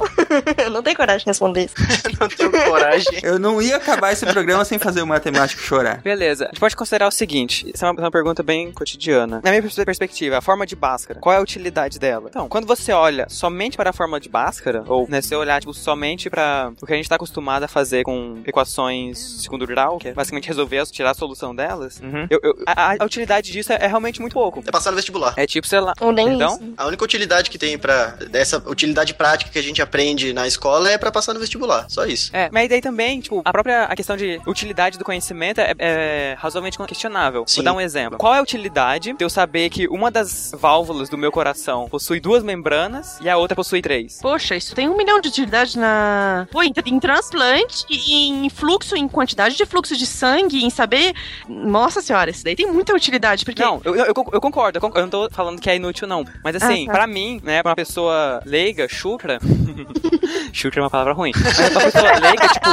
Eu 0.64 0.70
não 0.70 0.82
tenho 0.82 0.96
coragem 0.96 1.20
de 1.20 1.26
responder 1.26 1.64
isso. 1.66 1.74
não 2.20 2.28
tenho 2.28 2.50
coragem. 2.50 3.20
Eu 3.22 3.38
não 3.38 3.60
ia 3.62 3.76
acabar 3.76 4.12
esse 4.12 4.26
programa 4.26 4.64
sem 4.64 4.78
fazer 4.78 5.02
o 5.02 5.06
matemático 5.06 5.60
chorar. 5.62 6.00
Beleza. 6.02 6.44
A 6.44 6.48
gente 6.48 6.60
pode 6.60 6.76
considerar 6.76 7.06
o 7.08 7.10
seguinte: 7.10 7.70
isso 7.74 7.84
é 7.84 7.90
uma, 7.90 8.00
uma 8.00 8.10
pergunta 8.10 8.42
bem 8.42 8.72
cotidiana. 8.72 9.40
Na 9.42 9.50
minha 9.50 9.62
pers- 9.62 9.74
perspectiva, 9.76 10.38
a 10.38 10.40
forma 10.40 10.66
de 10.66 10.74
Bhaskara, 10.76 11.20
qual 11.20 11.34
é 11.34 11.38
a 11.38 11.40
utilidade 11.42 11.98
dela? 11.98 12.26
Então, 12.28 12.48
quando 12.48 12.66
você 12.66 12.92
olha 12.92 13.26
somente 13.28 13.76
para 13.76 13.90
a 13.90 13.92
forma 13.92 14.18
de 14.20 14.28
Bhaskara, 14.28 14.84
ou 14.86 15.06
né, 15.08 15.20
se 15.20 15.28
você 15.28 15.36
olhar 15.36 15.60
tipo, 15.60 15.72
somente 15.74 16.28
para 16.28 16.72
o 16.80 16.86
que 16.86 16.92
a 16.92 16.96
gente 16.96 17.04
está 17.04 17.16
acostumado 17.16 17.62
a 17.64 17.68
fazer 17.68 18.02
com 18.04 18.42
equações 18.46 19.42
segundo 19.42 19.66
grau, 19.66 19.98
que 19.98 20.08
é 20.08 20.12
basicamente 20.12 20.46
resolver, 20.48 20.84
tirar 20.86 21.10
a 21.10 21.14
solução 21.14 21.54
delas, 21.54 22.00
Uhum. 22.02 22.26
eu- 22.30 22.40
eu- 22.42 22.54
a, 22.66 22.92
a 23.00 23.04
utilidade 23.04 23.50
disso 23.50 23.72
é, 23.72 23.76
é 23.80 23.86
realmente 23.86 24.20
muito 24.20 24.32
pouco. 24.34 24.62
É 24.66 24.70
passar 24.70 24.90
no 24.90 24.96
vestibular. 24.96 25.34
É 25.36 25.46
tipo, 25.46 25.66
sei 25.66 25.80
lá. 25.80 25.94
Ou 26.00 26.12
nem 26.12 26.28
Perdão? 26.28 26.56
isso. 26.56 26.67
A 26.76 26.86
única 26.86 27.04
utilidade 27.04 27.50
que 27.50 27.58
tem 27.58 27.78
para 27.78 28.10
dessa 28.30 28.58
utilidade 28.66 29.14
prática 29.14 29.50
que 29.50 29.58
a 29.58 29.62
gente 29.62 29.80
aprende 29.80 30.32
na 30.32 30.46
escola 30.46 30.90
é 30.90 30.98
para 30.98 31.10
passar 31.10 31.34
no 31.34 31.40
vestibular. 31.40 31.86
Só 31.88 32.06
isso. 32.06 32.30
É, 32.34 32.48
mas 32.52 32.68
daí 32.68 32.80
também, 32.80 33.20
tipo, 33.20 33.42
a 33.44 33.52
própria 33.52 33.84
a 33.84 33.96
questão 33.96 34.16
de 34.16 34.40
utilidade 34.46 34.98
do 34.98 35.04
conhecimento 35.04 35.60
é, 35.60 35.74
é 35.78 36.36
razoavelmente 36.38 36.78
questionável. 36.86 37.44
Sim. 37.46 37.56
Vou 37.56 37.64
dar 37.64 37.72
um 37.74 37.80
exemplo. 37.80 38.18
Qual 38.18 38.34
é 38.34 38.38
a 38.38 38.42
utilidade 38.42 39.12
de 39.12 39.24
eu 39.24 39.30
saber 39.30 39.70
que 39.70 39.88
uma 39.88 40.10
das 40.10 40.52
válvulas 40.54 41.08
do 41.08 41.18
meu 41.18 41.30
coração 41.30 41.88
possui 41.88 42.20
duas 42.20 42.42
membranas 42.42 43.18
e 43.20 43.28
a 43.28 43.36
outra 43.36 43.54
possui 43.54 43.82
três? 43.82 44.18
Poxa, 44.20 44.56
isso 44.56 44.74
tem 44.74 44.88
um 44.88 44.96
milhão 44.96 45.20
de 45.20 45.28
utilidades 45.28 45.74
na. 45.74 46.46
Pô, 46.50 46.62
em, 46.62 46.72
em 46.86 47.00
transplante, 47.00 47.84
e 47.90 48.28
em 48.28 48.48
fluxo, 48.48 48.96
em 48.96 49.08
quantidade 49.08 49.56
de 49.56 49.66
fluxo 49.66 49.96
de 49.96 50.06
sangue, 50.06 50.64
em 50.64 50.70
saber. 50.70 51.14
Nossa 51.48 52.00
senhora, 52.00 52.30
isso 52.30 52.44
daí 52.44 52.56
tem 52.56 52.70
muita 52.70 52.94
utilidade. 52.94 53.44
Porque... 53.44 53.62
Não, 53.62 53.80
eu, 53.84 53.94
eu, 53.94 54.06
eu 54.06 54.40
concordo, 54.40 54.78
eu, 54.78 54.80
concordo, 54.80 54.98
eu 54.98 55.02
não 55.02 55.10
tô 55.10 55.34
falando 55.34 55.60
que 55.60 55.70
é 55.70 55.76
inútil, 55.76 56.06
não. 56.06 56.24
Mas 56.42 56.47
assim, 56.56 56.84
Ah, 56.84 56.86
tá. 56.86 56.92
pra 56.92 57.06
mim, 57.06 57.40
né, 57.42 57.62
pra 57.62 57.70
uma 57.70 57.76
pessoa 57.76 58.40
leiga, 58.44 58.86
chucra. 58.88 59.38
chucra 60.52 60.80
é 60.80 60.82
uma 60.82 60.90
palavra 60.90 61.12
ruim. 61.12 61.32
Mas 61.34 61.56
pra 61.56 61.68
uma 61.70 61.80
pessoa 61.90 62.18
leiga, 62.18 62.48
tipo, 62.48 62.68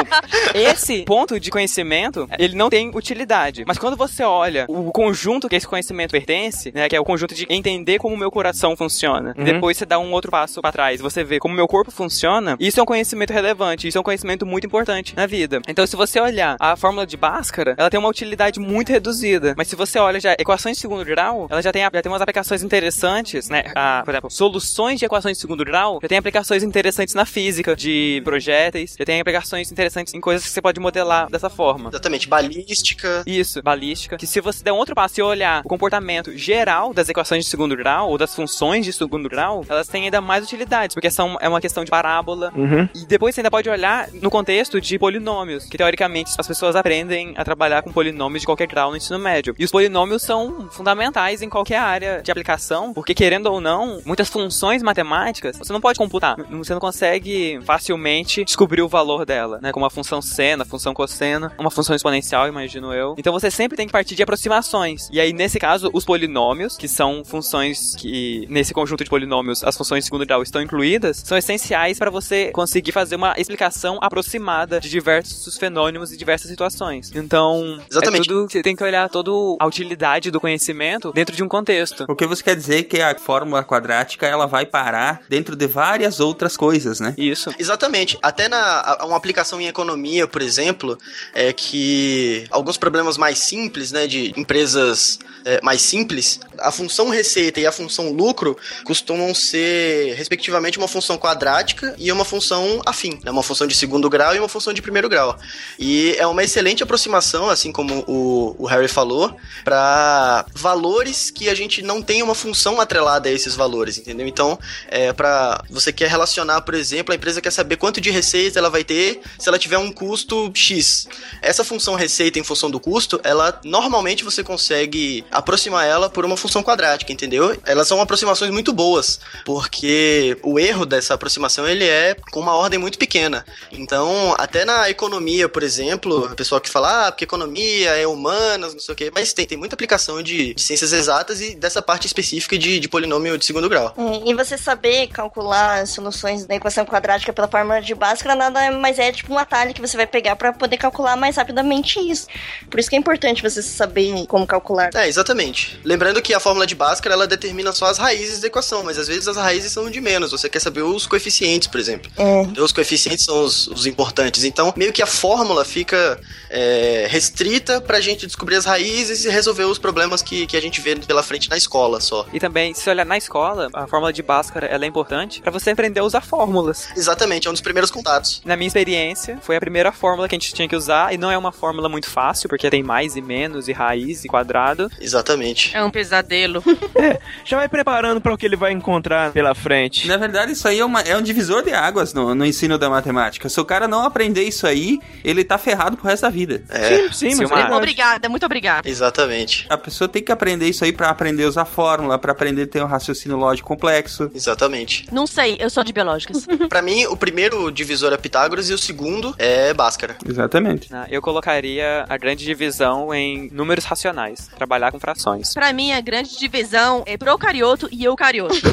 esse 0.54 1.04
ponto 1.04 1.40
de 1.40 1.50
conhecimento, 1.50 2.28
ele 2.38 2.56
não 2.56 2.70
tem 2.70 2.92
utilidade. 2.94 3.64
Mas 3.68 3.78
quando 3.78 3.96
você 3.98 4.24
olha 4.24 4.66
o 4.68 4.92
conjunto 4.92 5.48
que 5.50 5.56
esse 5.56 5.68
conhecimento 5.68 6.12
pertence, 6.12 6.72
né, 6.74 6.88
que 6.90 6.96
é 6.96 7.00
o 7.00 7.04
conjunto 7.06 7.34
de 7.36 7.46
entender 7.50 7.98
como 8.00 8.16
o 8.16 8.18
meu 8.18 8.32
coração 8.32 8.76
funciona, 8.76 9.34
e 9.36 9.40
Uhum. 9.40 9.46
depois 9.46 9.78
você 9.78 9.86
dá 9.86 10.00
um 10.00 10.12
outro 10.12 10.32
passo 10.32 10.62
pra 10.62 10.72
trás, 10.72 11.00
você 11.02 11.24
vê 11.24 11.40
como 11.40 11.54
o 11.54 11.58
meu 11.58 11.68
corpo 11.68 11.92
funciona, 11.92 12.56
isso 12.60 12.80
é 12.80 12.84
um 12.84 12.86
conhecimento 12.86 13.32
relevante, 13.32 13.88
isso 13.88 13.98
é 13.98 14.02
um 14.02 14.04
conhecimento 14.04 14.46
muito 14.46 14.66
importante 14.68 15.16
na 15.16 15.26
vida. 15.26 15.62
Então, 15.68 15.86
se 15.86 15.96
você 15.96 16.20
olhar 16.20 16.56
a 16.60 16.76
fórmula 16.76 17.06
de 17.06 17.18
Bhaskara, 17.18 17.76
ela 17.78 17.90
tem 17.90 18.00
uma 18.00 18.10
utilidade 18.10 18.60
muito 18.60 18.92
reduzida. 18.92 19.54
Mas 19.58 19.68
se 19.68 19.76
você 19.76 20.00
olha 20.00 20.20
já 20.20 20.34
equações 20.40 20.78
de 20.78 20.82
segundo 20.82 21.04
grau, 21.06 21.48
ela 21.50 21.62
já 21.62 21.72
tem, 21.72 21.82
já 21.82 22.02
tem 22.02 22.12
umas 22.12 22.22
aplicações 22.22 22.64
interessantes, 22.64 23.50
né? 23.50 23.64
Ah, 23.76 24.02
por 24.04 24.12
exemplo, 24.12 24.30
soluções 24.30 25.00
de 25.00 25.06
equações 25.06 25.38
de 25.38 25.42
segundo 25.42 25.64
grau 25.64 26.00
já 26.02 26.08
tem 26.08 26.18
aplicações 26.18 26.64
interessantes 26.64 27.14
na 27.14 27.26
física, 27.26 27.76
de 27.76 28.22
projéteis, 28.24 28.96
já 28.98 29.06
tem 29.06 29.20
aplicações 29.20 29.72
interessantes 29.72 30.14
em 30.14 30.22
coisas 30.22 30.46
que 30.46 30.52
você 30.52 30.62
pode 30.62 30.80
modelar 30.80 31.30
dessa 31.30 31.50
forma. 31.50 31.90
Exatamente, 31.90 32.28
balística. 32.28 33.24
Isso, 33.26 33.62
balística. 33.62 34.18
Que 34.18 34.28
se 34.28 34.42
você 34.42 34.64
der 34.64 34.72
um 34.72 34.78
outro 34.78 34.96
passo 34.96 35.20
e 35.20 35.24
olhar 35.24 35.62
o 35.66 35.70
comportamento 35.70 36.36
geral 36.38 36.94
das 36.94 37.10
equações 37.10 37.44
de 37.44 37.50
segundo 37.50 37.76
grau, 37.76 38.10
ou 38.10 38.18
das 38.18 38.36
funções 38.36 38.86
de 38.86 38.94
segundo 38.94 39.30
grau, 39.30 39.64
elas 39.68 39.88
têm 39.88 40.06
ainda 40.06 40.22
mais 40.22 40.44
utilidades, 40.44 40.94
porque 40.94 41.10
são, 41.10 41.38
é 41.42 41.48
uma 41.48 41.62
questão 41.62 41.84
de 41.84 41.92
parábola. 41.92 42.52
Uhum. 42.56 42.88
E 42.94 43.06
depois 43.06 43.34
você 43.34 43.42
ainda 43.42 43.52
pode 43.52 43.70
olhar 43.70 44.10
no 44.14 44.30
contexto 44.30 44.80
de 44.80 44.98
polinômios, 44.98 45.66
que 45.66 45.78
teoricamente 45.78 46.32
as 46.38 46.48
pessoas 46.48 46.76
aprendem 46.76 47.34
a 47.38 47.44
trabalhar 47.44 47.82
com 47.82 47.92
polinômios 47.92 48.42
de 48.42 48.46
qualquer 48.46 48.68
grau 48.68 48.92
no 48.92 48.98
ensino 48.98 49.20
médio. 49.20 49.56
E 49.58 49.66
os 49.66 49.72
polinômios 49.72 50.24
são 50.24 50.70
fundamentais 50.72 51.42
em 51.42 51.50
qualquer 51.50 51.80
área 51.80 52.22
de 52.22 52.32
aplicação, 52.32 52.94
porque 52.94 53.14
querendo 53.14 53.48
ou 53.56 53.62
não, 53.62 54.02
muitas 54.06 54.30
funções 54.30 54.84
matemáticas 54.84 55.58
você 55.58 55.74
não 55.74 55.82
pode 55.82 55.98
computar. 55.98 56.36
Você 56.52 56.74
não 56.74 56.80
consegue 56.80 57.60
facilmente 57.64 58.44
descobrir 58.44 58.82
o 58.82 58.88
valor 58.88 59.26
dela, 59.26 59.60
né? 59.62 59.72
Como 59.72 59.86
a 59.86 59.90
função 59.90 60.22
seno, 60.22 60.64
a 60.64 60.66
função 60.66 60.94
cosseno, 60.94 61.52
uma 61.58 61.72
função 61.72 61.96
exponencial, 61.96 62.48
imagino 62.48 62.94
eu. 62.94 63.16
Então 63.18 63.34
você 63.34 63.50
sempre 63.50 63.78
tem 63.78 63.88
que 63.88 63.92
partir 63.92 64.16
de 64.16 64.24
aproximações. 64.24 65.10
E 65.12 65.20
aí, 65.20 65.34
nesse 65.34 65.60
caso, 65.60 65.90
os 65.94 66.06
polinômios, 66.06 66.78
que 66.78 66.88
são 66.88 67.24
funções 67.26 67.96
que, 67.96 68.46
nesse 68.50 68.74
conjunto 68.74 69.04
de 69.04 69.10
polinômios, 69.10 69.64
as 69.64 69.76
funções 69.78 70.04
de 70.04 70.06
segundo 70.06 70.26
grau 70.26 70.42
estão 70.42 70.62
incluídas, 70.62 71.24
são 71.26 71.38
essenciais 71.38 71.98
para 71.98 72.12
você 72.12 72.52
conseguir 72.52 72.92
fazer 72.92 73.16
uma 73.16 73.34
explicação 73.38 73.98
aproximada 74.02 74.80
de 74.80 74.90
diversos 74.90 75.58
fenômenos 75.58 76.12
e 76.12 76.18
diversas 76.18 76.50
situações. 76.50 77.12
Então, 77.16 77.80
Exatamente. 77.90 78.30
é 78.30 78.34
tudo, 78.34 78.52
você 78.52 78.62
tem 78.62 78.76
que 78.76 78.84
olhar 78.84 79.10
toda 79.10 79.32
a 79.60 79.66
utilidade 79.66 80.32
do 80.32 80.40
conhecimento 80.40 81.12
dentro 81.14 81.36
de 81.36 81.44
um 81.44 81.48
contexto. 81.48 82.06
O 82.08 82.16
que 82.16 82.26
você 82.26 82.44
quer 82.44 82.56
dizer 82.56 82.80
é 82.80 82.84
que 82.84 83.02
a 83.02 83.16
fórmula 83.46 83.64
quadrática 83.64 84.26
ela 84.26 84.48
vai 84.48 84.66
parar 84.66 85.22
dentro 85.30 85.56
de 85.56 85.68
várias 85.68 86.20
outras 86.20 86.58
coisas, 86.58 87.00
né? 87.00 87.14
Isso. 87.18 87.54
Exatamente. 87.60 88.18
Até 88.22 88.50
na 88.50 88.58
a- 88.82 89.06
uma 89.06 89.16
aplicação 89.16 89.62
em 89.62 89.68
economia, 89.68 90.28
por 90.28 90.42
exemplo, 90.42 90.98
é 91.34 91.54
que 91.54 92.46
alguns 92.50 92.76
problemas 92.78 93.18
mais 93.18 93.38
simples, 93.38 93.92
né, 93.92 94.08
de 94.08 94.34
empresas 94.36 95.20
é, 95.48 95.62
mais 95.62 95.80
simples, 95.84 96.40
a 96.58 96.72
função 96.72 97.10
receita 97.10 97.60
e 97.60 97.68
a 97.68 97.72
função 97.72 98.12
lucro 98.12 98.58
costumam 98.84 99.34
ser, 99.36 100.16
respectivamente, 100.16 100.80
uma 100.80 100.88
função 100.88 101.20
quadrática 101.20 101.94
e 102.00 102.12
uma 102.12 102.26
função 102.26 102.82
afim, 102.84 103.20
né, 103.24 103.30
uma 103.30 103.44
função 103.44 103.68
de 103.68 103.76
segundo 103.76 104.10
grau 104.10 104.36
e 104.36 104.40
uma 104.40 104.50
função 104.50 104.74
de 104.74 104.82
primeiro 104.82 105.08
grau. 105.08 105.38
E 105.78 106.16
é 106.18 106.26
uma 106.26 106.44
excelente 106.44 106.82
aproximação, 106.82 107.48
assim 107.48 107.72
como 107.72 108.04
o, 108.08 108.56
o 108.58 108.66
Harry 108.66 108.88
falou, 108.88 109.38
para 109.64 110.46
valores 110.56 111.30
que 111.30 111.48
a 111.48 111.54
gente 111.54 111.84
não 111.84 112.02
tem 112.02 112.24
uma 112.24 112.34
função 112.34 112.82
atrelada 112.82 113.30
a 113.30 113.32
esses 113.36 113.56
valores, 113.56 113.98
entendeu? 113.98 114.28
Então, 114.28 114.58
é, 114.88 115.14
para 115.14 115.64
você 115.70 115.92
quer 115.92 116.10
relacionar, 116.10 116.62
por 116.62 116.74
exemplo, 116.74 117.14
a 117.14 117.16
empresa 117.16 117.42
quer 117.42 117.52
saber 117.52 117.78
quanto 117.78 118.02
de 118.02 118.10
receita 118.10 118.60
ela 118.60 118.70
vai 118.70 118.84
ter 118.84 119.22
se 119.38 119.48
ela 119.48 119.60
tiver 119.60 119.78
um 119.78 119.92
custo 119.92 120.52
X. 120.54 121.08
Essa 121.42 121.64
função 121.64 121.96
receita 121.96 122.40
em 122.40 122.44
função 122.44 122.70
do 122.70 122.80
custo, 122.80 123.20
ela 123.24 123.60
normalmente 123.64 124.24
você 124.24 124.44
consegue 124.44 125.24
aproximar 125.32 125.86
ela 125.88 126.10
por 126.10 126.26
uma 126.26 126.38
função 126.38 126.64
quadrática, 126.64 127.12
entendeu? 127.12 127.58
Elas 127.66 127.88
são 127.88 128.02
aproximações 128.02 128.52
muito 128.52 128.74
boas, 128.74 129.20
porque 129.44 130.38
o 130.44 130.60
erro 130.60 130.86
dessa 130.86 131.14
aproximação 131.14 131.68
ele 131.68 131.84
é 131.84 132.16
com 132.32 132.40
uma 132.40 132.54
ordem 132.54 132.80
muito 132.80 132.98
pequena. 132.98 133.46
Então, 133.72 134.36
até 134.38 134.66
na 134.66 134.90
economia, 134.90 135.48
por 135.50 135.64
exemplo, 135.64 136.26
a 136.26 136.36
pessoa 136.36 136.62
que 136.62 136.70
fala, 136.70 137.08
ah, 137.08 137.12
porque 137.12 137.24
economia 137.24 137.92
é 137.92 138.08
humanas, 138.08 138.74
não 138.74 138.80
sei 138.80 138.94
o 138.94 138.96
quê, 138.96 139.12
mas 139.14 139.34
tem, 139.34 139.46
tem 139.46 139.58
muita 139.58 139.76
aplicação 139.76 140.22
de, 140.22 140.54
de 140.54 140.62
ciências 140.62 140.94
exatas 140.94 141.42
e 141.42 141.56
dessa 141.56 141.82
parte 141.82 142.08
específica 142.08 142.58
de, 142.58 142.80
de 142.80 142.88
polinômio 142.88 143.25
de 143.38 143.46
segundo 143.46 143.68
grau. 143.70 143.94
É, 143.98 144.30
E 144.30 144.34
você 144.34 144.58
saber 144.58 145.08
calcular 145.08 145.82
as 145.82 145.90
soluções 145.90 146.46
da 146.46 146.56
equação 146.56 146.86
quadrática 146.86 147.34
pela 147.34 147.48
fórmula 147.48 147.82
de 147.82 147.94
Bhaskara 147.96 148.36
nada 148.36 148.72
mais 148.72 149.00
é 149.00 149.12
tipo 149.12 149.34
um 149.34 149.38
atalho 149.38 149.74
que 149.74 149.82
você 149.82 149.98
vai 149.98 150.08
pegar 150.08 150.36
pra 150.36 150.54
poder 150.54 150.78
calcular 150.78 151.16
mais 151.16 151.36
rapidamente 151.36 152.00
isso. 152.00 152.28
Por 152.70 152.80
isso 152.80 152.90
que 152.90 152.96
é 152.96 153.00
importante 153.00 153.42
você 153.42 153.62
saber 153.62 154.26
como 154.28 154.46
calcular. 154.46 154.90
É, 154.94 155.08
exatamente. 155.08 155.80
Lembrando 155.84 156.22
que 156.22 156.34
a 156.34 156.40
fórmula 156.40 156.68
de 156.68 156.76
Bhaskara, 156.76 157.16
ela 157.16 157.28
determina 157.28 157.72
só 157.72 157.86
as 157.86 157.98
raízes 157.98 158.40
da 158.40 158.48
equação, 158.48 158.84
mas 158.84 158.98
às 158.98 159.08
vezes 159.08 159.28
as 159.28 159.38
raízes 159.38 159.72
são 159.72 159.90
de 159.90 160.00
menos. 160.02 160.32
Você 160.32 160.50
quer 160.50 160.60
saber 160.60 160.82
os 160.82 161.06
coeficientes, 161.08 161.68
por 161.68 161.80
exemplo. 161.80 162.12
É. 162.18 162.62
Os 162.62 162.72
coeficientes 162.72 163.26
são 163.26 163.44
os, 163.44 163.68
os 163.68 163.86
importantes. 163.86 164.44
Então, 164.44 164.74
meio 164.76 164.94
que 164.94 165.02
a 165.02 165.08
fórmula 165.08 165.66
fica 165.66 166.20
é, 166.50 167.08
restrita 167.10 167.82
pra 167.82 168.00
gente 168.00 168.26
descobrir 168.26 168.56
as 168.56 168.66
raízes 168.66 169.26
e 169.26 169.30
resolver 169.30 169.64
os 169.64 169.78
problemas 169.78 170.22
que, 170.22 170.46
que 170.48 170.58
a 170.58 170.62
gente 170.62 170.82
vê 170.82 170.96
pela 170.96 171.24
frente 171.24 171.50
na 171.50 171.58
escola 171.58 172.00
só. 172.00 172.26
E 172.34 172.40
também, 172.40 172.74
se 172.74 172.90
olhar 172.90 173.06
na 173.06 173.15
escola, 173.18 173.70
a 173.74 173.88
fórmula 173.88 174.12
de 174.14 174.22
Bhaskara 174.24 174.66
ela 174.68 174.86
é 174.86 174.88
importante 174.88 175.42
para 175.42 175.52
você 175.52 175.72
aprender 175.72 176.00
a 176.00 176.04
usar 176.04 176.22
fórmulas. 176.22 176.88
Exatamente, 176.96 177.48
é 177.48 177.50
um 177.50 177.54
dos 177.54 177.62
primeiros 177.62 177.90
contatos. 177.92 178.42
Na 178.46 178.56
minha 178.56 178.68
experiência, 178.68 179.38
foi 179.42 179.56
a 179.56 179.60
primeira 179.60 179.92
fórmula 179.92 180.28
que 180.28 180.36
a 180.36 180.40
gente 180.40 180.54
tinha 180.54 180.68
que 180.68 180.76
usar, 180.76 181.14
e 181.14 181.18
não 181.18 181.32
é 181.32 181.38
uma 181.38 181.52
fórmula 181.52 181.88
muito 181.90 182.10
fácil, 182.10 182.48
porque 182.50 182.70
tem 182.70 182.84
mais 182.84 183.16
e 183.16 183.22
menos, 183.22 183.68
e 183.68 183.74
raiz, 183.74 184.24
e 184.26 184.28
quadrado. 184.28 184.90
Exatamente. 185.00 185.76
É 185.76 185.84
um 185.84 185.90
pesadelo. 185.92 186.64
Já 187.46 187.58
vai 187.58 187.68
preparando 187.70 188.22
para 188.22 188.34
o 188.34 188.38
que 188.38 188.46
ele 188.46 188.56
vai 188.56 188.72
encontrar 188.72 189.32
pela 189.32 189.54
frente. 189.56 190.08
Na 190.08 190.18
verdade, 190.18 190.52
isso 190.52 190.68
aí 190.68 190.80
é, 190.80 190.86
uma- 190.86 191.02
é 191.02 191.16
um 191.16 191.22
divisor 191.22 191.64
de 191.64 191.74
águas 191.74 192.14
no, 192.14 192.34
no 192.36 192.46
ensino 192.46 192.78
da 192.78 192.90
matemática. 192.90 193.48
Se 193.50 193.60
o 193.60 193.66
cara 193.66 193.88
não 193.88 194.04
aprender 194.04 194.44
isso 194.44 194.66
aí, 194.68 195.00
ele 195.24 195.44
tá 195.44 195.58
ferrado 195.58 195.98
pro 195.98 196.08
resto 196.08 196.24
da 196.24 196.30
vida. 196.30 196.64
É, 196.70 197.12
Sim, 197.12 197.32
Se 197.32 197.42
mas 197.46 197.52
uma- 197.52 197.60
é. 197.74 197.76
Obrigada, 197.76 198.30
muito 198.30 198.46
obrigada. 198.46 198.90
exatamente. 198.90 199.66
A 199.70 199.78
pessoa 199.78 200.08
tem 200.08 200.24
que 200.24 200.32
aprender 200.32 200.68
isso 200.68 200.84
aí 200.84 200.92
pra 200.92 201.10
aprender 201.10 201.44
a 201.44 201.48
usar 201.48 201.66
fórmula, 201.66 202.18
pra 202.18 202.32
aprender 202.32 202.64
a 202.64 202.68
ter 202.68 202.84
um 202.84 202.88
raciocínio 202.88 203.05
lógico 203.38 203.68
complexo. 203.68 204.30
Exatamente. 204.34 205.08
Não 205.12 205.26
sei, 205.28 205.58
eu 205.60 205.70
sou 205.70 205.84
de 205.84 205.92
biológicas. 205.94 206.46
Pra 206.70 206.82
mim, 206.82 207.06
o 207.08 207.18
primeiro 207.18 207.72
divisor 207.72 208.12
é 208.14 208.18
Pitágoras 208.18 208.70
e 208.70 208.74
o 208.74 208.78
segundo 208.78 209.36
é 209.38 209.74
Bhaskara. 209.74 210.18
Exatamente. 210.28 210.92
né? 210.92 211.06
Eu 211.10 211.22
colocaria 211.22 212.06
a 212.08 212.18
grande 212.18 212.44
divisão 212.46 213.14
em 213.14 213.50
números 213.52 213.86
racionais, 213.86 214.50
trabalhar 214.56 214.92
com 214.92 215.00
frações. 215.00 215.54
pra 215.54 215.72
mim, 215.74 215.92
a 215.92 216.02
grande 216.02 216.38
divisão 216.38 217.04
é 217.06 217.18
procarioto 217.18 217.88
e 217.92 218.04
eucarioto. 218.04 218.56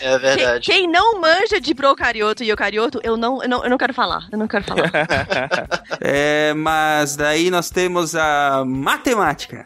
É 0.00 0.18
verdade. 0.18 0.64
Quem 0.70 0.88
não 0.90 1.20
manja 1.20 1.60
de 1.60 1.74
procarioto 1.74 2.42
e 2.42 2.48
eucarioto, 2.48 3.00
eu 3.02 3.16
não, 3.16 3.42
eu 3.42 3.48
não, 3.48 3.64
eu 3.64 3.70
não 3.70 3.78
quero 3.78 3.94
falar. 3.94 4.26
Eu 4.30 4.38
não 4.38 4.48
quero 4.48 4.64
falar. 4.64 4.90
É, 6.00 6.54
mas 6.54 7.16
daí 7.16 7.50
nós 7.50 7.70
temos 7.70 8.14
a 8.14 8.62
matemática. 8.64 9.64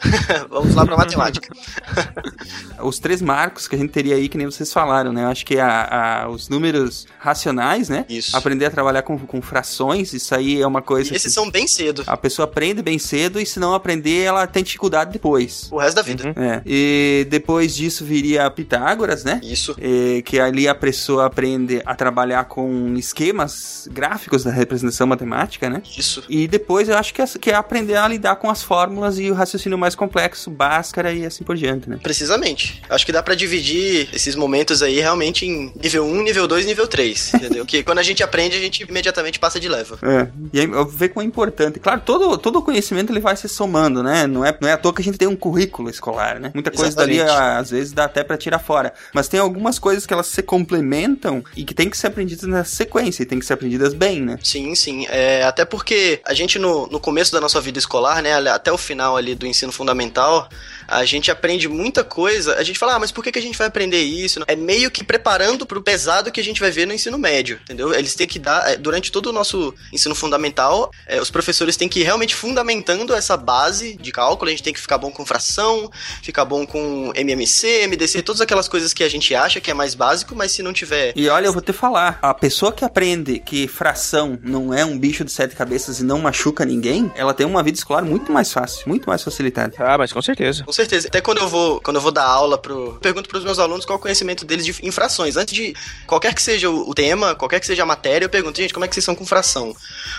Vamos 0.49 0.75
lá 0.75 0.85
pra 0.87 0.97
matemática. 0.97 1.52
Os 2.83 2.99
três 2.99 3.23
marcos 3.23 3.69
que 3.69 3.75
a 3.77 3.79
gente 3.79 3.91
teria 3.91 4.15
aí, 4.17 4.29
que 4.29 4.37
nem 4.37 4.47
vocês 4.47 4.73
falaram, 4.73 5.13
né? 5.13 5.25
Eu 5.25 5.29
acho 5.29 5.45
que 5.47 5.59
a, 5.59 6.23
a- 6.25 6.29
os 6.29 6.49
números 6.49 7.07
racionais, 7.19 7.89
né? 7.89 8.05
Isso. 8.09 8.37
Aprender 8.37 8.67
a 8.67 8.71
trabalhar 8.71 9.03
com, 9.03 9.19
com 9.19 9.41
frações, 9.41 10.13
isso 10.13 10.35
aí 10.35 10.61
é 10.61 10.67
uma 10.67 10.83
coisa 10.83 11.13
E 11.13 11.17
esses 11.17 11.33
são 11.33 11.51
bem 11.51 11.67
cedo. 11.67 12.03
a 12.07 12.17
pessoa 12.17 12.45
aprende 12.45 12.83
bem 12.83 12.99
cedo 12.99 13.41
e 13.41 13.47
se 13.47 13.59
não 13.61 13.75
aprender, 13.75 14.23
ela 14.23 14.47
tem 14.47 14.63
dificuldade 14.63 15.13
depois. 15.13 15.69
O 15.71 15.79
resto 15.79 15.97
da 15.97 16.03
vida. 16.03 16.35
É. 16.37 16.63
E 16.67 17.27
depois 17.31 17.75
disso 17.75 18.05
viria 18.05 18.51
Pitágoras, 18.51 19.25
né? 19.25 19.41
Isso. 19.43 19.75
É, 19.79 20.23
que 20.23 20.39
ali 20.41 20.67
a 20.69 20.75
pessoa 20.75 21.27
aprende 21.27 21.83
a 21.87 21.95
trabalhar 21.95 22.45
com 22.47 22.95
esquemas 22.97 23.89
gráficos 23.93 24.45
da 24.45 24.51
representação 24.51 25.07
matemática, 25.07 25.69
né? 25.71 25.83
Isso. 25.97 26.25
E 26.29 26.47
depois 26.49 26.89
eu 26.89 26.97
acho 26.97 27.15
que 27.15 27.23
é, 27.23 27.27
que 27.27 27.51
é 27.51 27.55
aprender 27.55 27.97
a 27.97 28.07
lidar 28.09 28.37
com 28.37 28.51
as 28.51 28.63
fórmulas 28.63 29.19
e 29.19 29.31
o 29.31 29.35
raciocínio 29.35 29.79
mais 29.79 29.95
complexo, 29.95 30.51
Bhaskara 30.51 31.13
e 31.13 31.25
assim 31.25 31.42
por 31.43 31.57
diante, 31.57 31.89
né? 31.89 31.99
Precisamente. 32.03 32.83
Acho 32.89 33.05
que 33.05 33.13
dá 33.13 33.23
pra 33.23 33.35
dividir 33.35 34.09
esses 34.13 34.35
momentos 34.35 34.83
aí 34.83 35.01
realmente 35.01 35.47
em 35.47 35.73
nível 35.83 36.05
1, 36.05 36.23
nível 36.23 36.47
2 36.47 36.65
e 36.65 36.69
nível 36.69 36.87
3, 36.87 37.35
entendeu? 37.35 37.67
que 37.73 37.83
quando 37.83 37.99
a 37.99 38.03
gente 38.03 38.23
aprende, 38.23 38.57
a 38.57 38.61
gente 38.61 38.83
imediatamente 38.83 39.39
passa 39.39 39.59
de 39.59 39.69
level. 39.69 39.99
É, 40.03 40.29
e 40.53 40.61
aí 40.61 40.67
eu 40.67 40.87
ver 40.87 41.09
como 41.09 41.23
é 41.23 41.27
importante. 41.27 41.81
Claro, 41.81 42.03
todo, 42.05 42.37
todo 42.37 42.59
o 42.59 42.63
conhecimento 42.63 43.11
ele 43.11 43.21
vai 43.21 43.37
se 43.37 43.49
somando, 43.49 44.03
né? 44.03 44.27
Não 44.27 44.45
é, 44.45 44.57
não 44.61 44.69
é 44.69 44.73
à 44.73 44.77
toa 44.77 44.93
que 44.93 45.01
a 45.01 45.05
gente 45.05 45.19
tem 45.19 45.29
um 45.29 45.37
currículo 45.37 45.89
escolar, 45.89 46.39
né? 46.39 46.51
Muita 46.55 46.71
coisa 46.71 46.95
dali, 46.95 47.19
Exatamente. 47.19 47.61
às 47.61 47.71
vezes, 47.71 47.93
dá 47.93 48.05
até 48.05 48.23
pra 48.23 48.37
tirar 48.37 48.59
fora. 48.59 48.93
Mas 49.15 49.29
tem 49.29 49.41
algumas 49.41 49.79
coisas 49.79 50.05
que 50.07 50.13
elas 50.13 50.27
se 50.27 50.43
complementam 50.43 51.43
e 51.57 51.65
que 51.65 51.75
tem 51.75 51.89
que 51.89 51.97
ser 51.97 52.09
aprendidas 52.09 52.49
na 52.49 52.65
sequência 52.65 53.23
e 53.23 53.27
tem 53.27 53.39
que 53.39 53.47
ser 53.47 53.55
aprendidas 53.55 53.95
bem, 53.95 54.21
né? 54.21 54.39
Sim, 54.43 54.75
sim. 54.75 55.07
É, 55.09 55.45
até 55.45 55.65
porque 55.65 56.21
a 56.25 56.35
gente, 56.35 56.59
no, 56.59 56.87
no 56.89 57.01
começo 57.01 57.33
da 57.33 57.41
nossa 57.41 57.61
vida 57.61 57.79
escolar, 57.79 58.23
né, 58.23 58.33
até 58.51 58.71
o 58.71 58.79
final 58.79 59.17
ali 59.17 59.35
do 59.35 59.47
ensino 59.47 59.73
fundamental, 59.73 60.49
a 60.93 61.05
gente 61.05 61.31
aprende 61.31 61.69
muita 61.69 62.05
coisa. 62.05 62.57
A 62.57 62.63
gente 62.63 62.79
fala, 62.79 62.95
ah, 62.95 62.99
mas 62.99 63.11
por 63.11 63.25
que, 63.25 63.33
que 63.33 63.39
a 63.39 63.43
gente 63.43 63.57
vai 63.57 63.67
aprender 63.67 64.03
isso? 64.03 64.41
É 64.47 64.55
meio 64.55 64.91
que 64.91 65.03
preparando 65.03 65.65
pro 65.65 65.83
pesado 65.83 66.31
que 66.31 66.41
a 66.41 66.45
gente 66.45 66.61
vai 66.61 66.71
ver 66.71 66.87
no 66.87 66.93
ensino 66.93 67.19
médio, 67.19 67.59
entendeu? 67.63 67.95
Eles 67.95 68.15
têm 68.15 68.27
que 68.27 68.39
dar, 68.39 68.71
é, 68.71 68.77
durante 68.77 69.11
todo 69.11 69.27
o 69.27 69.33
nosso 69.33 69.75
ensino 69.93 70.15
fundamental, 70.15 70.91
é, 71.07 71.21
os 71.21 71.31
professores 71.31 71.77
têm 71.77 71.89
que 71.89 72.01
ir 72.01 72.05
realmente 72.05 72.35
fundamentando 72.35 73.15
essa 73.15 73.37
base 73.37 73.97
de 73.97 74.13
cálculo. 74.13 74.49
A 74.49 74.53
gente 74.53 74.63
tem 74.63 74.73
que 74.73 74.81
ficar 74.81 74.99
bom 74.99 75.11
com 75.11 75.25
fração, 75.25 75.91
ficar 76.23 76.45
bom 76.45 76.67
com 76.67 77.13
MMC, 77.15 77.87
MDC, 77.87 78.23
todas 78.23 78.41
aquelas 78.41 78.69
coisas 78.69 78.93
que 78.93 79.03
a 79.03 79.09
gente 79.09 79.35
acha 79.35 79.61
que 79.61 79.71
é 79.71 79.75
mais 79.75 79.95
básico, 79.95 80.35
mas 80.37 80.53
se 80.53 80.63
não 80.63 80.73
tiver 80.73 81.13
E 81.17 81.29
olha, 81.29 81.47
eu 81.47 81.53
vou 81.53 81.63
te 81.63 81.73
falar, 81.73 82.19
a 82.21 82.35
pessoa 82.35 82.73
que 82.73 82.85
aprende 82.85 83.39
que 83.39 83.67
fração 83.67 84.39
não 84.43 84.75
é 84.75 84.85
um 84.85 84.99
bicho 84.99 85.25
de 85.25 85.33
sete 85.33 85.57
cabeças 85.57 86.01
e 86.01 86.05
não 86.05 86.19
machuca 86.19 86.65
ninguém, 86.65 87.11
ela 87.15 87.33
tem 87.33 87.47
uma 87.47 87.63
vida 87.63 87.79
escolar 87.79 88.05
muito 88.05 88.31
mais 88.31 88.53
fácil, 88.53 88.87
muito 88.87 89.09
mais 89.09 89.23
facilitada. 89.23 89.75
Ah, 89.79 89.97
mas 89.97 90.13
com 90.13 90.21
certeza. 90.21 90.65
Com 90.65 90.73
certeza. 90.73 90.82
Até 90.83 91.21
quando 91.21 91.39
eu 91.39 91.49
vou, 91.49 91.81
quando 91.81 91.97
eu 91.97 92.01
vou 92.03 92.13
dar 92.13 92.25
aula 92.25 92.57
pro. 92.59 92.99
Pergunto 93.01 93.29
pros 93.29 93.45
meus 93.45 93.59
alunos 93.59 93.85
qual 93.85 93.99
o 93.99 94.03
conhecimento 94.03 94.45
deles 94.45 94.65
de 94.65 94.75
infrações. 94.83 95.37
Antes 95.37 95.55
de 95.55 95.75
qualquer 96.07 96.35
que 96.35 96.43
seja 96.43 96.71
o 96.71 96.95
tema, 96.95 97.35
qualquer 97.35 97.61
que 97.61 97.67
seja 97.67 97.83
a 97.83 97.87
matéria, 97.87 98.25
eu 98.27 98.31
pergunto, 98.31 98.57
gente, 98.59 98.73
como 98.73 98.85
é 98.85 98.89
que 98.89 98.95
vocês 98.95 99.05
são 99.05 99.15
com 99.15 99.25
fração? 99.27 99.75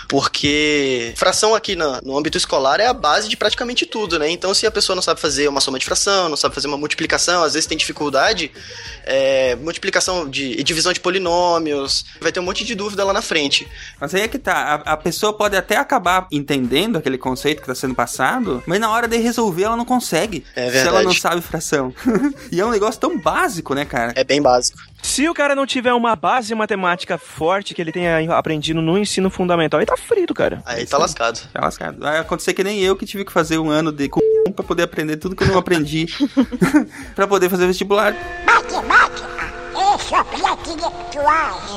Porque 0.08 1.12
fração 1.16 1.54
aqui 1.54 1.74
na- 1.74 2.00
no 2.02 2.16
âmbito 2.16 2.38
escolar 2.38 2.80
é 2.80 2.86
a 2.86 2.92
base 2.92 3.28
de 3.28 3.36
praticamente 3.36 3.86
tudo, 3.86 4.18
né? 4.18 4.30
Então, 4.30 4.54
se 4.54 4.66
a 4.66 4.70
pessoa 4.70 4.94
não 4.94 5.02
sabe 5.02 5.20
fazer 5.20 5.48
uma 5.48 5.60
soma 5.60 5.78
de 5.78 5.84
fração, 5.84 6.28
não 6.28 6.36
sabe 6.36 6.54
fazer 6.54 6.68
uma 6.68 6.76
multiplicação, 6.76 7.42
às 7.42 7.54
vezes 7.54 7.66
tem 7.66 7.76
dificuldade, 7.76 8.52
é, 9.04 9.56
multiplicação 9.56 10.28
de 10.28 10.62
divisão 10.62 10.92
de 10.92 11.00
polinômios, 11.00 12.04
vai 12.20 12.30
ter 12.30 12.40
um 12.40 12.44
monte 12.44 12.64
de 12.64 12.74
dúvida 12.74 13.04
lá 13.04 13.12
na 13.12 13.22
frente. 13.22 13.66
Mas 14.00 14.14
aí 14.14 14.22
é 14.22 14.28
que 14.28 14.38
tá, 14.38 14.82
a, 14.86 14.92
a 14.92 14.96
pessoa 14.96 15.32
pode 15.32 15.56
até 15.56 15.76
acabar 15.76 16.26
entendendo 16.30 16.96
aquele 16.96 17.18
conceito 17.18 17.58
que 17.58 17.64
está 17.70 17.74
sendo 17.74 17.94
passado, 17.94 18.62
mas 18.66 18.78
na 18.80 18.90
hora 18.90 19.08
de 19.08 19.16
resolver 19.16 19.64
ela 19.64 19.76
não 19.76 19.84
consegue. 19.84 20.43
É 20.56 20.70
Se 20.70 20.86
ela 20.86 21.02
não 21.02 21.12
sabe 21.12 21.40
fração. 21.42 21.92
e 22.50 22.60
é 22.60 22.64
um 22.64 22.70
negócio 22.70 23.00
tão 23.00 23.18
básico, 23.18 23.74
né, 23.74 23.84
cara? 23.84 24.12
É 24.16 24.24
bem 24.24 24.40
básico. 24.40 24.78
Se 25.02 25.28
o 25.28 25.34
cara 25.34 25.54
não 25.54 25.66
tiver 25.66 25.92
uma 25.92 26.16
base 26.16 26.54
matemática 26.54 27.18
forte 27.18 27.74
que 27.74 27.82
ele 27.82 27.92
tenha 27.92 28.32
aprendido 28.36 28.80
no 28.80 28.96
ensino 28.96 29.28
fundamental, 29.28 29.80
ele 29.80 29.86
tá 29.86 29.96
frito, 29.96 30.32
cara. 30.32 30.62
Aí 30.64 30.86
tá 30.86 30.96
lascado. 30.96 31.40
Tá 31.52 31.60
lascado. 31.60 31.98
Vai 32.00 32.18
acontecer 32.18 32.54
que 32.54 32.64
nem 32.64 32.80
eu 32.80 32.96
que 32.96 33.04
tive 33.04 33.24
que 33.24 33.32
fazer 33.32 33.58
um 33.58 33.68
ano 33.68 33.92
de 33.92 34.04
c... 34.04 34.52
pra 34.54 34.64
poder 34.64 34.84
aprender 34.84 35.16
tudo 35.16 35.36
que 35.36 35.42
eu 35.42 35.48
não 35.48 35.58
aprendi. 35.58 36.06
pra 37.14 37.26
poder 37.26 37.50
fazer 37.50 37.66
vestibular. 37.66 38.16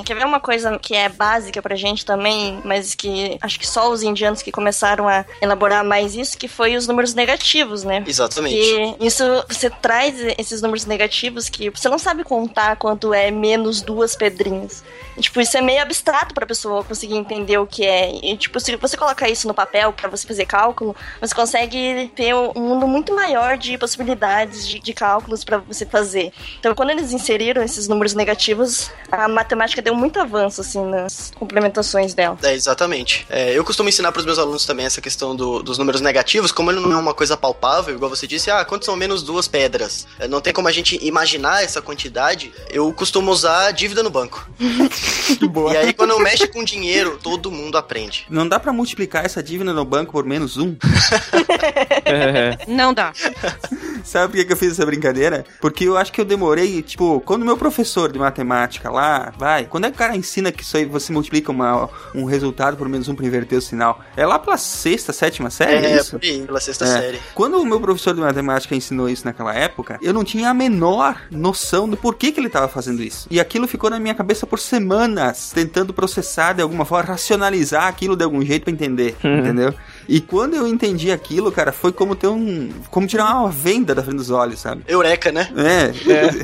Quer 0.05 0.15
ver 0.15 0.26
uma 0.26 0.39
coisa 0.39 0.77
que 0.80 0.95
é 0.95 1.09
básica 1.09 1.61
pra 1.61 1.76
gente 1.76 2.05
também, 2.05 2.61
mas 2.64 2.93
que 2.93 3.38
acho 3.41 3.59
que 3.59 3.68
só 3.68 3.89
os 3.89 4.03
indianos 4.03 4.41
que 4.41 4.51
começaram 4.51 5.07
a 5.07 5.26
elaborar 5.41 5.84
mais 5.84 6.15
isso, 6.15 6.38
que 6.38 6.47
foi 6.47 6.76
os 6.76 6.88
números 6.88 7.14
negativos, 7.14 7.84
né? 7.84 8.03
Exatamente. 8.05 8.55
Que 8.55 9.05
isso 9.05 9.23
você 9.49 9.69
traz 9.69 10.15
esses 10.38 10.61
números 10.61 10.85
negativos 10.85 11.49
que 11.49 11.69
você 11.69 11.89
não 11.89 11.97
sabe 11.97 12.23
contar 12.23 12.76
quanto 12.76 13.14
é 13.14 13.31
menos 13.31 13.81
duas 13.81 14.15
pedrinhas. 14.15 14.84
Tipo, 15.19 15.41
isso 15.41 15.57
é 15.57 15.61
meio 15.61 15.81
abstrato 15.81 16.34
pra 16.34 16.45
pessoa 16.45 16.84
conseguir 16.84 17.15
entender 17.15 17.57
o 17.57 17.65
que 17.68 17.85
é. 17.85 18.11
E, 18.23 18.38
tipo, 18.38 18.60
se 18.60 18.76
você 18.76 18.95
colocar 18.95 19.30
isso 19.30 19.48
no 19.48 19.53
papel 19.53 19.91
pra 19.94 20.10
você 20.10 20.27
fazer 20.27 20.45
cálculo, 20.45 20.95
você 21.19 21.34
consegue 21.34 22.11
ter 22.15 22.34
um 22.35 22.53
mundo 22.56 22.88
muito 22.88 23.14
maior 23.15 23.57
de 23.57 23.77
possibilidades 23.77 24.68
de, 24.68 24.80
de 24.80 24.94
cálculos 24.94 25.44
pra 25.44 25.57
você 25.57 25.85
fazer. 25.85 26.31
Então, 26.60 26.73
quando 26.76 26.91
eles 26.91 27.11
inseriram 27.11 27.64
esses 27.64 27.88
números 27.88 28.14
negativos, 28.14 28.91
a 29.11 29.27
matemática 29.27 29.81
deu 29.81 29.95
muito 29.95 30.19
avanço, 30.19 30.61
assim, 30.61 30.84
nas 30.85 31.31
complementações 31.35 32.14
dela. 32.14 32.38
É, 32.44 32.53
exatamente. 32.53 33.26
É, 33.30 33.52
eu 33.57 33.64
costumo 33.64 33.89
ensinar 33.89 34.11
para 34.11 34.19
os 34.19 34.26
meus 34.26 34.38
alunos 34.39 34.65
também 34.65 34.85
essa 34.85 35.02
questão 35.02 35.35
do- 35.35 35.61
dos 35.64 35.77
números 35.77 36.02
negativos, 36.02 36.52
como 36.52 36.72
ele 36.72 36.80
não 36.80 36.91
é 36.91 36.95
uma 36.98 37.14
coisa 37.14 37.35
palpável, 37.35 37.95
igual 37.95 38.10
você 38.10 38.27
disse, 38.27 38.49
ah, 38.52 38.64
quantos 38.65 38.85
são 38.85 38.95
menos 38.95 39.23
duas 39.23 39.48
pedras? 39.48 40.07
É, 40.19 40.27
não 40.27 40.41
tem 40.41 40.53
como 40.53 40.68
a 40.68 40.72
gente 40.72 40.98
imaginar 41.06 41.64
essa 41.64 41.81
quantidade. 41.81 42.52
Eu 42.69 42.91
costumo 42.94 43.31
usar 43.31 43.72
dívida 43.72 44.03
no 44.03 44.10
banco. 44.10 44.48
E 45.74 45.78
aí, 45.78 45.94
quando 45.94 46.12
eu 46.12 46.20
mexo 46.20 46.48
com 46.50 46.64
dinheiro, 46.64 47.20
todo 47.22 47.52
mundo 47.52 47.78
aprende. 47.78 48.26
Não 48.30 48.48
dá 48.48 48.60
pra 48.60 48.72
multiplicar 48.74 49.26
essa 49.26 49.42
dívida 49.44 49.74
no 49.74 49.84
banco 49.86 50.12
por 50.12 50.24
menos 50.26 50.58
um? 50.58 50.76
Não 52.68 52.94
dá. 52.94 53.12
Sabe 54.04 54.34
por 54.38 54.46
que 54.46 54.54
eu 54.54 54.58
fiz 54.58 54.72
essa 54.72 54.86
brincadeira? 54.86 55.44
Porque 55.60 55.84
eu 55.84 55.98
acho 55.98 56.14
que 56.14 56.22
eu 56.22 56.26
demorei, 56.26 56.82
tipo, 56.82 57.20
quando 57.26 57.44
meu 57.46 57.58
professor 57.58 58.10
de 58.12 58.18
matemática 58.18 58.90
lá, 58.90 59.34
vai, 59.38 59.66
quando 59.66 59.86
é 59.86 59.90
que 59.90 59.96
o 59.96 59.98
cara 59.98 60.16
ensina 60.16 60.52
que 60.52 60.64
isso 60.64 60.78
aí 60.78 60.86
você 60.86 61.12
multiplica 61.12 61.52
uma, 61.52 61.90
um 62.16 62.24
resultado 62.24 62.78
por 62.78 62.88
menos 62.88 63.10
um 63.10 63.16
pra 63.16 63.26
inverter 63.26 63.58
o 63.58 63.62
sinal? 63.62 64.02
É 64.16 64.26
lá 64.26 64.40
pela 64.40 64.56
sexta, 64.58 65.12
sétima 65.12 65.50
série, 65.50 65.86
é, 65.86 65.92
É, 65.92 65.98
isso? 65.98 66.12
por 66.12 66.24
aí, 66.24 66.42
pela 66.46 66.60
sexta 66.62 66.86
É. 66.86 66.88
série. 66.88 67.20
Quando 67.36 67.60
o 67.60 67.66
meu 67.66 67.82
professor 67.82 68.14
de 68.14 68.22
matemática 68.22 68.74
ensinou 68.76 69.10
isso 69.10 69.26
naquela 69.26 69.54
época, 69.54 70.00
eu 70.02 70.14
não 70.14 70.24
tinha 70.24 70.50
a 70.50 70.54
menor 70.54 71.22
noção 71.30 71.88
do 71.90 71.98
porquê 71.98 72.32
que 72.32 72.40
ele 72.40 72.48
estava 72.48 72.68
fazendo 72.70 73.04
isso. 73.04 73.28
E 73.30 73.40
aquilo 73.42 73.68
ficou 73.68 73.90
na 73.90 74.00
minha 74.00 74.16
cabeça 74.16 74.48
por 74.48 74.60
semanas, 74.60 74.97
tentando 75.53 75.94
processar 75.94 76.53
de 76.53 76.61
alguma 76.61 76.86
forma, 76.86 77.10
racionalizar 77.11 77.88
aquilo 77.88 78.15
de 78.15 78.24
algum 78.24 78.41
jeito 78.44 78.64
pra 78.64 78.74
entender, 78.74 79.15
entendeu? 79.40 79.74
E 80.08 80.22
quando 80.22 80.56
eu 80.56 80.68
entendi 80.68 81.12
aquilo, 81.12 81.52
cara, 81.52 81.72
foi 81.72 81.92
como 81.92 82.16
ter 82.16 82.28
um. 82.28 82.72
como 82.90 83.08
tirar 83.08 83.26
uma 83.42 83.50
venda 83.50 83.94
da 83.94 84.02
frente 84.02 84.18
dos 84.18 84.30
olhos, 84.30 84.60
sabe? 84.60 84.84
Eureka, 84.88 85.32
né? 85.32 85.50
É. 85.58 85.88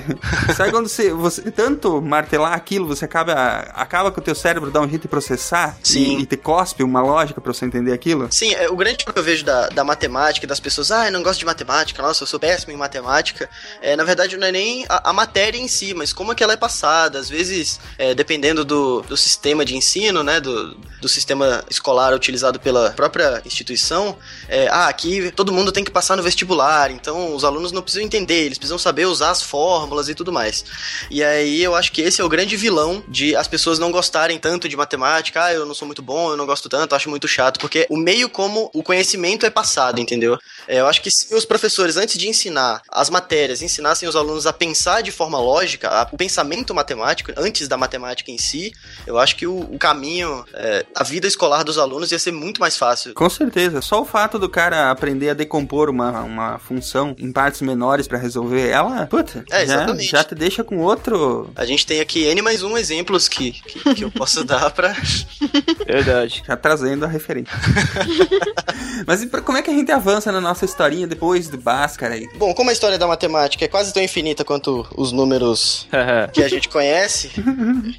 Sabe 0.54 0.72
quando 0.72 0.88
você, 0.88 1.12
você 1.12 1.52
tanto 1.52 2.02
martelar 2.02 2.54
aquilo, 2.54 2.88
você 2.88 3.06
acaba, 3.06 3.34
acaba 3.74 4.12
que 4.12 4.20
o 4.20 4.22
teu 4.22 4.36
cérebro 4.36 4.70
dá 4.70 4.82
um 4.82 4.90
jeito 4.90 5.04
de 5.04 5.08
processar 5.08 5.78
Sim. 5.82 6.18
E, 6.18 6.22
e 6.22 6.26
te 6.26 6.38
cospe 6.38 6.84
uma 6.84 7.02
lógica 7.02 7.40
pra 7.40 7.54
você 7.54 7.66
entender 7.66 7.94
aquilo? 7.94 8.28
Sim, 8.32 8.54
é, 8.54 8.70
o 8.70 8.76
grande 8.76 9.04
problema 9.04 9.14
que 9.14 9.20
eu 9.20 9.24
vejo 9.24 9.46
da, 9.46 9.70
da 9.70 9.84
matemática, 9.84 10.46
das 10.46 10.60
pessoas, 10.60 10.92
ah, 10.92 11.08
eu 11.08 11.12
não 11.12 11.24
gosto 11.24 11.40
de 11.40 11.46
matemática, 11.46 12.02
nossa, 12.02 12.24
eu 12.24 12.28
sou 12.28 12.40
péssimo 12.40 12.74
em 12.74 12.78
matemática. 12.78 13.50
É, 13.82 13.96
na 13.96 14.04
verdade, 14.04 14.38
não 14.38 14.48
é 14.48 14.52
nem 14.52 14.86
a, 14.90 15.10
a 15.10 15.14
matéria 15.14 15.58
em 15.58 15.68
si, 15.68 15.94
mas 15.94 16.12
como 16.12 16.32
é 16.32 16.36
que 16.36 16.44
ela 16.44 16.54
é 16.54 16.58
passada. 16.58 17.20
Às 17.20 17.30
vezes, 17.30 17.80
é, 17.98 18.14
dependendo 18.14 18.66
do, 18.66 19.02
do 19.02 19.16
sistema 19.16 19.64
de 19.64 19.76
ensino, 19.76 20.24
né, 20.24 20.40
do, 20.40 20.76
do 21.02 21.10
sistema 21.10 21.64
escolar 21.70 22.14
utilizado 22.14 22.60
pela 22.60 22.92
própria 22.92 23.42
instituição, 23.54 24.18
é, 24.48 24.68
ah, 24.68 24.88
aqui 24.88 25.32
todo 25.32 25.54
mundo 25.54 25.72
tem 25.72 25.84
que 25.84 25.92
passar 25.92 26.16
no 26.16 26.24
vestibular, 26.24 26.92
então 26.92 27.36
os 27.36 27.44
alunos 27.44 27.72
não 27.72 27.82
precisam 27.82 28.06
entender, 28.06 28.46
eles 28.46 28.58
precisam 28.58 28.78
saber 28.78 29.06
usar 29.06 29.32
as 29.32 29.42
fórmulas 29.42 30.10
e 30.10 30.16
tudo 30.16 30.32
mais. 30.32 30.66
E 31.10 31.24
aí 31.24 31.64
eu 31.64 31.76
acho 31.76 31.92
que 31.92 32.02
esse 32.02 32.22
é 32.22 32.24
o 32.24 32.30
grande 32.30 32.58
vilão 32.58 33.04
de 33.08 33.36
as 33.36 33.48
pessoas 33.48 33.80
não 33.80 33.92
gostarem 33.92 34.38
tanto 34.38 34.68
de 34.68 34.76
matemática, 34.76 35.46
ah, 35.46 35.54
eu 35.54 35.66
não 35.66 35.74
sou 35.74 35.86
muito 35.86 36.02
bom, 36.02 36.32
eu 36.32 36.38
não 36.38 36.46
gosto 36.46 36.68
tanto, 36.68 36.96
acho 36.96 37.10
muito 37.10 37.28
chato, 37.28 37.60
porque 37.60 37.86
o 37.90 37.98
meio 37.98 38.30
como 38.30 38.70
o 38.74 38.84
conhecimento 38.84 39.46
é 39.46 39.50
passado, 39.50 40.00
entendeu? 40.00 40.38
É, 40.68 40.80
eu 40.80 40.88
acho 40.88 41.02
que 41.02 41.12
se 41.12 41.34
os 41.34 41.46
professores, 41.46 41.98
antes 41.98 42.18
de 42.18 42.28
ensinar 42.28 42.82
as 42.90 43.10
matérias, 43.10 43.62
ensinassem 43.62 44.08
os 44.08 44.16
alunos 44.16 44.48
a 44.48 44.54
pensar 44.54 45.02
de 45.02 45.12
forma 45.12 45.40
lógica, 45.40 46.08
o 46.12 46.18
pensamento 46.18 46.74
matemático, 46.74 47.32
antes 47.38 47.68
da 47.68 47.78
matemática 47.78 48.32
em 48.32 48.38
si, 48.38 48.74
eu 49.06 49.18
acho 49.18 49.36
que 49.36 49.46
o, 49.46 49.60
o 49.60 49.78
caminho, 49.78 50.46
é, 50.54 50.86
a 50.96 51.04
vida 51.04 51.28
escolar 51.28 51.64
dos 51.64 51.78
alunos 51.78 52.12
ia 52.12 52.20
ser 52.20 52.32
muito 52.32 52.60
mais 52.60 52.78
fácil. 52.78 53.14
Com 53.14 53.30
certeza. 53.30 53.43
Só 53.82 54.02
o 54.02 54.06
fato 54.06 54.38
do 54.40 54.48
cara 54.50 54.90
aprender 54.92 55.30
a 55.30 55.34
decompor 55.34 55.90
uma, 55.90 56.22
uma 56.22 56.60
função 56.60 57.16
em 57.20 57.32
partes 57.32 57.62
menores 57.62 58.08
pra 58.08 58.18
resolver 58.18 58.68
ela, 58.70 59.06
puta, 59.08 59.44
É, 59.52 59.66
já, 59.66 59.86
já 59.98 60.24
te 60.24 60.36
deixa 60.36 60.64
com 60.64 60.78
outro. 60.80 61.50
A 61.56 61.66
gente 61.66 61.86
tem 61.86 62.00
aqui 62.00 62.24
N 62.26 62.42
mais 62.42 62.62
um 62.64 62.78
exemplos 62.78 63.28
que, 63.28 63.52
que, 63.52 63.96
que 63.96 64.04
eu 64.04 64.12
posso 64.12 64.44
dar 64.46 64.70
pra. 64.72 64.96
Verdade. 65.86 66.44
Já 66.48 66.56
trazendo 66.56 67.06
a 67.06 67.08
referência. 67.08 67.54
Mas 69.06 69.22
e 69.22 69.28
pra- 69.28 69.42
como 69.42 69.58
é 69.58 69.62
que 69.62 69.70
a 69.70 69.74
gente 69.74 69.92
avança 69.92 70.32
na 70.32 70.40
nossa 70.40 70.66
historinha 70.66 71.08
depois 71.08 71.48
do 71.48 71.58
Bhaskara 71.58 72.14
aí? 72.16 72.28
Bom, 72.38 72.54
como 72.54 72.70
a 72.70 72.74
história 72.74 72.98
da 72.98 73.08
matemática 73.08 73.66
é 73.66 73.68
quase 73.68 73.94
tão 73.94 74.02
infinita 74.02 74.44
quanto 74.46 74.88
os 74.96 75.12
números 75.12 75.88
que 76.32 76.42
a 76.44 76.48
gente 76.48 76.70
conhece, 76.70 77.32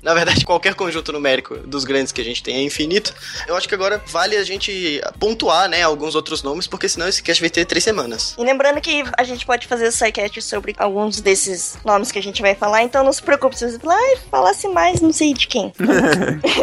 na 0.02 0.14
verdade, 0.14 0.44
qualquer 0.44 0.74
conjunto 0.74 1.12
numérico 1.12 1.56
dos 1.58 1.84
grandes 1.84 2.12
que 2.12 2.20
a 2.20 2.24
gente 2.24 2.42
tem 2.42 2.56
é 2.56 2.62
infinito. 2.62 3.14
Eu 3.46 3.56
acho 3.56 3.68
que 3.68 3.74
agora 3.74 4.00
vale 4.06 4.36
a 4.36 4.44
gente 4.44 5.00
pontuar, 5.18 5.34
né, 5.69 5.82
alguns 5.82 6.15
outros 6.15 6.43
nomes, 6.43 6.66
porque 6.66 6.89
senão 6.89 7.09
esse 7.09 7.23
cast 7.23 7.40
vai 7.40 7.51
ter 7.51 7.65
três 7.65 7.85
semanas. 7.85 8.35
E 8.39 8.44
lembrando 8.44 8.81
que 8.81 9.05
a 9.16 9.24
gente 9.24 9.44
pode 9.47 9.66
fazer 9.66 9.90
sidecast 9.90 10.40
sobre 10.43 10.74
alguns 10.78 11.20
desses 11.20 11.78
nomes 11.85 12.11
que 12.11 12.19
a 12.19 12.23
gente 12.23 12.40
vai 12.43 12.55
falar, 12.55 12.82
então 12.82 13.05
não 13.05 13.12
se 13.12 13.23
preocupe 13.23 13.59
se 13.59 13.70
você 13.70 13.78
falar, 13.78 13.97
ai, 13.97 14.16
falasse 14.31 14.69
mais, 14.69 15.01
não 15.01 15.12
sei 15.12 15.35
de 15.35 15.47
quem. 15.47 15.73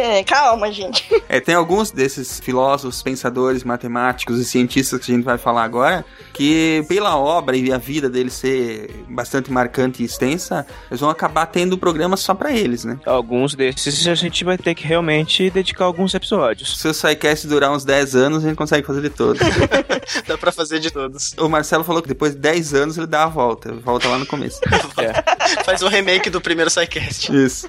É, 0.00 0.22
calma, 0.24 0.70
gente. 0.72 1.04
É, 1.28 1.40
tem 1.40 1.54
alguns 1.54 1.90
desses 1.90 2.40
filósofos, 2.40 3.02
pensadores, 3.02 3.64
matemáticos 3.64 4.38
e 4.38 4.44
cientistas 4.44 5.00
que 5.00 5.12
a 5.12 5.14
gente 5.14 5.24
vai 5.24 5.38
falar 5.38 5.64
agora, 5.64 6.04
que 6.32 6.84
pela 6.88 7.16
obra 7.16 7.56
e 7.56 7.72
a 7.72 7.78
vida 7.78 8.08
deles 8.08 8.34
ser 8.34 9.04
bastante 9.08 9.50
marcante 9.50 10.02
e 10.02 10.06
extensa, 10.06 10.66
eles 10.90 11.00
vão 11.00 11.10
acabar 11.10 11.46
tendo 11.46 11.76
programas 11.76 12.20
só 12.20 12.34
pra 12.34 12.52
eles, 12.52 12.84
né? 12.84 12.98
Alguns 13.04 13.54
desses 13.54 14.06
a 14.06 14.14
gente 14.14 14.44
vai 14.44 14.58
ter 14.58 14.74
que 14.74 14.86
realmente 14.86 15.50
dedicar 15.50 15.84
alguns 15.84 16.14
episódios. 16.14 16.78
Se 16.78 16.88
o 16.88 16.94
SciCast 16.94 17.46
durar 17.46 17.72
uns 17.72 17.84
10 17.84 18.14
anos, 18.14 18.44
a 18.44 18.48
gente 18.52 18.58
consegue 18.58 18.86
fazer 18.86 19.00
de 19.02 19.10
todos. 19.10 19.40
Dá 20.26 20.36
pra 20.38 20.52
fazer 20.52 20.78
de 20.78 20.90
todos. 20.90 21.34
o 21.38 21.48
Marcelo 21.48 21.82
falou 21.84 22.02
que 22.02 22.08
depois 22.08 22.32
de 22.34 22.38
10 22.38 22.74
anos 22.74 22.98
ele 22.98 23.06
dá 23.06 23.24
a 23.24 23.28
volta, 23.28 23.72
volta 23.72 24.08
lá 24.08 24.18
no 24.18 24.26
começo. 24.26 24.60
Faz 25.64 25.82
um 25.82 25.88
remake 25.88 26.28
do 26.30 26.40
primeiro 26.40 26.70
SciCast. 26.70 27.34
Isso. 27.34 27.68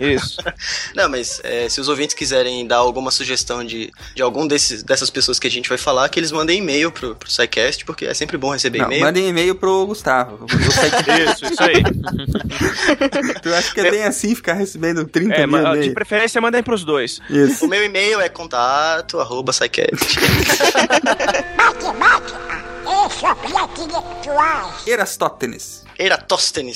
Isso. 0.00 0.38
Não, 0.94 1.08
mas 1.08 1.40
é, 1.44 1.68
se 1.68 1.80
os 1.80 1.88
ouvintes 1.88 2.14
quiserem 2.14 2.66
dar 2.66 2.76
alguma 2.76 3.10
sugestão 3.10 3.64
de, 3.64 3.90
de 4.14 4.22
algum 4.22 4.46
desses, 4.46 4.82
dessas 4.82 5.10
pessoas 5.10 5.38
que 5.38 5.46
a 5.46 5.50
gente 5.50 5.68
vai 5.68 5.78
falar, 5.78 6.08
que 6.08 6.18
eles 6.18 6.32
mandem 6.32 6.58
e-mail 6.58 6.90
pro, 6.90 7.14
pro 7.14 7.30
SciCast, 7.30 7.84
porque 7.84 8.04
é 8.06 8.14
sempre 8.14 8.36
bom 8.36 8.50
receber 8.52 8.78
e-mail. 8.80 9.04
mandem 9.04 9.28
e-mail 9.28 9.54
pro 9.54 9.86
Gustavo. 9.86 10.46
Isso, 10.56 11.44
isso 11.46 11.62
aí. 11.62 11.82
tu 13.42 13.52
acha 13.54 13.72
que 13.72 13.80
é 13.80 13.90
bem 13.90 14.02
assim 14.04 14.34
ficar 14.34 14.54
recebendo 14.54 15.04
30 15.04 15.34
É, 15.34 15.46
mil 15.46 15.80
de 15.80 15.90
preferência 15.90 16.40
mandem 16.40 16.62
pros 16.62 16.84
dois. 16.84 17.20
Isso. 17.30 17.64
O 17.64 17.68
meu 17.68 17.84
e-mail 17.84 18.20
é 18.20 18.28
contato 18.28 19.18
arroba 19.20 19.52
SciCast. 20.16 22.34
Erastótenes. 22.86 23.36
Eratóstenes, 24.86 25.85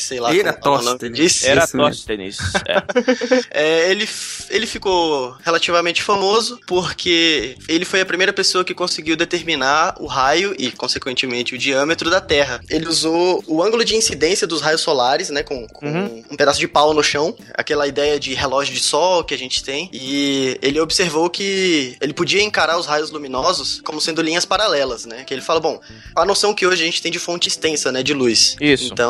sei 0.02 0.20
lá. 0.20 0.34
Eratóstenes. 0.34 1.42
como 1.42 1.46
é 1.46 1.54
mesmo. 1.54 1.80
Tóstenes. 1.82 2.38
É, 3.50 3.90
ele, 3.90 4.08
ele 4.50 4.66
ficou 4.66 5.34
relativamente 5.42 6.02
famoso 6.02 6.58
porque 6.66 7.56
ele 7.68 7.84
foi 7.84 8.00
a 8.00 8.06
primeira 8.06 8.32
pessoa 8.32 8.64
que 8.64 8.74
conseguiu 8.74 9.16
determinar 9.16 9.94
o 9.98 10.06
raio 10.06 10.54
e, 10.58 10.70
consequentemente, 10.70 11.54
o 11.54 11.58
diâmetro 11.58 12.08
da 12.10 12.20
Terra. 12.20 12.60
Ele 12.68 12.86
usou 12.86 13.42
o 13.46 13.62
ângulo 13.62 13.84
de 13.84 13.94
incidência 13.96 14.46
dos 14.46 14.60
raios 14.60 14.80
solares, 14.80 15.30
né, 15.30 15.42
com, 15.42 15.66
com 15.68 15.86
Uhum. 15.90 16.24
um 16.30 16.36
pedaço 16.36 16.60
de 16.60 16.68
pau 16.68 16.94
no 16.94 17.02
chão, 17.02 17.36
aquela 17.54 17.86
ideia 17.86 18.18
de 18.20 18.32
relógio 18.34 18.72
de 18.74 18.80
sol 18.80 19.24
que 19.24 19.34
a 19.34 19.38
gente 19.38 19.62
tem, 19.64 19.90
e 19.92 20.56
ele 20.62 20.78
observou 20.80 21.28
que 21.28 21.96
ele 22.00 22.12
podia 22.12 22.42
encarar 22.42 22.78
os 22.78 22.86
raios 22.86 23.10
luminosos 23.10 23.80
como 23.84 24.00
sendo 24.00 24.22
linhas 24.22 24.44
paralelas, 24.44 25.04
né, 25.04 25.24
que 25.24 25.34
ele 25.34 25.40
fala, 25.42 25.58
bom, 25.58 25.80
a 26.14 26.24
noção 26.24 26.54
que 26.54 26.66
hoje 26.66 26.82
a 26.82 26.86
gente 26.86 27.02
tem 27.02 27.10
de 27.10 27.18
fonte 27.18 27.48
extensa, 27.48 27.90
né, 27.90 28.02
de 28.02 28.14
luz. 28.14 28.56
Isso. 28.60 28.90
Então, 28.92 29.09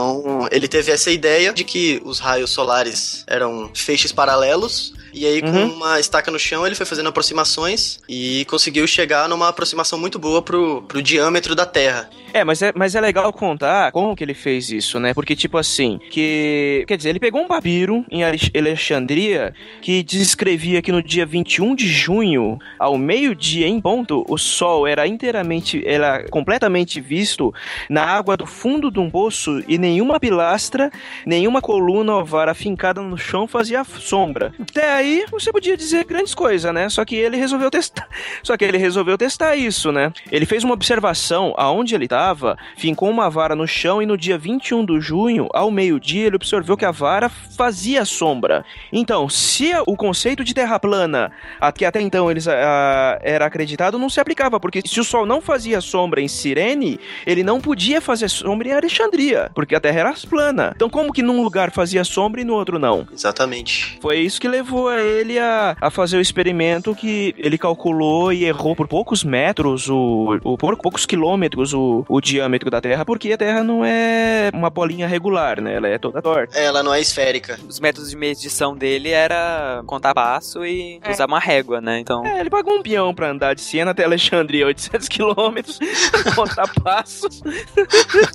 ele 0.50 0.68
teve 0.68 0.90
essa 0.92 1.10
ideia 1.10 1.52
de 1.52 1.64
que 1.64 2.00
os 2.04 2.18
raios 2.18 2.50
solares 2.50 3.24
eram 3.26 3.70
feixes 3.74 4.12
paralelos, 4.12 4.92
e 5.12 5.26
aí 5.26 5.40
com 5.42 5.48
Uhum. 5.48 5.74
uma 5.74 5.98
estaca 5.98 6.30
no 6.30 6.38
chão 6.38 6.64
ele 6.66 6.74
foi 6.76 6.86
fazendo 6.86 7.08
aproximações 7.08 7.98
e 8.08 8.44
conseguiu 8.46 8.86
chegar 8.86 9.28
numa 9.28 9.48
aproximação 9.48 9.98
muito 9.98 10.18
boa 10.18 10.40
pro, 10.42 10.82
pro 10.82 11.02
diâmetro 11.02 11.54
da 11.54 11.66
Terra. 11.66 12.08
É, 12.32 12.44
mas 12.44 12.62
é, 12.62 12.72
mas 12.74 12.94
é 12.94 13.00
legal 13.00 13.32
contar 13.32 13.90
como 13.92 14.14
que 14.14 14.22
ele 14.24 14.34
fez 14.34 14.70
isso, 14.70 15.00
né? 15.00 15.12
Porque, 15.14 15.34
tipo 15.34 15.58
assim, 15.58 15.98
que. 16.10 16.84
Quer 16.86 16.96
dizer, 16.96 17.10
ele 17.10 17.18
pegou 17.20 17.42
um 17.42 17.48
papiro 17.48 18.04
em 18.10 18.22
Alex- 18.24 18.50
Alexandria 18.56 19.52
que 19.82 20.02
descrevia 20.02 20.80
que 20.82 20.92
no 20.92 21.02
dia 21.02 21.26
21 21.26 21.74
de 21.74 21.86
junho, 21.88 22.58
ao 22.78 22.96
meio-dia 22.96 23.66
em 23.66 23.80
ponto, 23.80 24.24
o 24.28 24.38
sol 24.38 24.86
era 24.86 25.06
inteiramente. 25.06 25.82
era 25.86 26.24
completamente 26.30 27.00
visto 27.00 27.52
na 27.88 28.04
água 28.04 28.36
do 28.36 28.46
fundo 28.46 28.90
de 28.90 28.98
um 29.00 29.10
poço 29.10 29.62
e 29.66 29.76
nenhuma 29.78 30.20
pilastra, 30.20 30.90
nenhuma 31.26 31.60
coluna 31.60 32.14
ou 32.16 32.24
vara 32.24 32.54
fincada 32.54 33.00
no 33.02 33.16
chão 33.18 33.46
fazia 33.46 33.82
sombra. 33.84 34.52
Até 34.60 34.92
aí 34.92 35.24
você 35.30 35.50
podia 35.52 35.76
dizer 35.76 36.04
grandes 36.04 36.34
coisas, 36.34 36.72
né? 36.72 36.88
Só 36.88 37.04
que 37.04 37.16
ele 37.16 37.36
resolveu 37.36 37.70
testar. 37.70 38.08
Só 38.42 38.56
que 38.56 38.64
ele 38.64 38.78
resolveu 38.78 39.18
testar 39.18 39.56
isso, 39.56 39.90
né? 39.92 40.12
Ele 40.30 40.46
fez 40.46 40.62
uma 40.64 40.74
observação 40.74 41.54
aonde 41.56 41.94
ele 41.94 42.06
estava, 42.20 42.56
fincou 42.76 43.08
uma 43.08 43.30
vara 43.30 43.56
no 43.56 43.66
chão 43.66 44.02
e 44.02 44.06
no 44.06 44.16
dia 44.16 44.36
21 44.36 44.84
de 44.84 45.00
junho, 45.00 45.48
ao 45.54 45.70
meio-dia, 45.70 46.26
ele 46.26 46.36
observou 46.36 46.76
que 46.76 46.84
a 46.84 46.90
vara 46.90 47.28
fazia 47.30 48.04
sombra. 48.04 48.62
Então, 48.92 49.28
se 49.28 49.72
o 49.86 49.96
conceito 49.96 50.44
de 50.44 50.52
terra 50.52 50.78
plana, 50.78 51.32
a- 51.60 51.72
que 51.72 51.84
até 51.84 52.00
então 52.00 52.30
eles 52.30 52.46
ah, 52.46 53.18
era 53.22 53.46
acreditado, 53.46 53.98
não 53.98 54.10
se 54.10 54.20
aplicava, 54.20 54.60
porque 54.60 54.82
se 54.84 55.00
o 55.00 55.04
sol 55.04 55.24
não 55.24 55.40
fazia 55.40 55.80
sombra 55.80 56.20
em 56.20 56.28
Cirene, 56.28 57.00
ele 57.26 57.42
não 57.42 57.58
podia 57.60 58.00
fazer 58.02 58.28
sombra 58.28 58.68
em 58.68 58.72
Alexandria, 58.72 59.50
porque 59.54 59.74
a 59.74 59.80
terra 59.80 60.00
era 60.00 60.14
plana. 60.28 60.72
Então, 60.76 60.90
como 60.90 61.12
que 61.12 61.22
num 61.22 61.42
lugar 61.42 61.70
fazia 61.70 62.04
sombra 62.04 62.40
e 62.42 62.44
no 62.44 62.52
outro 62.54 62.78
não? 62.78 63.06
Exatamente. 63.12 63.98
Foi 64.02 64.18
isso 64.18 64.38
que 64.40 64.48
levou 64.48 64.88
a 64.88 65.00
ele 65.00 65.38
a, 65.38 65.74
a 65.80 65.90
fazer 65.90 66.18
o 66.18 66.20
experimento 66.20 66.94
que 66.94 67.34
ele 67.38 67.56
calculou 67.56 68.32
e 68.32 68.44
errou 68.44 68.76
por 68.76 68.86
poucos 68.86 69.24
metros, 69.24 69.88
o, 69.88 70.38
o- 70.44 70.58
por 70.58 70.76
poucos 70.76 71.06
quilômetros 71.06 71.72
o, 71.72 72.04
o 72.10 72.20
diâmetro 72.20 72.70
da 72.70 72.80
Terra, 72.80 73.04
porque 73.04 73.32
a 73.32 73.38
Terra 73.38 73.62
não 73.62 73.84
é 73.84 74.50
uma 74.52 74.68
bolinha 74.68 75.06
regular, 75.06 75.60
né? 75.60 75.74
Ela 75.76 75.88
é 75.88 75.98
toda 75.98 76.20
torta. 76.20 76.58
Ela 76.58 76.82
não 76.82 76.92
é 76.92 77.00
esférica. 77.00 77.58
Os 77.68 77.78
métodos 77.78 78.10
de 78.10 78.16
medição 78.16 78.76
dele 78.76 79.10
era 79.10 79.82
contar 79.86 80.12
passo 80.12 80.64
e 80.66 80.98
É. 81.04 81.10
usar 81.10 81.26
uma 81.26 81.38
régua, 81.38 81.80
né? 81.80 82.00
Então. 82.00 82.26
É, 82.26 82.40
ele 82.40 82.50
pagou 82.50 82.74
um 82.74 82.82
peão 82.82 83.14
pra 83.14 83.30
andar 83.30 83.54
de 83.54 83.60
Siena 83.60 83.92
até 83.92 84.04
Alexandria, 84.04 84.66
800 84.66 85.08
quilômetros, 85.08 85.78
contar 86.34 86.66
passos. 86.82 87.40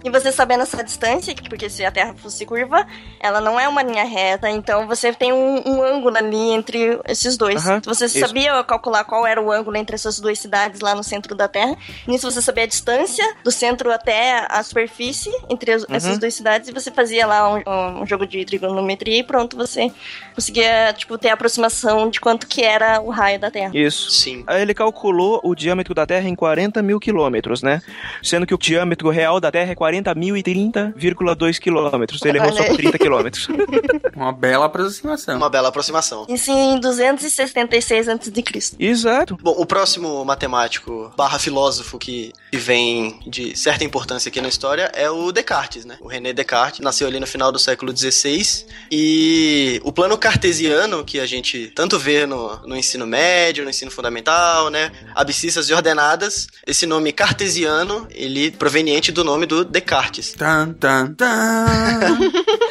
E 0.03 0.09
você 0.09 0.31
sabendo 0.31 0.63
essa 0.63 0.83
distância, 0.83 1.33
que- 1.35 1.49
porque 1.49 1.69
se 1.69 1.83
a 1.83 1.91
Terra 1.91 2.13
fosse 2.15 2.45
curva, 2.45 2.87
ela 3.19 3.41
não 3.41 3.59
é 3.59 3.67
uma 3.67 3.83
linha 3.83 4.05
reta, 4.05 4.49
então 4.49 4.87
você 4.87 5.11
tem 5.13 5.33
um, 5.33 5.61
um 5.67 5.83
ângulo 5.83 6.15
ali 6.17 6.51
entre 6.51 6.97
esses 7.07 7.35
dois. 7.35 7.61
Você 7.83 8.05
isso. 8.05 8.19
sabia 8.19 8.63
calcular 8.63 9.03
qual 9.03 9.27
era 9.27 9.41
o 9.41 9.51
ângulo 9.51 9.75
entre 9.75 9.95
essas 9.95 10.19
duas 10.19 10.39
cidades 10.39 10.79
lá 10.79 10.95
no 10.95 11.03
centro 11.03 11.35
da 11.35 11.47
Terra. 11.49 11.75
Nisso 12.07 12.31
você 12.31 12.41
sabia 12.41 12.63
a 12.63 12.67
distância 12.67 13.25
do 13.43 13.51
centro 13.51 13.64
até 13.91 14.45
a 14.49 14.61
superfície 14.63 15.31
entre 15.49 15.71
as- 15.71 15.83
Uhum. 15.83 15.95
essas 15.95 16.17
duas 16.17 16.33
cidades 16.33 16.69
e 16.69 16.71
você 16.71 16.91
fazia 16.91 17.25
lá 17.27 17.53
um, 17.53 18.01
um 18.01 18.05
jogo 18.05 18.25
de 18.25 18.43
trigonometria 18.45 19.19
e 19.19 19.23
pronto, 19.23 19.55
você 19.57 19.91
conseguia, 20.33 20.93
tipo, 20.97 21.17
ter 21.17 21.29
a 21.29 21.33
aproximação 21.33 22.09
de 22.09 22.19
quanto 22.19 22.47
que 22.47 22.61
era 22.63 22.99
o 23.01 23.09
raio 23.09 23.39
da 23.39 23.49
Terra. 23.51 23.71
Isso. 23.73 24.11
Sim. 24.11 24.43
Aí 24.47 24.61
ele 24.61 24.73
calculou 24.73 25.39
o 25.43 25.55
diâmetro 25.55 25.93
da 25.93 26.05
Terra 26.05 26.27
em 26.27 26.35
40 26.35 26.81
mil 26.81 26.99
quilômetros, 26.99 27.61
né? 27.61 27.81
Sendo 28.21 28.45
que 28.45 28.53
o 28.53 28.57
diâmetro 28.57 29.09
real 29.09 29.39
da 29.39 29.51
Terra 29.51 29.71
é 29.71 29.75
40.030,2 29.75 31.59
quilômetros. 31.59 32.21
Ele 32.23 32.37
errou 32.37 32.51
só 32.53 32.63
por 32.63 32.77
30 32.77 32.97
quilômetros. 32.97 33.47
Uma 34.15 34.31
bela 34.31 34.65
aproximação. 34.65 35.37
Uma 35.37 35.49
bela 35.49 35.69
aproximação. 35.69 36.25
Isso 36.29 36.51
em 36.51 36.79
266 36.79 38.07
a.C. 38.09 38.75
Exato. 38.79 39.37
Bom, 39.41 39.55
o 39.57 39.65
próximo 39.65 40.23
matemático 40.25 41.11
barra 41.17 41.37
filósofo 41.39 41.97
que, 41.97 42.33
que 42.51 42.57
vem 42.57 43.19
de 43.27 43.54
certa 43.55 43.83
importância 43.83 44.29
aqui 44.29 44.41
na 44.41 44.47
história 44.47 44.91
é 44.93 45.09
o 45.09 45.31
Descartes, 45.31 45.85
né? 45.85 45.97
O 46.01 46.07
René 46.07 46.33
Descartes 46.33 46.81
nasceu 46.81 47.07
ali 47.07 47.19
no 47.19 47.27
final 47.27 47.51
do 47.51 47.57
século 47.59 47.95
XVI 47.95 48.65
e 48.91 49.79
o 49.83 49.91
plano 49.91 50.17
cartesiano 50.17 51.03
que 51.03 51.19
a 51.19 51.25
gente 51.25 51.71
tanto 51.75 51.97
vê 51.97 52.25
no, 52.25 52.57
no 52.67 52.75
ensino 52.75 53.07
médio, 53.07 53.63
no 53.63 53.69
ensino 53.69 53.89
fundamental, 53.89 54.69
né? 54.69 54.91
Abscissas 55.15 55.69
e 55.69 55.73
ordenadas, 55.73 56.47
esse 56.67 56.85
nome 56.85 57.11
cartesiano, 57.11 58.07
ele 58.11 58.47
é 58.47 58.51
proveniente 58.51 59.11
do 59.11 59.23
nome 59.23 59.45
do 59.45 59.63
Descartes. 59.63 60.33
Tan, 60.33 60.73
tan, 60.73 61.13
tan. 61.13 61.65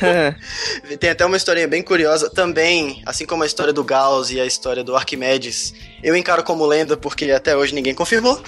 Tem 1.01 1.11
até 1.11 1.25
uma 1.25 1.37
historinha 1.37 1.67
bem 1.67 1.83
curiosa 1.83 2.31
também, 2.31 3.03
assim 3.07 3.25
como 3.25 3.43
a 3.43 3.47
história 3.47 3.73
do 3.73 3.83
Gauss 3.83 4.31
e 4.31 4.41
a 4.41 4.47
história 4.47 4.85
do 4.85 4.95
Arquimedes. 4.95 5.73
Eu 6.03 6.15
encaro 6.15 6.43
como 6.43 6.67
lenda 6.67 6.97
porque 6.97 7.31
até 7.31 7.57
hoje 7.57 7.75
ninguém 7.75 7.95
confirmou. 7.95 8.43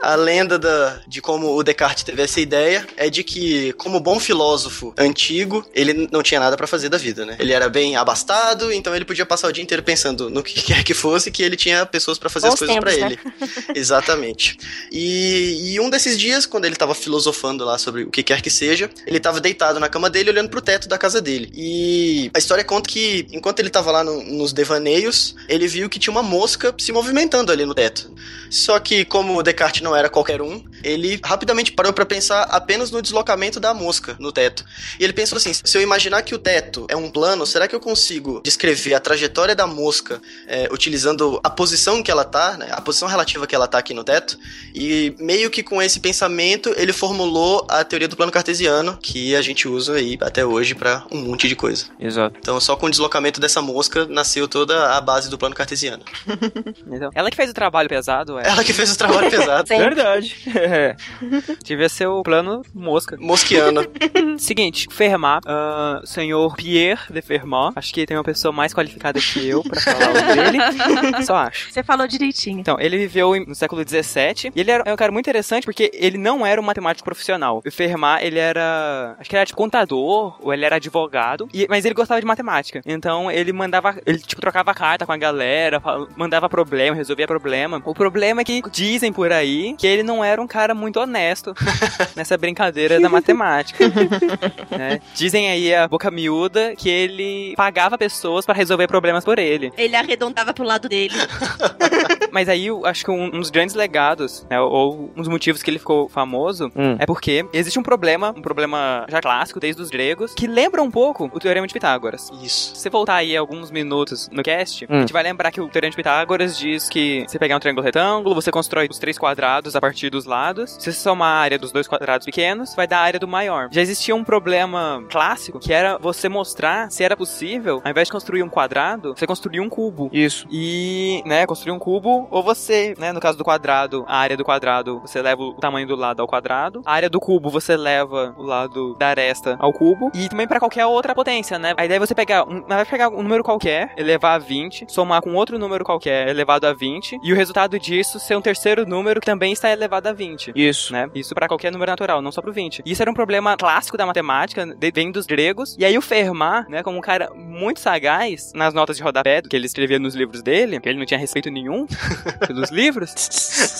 A 0.00 0.14
lenda 0.14 0.58
da, 0.58 1.00
de 1.06 1.20
como 1.20 1.56
o 1.56 1.62
Descartes 1.62 1.71
teve 2.04 2.22
essa 2.22 2.40
ideia 2.40 2.86
é 2.96 3.08
de 3.10 3.22
que, 3.22 3.72
como 3.74 4.00
bom 4.00 4.18
filósofo 4.18 4.94
antigo, 4.96 5.64
ele 5.74 6.08
não 6.10 6.22
tinha 6.22 6.40
nada 6.40 6.56
pra 6.56 6.66
fazer 6.66 6.88
da 6.88 6.98
vida, 6.98 7.24
né? 7.24 7.36
Ele 7.38 7.52
era 7.52 7.68
bem 7.68 7.96
abastado, 7.96 8.72
então 8.72 8.94
ele 8.94 9.04
podia 9.04 9.26
passar 9.26 9.48
o 9.48 9.52
dia 9.52 9.62
inteiro 9.62 9.82
pensando 9.82 10.30
no 10.30 10.42
que 10.42 10.60
quer 10.62 10.82
que 10.82 10.94
fosse, 10.94 11.30
que 11.30 11.42
ele 11.42 11.56
tinha 11.56 11.84
pessoas 11.86 12.18
pra 12.18 12.30
fazer 12.30 12.48
Bons 12.48 12.54
as 12.54 12.58
coisas 12.58 12.78
pra 12.78 12.92
tempos, 12.92 13.18
ele. 13.24 13.74
Exatamente. 13.78 14.58
E, 14.90 15.72
e 15.72 15.80
um 15.80 15.90
desses 15.90 16.18
dias, 16.18 16.46
quando 16.46 16.64
ele 16.64 16.76
tava 16.76 16.94
filosofando 16.94 17.64
lá 17.64 17.78
sobre 17.78 18.04
o 18.04 18.10
que 18.10 18.22
quer 18.22 18.40
que 18.40 18.50
seja, 18.50 18.90
ele 19.06 19.20
tava 19.20 19.40
deitado 19.40 19.78
na 19.78 19.88
cama 19.88 20.08
dele, 20.08 20.30
olhando 20.30 20.48
pro 20.48 20.60
teto 20.60 20.88
da 20.88 20.98
casa 20.98 21.20
dele. 21.20 21.50
E 21.54 22.30
a 22.34 22.38
história 22.38 22.64
conta 22.64 22.88
que, 22.88 23.26
enquanto 23.32 23.60
ele 23.60 23.70
tava 23.70 23.90
lá 23.90 24.02
no, 24.02 24.22
nos 24.22 24.52
devaneios, 24.52 25.34
ele 25.48 25.68
viu 25.68 25.88
que 25.88 25.98
tinha 25.98 26.12
uma 26.12 26.22
mosca 26.22 26.74
se 26.78 26.92
movimentando 26.92 27.52
ali 27.52 27.64
no 27.64 27.74
teto. 27.74 28.10
Só 28.50 28.78
que, 28.78 29.04
como 29.04 29.36
o 29.36 29.42
Descartes 29.42 29.82
não 29.82 29.94
era 29.94 30.08
qualquer 30.08 30.42
um, 30.42 30.62
ele 30.82 31.20
rapidamente 31.22 31.61
parou 31.70 31.92
para 31.92 32.04
pensar 32.04 32.42
apenas 32.50 32.90
no 32.90 33.00
deslocamento 33.00 33.60
da 33.60 33.72
mosca 33.72 34.16
no 34.18 34.32
teto. 34.32 34.64
E 34.98 35.04
ele 35.04 35.12
pensou 35.12 35.36
assim: 35.36 35.52
se 35.52 35.78
eu 35.78 35.80
imaginar 35.80 36.22
que 36.22 36.34
o 36.34 36.38
teto 36.38 36.86
é 36.88 36.96
um 36.96 37.08
plano, 37.08 37.46
será 37.46 37.68
que 37.68 37.74
eu 37.74 37.80
consigo 37.80 38.40
descrever 38.42 38.94
a 38.94 39.00
trajetória 39.00 39.54
da 39.54 39.66
mosca 39.66 40.20
é, 40.48 40.68
utilizando 40.72 41.38
a 41.44 41.50
posição 41.50 42.02
que 42.02 42.10
ela 42.10 42.24
tá, 42.24 42.56
né, 42.56 42.68
a 42.72 42.80
posição 42.80 43.06
relativa 43.06 43.46
que 43.46 43.54
ela 43.54 43.68
tá 43.68 43.78
aqui 43.78 43.94
no 43.94 44.02
teto? 44.02 44.36
E 44.74 45.14
meio 45.18 45.50
que 45.50 45.62
com 45.62 45.80
esse 45.80 46.00
pensamento, 46.00 46.74
ele 46.76 46.92
formulou 46.92 47.64
a 47.68 47.84
teoria 47.84 48.08
do 48.08 48.16
plano 48.16 48.32
cartesiano, 48.32 48.96
que 48.96 49.36
a 49.36 49.42
gente 49.42 49.68
usa 49.68 49.94
aí 49.94 50.18
até 50.20 50.44
hoje 50.44 50.74
para 50.74 51.04
um 51.10 51.20
monte 51.20 51.46
de 51.46 51.54
coisa. 51.54 51.86
Exato. 52.00 52.36
Então, 52.38 52.58
só 52.58 52.74
com 52.74 52.86
o 52.86 52.90
deslocamento 52.90 53.40
dessa 53.40 53.60
mosca 53.60 54.06
nasceu 54.06 54.48
toda 54.48 54.96
a 54.96 55.00
base 55.00 55.28
do 55.30 55.38
plano 55.38 55.54
cartesiano. 55.54 56.02
Então, 56.92 57.10
ela 57.14 57.30
que 57.30 57.36
fez 57.36 57.50
o 57.50 57.54
trabalho 57.54 57.88
pesado, 57.88 58.38
é. 58.38 58.46
Ela 58.46 58.62
que 58.62 58.72
fez 58.72 58.92
o 58.92 58.98
trabalho 58.98 59.28
pesado. 59.30 59.66
Verdade. 59.68 60.36
É. 60.54 60.96
Devia 61.64 61.88
ser 61.88 62.06
o 62.06 62.22
plano 62.22 62.62
mosca. 62.74 63.16
Mosquiana. 63.20 63.82
Seguinte, 64.38 64.86
Fermat, 64.90 65.42
ah, 65.46 66.00
senhor 66.04 66.54
Pierre 66.56 67.00
de 67.10 67.22
Fermat, 67.22 67.72
acho 67.76 67.92
que 67.92 68.06
tem 68.06 68.16
uma 68.16 68.24
pessoa 68.24 68.52
mais 68.52 68.72
qualificada 68.74 69.20
que 69.20 69.46
eu 69.48 69.62
pra 69.62 69.80
falar 69.80 70.10
o 70.10 70.34
dele. 70.34 71.22
Só 71.24 71.36
acho. 71.36 71.72
Você 71.72 71.82
falou 71.82 72.06
direitinho. 72.06 72.58
Então, 72.60 72.76
ele 72.80 72.96
viveu 72.98 73.32
no 73.46 73.54
século 73.54 73.82
XVII 73.86 74.52
e 74.54 74.60
ele 74.60 74.70
era 74.70 74.82
é 74.86 74.92
um 74.92 74.96
cara 74.96 75.12
muito 75.12 75.24
interessante 75.26 75.64
porque 75.64 75.90
ele 75.94 76.18
não 76.18 76.44
era 76.44 76.60
um 76.60 76.64
matemático 76.64 77.04
profissional. 77.04 77.62
O 77.64 77.70
Fermat, 77.70 78.22
ele 78.24 78.38
era. 78.38 79.16
Acho 79.18 79.28
que 79.28 79.36
ele 79.36 79.40
era 79.40 79.46
tipo 79.46 79.56
contador 79.58 80.36
ou 80.40 80.52
ele 80.52 80.64
era 80.64 80.76
advogado, 80.76 81.48
e- 81.52 81.66
mas 81.68 81.84
ele 81.84 81.94
gostava 81.94 82.20
de 82.20 82.26
matemática. 82.26 82.80
Então, 82.84 83.30
ele 83.30 83.52
mandava. 83.52 83.96
Ele, 84.04 84.18
tipo, 84.18 84.40
trocava 84.40 84.74
carta 84.74 85.06
com 85.06 85.12
a 85.12 85.16
galera, 85.16 85.80
mandava 86.16 86.48
problema, 86.48 86.96
resolvia 86.96 87.26
problema. 87.26 87.80
O 87.84 87.94
problema 87.94 88.40
é 88.40 88.44
que 88.44 88.62
dizem 88.70 89.12
por 89.12 89.32
aí 89.32 89.74
que 89.78 89.86
ele 89.86 90.02
não 90.02 90.24
era 90.24 90.40
um 90.40 90.46
cara 90.46 90.74
muito 90.74 90.98
honesto 91.00 91.31
nessa 92.16 92.36
brincadeira 92.36 93.00
da 93.00 93.08
matemática. 93.08 93.84
né? 94.70 95.00
Dizem 95.14 95.50
aí 95.50 95.74
a 95.74 95.88
boca 95.88 96.10
miúda 96.10 96.74
que 96.76 96.88
ele 96.88 97.54
pagava 97.56 97.96
pessoas 97.96 98.44
pra 98.44 98.54
resolver 98.54 98.86
problemas 98.86 99.24
por 99.24 99.38
ele. 99.38 99.72
Ele 99.76 99.96
arredondava 99.96 100.52
pro 100.52 100.64
lado 100.64 100.88
dele. 100.88 101.14
Mas 102.30 102.48
aí 102.48 102.66
eu 102.66 102.86
acho 102.86 103.04
que 103.04 103.10
um, 103.10 103.24
um 103.26 103.40
dos 103.40 103.50
grandes 103.50 103.74
legados, 103.74 104.46
né, 104.48 104.58
ou 104.60 105.10
um 105.14 105.20
dos 105.20 105.28
motivos 105.28 105.62
que 105.62 105.70
ele 105.70 105.78
ficou 105.78 106.08
famoso, 106.08 106.70
Hum. 106.74 106.96
é 106.98 107.04
porque 107.06 107.44
existe 107.52 107.78
um 107.78 107.82
problema, 107.82 108.30
um 108.36 108.40
problema 108.42 109.04
já 109.08 109.20
clássico 109.20 109.60
desde 109.60 109.82
os 109.82 109.90
gregos, 109.90 110.32
que 110.34 110.46
lembra 110.46 110.82
um 110.82 110.90
pouco 110.90 111.30
o 111.32 111.38
Teorema 111.38 111.66
de 111.66 111.72
Pitágoras. 111.74 112.30
Isso. 112.42 112.74
Se 112.74 112.80
você 112.82 112.90
voltar 112.90 113.16
aí 113.16 113.36
alguns 113.36 113.70
minutos 113.70 114.28
no 114.32 114.42
cast, 114.42 114.86
a 114.88 114.94
Hum. 114.94 115.00
gente 115.00 115.12
vai 115.12 115.22
lembrar 115.22 115.50
que 115.50 115.60
o 115.60 115.68
Teorema 115.68 115.90
de 115.90 115.96
Pitágoras 115.96 116.56
diz 116.58 116.88
que 116.88 117.24
você 117.28 117.38
pegar 117.38 117.56
um 117.56 117.60
triângulo 117.60 117.84
retângulo, 117.84 118.34
você 118.34 118.50
constrói 118.50 118.86
os 118.90 118.98
três 118.98 119.18
quadrados 119.18 119.76
a 119.76 119.80
partir 119.80 120.08
dos 120.10 120.24
lados. 120.24 120.76
Se 120.78 120.90
você 120.92 120.98
somar 121.00 121.21
a 121.22 121.28
área 121.28 121.58
dos 121.58 121.72
dois 121.72 121.86
quadrados 121.86 122.24
pequenos, 122.24 122.74
vai 122.74 122.86
dar 122.86 122.98
a 122.98 123.02
área 123.02 123.20
do 123.20 123.28
maior. 123.28 123.68
Já 123.70 123.80
existia 123.80 124.14
um 124.14 124.24
problema 124.24 125.04
clássico, 125.10 125.58
que 125.58 125.72
era 125.72 125.98
você 125.98 126.28
mostrar 126.28 126.90
se 126.90 127.04
era 127.04 127.16
possível, 127.16 127.80
ao 127.84 127.90
invés 127.90 128.08
de 128.08 128.12
construir 128.12 128.42
um 128.42 128.48
quadrado, 128.48 129.14
você 129.16 129.26
construir 129.26 129.60
um 129.60 129.68
cubo. 129.68 130.10
Isso. 130.12 130.46
E, 130.50 131.22
né, 131.26 131.46
construir 131.46 131.72
um 131.72 131.78
cubo, 131.78 132.26
ou 132.30 132.42
você, 132.42 132.94
né, 132.98 133.12
no 133.12 133.20
caso 133.20 133.38
do 133.38 133.44
quadrado, 133.44 134.04
a 134.08 134.16
área 134.16 134.36
do 134.36 134.44
quadrado, 134.44 135.00
você 135.00 135.20
leva 135.20 135.42
o 135.42 135.54
tamanho 135.54 135.86
do 135.86 135.96
lado 135.96 136.20
ao 136.20 136.28
quadrado. 136.28 136.82
A 136.84 136.92
área 136.92 137.10
do 137.10 137.20
cubo, 137.20 137.50
você 137.50 137.76
leva 137.76 138.34
o 138.36 138.42
lado 138.42 138.94
da 138.98 139.08
aresta 139.08 139.56
ao 139.58 139.72
cubo. 139.72 140.10
E 140.14 140.28
também 140.28 140.46
pra 140.46 140.58
qualquer 140.58 140.86
outra 140.86 141.14
potência, 141.14 141.58
né? 141.58 141.74
A 141.76 141.84
ideia 141.84 141.96
é 141.96 142.00
você 142.00 142.14
pegar, 142.14 142.44
um, 142.48 142.62
vai 142.66 142.84
pegar 142.84 143.08
um 143.08 143.22
número 143.22 143.42
qualquer, 143.42 143.92
elevar 143.96 144.34
a 144.34 144.38
20, 144.38 144.86
somar 144.88 145.22
com 145.22 145.34
outro 145.34 145.58
número 145.58 145.84
qualquer, 145.84 146.28
elevado 146.28 146.66
a 146.66 146.72
20, 146.72 147.18
e 147.22 147.32
o 147.32 147.36
resultado 147.36 147.78
disso 147.78 148.18
ser 148.18 148.36
um 148.36 148.42
terceiro 148.42 148.86
número 148.86 149.20
que 149.20 149.26
também 149.26 149.52
está 149.52 149.70
elevado 149.70 150.08
a 150.08 150.12
20. 150.12 150.52
Isso. 150.54 150.92
Né? 150.92 151.08
Isso 151.14 151.34
pra 151.34 151.46
qualquer 151.48 151.70
número 151.72 151.90
natural, 151.90 152.22
não 152.22 152.32
só 152.32 152.40
pro 152.40 152.52
20. 152.52 152.82
Isso 152.86 153.02
era 153.02 153.10
um 153.10 153.14
problema 153.14 153.56
clássico 153.56 153.96
da 153.96 154.06
matemática, 154.06 154.66
de- 154.66 154.90
vem 154.90 155.10
dos 155.12 155.26
gregos. 155.26 155.76
E 155.78 155.84
aí 155.84 155.96
o 155.98 156.02
Fermat, 156.02 156.68
né, 156.68 156.82
como 156.82 156.96
um 156.98 157.00
cara 157.00 157.30
muito 157.34 157.80
sagaz, 157.80 158.52
nas 158.54 158.72
notas 158.74 158.96
de 158.96 159.02
rodapé 159.02 159.42
que 159.42 159.54
ele 159.56 159.66
escrevia 159.66 159.98
nos 159.98 160.14
livros 160.14 160.42
dele, 160.42 160.80
que 160.80 160.88
ele 160.88 160.98
não 160.98 161.06
tinha 161.06 161.18
respeito 161.18 161.50
nenhum 161.50 161.86
pelos 162.46 162.70
livros, 162.70 163.12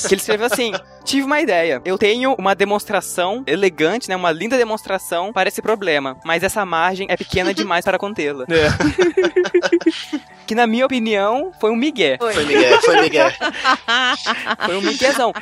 que 0.09 0.15
ele 0.15 0.21
escreveu 0.21 0.47
assim: 0.47 0.73
Tive 1.05 1.25
uma 1.27 1.41
ideia. 1.41 1.81
Eu 1.85 1.97
tenho 1.99 2.35
uma 2.39 2.55
demonstração 2.55 3.43
elegante, 3.47 4.09
né? 4.09 4.17
Uma 4.17 4.31
linda 4.33 4.57
demonstração 4.57 5.33
para 5.33 5.49
esse 5.49 5.63
problema. 5.63 6.17
Mas 6.25 6.43
essa 6.43 6.65
margem 6.67 7.07
é 7.11 7.17
pequena 7.17 7.53
demais 7.55 7.85
para 7.85 7.99
contê-la. 7.99 8.45
que 10.47 10.55
na 10.55 10.67
minha 10.67 10.87
opinião 10.87 11.53
foi 11.61 11.71
um 11.71 11.77
migué. 11.77 12.19
Foi 12.19 12.45
Miguel, 12.45 12.81
foi 12.83 13.01
Miguel. 13.01 13.31
Foi 14.65 14.77
um 14.77 14.83
miguezão. 14.83 15.33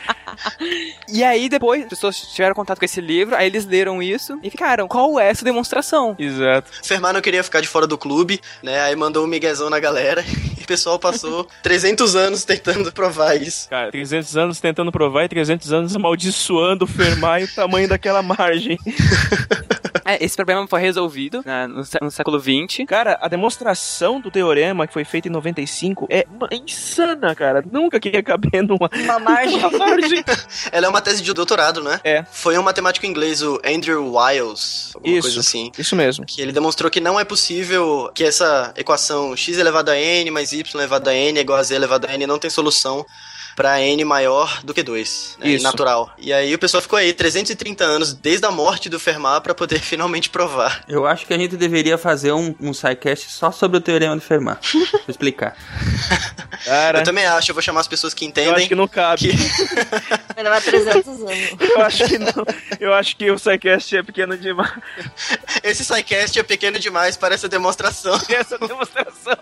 E 1.09 1.23
aí 1.23 1.49
depois, 1.49 1.83
as 1.83 1.89
pessoas 1.89 2.17
tiveram 2.21 2.55
contato 2.55 2.79
com 2.79 2.85
esse 2.85 3.01
livro, 3.01 3.35
aí 3.35 3.47
eles 3.47 3.67
leram 3.67 4.03
isso 4.03 4.39
e 4.43 4.51
ficaram, 4.51 4.89
qual 4.89 5.19
é 5.19 5.29
essa 5.29 5.45
demonstração? 5.45 6.17
Exato. 6.19 6.71
Fermat 6.83 7.13
não 7.13 7.21
queria 7.21 7.43
ficar 7.43 7.61
de 7.61 7.69
fora 7.69 7.87
do 7.87 7.99
clube, 7.99 8.41
né? 8.63 8.81
Aí 8.83 8.97
mandou 8.97 9.25
um 9.25 9.27
miguezão 9.27 9.69
na 9.69 9.79
galera 9.79 10.25
e 10.59 10.63
o 10.63 10.67
pessoal 10.67 10.99
passou 10.99 11.47
300 11.63 12.17
anos 12.17 12.45
tentando 12.45 12.93
provar 12.93 13.35
isso. 13.41 13.69
Cara, 13.69 13.91
300 13.91 14.37
anos 14.37 14.61
tentando 14.61 14.91
provar 14.93 15.25
e 15.25 15.29
300 15.29 15.73
anos 15.73 15.97
amaldiçoando 15.97 16.85
o 16.85 16.89
Fermat 16.89 17.43
e 17.43 17.45
o 17.45 17.55
tamanho 17.55 17.89
daquela 17.89 18.23
margem. 18.23 18.79
É, 20.05 20.25
esse 20.25 20.37
problema 20.37 20.67
foi 20.67 20.81
resolvido 20.81 21.43
né, 21.45 21.67
no, 21.67 21.83
no 22.03 22.11
século 22.11 22.39
XX. 22.41 22.85
Cara, 22.87 23.19
a 23.21 23.29
demonstração 23.29 24.21
do 24.21 24.31
teorema 24.31 24.87
que 24.87 24.93
foi 24.93 25.05
feita 25.05 25.29
em 25.29 25.31
95 25.31 26.07
é 26.11 26.27
uma- 26.31 26.49
é 26.51 26.57
insana, 26.57 27.35
cara. 27.35 27.63
Nunca 27.71 27.99
que 28.01 28.09
ia 28.09 28.23
caber 28.23 28.63
numa, 28.63 28.89
Uma 28.93 29.19
margem. 29.19 29.59
uma 29.65 29.71
margem. 29.79 30.25
Ela 30.73 30.87
é 30.87 30.89
uma 30.89 31.01
tese 31.01 31.23
de 31.23 31.33
doutorado, 31.33 31.83
né? 31.83 32.01
É. 32.05 32.25
Foi 32.31 32.57
um 32.59 32.63
matemático 32.63 33.07
inglês, 33.07 33.43
o 33.43 33.61
Andrew 33.65 34.15
Wiles, 34.15 34.91
alguma 34.95 35.15
Isso. 35.15 35.23
coisa 35.29 35.41
assim. 35.41 35.73
Isso 35.79 35.97
mesmo. 35.97 36.25
Que 36.27 36.41
ele 36.41 36.53
demonstrou 36.53 36.91
que 36.91 37.01
não 37.01 37.19
é 37.19 37.25
possível 37.25 38.11
que 38.15 38.25
essa 38.25 38.73
equação 38.77 39.37
x 39.37 39.59
elevado 39.59 39.91
a 39.91 39.97
n 39.99 40.31
mais 40.31 40.53
y 40.53 40.65
elevado 40.75 41.09
a 41.09 41.15
n 41.15 41.39
é 41.39 41.43
igual 41.43 41.59
a 41.59 41.63
z 41.63 41.75
elevado 41.75 42.07
a 42.07 42.15
n 42.15 42.27
não 42.27 42.39
tem 42.39 42.51
solução 42.51 43.05
pra 43.57 43.81
n 43.81 44.05
maior 44.05 44.61
do 44.65 44.73
que 44.75 44.83
2, 44.83 45.37
né, 45.41 45.49
Isso. 45.51 45.65
natural. 45.65 46.13
E 46.19 46.33
aí 46.33 46.55
o 46.55 46.59
pessoal 46.59 46.81
ficou 46.83 46.99
aí 46.99 47.13
330 47.13 47.85
anos 47.85 48.13
desde 48.15 48.47
a 48.47 48.51
morte 48.51 48.89
do 48.89 48.99
Fermat 49.01 49.43
pra 49.43 49.55
poder 49.55 49.79
finalmente 49.81 50.31
provar. 50.31 50.85
Eu 50.89 51.07
acho 51.07 51.27
que 51.27 51.35
a 51.35 51.39
gente 51.39 51.57
deveria 51.57 51.99
fazer 51.99 52.33
um, 52.33 52.55
um 52.61 52.73
sidecast 52.73 53.31
só 53.31 53.51
sobre 53.51 53.79
o 53.79 53.81
Teorema 53.81 54.17
de 54.17 54.23
Fermat. 54.25 54.61
Pra 54.91 55.01
explicar. 55.09 55.57
Cara, 56.65 57.01
Eu 57.01 57.05
também 57.05 57.25
acho, 57.27 57.51
eu 57.51 57.55
vou 57.55 57.63
chamar 57.63 57.81
as 57.81 57.89
pessoas 57.89 58.13
que 58.15 58.25
eu 58.25 58.29
entendem. 58.29 58.53
acho 58.55 58.69
que 58.69 58.75
não 58.75 58.87
cabe. 58.89 59.31
Vai 60.35 60.45
levar 60.45 60.61
300 60.63 61.07
anos. 61.09 61.57
Eu 61.61 61.81
acho 61.83 62.05
que 62.07 62.19
não. 62.19 62.47
Eu 62.79 62.95
acho 62.95 63.17
que 63.17 63.31
o 63.31 63.39
SciCast 63.39 63.97
é 63.97 64.03
pequeno 64.03 64.37
demais. 64.37 64.73
Esse 65.63 65.85
sidecast 65.85 66.39
é 66.39 66.43
pequeno 66.43 66.79
demais 66.79 67.17
para 67.17 67.35
essa 67.35 67.49
demonstração. 67.49 68.19
Essa 68.29 68.59
demonstração. 68.59 69.37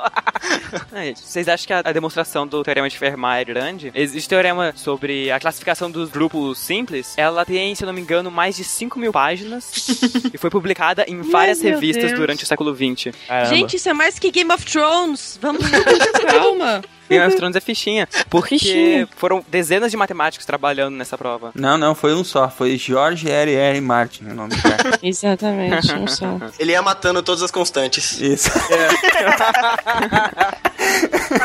Gente, 0.93 1.21
vocês 1.21 1.49
acham 1.49 1.67
que 1.67 1.73
a, 1.73 1.83
a 1.85 1.93
demonstração 1.93 2.47
do 2.47 2.63
Teorema 2.63 2.89
de 2.89 2.99
Fermat 2.99 3.41
é 3.41 3.45
grande? 3.45 3.93
Existe 4.01 4.29
teorema 4.29 4.73
sobre 4.77 5.29
a 5.29 5.41
classificação 5.41 5.91
dos 5.91 6.09
grupos 6.09 6.59
simples. 6.59 7.15
Ela 7.17 7.45
tem, 7.45 7.75
se 7.75 7.83
eu 7.83 7.87
não 7.87 7.93
me 7.93 8.01
engano, 8.01 8.31
mais 8.31 8.57
de 8.57 8.63
5 8.63 8.97
mil 8.97 9.11
páginas 9.11 9.89
e 10.33 10.39
foi 10.39 10.49
publicada 10.51 11.05
em 11.09 11.21
várias 11.21 11.61
meu 11.61 11.73
revistas 11.75 12.05
Deus. 12.05 12.19
durante 12.19 12.45
o 12.45 12.47
século 12.47 12.73
XX. 12.73 13.13
Caramba. 13.27 13.55
Gente, 13.55 13.75
isso 13.75 13.89
é 13.89 13.93
mais 13.93 14.17
que 14.17 14.31
Game 14.31 14.53
of 14.53 14.65
Thrones. 14.65 15.37
Vamos 15.43 15.65
calma. 16.31 16.81
Game 17.09 17.27
of 17.27 17.37
Thrones 17.37 17.57
é 17.57 17.61
fichinha, 17.61 18.09
porque 18.29 18.59
Fichinha. 18.59 19.09
foram 19.17 19.43
dezenas 19.49 19.91
de 19.91 19.97
matemáticos 19.97 20.45
trabalhando 20.47 20.95
nessa 20.97 21.17
prova. 21.17 21.51
Não, 21.55 21.79
não, 21.79 21.95
foi 21.95 22.15
um 22.15 22.23
só. 22.25 22.49
Foi 22.51 22.77
George 22.77 23.31
R. 23.31 23.55
R. 23.55 23.81
Martin 23.81 24.25
o 24.27 24.35
nome 24.35 24.55
do 24.55 24.61
cara. 24.63 24.99
Exatamente, 25.03 25.89
não 25.93 26.07
só. 26.07 26.37
Ele 26.59 26.73
ia 26.73 26.83
matando 26.83 27.23
todas 27.23 27.43
as 27.43 27.51
constantes. 27.51 28.21
Isso. 28.21 28.51
Só 28.51 28.59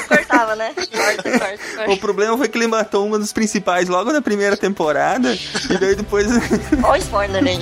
cortava, 0.07 0.55
né? 0.55 0.73
Corta, 0.75 1.23
corta, 1.23 1.57
corta. 1.77 1.91
O 1.91 1.97
problema 1.97 2.37
foi 2.37 2.47
que 2.47 2.57
ele 2.57 2.67
matou 2.67 3.05
uma 3.05 3.19
dos 3.19 3.33
principais 3.33 3.87
logo 3.89 4.11
na 4.11 4.21
primeira 4.21 4.55
temporada. 4.57 5.33
e 5.69 5.77
daí 5.77 5.95
depois. 5.95 6.27
Olha 6.83 6.93
o 6.93 6.95
spoiler 6.97 7.43
aí. 7.43 7.59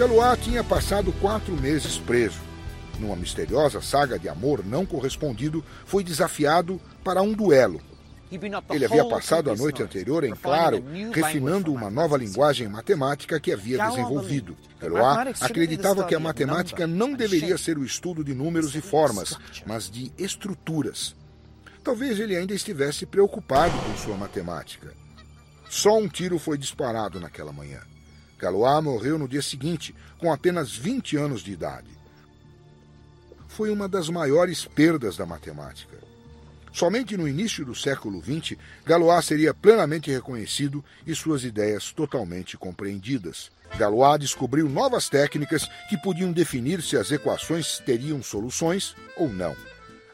Galois 0.00 0.38
tinha 0.40 0.64
passado 0.64 1.12
quatro 1.20 1.54
meses 1.54 1.98
preso. 1.98 2.38
Numa 2.98 3.14
misteriosa 3.14 3.82
saga 3.82 4.18
de 4.18 4.30
amor 4.30 4.64
não 4.64 4.86
correspondido, 4.86 5.62
foi 5.84 6.02
desafiado 6.02 6.80
para 7.04 7.20
um 7.20 7.34
duelo. 7.34 7.82
Ele 8.70 8.86
havia 8.86 9.04
passado 9.04 9.50
a 9.50 9.54
noite 9.54 9.82
anterior 9.82 10.24
em 10.24 10.34
claro, 10.34 10.82
refinando 11.12 11.70
uma 11.70 11.90
nova 11.90 12.16
linguagem 12.16 12.66
matemática 12.66 13.38
que 13.38 13.52
havia 13.52 13.76
desenvolvido. 13.76 14.56
Galois 14.80 15.42
acreditava 15.42 16.04
que 16.04 16.14
a 16.14 16.20
matemática 16.20 16.86
não 16.86 17.12
deveria 17.12 17.58
ser 17.58 17.76
o 17.76 17.84
estudo 17.84 18.24
de 18.24 18.32
números 18.32 18.74
e 18.74 18.80
formas, 18.80 19.36
mas 19.66 19.90
de 19.90 20.10
estruturas. 20.16 21.14
Talvez 21.84 22.18
ele 22.18 22.34
ainda 22.34 22.54
estivesse 22.54 23.04
preocupado 23.04 23.76
com 23.76 23.94
sua 23.98 24.16
matemática. 24.16 24.94
Só 25.68 25.98
um 25.98 26.08
tiro 26.08 26.38
foi 26.38 26.56
disparado 26.56 27.20
naquela 27.20 27.52
manhã. 27.52 27.82
Galois 28.40 28.82
morreu 28.82 29.18
no 29.18 29.28
dia 29.28 29.42
seguinte, 29.42 29.94
com 30.18 30.32
apenas 30.32 30.74
20 30.74 31.16
anos 31.16 31.42
de 31.42 31.52
idade. 31.52 31.90
Foi 33.48 33.70
uma 33.70 33.86
das 33.86 34.08
maiores 34.08 34.64
perdas 34.64 35.16
da 35.16 35.26
matemática. 35.26 35.98
Somente 36.72 37.16
no 37.16 37.28
início 37.28 37.64
do 37.64 37.74
século 37.74 38.22
XX, 38.22 38.56
Galois 38.86 39.26
seria 39.26 39.52
plenamente 39.52 40.10
reconhecido 40.10 40.82
e 41.06 41.14
suas 41.14 41.44
ideias 41.44 41.92
totalmente 41.92 42.56
compreendidas. 42.56 43.50
Galois 43.76 44.20
descobriu 44.20 44.68
novas 44.68 45.08
técnicas 45.08 45.68
que 45.88 45.98
podiam 45.98 46.32
definir 46.32 46.80
se 46.80 46.96
as 46.96 47.10
equações 47.10 47.78
teriam 47.80 48.22
soluções 48.22 48.94
ou 49.16 49.28
não. 49.28 49.54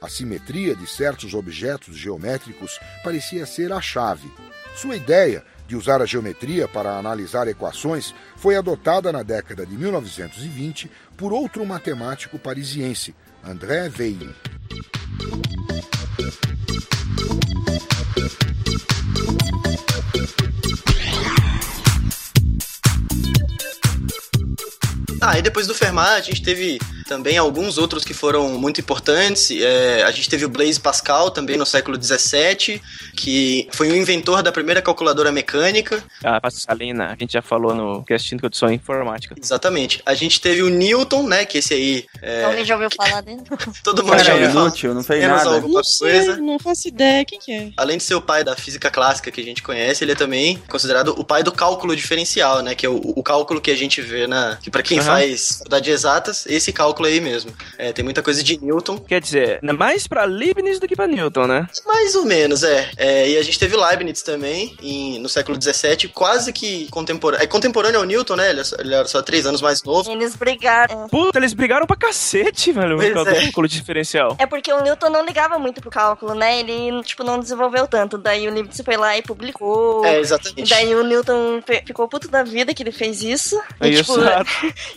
A 0.01 0.09
simetria 0.09 0.75
de 0.75 0.87
certos 0.87 1.33
objetos 1.33 1.97
geométricos 1.97 2.79
parecia 3.05 3.47
ser 3.47 3.73
a 3.73 3.81
chave. 3.81 4.31
Sua 4.75 4.97
ideia 4.97 5.45
de 5.67 5.77
usar 5.77 6.01
a 6.01 6.07
geometria 6.07 6.69
para 6.69 6.97
analisar 6.97 7.49
equações 7.49 8.15
foi 8.37 8.57
adotada 8.57 9.13
na 9.13 9.23
década 9.23 9.67
de 9.67 9.77
1920 9.77 10.91
por 11.17 11.33
outro 11.33 11.65
matemático 11.67 12.39
parisiense, 12.39 13.15
André 13.45 13.91
Weil. 13.99 14.35
Ah, 25.21 25.39
e 25.39 25.43
depois 25.43 25.67
do 25.67 25.75
Fermat, 25.75 26.19
a 26.19 26.21
gente 26.21 26.43
teve 26.43 26.79
também 27.07 27.39
alguns 27.39 27.79
outros 27.79 28.05
que 28.05 28.13
foram 28.13 28.59
muito 28.59 28.81
importantes. 28.81 29.51
É, 29.51 30.03
a 30.03 30.11
gente 30.11 30.29
teve 30.29 30.45
o 30.45 30.49
Blaise 30.49 30.79
Pascal 30.81 31.31
também 31.31 31.57
no 31.57 31.65
século 31.65 31.97
XVII, 32.03 32.81
que 33.17 33.69
foi 33.73 33.91
o 33.91 33.97
inventor 33.97 34.43
da 34.43 34.51
primeira 34.53 34.83
calculadora 34.83 35.31
mecânica. 35.33 36.03
A 36.25 36.41
Pascalina, 36.41 37.07
a 37.07 37.17
gente 37.17 37.33
já 37.33 37.43
falou 37.43 37.75
no 37.75 38.05
casting 38.05 38.37
de 38.37 38.43
condição 38.43 38.71
informática. 38.73 39.35
Exatamente. 39.41 40.03
A 40.05 40.15
gente 40.15 40.41
teve 40.41 40.63
o 40.63 40.69
Newton, 40.69 41.27
né, 41.27 41.45
que 41.45 41.59
esse 41.59 41.73
aí... 41.75 42.05
É... 42.21 42.45
Alguém 42.45 42.65
já 42.65 42.75
ouviu 42.75 42.91
falar 42.97 43.21
dele? 43.23 43.43
Todo 43.83 44.05
mundo 44.05 44.23
já 44.23 44.35
ouviu 44.35 44.51
falar. 44.51 44.63
inútil, 44.67 44.95
não 44.95 45.03
fez 45.03 45.21
Temos 45.21 45.37
nada. 45.45 45.57
alguma 45.57 45.75
Não 45.79 45.85
sei, 45.85 46.13
coisa. 46.13 46.37
não 46.37 46.59
faço 46.59 46.89
ideia. 46.89 47.25
Quem 47.25 47.39
que 47.39 47.53
é? 47.53 47.71
Além 47.77 47.99
de 47.99 48.03
ser 48.03 48.15
o 48.15 48.21
pai 48.21 48.43
da 48.43 48.57
física 48.57 48.91
clássica 48.91 49.31
que 49.31 49.41
a 49.41 49.45
gente 49.45 49.63
conhece, 49.63 50.05
ele 50.05 50.13
é 50.13 50.17
também 50.17 50.61
considerado 50.69 51.15
o 51.19 51.25
pai 51.25 51.43
do 51.43 51.53
cálculo 51.53 51.95
diferencial, 51.95 52.63
né? 52.63 52.75
Que 52.75 52.85
é 52.85 52.89
o, 52.89 52.97
o 52.97 53.23
cálculo 53.23 53.61
que 53.61 53.71
a 53.71 53.77
gente 53.77 54.01
vê 54.01 54.27
na. 54.27 54.57
Que 54.57 54.71
para 54.71 54.83
quem. 54.83 54.99
Faz 55.07 55.49
faculdade 55.59 55.85
de 55.85 55.91
exatas, 55.91 56.47
esse 56.47 56.73
cálculo 56.73 57.09
aí 57.09 57.21
mesmo. 57.21 57.53
É, 57.79 57.93
tem 57.93 58.05
muita 58.05 58.23
coisa 58.23 58.43
de 58.43 58.59
Newton. 58.63 58.99
Quer 58.99 59.21
dizer, 59.21 59.61
mais 59.63 60.07
pra 60.07 60.25
Leibniz 60.25 60.79
do 60.79 60.87
que 60.89 60.97
pra 60.97 61.07
Newton, 61.07 61.47
né? 61.47 61.69
Mais 61.87 62.15
ou 62.15 62.25
menos, 62.25 62.63
é. 62.63 62.91
É, 62.97 63.29
e 63.31 63.37
a 63.39 63.43
gente 63.43 63.59
teve 63.59 63.77
Leibniz 63.77 64.23
também, 64.23 64.77
em- 64.83 65.19
no 65.19 65.29
século 65.29 65.59
XVII, 65.61 66.09
quase 66.09 66.53
que 66.53 66.89
contemporâneo. 66.91 67.43
É 67.45 67.47
contemporâneo 67.47 68.01
ao 68.01 68.07
Newton, 68.07 68.37
né? 68.37 68.51
Ele, 68.51 68.61
é 68.61 68.65
só- 68.65 68.77
ele 68.79 68.95
era 68.95 69.07
só 69.07 69.23
três 69.23 69.47
anos 69.47 69.61
mais 69.61 69.83
novo. 69.83 70.11
Eles 70.11 70.35
brigaram. 70.37 71.09
Puta, 71.09 71.39
eles 71.39 71.53
brigaram 71.53 71.87
pra 71.87 71.97
cacete, 71.97 72.73
velho, 72.73 72.97
Pois 72.97 73.09
por 73.09 73.15
causa 73.15 73.31
é. 73.31 73.35
do 73.35 73.41
cálculo 73.45 73.69
diferencial. 73.69 74.37
É 74.39 74.47
porque 74.47 74.73
o 74.73 74.83
Newton 74.83 75.11
não 75.11 75.25
ligava 75.25 75.59
muito 75.59 75.81
pro 75.81 75.91
cálculo, 75.91 76.35
né? 76.35 76.61
Ele, 76.61 77.03
tipo, 77.03 77.23
não 77.25 77.39
desenvolveu 77.39 77.87
tanto. 77.87 78.19
Daí 78.19 78.49
o 78.49 78.53
Leibniz 78.53 78.81
foi 78.85 78.97
lá 78.97 79.17
e 79.17 79.23
publicou. 79.23 80.05
É, 80.05 80.17
E 80.17 80.21
exatamente. 80.21 80.69
daí 80.71 80.95
o 80.95 81.03
Newton 81.05 81.63
ficou 81.87 82.09
puto 82.09 82.29
da 82.29 82.43
vida 82.43 82.75
que 82.75 82.83
ele 82.83 82.93
fez 82.93 83.23
isso. 83.23 83.61
E, 83.81 83.89
Isso, 83.91 84.05
tipo, 84.05 84.19
exato. 84.21 84.51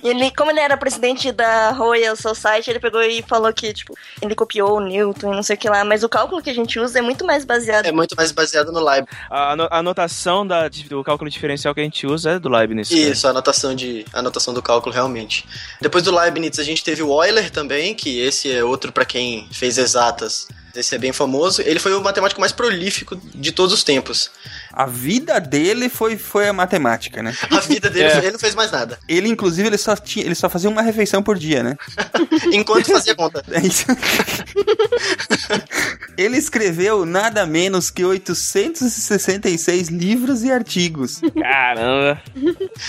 E 0.04 0.10
ele, 0.10 0.32
como 0.32 0.52
ele 0.52 0.60
era 0.60 0.78
presidente 0.78 1.32
da 1.32 1.72
Royal 1.72 2.16
Society, 2.16 2.70
ele 2.70 2.80
pegou 2.80 3.02
e 3.02 3.22
falou 3.22 3.52
que, 3.54 3.74
tipo, 3.74 3.98
ele 4.22 4.36
copiou 4.36 4.78
o 4.78 4.80
Newton 4.80 5.34
e 5.34 5.36
não 5.36 5.44
sei 5.44 5.56
o 5.56 5.60
que 5.60 5.70
lá. 5.70 5.84
Mas 5.84 6.04
o 6.04 6.10
cálculo 6.10 6.42
que 6.42 6.50
a 6.50 6.54
gente 6.54 6.80
usa 6.80 7.00
é 7.00 7.02
muito 7.02 7.26
mais 7.26 7.44
baseado. 7.46 7.86
É 7.86 7.92
muito 7.92 8.16
mais 8.16 8.32
baseado 8.32 8.72
no 8.72 8.84
Leibniz. 8.84 9.14
A, 9.30 9.80
a 9.80 9.84
notação 9.84 10.46
da, 10.46 10.68
do 10.68 11.04
cálculo 11.04 11.30
diferencial 11.30 11.74
que 11.74 11.82
a 11.82 11.84
gente 11.84 12.08
usa 12.08 12.32
é 12.32 12.40
do 12.40 12.50
Leibniz. 12.50 12.90
cara. 12.90 13.02
Isso, 13.02 13.28
a 13.28 13.30
anotação, 13.32 13.76
de, 13.76 14.06
a 14.14 14.20
anotação 14.20 14.54
do 14.54 14.62
cálculo, 14.62 14.94
realmente. 14.94 15.46
Depois 15.82 16.04
do 16.04 16.16
Leibniz, 16.16 16.60
a 16.60 16.64
gente 16.64 16.84
teve 16.84 17.04
o 17.04 17.24
Euler 17.24 17.50
também, 17.50 17.94
que 17.94 18.20
esse 18.20 18.52
é 18.52 18.64
outro 18.64 18.92
para 18.92 19.06
quem 19.06 19.48
fez 19.52 19.78
exatas. 19.78 20.48
Esse 20.76 20.96
é 20.96 20.98
bem 20.98 21.12
famoso. 21.12 21.62
Ele 21.62 21.80
foi 21.80 21.94
o 21.94 22.02
matemático 22.02 22.40
mais 22.40 22.52
prolífico 22.52 23.16
de 23.36 23.52
todos 23.52 23.74
os 23.74 23.84
tempos. 23.84 24.32
A 24.72 24.86
vida 24.86 25.40
dele 25.40 25.90
foi, 25.90 26.18
foi 26.18 26.48
a 26.48 26.54
matemática, 26.54 27.22
né? 27.24 27.36
A 27.52 27.60
vida 27.60 27.90
dele, 27.90 28.10
É. 28.10 28.18
ele 28.20 28.32
não 28.32 28.40
fez 28.40 28.56
mais 28.56 28.72
nada. 28.72 28.98
Ele, 29.08 29.28
inclusive, 29.28 29.68
ele 29.68 29.78
só, 29.78 29.96
tinha, 29.96 30.26
ele 30.26 30.36
só 30.36 30.50
fazia 30.50 30.70
uma 30.70 30.82
refeição 30.82 31.22
por 31.24 31.38
dia, 31.38 31.64
né? 31.64 31.76
Enquanto 32.54 32.92
fazia 32.92 33.16
conta. 33.16 33.44
É 33.52 33.60
isso. 33.60 33.86
ele 36.18 36.38
escreveu 36.38 37.06
nada 37.06 37.46
menos 37.46 37.90
que 37.90 38.04
866 38.04 39.90
livros 39.90 40.44
e 40.44 40.52
artigos. 40.52 41.22
Caramba. 41.40 42.22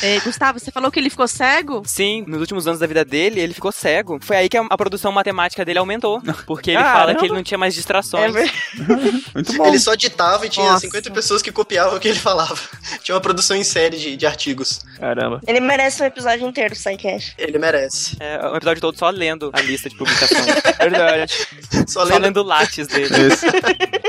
É, 0.03 0.21
Gustavo, 0.21 0.59
você 0.59 0.71
falou 0.71 0.91
que 0.91 0.99
ele 0.99 1.11
ficou 1.11 1.29
cego? 1.29 1.83
Sim, 1.87 2.25
nos 2.27 2.41
últimos 2.41 2.67
anos 2.67 2.81
da 2.81 2.87
vida 2.87 3.05
dele, 3.05 3.41
ele 3.41 3.55
ficou 3.55 3.73
cego. 3.73 4.19
Foi 4.21 4.37
aí 4.37 4.49
que 4.49 4.57
a, 4.57 4.65
a 4.69 4.77
produção 4.77 5.13
matemática 5.13 5.65
dele 5.65 5.79
aumentou. 5.79 6.21
Porque 6.47 6.71
ele 6.71 6.79
Caramba. 6.79 6.99
fala 6.99 7.15
que 7.15 7.25
ele 7.27 7.35
não 7.35 7.43
tinha 7.43 7.59
mais 7.59 7.70
distrações. 7.75 8.35
É 8.35 8.51
Muito 9.35 9.53
bom. 9.57 9.67
Ele 9.67 9.79
só 9.79 9.95
ditava 9.95 10.47
e 10.47 10.49
tinha 10.49 10.67
Nossa. 10.67 10.81
50 10.81 11.11
pessoas 11.11 11.43
que 11.43 11.53
copiavam 11.53 11.97
o 11.97 12.01
que 12.01 12.09
ele 12.09 12.19
falava. 12.19 12.59
Tinha 13.03 13.15
uma 13.15 13.21
produção 13.21 13.57
em 13.57 13.65
série 13.65 13.97
de, 13.97 14.17
de 14.17 14.27
artigos. 14.27 14.81
Caramba. 14.99 15.41
Ele 15.47 15.61
merece 15.61 16.03
um 16.03 16.07
episódio 16.07 16.47
inteiro 16.47 16.75
do 16.75 16.77
SciCast. 16.77 17.35
Ele 17.39 17.59
merece. 17.59 18.17
É, 18.21 18.47
um 18.49 18.57
episódio 18.57 18.81
todo 18.81 18.99
só 18.99 19.11
lendo 19.11 19.51
a 19.53 19.61
lista 19.61 19.89
de 19.89 19.97
publicações. 19.97 20.47
Verdade. 20.79 21.47
Só 21.87 22.01
só 22.01 22.05
lendo 22.05 22.31
lendo 22.31 22.41
o 22.41 22.43
látis 22.43 22.87
dele. 22.87 23.09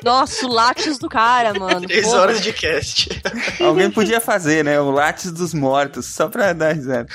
Nossa, 0.03 0.45
o 0.45 0.49
látis 0.49 0.97
do 0.97 1.09
cara, 1.09 1.53
mano. 1.53 1.81
3 1.81 2.05
Porra. 2.05 2.21
horas 2.21 2.41
de 2.41 2.53
cast. 2.53 3.09
Alguém 3.59 3.89
podia 3.91 4.19
fazer, 4.19 4.63
né? 4.63 4.79
O 4.79 4.91
látis 4.91 5.31
dos 5.31 5.53
mortos, 5.53 6.05
só 6.05 6.27
pra 6.27 6.53
dar 6.53 6.73
risada. 6.73 7.07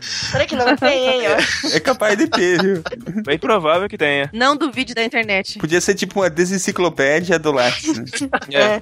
Será 0.00 0.46
que 0.46 0.56
não 0.56 0.76
tem, 0.76 1.08
hein? 1.08 1.28
ó? 1.28 1.68
É 1.68 1.80
capaz 1.80 2.16
de 2.16 2.26
ter, 2.26 2.62
viu? 2.62 2.82
Bem 3.24 3.38
provável 3.38 3.88
que 3.88 3.96
tenha. 3.96 4.30
Não 4.32 4.56
do 4.56 4.70
vídeo 4.70 4.94
da 4.94 5.04
internet. 5.04 5.58
Podia 5.58 5.80
ser 5.86 5.94
tipo 5.94 6.20
uma 6.20 6.28
desenciclopédia 6.28 7.38
do 7.38 7.52
látis, 7.52 7.96
né? 7.98 8.04
É. 8.52 8.80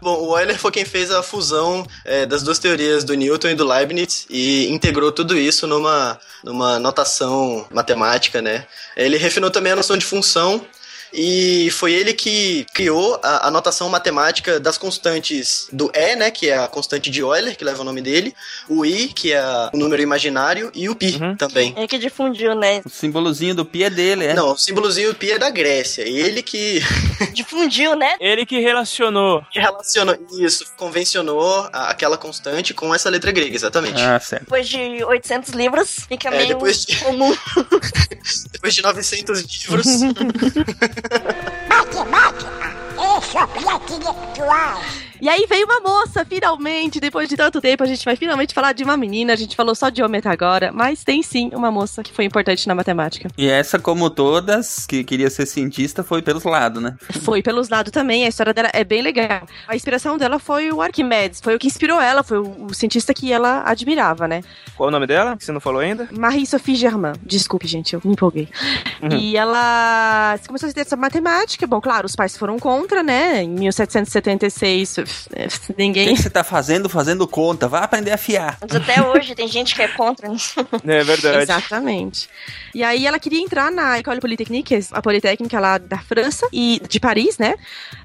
Bom, 0.00 0.28
o 0.28 0.38
Euler 0.38 0.58
foi 0.58 0.70
quem 0.70 0.84
fez 0.84 1.10
a 1.10 1.22
fusão 1.22 1.86
é, 2.04 2.26
das 2.26 2.42
duas 2.42 2.58
teorias 2.58 3.04
do 3.04 3.14
Newton 3.14 3.48
e 3.48 3.54
do 3.54 3.66
Leibniz 3.66 4.26
e 4.28 4.70
integrou 4.72 5.10
tudo 5.10 5.36
isso 5.36 5.66
numa, 5.66 6.18
numa 6.42 6.78
notação 6.78 7.66
matemática, 7.72 8.40
né? 8.42 8.66
Ele 8.96 9.16
refinou 9.16 9.50
também 9.50 9.72
a 9.72 9.76
noção 9.76 9.96
de 9.96 10.04
função 10.04 10.64
e 11.14 11.70
foi 11.70 11.92
ele 11.92 12.12
que 12.12 12.66
criou 12.74 13.18
a, 13.22 13.48
a 13.48 13.50
notação 13.50 13.88
matemática 13.88 14.58
das 14.58 14.76
constantes 14.76 15.68
do 15.72 15.90
E, 15.94 16.16
né, 16.16 16.30
que 16.30 16.48
é 16.50 16.58
a 16.58 16.66
constante 16.68 17.10
de 17.10 17.20
Euler, 17.20 17.56
que 17.56 17.64
leva 17.64 17.82
o 17.82 17.84
nome 17.84 18.00
dele, 18.02 18.34
o 18.68 18.84
I, 18.84 19.08
que 19.08 19.32
é 19.32 19.42
o 19.72 19.76
número 19.76 20.02
imaginário, 20.02 20.70
e 20.74 20.88
o 20.88 20.94
Pi 20.94 21.14
Uhum. 21.20 21.36
também. 21.36 21.72
Ele 21.76 21.86
que 21.86 21.98
difundiu, 21.98 22.54
né? 22.54 22.82
O 22.84 22.88
símbolozinho 22.90 23.54
do 23.54 23.64
pi 23.64 23.84
é 23.84 23.90
dele, 23.90 24.24
é? 24.26 24.34
Não, 24.34 24.52
o 24.52 24.58
símbolozinho 24.58 25.14
Pi 25.14 25.30
é 25.32 25.38
da 25.38 25.48
Grécia. 25.50 26.02
Ele 26.02 26.42
que 26.42 26.80
Difundiu, 27.32 27.94
né? 27.94 28.16
Ele 28.20 28.44
que 28.44 28.58
relacionou. 28.58 29.42
que 29.52 29.60
relacionou 29.60 30.16
isso, 30.40 30.64
convencionou 30.76 31.68
a- 31.72 31.90
aquela 31.90 32.16
constante 32.18 32.74
com 32.74 32.92
essa 32.94 33.08
letra 33.08 33.30
grega, 33.30 33.54
exatamente. 33.54 34.00
Ah, 34.02 34.18
certo. 34.18 34.42
Depois 34.44 34.68
de 34.68 35.04
800 35.04 35.50
livros, 35.52 35.96
fica 36.08 36.28
É, 36.28 36.36
meio 36.38 36.48
depois 36.48 36.84
de- 36.84 36.96
comum. 36.96 37.34
Depois 38.50 38.74
de 38.74 38.82
900 38.82 39.42
livros, 39.42 39.86
Matemática 41.68 42.74
é 42.98 43.20
só 43.20 43.46
piadinha 43.48 44.14
que. 44.34 44.80
E 45.24 45.28
aí 45.30 45.46
veio 45.48 45.64
uma 45.64 45.80
moça, 45.80 46.22
finalmente, 46.22 47.00
depois 47.00 47.26
de 47.30 47.34
tanto 47.34 47.58
tempo, 47.58 47.82
a 47.82 47.86
gente 47.86 48.04
vai 48.04 48.14
finalmente 48.14 48.52
falar 48.52 48.74
de 48.74 48.84
uma 48.84 48.94
menina. 48.94 49.32
A 49.32 49.36
gente 49.36 49.56
falou 49.56 49.74
só 49.74 49.88
de 49.88 50.02
homem 50.02 50.18
até 50.18 50.28
agora, 50.28 50.70
mas 50.70 51.02
tem 51.02 51.22
sim 51.22 51.50
uma 51.54 51.70
moça 51.70 52.02
que 52.02 52.12
foi 52.12 52.26
importante 52.26 52.68
na 52.68 52.74
matemática. 52.74 53.30
E 53.38 53.48
essa, 53.48 53.78
como 53.78 54.10
todas, 54.10 54.84
que 54.84 55.02
queria 55.02 55.30
ser 55.30 55.46
cientista, 55.46 56.04
foi 56.04 56.20
pelos 56.20 56.44
lados, 56.44 56.82
né? 56.82 56.94
Foi 57.22 57.42
pelos 57.42 57.70
lados 57.70 57.90
também, 57.90 58.26
a 58.26 58.28
história 58.28 58.52
dela 58.52 58.68
é 58.74 58.84
bem 58.84 59.00
legal. 59.00 59.48
A 59.66 59.74
inspiração 59.74 60.18
dela 60.18 60.38
foi 60.38 60.70
o 60.70 60.82
Arquimedes, 60.82 61.40
foi 61.42 61.54
o 61.54 61.58
que 61.58 61.68
inspirou 61.68 61.98
ela, 61.98 62.22
foi 62.22 62.40
o, 62.40 62.66
o 62.66 62.74
cientista 62.74 63.14
que 63.14 63.32
ela 63.32 63.62
admirava, 63.64 64.28
né? 64.28 64.42
Qual 64.76 64.90
o 64.90 64.92
nome 64.92 65.06
dela? 65.06 65.38
Que 65.38 65.44
você 65.46 65.52
não 65.52 65.60
falou 65.60 65.80
ainda? 65.80 66.06
Marie-Sophie 66.12 66.76
Germain. 66.76 67.14
Desculpe, 67.22 67.66
gente, 67.66 67.94
eu 67.94 68.02
me 68.04 68.12
empolguei. 68.12 68.46
E 69.10 69.38
ela 69.38 70.38
começou 70.46 70.66
a 70.66 70.68
estudar 70.68 70.82
essa 70.82 70.96
matemática. 70.96 71.66
Bom, 71.66 71.80
claro, 71.80 72.04
os 72.04 72.14
pais 72.14 72.36
foram 72.36 72.58
contra, 72.58 73.02
né? 73.02 73.42
Em 73.42 73.48
1776, 73.48 75.13
O 75.68 75.74
ninguém. 75.76 76.14
que 76.14 76.22
você 76.22 76.30
tá 76.30 76.44
fazendo? 76.44 76.88
Fazendo 76.88 77.26
conta. 77.26 77.68
Vai 77.68 77.82
aprender 77.82 78.10
a 78.12 78.16
fiar. 78.16 78.58
Mas 78.60 78.74
até 78.74 79.02
hoje 79.02 79.34
tem 79.34 79.48
gente 79.48 79.74
que 79.74 79.82
é 79.82 79.88
contra 79.88 80.32
isso. 80.32 80.54
É 80.86 81.02
verdade. 81.02 81.38
Exatamente. 81.38 82.28
E 82.74 82.82
aí 82.82 83.06
ela 83.06 83.18
queria 83.18 83.40
entrar 83.40 83.70
na 83.70 83.98
École 83.98 84.20
Polytechnique, 84.20 84.78
a 84.92 85.00
Politécnica 85.00 85.58
lá 85.58 85.78
da 85.78 85.98
França 85.98 86.46
e 86.52 86.80
de 86.88 87.00
Paris, 87.00 87.38
né? 87.38 87.54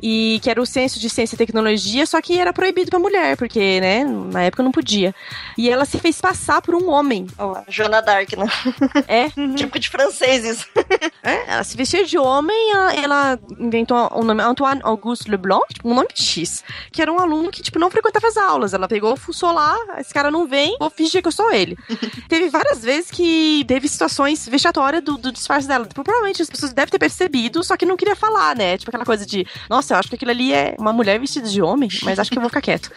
E 0.01 0.39
que 0.41 0.49
era 0.49 0.61
o 0.61 0.65
censo 0.65 0.99
de 0.99 1.09
ciência 1.09 1.35
e 1.35 1.37
tecnologia, 1.37 2.05
só 2.05 2.21
que 2.21 2.39
era 2.39 2.53
proibido 2.53 2.89
pra 2.89 2.99
mulher, 2.99 3.35
porque, 3.37 3.79
né, 3.81 4.03
na 4.03 4.43
época 4.43 4.63
não 4.63 4.71
podia. 4.71 5.13
E 5.57 5.69
ela 5.69 5.85
se 5.85 5.97
fez 5.99 6.21
passar 6.21 6.61
por 6.61 6.73
um 6.75 6.89
homem. 6.89 7.27
Lá, 7.37 7.63
Joana 7.67 8.01
Dark, 8.01 8.31
né? 8.33 8.47
É, 9.07 9.29
Tipo 9.55 9.79
de 9.79 9.89
francês 9.89 10.45
isso. 10.45 10.65
É, 11.23 11.51
ela 11.53 11.63
se 11.63 11.75
vestia 11.75 12.05
de 12.05 12.17
homem, 12.17 12.71
ela, 12.71 12.93
ela 12.93 13.39
inventou 13.59 14.09
o 14.13 14.23
nome 14.23 14.41
Antoine 14.41 14.81
Auguste 14.83 15.29
Leblanc, 15.29 15.65
tipo, 15.73 15.89
um 15.89 15.95
nome 15.95 16.09
X, 16.13 16.63
que 16.91 17.01
era 17.01 17.11
um 17.11 17.19
aluno 17.19 17.51
que, 17.51 17.61
tipo, 17.61 17.79
não 17.79 17.89
frequentava 17.89 18.27
as 18.27 18.37
aulas. 18.37 18.73
Ela 18.73 18.87
pegou, 18.87 19.15
fuçou 19.15 19.51
lá, 19.51 19.77
esse 19.97 20.13
cara 20.13 20.31
não 20.31 20.47
vem, 20.47 20.75
vou 20.79 20.89
fingir 20.89 21.21
que 21.21 21.27
eu 21.27 21.31
sou 21.31 21.51
ele. 21.51 21.77
teve 22.27 22.49
várias 22.49 22.83
vezes 22.83 23.11
que 23.11 23.63
teve 23.67 23.87
situações 23.87 24.47
vexatórias 24.47 25.03
do, 25.03 25.17
do 25.17 25.31
disfarce 25.31 25.67
dela. 25.67 25.85
Tipo, 25.85 26.03
provavelmente 26.03 26.41
as 26.41 26.49
pessoas 26.49 26.73
devem 26.73 26.91
ter 26.91 26.99
percebido, 26.99 27.63
só 27.63 27.77
que 27.77 27.85
não 27.85 27.97
queria 27.97 28.15
falar, 28.15 28.55
né? 28.55 28.77
Tipo, 28.77 28.89
aquela 28.89 29.05
coisa 29.05 29.25
de, 29.25 29.45
nossa, 29.69 29.93
eu 29.93 29.97
acho 29.97 30.09
que 30.09 30.15
aquilo 30.15 30.31
ali 30.31 30.53
é 30.53 30.75
uma 30.79 30.93
mulher 30.93 31.19
vestida 31.19 31.47
de 31.47 31.61
homem, 31.61 31.89
mas 32.03 32.19
acho 32.19 32.31
que 32.31 32.37
eu 32.37 32.41
vou 32.41 32.49
ficar 32.49 32.61
quieto. 32.61 32.91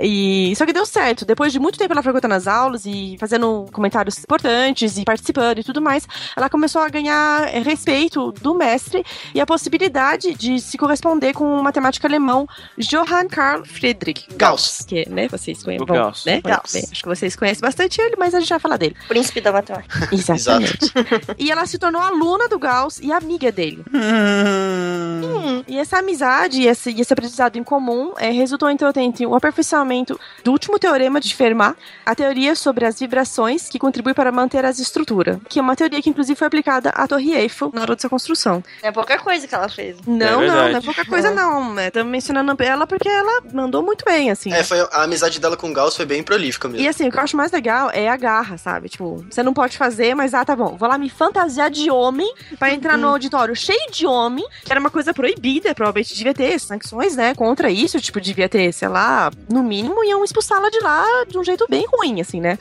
E 0.00 0.52
só 0.56 0.66
que 0.66 0.72
deu 0.72 0.86
certo. 0.86 1.24
Depois 1.24 1.52
de 1.52 1.58
muito 1.58 1.78
tempo 1.78 1.92
ela 1.92 2.02
frequentando 2.02 2.34
as 2.34 2.46
aulas 2.46 2.84
e 2.86 3.16
fazendo 3.18 3.66
comentários 3.72 4.18
importantes 4.18 4.96
e 4.98 5.04
participando 5.04 5.58
e 5.58 5.64
tudo 5.64 5.80
mais, 5.80 6.06
ela 6.36 6.48
começou 6.48 6.82
a 6.82 6.88
ganhar 6.88 7.48
é, 7.54 7.60
respeito 7.60 8.32
do 8.32 8.54
mestre 8.54 9.04
e 9.34 9.40
a 9.40 9.46
possibilidade 9.46 10.34
de 10.34 10.60
se 10.60 10.76
corresponder 10.76 11.32
com 11.32 11.58
o 11.58 11.62
matemático 11.62 12.06
alemão 12.06 12.46
Johann 12.78 13.23
Carl 13.28 13.64
Friedrich 13.64 14.26
Gauss, 14.36 14.84
que, 14.86 15.08
né, 15.08 15.28
vocês 15.28 15.62
conhecem, 15.62 15.82
O 15.82 15.86
Gauss. 15.86 16.24
né? 16.24 16.40
Gauss. 16.40 16.72
Bem, 16.72 16.84
acho 16.90 17.02
que 17.02 17.08
vocês 17.08 17.36
conhecem 17.36 17.60
bastante 17.60 18.00
ele, 18.00 18.16
mas 18.18 18.34
a 18.34 18.40
gente 18.40 18.48
vai 18.48 18.58
falar 18.58 18.76
dele. 18.76 18.96
Príncipe 19.08 19.40
da 19.40 19.52
matemática. 19.52 20.08
Exatamente. 20.14 20.92
e 21.38 21.50
ela 21.50 21.66
se 21.66 21.78
tornou 21.78 22.00
aluna 22.00 22.48
do 22.48 22.58
Gauss 22.58 22.98
e 23.00 23.12
amiga 23.12 23.50
dele. 23.52 23.84
Hum. 23.92 25.62
E 25.66 25.78
essa 25.78 25.98
amizade 25.98 26.60
e 26.60 26.66
esse, 26.66 26.90
esse 27.00 27.12
aprendizado 27.12 27.56
em 27.56 27.64
comum 27.64 28.12
é, 28.18 28.30
resultou 28.30 28.70
então 28.70 28.90
entre 28.96 29.26
o 29.26 29.34
aperfeiçoamento 29.34 30.18
do 30.42 30.52
último 30.52 30.78
teorema 30.78 31.20
de 31.20 31.34
Fermat, 31.34 31.76
a 32.04 32.14
teoria 32.14 32.54
sobre 32.54 32.84
as 32.84 32.98
vibrações 32.98 33.68
que 33.68 33.78
contribui 33.78 34.14
para 34.14 34.30
manter 34.30 34.64
as 34.64 34.78
estruturas, 34.78 35.38
que 35.48 35.58
é 35.58 35.62
uma 35.62 35.74
teoria 35.76 36.00
que 36.02 36.10
inclusive 36.10 36.36
foi 36.38 36.46
aplicada 36.46 36.90
à 36.90 37.06
Torre 37.06 37.34
Eiffel 37.34 37.70
na 37.72 37.82
hora 37.82 37.94
de 37.96 38.02
sua 38.02 38.10
construção. 38.10 38.62
É 38.82 38.92
pouca 38.92 39.18
coisa 39.18 39.46
que 39.46 39.54
ela 39.54 39.68
fez. 39.68 39.96
Não, 40.06 40.16
não, 40.16 40.38
verdade. 40.40 40.72
não 40.72 40.78
é 40.78 40.82
pouca 40.82 41.04
coisa 41.04 41.30
não. 41.34 41.78
Estamos 41.80 42.10
mencionando 42.10 42.54
ela 42.62 42.86
porque 42.86 43.08
ela 43.14 43.42
mandou 43.52 43.82
muito 43.82 44.04
bem, 44.04 44.30
assim. 44.30 44.52
É, 44.52 44.62
foi, 44.62 44.80
a 44.80 45.02
amizade 45.02 45.40
dela 45.40 45.56
com 45.56 45.70
o 45.70 45.72
Gauss 45.72 45.96
foi 45.96 46.06
bem 46.06 46.22
prolífica 46.22 46.68
mesmo. 46.68 46.84
E 46.84 46.88
assim, 46.88 47.08
o 47.08 47.10
que 47.10 47.18
eu 47.18 47.22
acho 47.22 47.36
mais 47.36 47.52
legal 47.52 47.90
é 47.90 48.08
a 48.08 48.16
garra, 48.16 48.58
sabe? 48.58 48.88
Tipo, 48.88 49.24
você 49.30 49.42
não 49.42 49.54
pode 49.54 49.76
fazer, 49.78 50.14
mas 50.14 50.34
ah, 50.34 50.44
tá 50.44 50.54
bom. 50.54 50.76
Vou 50.76 50.88
lá 50.88 50.98
me 50.98 51.08
fantasiar 51.08 51.70
de 51.70 51.90
homem 51.90 52.32
pra 52.58 52.72
entrar 52.72 52.98
no 52.98 53.08
auditório 53.08 53.54
cheio 53.54 53.90
de 53.90 54.06
homem, 54.06 54.46
que 54.64 54.72
era 54.72 54.80
uma 54.80 54.90
coisa 54.90 55.14
proibida, 55.14 55.74
provavelmente 55.74 56.14
devia 56.14 56.34
ter 56.34 56.58
sanções, 56.58 57.16
né, 57.16 57.34
contra 57.34 57.70
isso, 57.70 58.00
tipo, 58.00 58.20
devia 58.20 58.48
ter, 58.48 58.72
sei 58.72 58.88
lá, 58.88 59.30
no 59.50 59.62
mínimo 59.62 60.04
iam 60.04 60.24
expulsá-la 60.24 60.70
de 60.70 60.80
lá 60.80 61.04
de 61.28 61.38
um 61.38 61.44
jeito 61.44 61.66
bem 61.68 61.86
ruim, 61.86 62.20
assim, 62.20 62.40
né? 62.40 62.58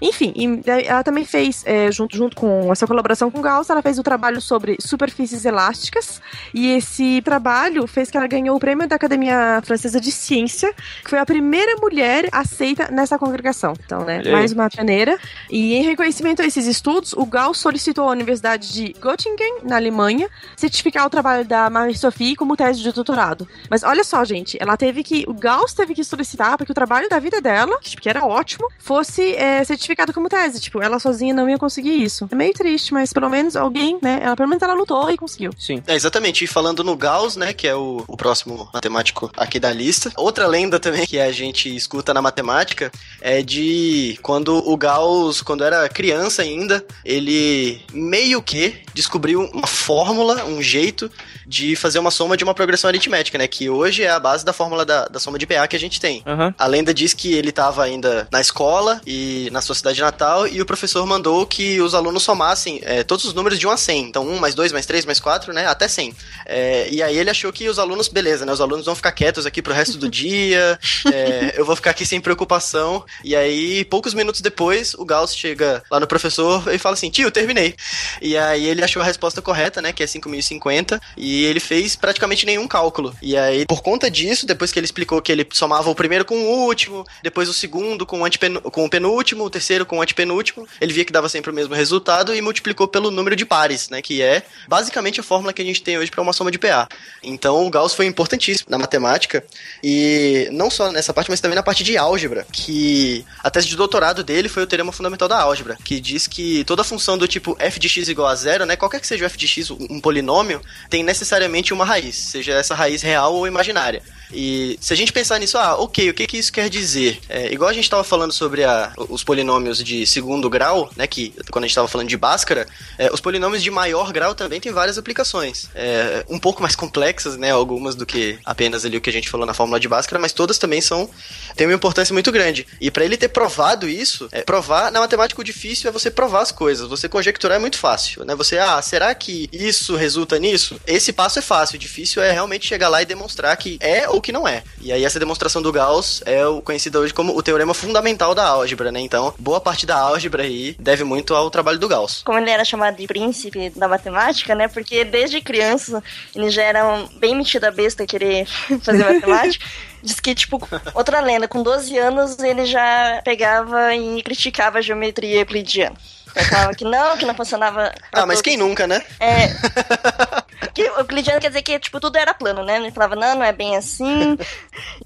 Enfim, 0.00 0.32
e 0.36 0.56
daí 0.58 0.84
ela 0.86 1.02
também 1.02 1.24
fez, 1.24 1.62
é, 1.66 1.90
junto, 1.90 2.16
junto 2.16 2.36
com 2.36 2.70
essa 2.70 2.86
colaboração 2.86 3.30
com 3.30 3.40
Gauss, 3.40 3.70
ela 3.70 3.82
fez 3.82 3.98
o 3.98 4.02
trabalho 4.02 4.40
sobre 4.40 4.76
superfícies 4.80 5.44
elásticas, 5.44 6.20
e 6.52 6.68
esse 6.72 7.22
trabalho 7.22 7.86
fez 7.86 8.10
que 8.10 8.16
ela 8.16 8.26
ganhou 8.26 8.56
o 8.56 8.60
prêmio 8.60 8.86
da 8.86 8.96
Academia 8.96 9.60
Francesa 9.64 10.00
de 10.00 10.12
Ciência, 10.12 10.72
que 11.02 11.10
foi 11.10 11.18
a 11.18 11.26
primeira 11.26 11.76
mulher 11.76 12.28
aceita 12.30 12.90
nessa 12.90 13.18
congregação. 13.18 13.72
Então, 13.84 14.04
né, 14.04 14.22
mais 14.30 14.52
uma 14.52 14.68
pioneira. 14.68 15.18
E 15.50 15.74
em 15.74 15.82
reconhecimento 15.82 16.42
a 16.42 16.46
esses 16.46 16.66
estudos, 16.66 17.12
o 17.12 17.24
Gauss 17.24 17.58
solicitou 17.58 18.08
à 18.08 18.12
Universidade 18.12 18.72
de 18.72 18.94
Göttingen, 19.00 19.60
na 19.62 19.76
Alemanha, 19.76 20.28
certificar 20.56 21.06
o 21.06 21.10
trabalho 21.10 21.44
da 21.44 21.70
Marie-Sophie 21.70 22.36
como 22.36 22.56
tese 22.56 22.80
de 22.80 22.92
doutorado. 22.92 23.48
Mas 23.70 23.82
olha 23.82 24.04
só, 24.04 24.24
gente, 24.24 24.58
ela 24.60 24.76
teve 24.76 25.02
que. 25.02 25.24
O 25.26 25.34
Gauss 25.34 25.72
teve 25.72 25.94
que 25.94 26.04
solicitar 26.04 26.56
para 26.56 26.66
que 26.66 26.72
o 26.72 26.74
trabalho 26.74 27.08
da 27.08 27.18
vida 27.18 27.40
dela, 27.40 27.78
que, 27.80 27.96
que 27.96 28.08
era 28.08 28.24
ótimo, 28.24 28.68
fosse 28.78 29.34
é, 29.34 29.64
certificado 29.64 29.85
como 30.12 30.28
tese. 30.28 30.60
Tipo, 30.60 30.82
ela 30.82 30.98
sozinha 30.98 31.34
não 31.34 31.48
ia 31.48 31.58
conseguir 31.58 32.02
isso. 32.02 32.28
É 32.30 32.34
meio 32.34 32.52
triste, 32.52 32.92
mas 32.92 33.12
pelo 33.12 33.28
menos 33.28 33.56
alguém, 33.56 33.98
né? 34.02 34.20
Ela 34.22 34.36
pelo 34.36 34.48
menos 34.48 34.62
ela 34.62 34.74
lutou 34.74 35.10
e 35.10 35.16
conseguiu. 35.16 35.50
Sim. 35.58 35.82
É, 35.86 35.94
exatamente. 35.94 36.44
E 36.44 36.46
falando 36.46 36.82
no 36.82 36.96
Gauss, 36.96 37.36
né, 37.36 37.52
que 37.52 37.66
é 37.66 37.74
o, 37.74 38.02
o 38.06 38.16
próximo 38.16 38.68
matemático 38.72 39.30
aqui 39.36 39.60
da 39.60 39.72
lista. 39.72 40.10
Outra 40.16 40.46
lenda 40.46 40.80
também 40.80 41.06
que 41.06 41.18
a 41.18 41.30
gente 41.30 41.74
escuta 41.74 42.14
na 42.14 42.22
matemática 42.22 42.90
é 43.20 43.42
de 43.42 44.18
quando 44.22 44.56
o 44.56 44.76
Gauss, 44.76 45.42
quando 45.42 45.64
era 45.64 45.88
criança 45.88 46.42
ainda, 46.42 46.84
ele 47.04 47.80
meio 47.92 48.42
que 48.42 48.85
descobriu 48.96 49.42
uma 49.52 49.66
fórmula, 49.66 50.46
um 50.46 50.62
jeito 50.62 51.10
de 51.46 51.76
fazer 51.76 51.98
uma 51.98 52.10
soma 52.10 52.34
de 52.34 52.42
uma 52.42 52.54
progressão 52.54 52.88
aritmética, 52.88 53.36
né, 53.36 53.46
que 53.46 53.68
hoje 53.68 54.02
é 54.02 54.10
a 54.10 54.18
base 54.18 54.42
da 54.42 54.54
fórmula 54.54 54.86
da, 54.86 55.04
da 55.04 55.20
soma 55.20 55.38
de 55.38 55.46
PA 55.46 55.68
que 55.68 55.76
a 55.76 55.78
gente 55.78 56.00
tem. 56.00 56.22
Aham. 56.26 56.54
A 56.58 56.66
lenda 56.66 56.94
diz 56.94 57.12
que 57.12 57.34
ele 57.34 57.50
estava 57.50 57.84
ainda 57.84 58.26
na 58.32 58.40
escola 58.40 59.00
e 59.06 59.50
na 59.52 59.60
sua 59.60 59.74
cidade 59.74 60.00
natal 60.00 60.48
e 60.48 60.62
o 60.62 60.66
professor 60.66 61.04
mandou 61.04 61.46
que 61.46 61.78
os 61.80 61.94
alunos 61.94 62.22
somassem 62.22 62.80
é, 62.82 63.04
todos 63.04 63.26
os 63.26 63.34
números 63.34 63.58
de 63.58 63.66
1 63.66 63.70
a 63.70 63.76
100. 63.76 64.04
Então 64.04 64.26
1 64.26 64.38
mais 64.38 64.54
2 64.54 64.72
mais 64.72 64.86
3 64.86 65.04
mais 65.04 65.20
4, 65.20 65.52
né, 65.52 65.66
até 65.66 65.86
100. 65.86 66.14
É, 66.46 66.88
e 66.90 67.02
aí 67.02 67.18
ele 67.18 67.28
achou 67.28 67.52
que 67.52 67.68
os 67.68 67.78
alunos, 67.78 68.08
beleza, 68.08 68.46
né, 68.46 68.52
os 68.52 68.62
alunos 68.62 68.86
vão 68.86 68.94
ficar 68.94 69.12
quietos 69.12 69.44
aqui 69.44 69.60
pro 69.60 69.74
resto 69.74 69.98
do 69.98 70.08
dia, 70.08 70.78
é, 71.12 71.52
eu 71.56 71.66
vou 71.66 71.76
ficar 71.76 71.90
aqui 71.90 72.06
sem 72.06 72.18
preocupação. 72.18 73.04
E 73.22 73.36
aí, 73.36 73.84
poucos 73.84 74.14
minutos 74.14 74.40
depois, 74.40 74.94
o 74.94 75.04
Gauss 75.04 75.36
chega 75.36 75.82
lá 75.90 76.00
no 76.00 76.06
professor 76.06 76.72
e 76.72 76.78
fala 76.78 76.94
assim, 76.94 77.10
tio, 77.10 77.30
terminei. 77.30 77.74
E 78.22 78.38
aí 78.38 78.64
ele 78.64 78.85
achou 78.86 79.02
a 79.02 79.04
resposta 79.04 79.42
correta, 79.42 79.82
né, 79.82 79.92
que 79.92 80.02
é 80.02 80.06
5050, 80.06 81.00
e 81.16 81.44
ele 81.44 81.60
fez 81.60 81.94
praticamente 81.94 82.46
nenhum 82.46 82.66
cálculo. 82.66 83.14
E 83.20 83.36
aí, 83.36 83.66
por 83.66 83.82
conta 83.82 84.10
disso, 84.10 84.46
depois 84.46 84.72
que 84.72 84.78
ele 84.78 84.86
explicou 84.86 85.20
que 85.20 85.30
ele 85.30 85.46
somava 85.52 85.90
o 85.90 85.94
primeiro 85.94 86.24
com 86.24 86.36
o 86.36 86.64
último, 86.66 87.06
depois 87.22 87.48
o 87.48 87.52
segundo 87.52 88.06
com 88.06 88.20
o, 88.20 88.24
antepenu- 88.24 88.62
com 88.62 88.84
o 88.84 88.90
penúltimo, 88.90 89.44
o 89.44 89.50
terceiro 89.50 89.84
com 89.84 89.98
o 89.98 90.02
antepenúltimo, 90.02 90.66
ele 90.80 90.92
via 90.92 91.04
que 91.04 91.12
dava 91.12 91.28
sempre 91.28 91.50
o 91.50 91.54
mesmo 91.54 91.74
resultado 91.74 92.34
e 92.34 92.40
multiplicou 92.40 92.88
pelo 92.88 93.10
número 93.10 93.36
de 93.36 93.44
pares, 93.44 93.88
né, 93.90 94.00
que 94.00 94.22
é 94.22 94.42
basicamente 94.68 95.20
a 95.20 95.22
fórmula 95.22 95.52
que 95.52 95.62
a 95.62 95.64
gente 95.64 95.82
tem 95.82 95.98
hoje 95.98 96.10
para 96.10 96.22
uma 96.22 96.32
soma 96.32 96.50
de 96.50 96.58
PA. 96.58 96.88
Então, 97.22 97.66
o 97.66 97.70
Gauss 97.70 97.94
foi 97.94 98.06
importantíssimo 98.06 98.70
na 98.70 98.78
matemática 98.78 99.44
e 99.82 100.48
não 100.52 100.70
só 100.70 100.90
nessa 100.90 101.12
parte, 101.12 101.30
mas 101.30 101.40
também 101.40 101.56
na 101.56 101.62
parte 101.62 101.82
de 101.82 101.96
álgebra, 101.96 102.46
que 102.52 103.24
a 103.42 103.50
tese 103.50 103.66
de 103.68 103.76
doutorado 103.76 104.22
dele 104.22 104.48
foi 104.48 104.62
o 104.62 104.66
teorema 104.66 104.92
fundamental 104.92 105.28
da 105.28 105.40
álgebra, 105.40 105.76
que 105.84 106.00
diz 106.00 106.26
que 106.26 106.64
toda 106.64 106.84
função 106.84 107.18
do 107.18 107.26
tipo 107.26 107.56
f 107.58 107.78
de 107.80 107.88
x 107.88 108.08
igual 108.08 108.28
a 108.28 108.34
zero, 108.34 108.64
né, 108.64 108.75
qualquer 108.76 109.00
que 109.00 109.06
seja 109.06 109.24
o 109.24 109.26
f 109.26 109.36
de 109.36 109.46
x, 109.46 109.70
um 109.70 110.00
polinômio, 110.00 110.60
tem 110.88 111.02
necessariamente 111.02 111.72
uma 111.72 111.84
raiz, 111.84 112.16
seja 112.16 112.52
essa 112.52 112.74
raiz 112.74 113.02
real 113.02 113.34
ou 113.34 113.46
imaginária. 113.46 114.02
E 114.32 114.78
se 114.80 114.92
a 114.92 114.96
gente 114.96 115.12
pensar 115.12 115.38
nisso, 115.38 115.56
ah, 115.58 115.76
ok, 115.76 116.10
o 116.10 116.14
que 116.14 116.26
que 116.26 116.38
isso 116.38 116.52
quer 116.52 116.68
dizer? 116.68 117.18
É, 117.28 117.52
igual 117.52 117.70
a 117.70 117.72
gente 117.72 117.84
estava 117.84 118.04
falando 118.04 118.32
sobre 118.32 118.64
a- 118.64 118.92
os 119.08 119.22
polinômios 119.24 119.82
de 119.82 120.06
segundo 120.06 120.48
grau, 120.50 120.90
né, 120.96 121.06
que 121.06 121.32
quando 121.50 121.64
a 121.64 121.66
gente 121.66 121.72
estava 121.72 121.88
falando 121.88 122.08
de 122.08 122.16
Bhaskara, 122.16 122.66
é, 122.98 123.12
os 123.12 123.20
polinômios 123.20 123.62
de 123.62 123.70
maior 123.70 124.12
grau 124.12 124.34
também 124.34 124.60
têm 124.60 124.72
várias 124.72 124.98
aplicações. 124.98 125.68
É, 125.74 126.24
um 126.28 126.38
pouco 126.38 126.62
mais 126.62 126.74
complexas, 126.76 127.36
né, 127.36 127.50
algumas 127.50 127.94
do 127.94 128.04
que 128.06 128.38
apenas 128.44 128.84
ali 128.84 128.96
o 128.96 129.00
que 129.00 129.10
a 129.10 129.12
gente 129.12 129.28
falou 129.28 129.46
na 129.46 129.54
fórmula 129.54 129.78
de 129.80 129.88
Bhaskara, 129.88 130.20
mas 130.20 130.32
todas 130.32 130.58
também 130.58 130.80
são 130.80 131.08
têm 131.56 131.66
uma 131.66 131.74
importância 131.74 132.12
muito 132.12 132.30
grande. 132.32 132.66
E 132.80 132.90
para 132.90 133.04
ele 133.04 133.16
ter 133.16 133.28
provado 133.28 133.88
isso, 133.88 134.28
é, 134.32 134.42
provar 134.42 134.90
na 134.92 135.00
matemática 135.00 135.40
o 135.40 135.44
difícil 135.44 135.88
é 135.88 135.92
você 135.92 136.10
provar 136.10 136.40
as 136.42 136.52
coisas. 136.52 136.88
Você 136.88 137.08
conjecturar 137.08 137.56
é 137.56 137.60
muito 137.60 137.78
fácil, 137.78 138.24
né? 138.24 138.34
Você, 138.34 138.58
ah, 138.58 138.80
será 138.82 139.14
que 139.14 139.48
isso 139.52 139.96
resulta 139.96 140.38
nisso? 140.38 140.78
Esse 140.86 141.12
passo 141.12 141.38
é 141.38 141.42
fácil, 141.42 141.76
o 141.76 141.78
difícil 141.78 142.22
é 142.22 142.30
realmente 142.32 142.66
chegar 142.66 142.88
lá 142.88 143.00
e 143.02 143.06
demonstrar 143.06 143.56
que 143.56 143.78
é 143.80 144.08
ou 144.16 144.20
que 144.22 144.32
não 144.32 144.48
é. 144.48 144.62
E 144.80 144.90
aí 144.90 145.04
essa 145.04 145.20
demonstração 145.20 145.60
do 145.60 145.70
Gauss 145.70 146.22
é 146.24 146.46
o 146.46 146.62
conhecido 146.62 146.98
hoje 146.98 147.12
como 147.12 147.36
o 147.36 147.42
teorema 147.42 147.74
fundamental 147.74 148.34
da 148.34 148.46
álgebra, 148.46 148.90
né? 148.90 149.00
Então, 149.00 149.34
boa 149.38 149.60
parte 149.60 149.84
da 149.84 149.96
álgebra 149.96 150.42
aí 150.42 150.74
deve 150.78 151.04
muito 151.04 151.34
ao 151.34 151.50
trabalho 151.50 151.78
do 151.78 151.86
Gauss. 151.86 152.22
Como 152.24 152.38
ele 152.38 152.50
era 152.50 152.64
chamado 152.64 152.96
de 152.96 153.06
príncipe 153.06 153.70
da 153.76 153.86
matemática, 153.86 154.54
né? 154.54 154.68
Porque 154.68 155.04
desde 155.04 155.42
criança 155.42 156.02
ele 156.34 156.48
já 156.48 156.62
era 156.62 156.86
um 156.86 157.06
bem 157.18 157.36
metido 157.36 157.64
a 157.64 157.70
besta 157.70 158.06
querer 158.06 158.46
fazer 158.80 159.04
matemática. 159.12 159.64
Diz 160.02 160.18
que, 160.18 160.34
tipo, 160.34 160.66
outra 160.94 161.20
lenda, 161.20 161.46
com 161.46 161.62
12 161.62 161.98
anos 161.98 162.38
ele 162.38 162.64
já 162.64 163.20
pegava 163.22 163.94
e 163.94 164.22
criticava 164.22 164.78
a 164.78 164.82
geometria 164.82 165.40
euclidiana. 165.40 165.96
Falava 166.44 166.74
que 166.74 166.84
não, 166.84 167.16
que 167.16 167.24
não 167.24 167.34
funcionava. 167.34 167.92
Ah, 168.12 168.26
mas 168.26 168.38
todos. 168.38 168.42
quem 168.42 168.56
nunca, 168.56 168.86
né? 168.86 169.02
É. 169.20 169.48
Que 170.72 170.82
o 170.90 170.98
euclidiano 170.98 171.40
quer 171.40 171.48
dizer 171.48 171.62
que, 171.62 171.78
tipo, 171.78 171.98
tudo 171.98 172.16
era 172.16 172.34
plano, 172.34 172.62
né? 172.62 172.76
Ele 172.76 172.90
falava, 172.90 173.16
não, 173.16 173.36
não 173.36 173.42
é 173.42 173.52
bem 173.52 173.76
assim. 173.76 174.36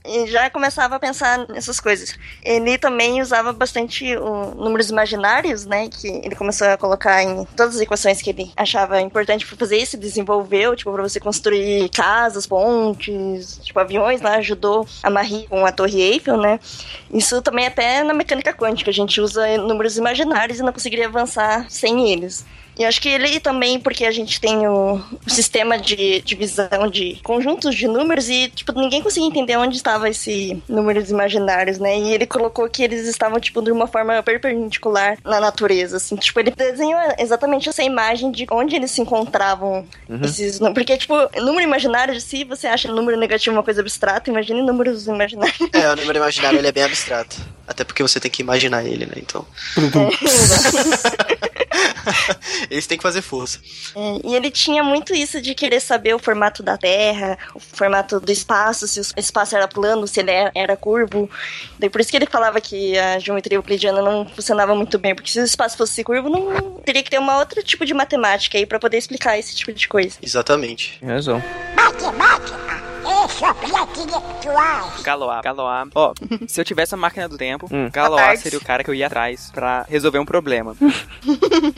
e 0.05 0.27
já 0.27 0.51
começava 0.51 0.97
a 0.97 0.99
pensar 0.99 1.47
nessas 1.49 1.79
coisas. 1.79 2.19
Ele 2.43 2.77
também 2.77 3.21
usava 3.21 3.53
bastante 3.53 4.17
o, 4.17 4.55
números 4.57 4.91
imaginários, 4.91 5.67
né? 5.67 5.89
Que 5.89 6.09
ele 6.09 6.35
começou 6.35 6.67
a 6.67 6.77
colocar 6.77 7.23
em 7.23 7.45
todas 7.57 7.77
as 7.77 7.81
equações 7.81 8.21
que 8.21 8.31
ele 8.31 8.53
achava 8.57 9.01
importante 9.01 9.47
para 9.47 9.57
fazer 9.57 9.77
isso, 9.77 9.97
desenvolveu, 9.97 10.75
tipo, 10.75 10.93
para 10.93 11.03
você 11.03 11.21
construir 11.21 11.89
casas, 11.91 12.47
pontes, 12.47 13.61
tipo, 13.63 13.79
aviões 13.79 14.21
lá, 14.21 14.37
ajudou 14.37 14.89
a 15.03 15.11
Marie 15.11 15.47
com 15.47 15.65
a 15.65 15.71
Torre 15.71 16.01
Eiffel, 16.01 16.37
né? 16.37 16.59
Isso 17.13 17.41
também 17.43 17.67
até 17.67 18.03
na 18.03 18.15
mecânica 18.15 18.53
quântica, 18.53 18.91
a 18.91 18.95
gente 18.95 19.21
usa 19.21 19.57
números 19.59 19.97
imaginários 19.97 20.59
e 20.59 20.63
não 20.63 20.73
conseguiria 20.73 21.07
avançar 21.07 21.20
sem 21.69 21.99
eles. 22.07 22.45
E 22.81 22.85
acho 22.87 22.99
que 22.99 23.11
ele 23.11 23.39
também, 23.41 23.79
porque 23.79 24.07
a 24.07 24.11
gente 24.11 24.41
tem 24.41 24.67
o, 24.67 24.95
o 25.27 25.31
sistema 25.31 25.79
de 25.79 26.23
divisão 26.23 26.89
de 26.91 27.21
conjuntos 27.23 27.75
de 27.77 27.87
números 27.87 28.31
e, 28.31 28.49
tipo, 28.49 28.73
ninguém 28.73 29.03
conseguia 29.03 29.29
entender 29.29 29.55
onde 29.59 29.77
estava 29.77 30.09
esse 30.09 30.63
números 30.67 31.11
imaginários, 31.11 31.79
né? 31.79 31.99
E 31.99 32.15
ele 32.15 32.25
colocou 32.27 32.67
que 32.71 32.83
eles 32.83 33.07
estavam, 33.07 33.39
tipo, 33.39 33.61
de 33.61 33.71
uma 33.71 33.87
forma 33.87 34.23
perpendicular 34.23 35.19
na 35.23 35.39
natureza, 35.39 35.99
assim. 35.99 36.17
Tipo, 36.17 36.41
ele 36.41 36.53
desenhou 36.53 36.99
exatamente 37.19 37.69
essa 37.69 37.83
imagem 37.83 38.31
de 38.31 38.47
onde 38.51 38.75
eles 38.77 38.91
se 38.93 39.03
encontravam 39.03 39.87
Uhum. 40.09 40.21
esses 40.25 40.59
números. 40.59 40.75
Porque, 40.75 40.97
tipo, 40.97 41.15
número 41.39 41.63
imaginário 41.63 42.15
de 42.15 42.21
si, 42.23 42.45
você 42.45 42.67
acha 42.67 42.91
número 42.91 43.19
negativo 43.19 43.55
uma 43.55 43.63
coisa 43.63 43.83
abstrata, 43.83 44.31
imagine 44.31 44.63
números 44.63 45.07
imaginários. 45.07 45.59
É, 45.75 45.93
o 45.93 45.97
número 45.97 46.19
imaginário 46.19 46.59
ele 46.59 46.69
é 46.69 46.73
bem 46.73 46.85
abstrato. 46.85 47.37
Até 47.69 47.85
porque 47.85 48.03
você 48.03 48.19
tem 48.19 48.31
que 48.31 48.43
imaginar 48.43 48.85
ele, 48.87 49.05
né? 49.05 49.13
Então. 49.19 49.47
Eles 52.71 52.87
têm 52.87 52.97
que 52.97 53.03
fazer 53.03 53.23
força. 53.23 53.61
É, 53.95 54.21
e 54.25 54.35
ele 54.35 54.51
tinha 54.51 54.83
muito 54.83 55.15
isso 55.15 55.41
de 55.41 55.55
querer 55.55 55.81
saber 55.81 56.15
o 56.15 56.19
formato 56.19 56.63
da 56.63 56.77
Terra, 56.77 57.39
o 57.55 57.61
formato 57.61 58.21
do 58.21 58.33
espaço, 58.33 58.87
se 58.87 59.01
o 59.01 59.05
espaço 59.17 59.57
era 59.57 59.67
plano, 59.69 60.07
se 60.07 60.21
ele 60.21 60.31
era, 60.31 60.51
era 60.55 60.77
curvo. 60.77 61.29
Daí 61.79 61.91
por 61.91 62.01
isso 62.01 62.11
que 62.11 62.17
ele 62.17 62.27
falava 62.27 62.61
que 62.61 62.99
a 62.99 63.19
geometria 63.19 63.57
euclidiana 63.57 64.03
não 64.03 64.27
funcionava 64.27 64.75
muito 64.75 64.99
bem, 64.99 65.15
porque 65.15 65.31
se 65.31 65.41
o 65.41 65.45
espaço 65.45 65.77
fosse 65.77 66.03
curvo, 66.05 66.29
não 66.29 66.75
teria 66.85 67.03
que 67.03 67.11
ter 67.11 67.19
uma 67.19 67.39
outro 67.39 67.63
tipo 67.63 67.85
de 67.85 67.95
matemática 67.95 68.59
aí 68.59 68.67
para 68.67 68.79
poder 68.79 68.99
explicar 68.99 69.39
esse 69.39 69.55
tipo 69.55 69.73
de 69.73 69.89
coisa. 69.89 70.17
Exatamente. 70.23 70.99
Razão. 71.03 71.43
Galoá, 75.03 75.41
Galoá. 75.43 75.87
Ó, 75.95 76.13
se 76.47 76.61
eu 76.61 76.65
tivesse 76.65 76.95
uma 76.95 77.03
máquina 77.03 77.29
do 77.29 77.37
tempo, 77.37 77.67
Hum. 77.71 77.89
Galoá 77.93 78.37
seria 78.37 78.59
o 78.59 78.65
cara 78.65 78.83
que 78.85 78.91
eu 78.91 78.95
ia 78.95 79.07
atrás 79.07 79.51
pra 79.53 79.85
resolver 79.89 80.19
um 80.19 80.25
problema. 80.25 80.77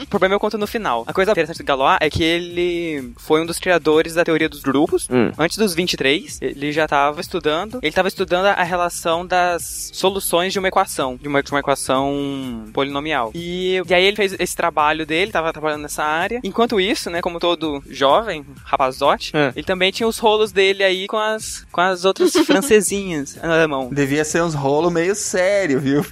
o 0.01 0.07
problema 0.07 0.35
eu 0.35 0.41
conto 0.41 0.57
no 0.59 0.67
final. 0.67 1.05
A 1.07 1.13
coisa 1.13 1.31
interessante 1.33 1.59
do 1.59 1.65
Galoá 1.65 1.99
é 2.01 2.09
que 2.11 2.23
ele 2.23 3.13
foi 3.19 3.41
um 3.43 3.47
dos 3.47 3.59
criadores 3.59 4.15
da 4.15 4.25
teoria 4.25 4.49
dos 4.49 4.63
grupos. 4.63 5.09
Hum. 5.11 5.31
Antes 5.39 5.57
dos 5.59 5.75
23, 5.75 6.39
ele 6.43 6.73
já 6.73 6.87
tava 6.89 7.21
estudando. 7.21 7.79
Ele 7.83 7.93
tava 7.93 8.09
estudando 8.09 8.47
a 8.47 8.63
relação 8.63 9.27
das 9.27 9.91
soluções 9.93 10.53
de 10.53 10.59
uma 10.59 10.69
equação, 10.69 11.17
de 11.17 11.29
uma, 11.29 11.43
de 11.43 11.51
uma 11.51 11.61
equação 11.61 12.65
polinomial. 12.73 13.31
E, 13.35 13.81
e 13.89 13.95
aí 13.95 14.05
ele 14.05 14.17
fez 14.17 14.35
esse 14.39 14.57
trabalho 14.57 15.07
dele, 15.07 15.31
tava 15.33 15.53
trabalhando 15.53 15.83
nessa 15.83 16.05
área. 16.05 16.41
Enquanto 16.45 16.81
isso, 16.81 17.11
né, 17.11 17.21
como 17.21 17.39
todo 17.39 17.83
jovem, 17.89 18.45
rapazote, 18.65 19.33
É. 19.37 19.53
ele 19.55 19.65
também 19.65 19.91
tinha 19.93 20.07
os 20.09 20.19
rolos 20.19 20.53
dele 20.53 20.83
aí 20.83 21.07
com 21.07 21.19
as, 21.23 21.65
com 21.73 21.81
as 21.81 22.05
outras 22.05 22.33
francesinhas 22.47 23.37
na 23.37 23.67
mão. 23.69 23.89
Devia 23.93 24.25
ser 24.25 24.43
uns 24.43 24.55
rolos 24.55 24.93
meio 24.93 25.15
sério, 25.15 25.81
viu? 25.81 26.05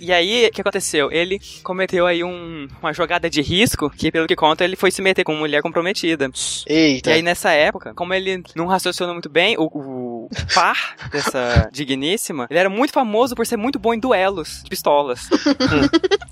E 0.00 0.12
aí, 0.12 0.46
o 0.46 0.50
que 0.50 0.60
aconteceu? 0.60 1.10
Ele 1.12 1.38
cometeu 1.62 2.06
aí 2.06 2.24
um- 2.24 2.66
uma 2.82 2.92
jogada 2.92 3.28
de 3.30 3.40
risco, 3.42 3.90
que 3.90 4.10
pelo 4.10 4.26
que 4.26 4.34
conta, 4.36 4.64
ele 4.64 4.76
foi 4.76 4.90
se 4.90 5.02
meter 5.02 5.22
com 5.24 5.32
uma 5.32 5.40
mulher 5.40 5.62
comprometida. 5.62 6.30
Eita. 6.66 7.10
E 7.10 7.12
aí, 7.14 7.22
nessa 7.22 7.50
época, 7.52 7.92
como 7.94 8.14
ele 8.14 8.42
não 8.54 8.66
raciocinou 8.66 9.12
muito 9.12 9.28
bem, 9.28 9.56
o, 9.58 9.64
o 9.64 10.15
par 10.54 10.96
dessa 11.10 11.68
digníssima, 11.72 12.46
ele 12.50 12.58
era 12.58 12.68
muito 12.68 12.92
famoso 12.92 13.34
por 13.34 13.46
ser 13.46 13.56
muito 13.56 13.78
bom 13.78 13.94
em 13.94 13.98
duelos 13.98 14.60
de 14.62 14.70
pistolas. 14.70 15.28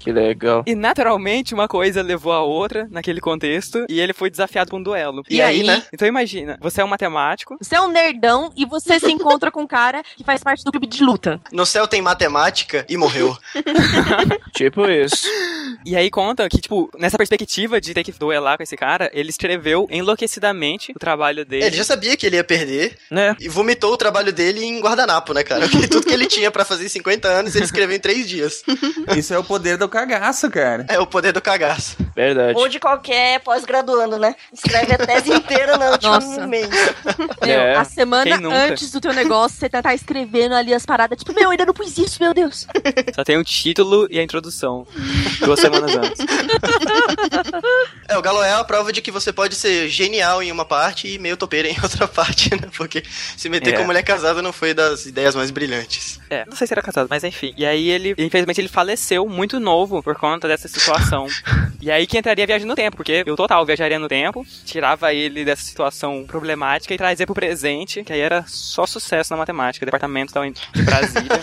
Que 0.01 0.13
legal. 0.13 0.63
E 0.67 0.75
naturalmente, 0.75 1.55
uma 1.55 1.67
coisa 1.69 2.03
levou 2.03 2.33
a 2.33 2.43
outra 2.43 2.87
naquele 2.91 3.21
contexto, 3.21 3.85
e 3.89 4.01
ele 4.01 4.13
foi 4.13 4.31
desafiado 4.31 4.69
pra 4.71 4.79
um 4.79 4.83
duelo. 4.83 5.23
E 5.29 5.41
aí, 5.41 5.63
né? 5.63 5.83
Então 5.93 6.07
imagina, 6.07 6.59
você 6.61 6.81
é 6.81 6.85
um 6.85 6.89
matemático, 6.89 7.57
Você 7.61 7.75
é 7.77 7.81
um 7.81 7.89
nerdão 7.89 8.53
e 8.57 8.65
você 8.67 8.99
se 9.01 9.11
encontra 9.11 9.51
com 9.51 9.63
um 9.63 9.67
cara 9.67 10.03
que 10.17 10.25
faz 10.25 10.43
parte 10.43 10.65
do 10.65 10.71
clube 10.71 10.87
de 10.87 11.03
luta. 11.03 11.41
No 11.53 11.65
céu 11.65 11.87
tem 11.87 12.03
matemática 12.03 12.85
e 12.89 12.97
morreu. 12.97 13.37
Tipo 14.53 14.87
isso. 14.87 15.27
E 15.85 15.97
aí 15.97 16.11
conta 16.11 16.49
que, 16.49 16.59
tipo, 16.59 16.91
nessa 16.99 17.17
perspectiva 17.17 17.81
de 17.81 17.93
ter 17.93 18.05
que 18.05 18.13
duelar 18.13 18.57
com 18.57 18.63
esse 18.63 18.77
cara, 18.77 19.11
ele 19.13 19.31
escreveu 19.31 19.87
enlouquecidamente 19.91 20.93
o 20.95 20.99
trabalho 20.99 21.45
dele. 21.45 21.65
Ele 21.65 21.77
já 21.77 21.85
sabia 21.85 22.17
que 22.17 22.27
ele 22.27 22.37
ia 22.37 22.45
perder 22.45 22.97
Né? 23.11 23.37
e 23.41 23.49
vomitou 23.49 23.84
o 23.93 23.97
trabalho 23.97 24.33
dele 24.33 24.65
em 24.65 24.81
guardanapo, 24.81 25.33
né, 25.33 25.43
cara? 25.43 25.69
Porque 25.69 25.89
tudo 25.89 26.07
que 26.07 26.13
ele 26.13 26.27
tinha 26.27 26.51
pra 26.51 26.65
fazer 26.65 26.85
em 26.87 26.89
50 26.89 27.29
anos, 27.29 27.55
ele 27.55 27.65
escreveu 27.65 27.97
em 27.97 28.01
3 28.01 28.29
dias. 28.29 28.63
isso 29.17 29.35
é 29.35 29.39
o 29.39 29.45
poder 29.45 29.77
do 29.77 29.89
cagaço, 29.89 30.51
cara. 30.51 30.87
É 30.89 30.99
o 30.99 31.07
poder 31.07 31.33
do 31.33 31.41
cagaço. 31.41 31.97
Verdade. 32.15 32.59
Ou 32.59 32.69
de 32.69 32.79
qualquer 32.79 33.41
pós-graduando, 33.41 34.19
né? 34.19 34.35
Escreve 34.53 34.95
a 34.95 34.99
tese 34.99 35.33
inteira 35.33 35.77
no 35.77 35.85
último 35.93 36.13
Nossa. 36.13 36.47
mês. 36.47 36.69
Meu, 37.43 37.61
É, 37.61 37.77
a 37.77 37.85
semana 37.85 38.37
antes 38.49 38.91
do 38.91 39.01
teu 39.01 39.13
negócio, 39.13 39.59
você 39.59 39.69
tá, 39.69 39.83
tá 39.83 39.95
escrevendo 39.95 40.55
ali 40.55 40.73
as 40.73 40.87
paradas. 40.87 41.19
Tipo, 41.19 41.35
meu, 41.35 41.51
ainda 41.51 41.67
não 41.67 41.75
pus 41.75 41.97
isso, 41.99 42.23
meu 42.23 42.33
Deus. 42.33 42.67
Só 43.15 43.25
tem 43.25 43.37
o 43.37 43.45
título 43.45 44.07
e 44.11 44.19
a 44.19 44.23
introdução. 44.23 44.87
Duas 45.41 45.61
semanas 45.61 45.95
antes. 45.97 46.25
É, 48.09 48.19
o 48.19 48.23
Galo 48.23 48.43
é 48.43 48.53
a 48.53 48.63
prova 48.65 48.93
de 48.93 49.01
que 49.01 49.11
você 49.11 49.33
pode 49.33 49.55
ser 49.55 49.89
genial 49.89 50.43
em 50.43 50.53
uma 50.53 50.65
parte 50.65 51.09
e 51.09 51.19
meio 51.19 51.37
topeira 51.37 51.69
em 51.69 51.77
outra 51.83 52.07
parte, 52.07 52.51
né? 52.55 52.69
Porque 52.77 53.03
se 53.37 53.49
meter 53.49 53.74
É. 53.75 53.79
com 53.79 53.85
mulher 53.85 54.03
casada 54.03 54.43
não 54.43 54.53
foi 54.53 54.75
das 54.75 55.07
ideias 55.07 55.35
mais 55.35 55.51
brilhantes. 55.51 56.21
É, 56.31 56.45
não 56.47 56.57
sei 56.57 56.67
se 56.67 56.75
era 56.75 56.83
casado, 56.83 57.07
mas 57.09 57.23
enfim. 57.25 57.55
E 57.57 57.65
aí 57.65 57.89
ele, 57.89 58.15
infelizmente, 58.19 58.61
ele 58.61 58.69
faleceu 58.69 59.29
muito 59.29 59.61
novo 59.61 60.03
por 60.03 60.15
conta 60.17 60.49
dessa 60.49 60.69
situação. 60.69 61.27
e 61.81 61.91
aí 61.91 62.07
que 62.07 62.19
entraria 62.19 62.45
a 62.45 62.47
viagem 62.47 62.67
no 62.67 62.75
tempo, 62.75 62.97
porque 62.97 63.23
eu 63.27 63.37
total 63.37 63.65
viajaria 63.65 63.99
no 63.99 64.09
tempo, 64.09 64.45
tirava 64.65 65.13
ele 65.13 65.45
dessa 65.45 65.63
situação 65.63 66.25
problemática 66.27 66.95
e 66.95 66.99
trazia 66.99 67.27
pro 67.27 67.35
presente, 67.35 68.03
que 68.03 68.13
aí 68.13 68.21
era 68.21 68.45
só 68.47 68.87
sucesso 68.87 69.33
na 69.33 69.37
matemática, 69.37 69.87
departamento 69.87 70.33
da 70.33 70.41
UNB 70.41 70.59
de 70.73 70.83
Brasília. 70.83 71.41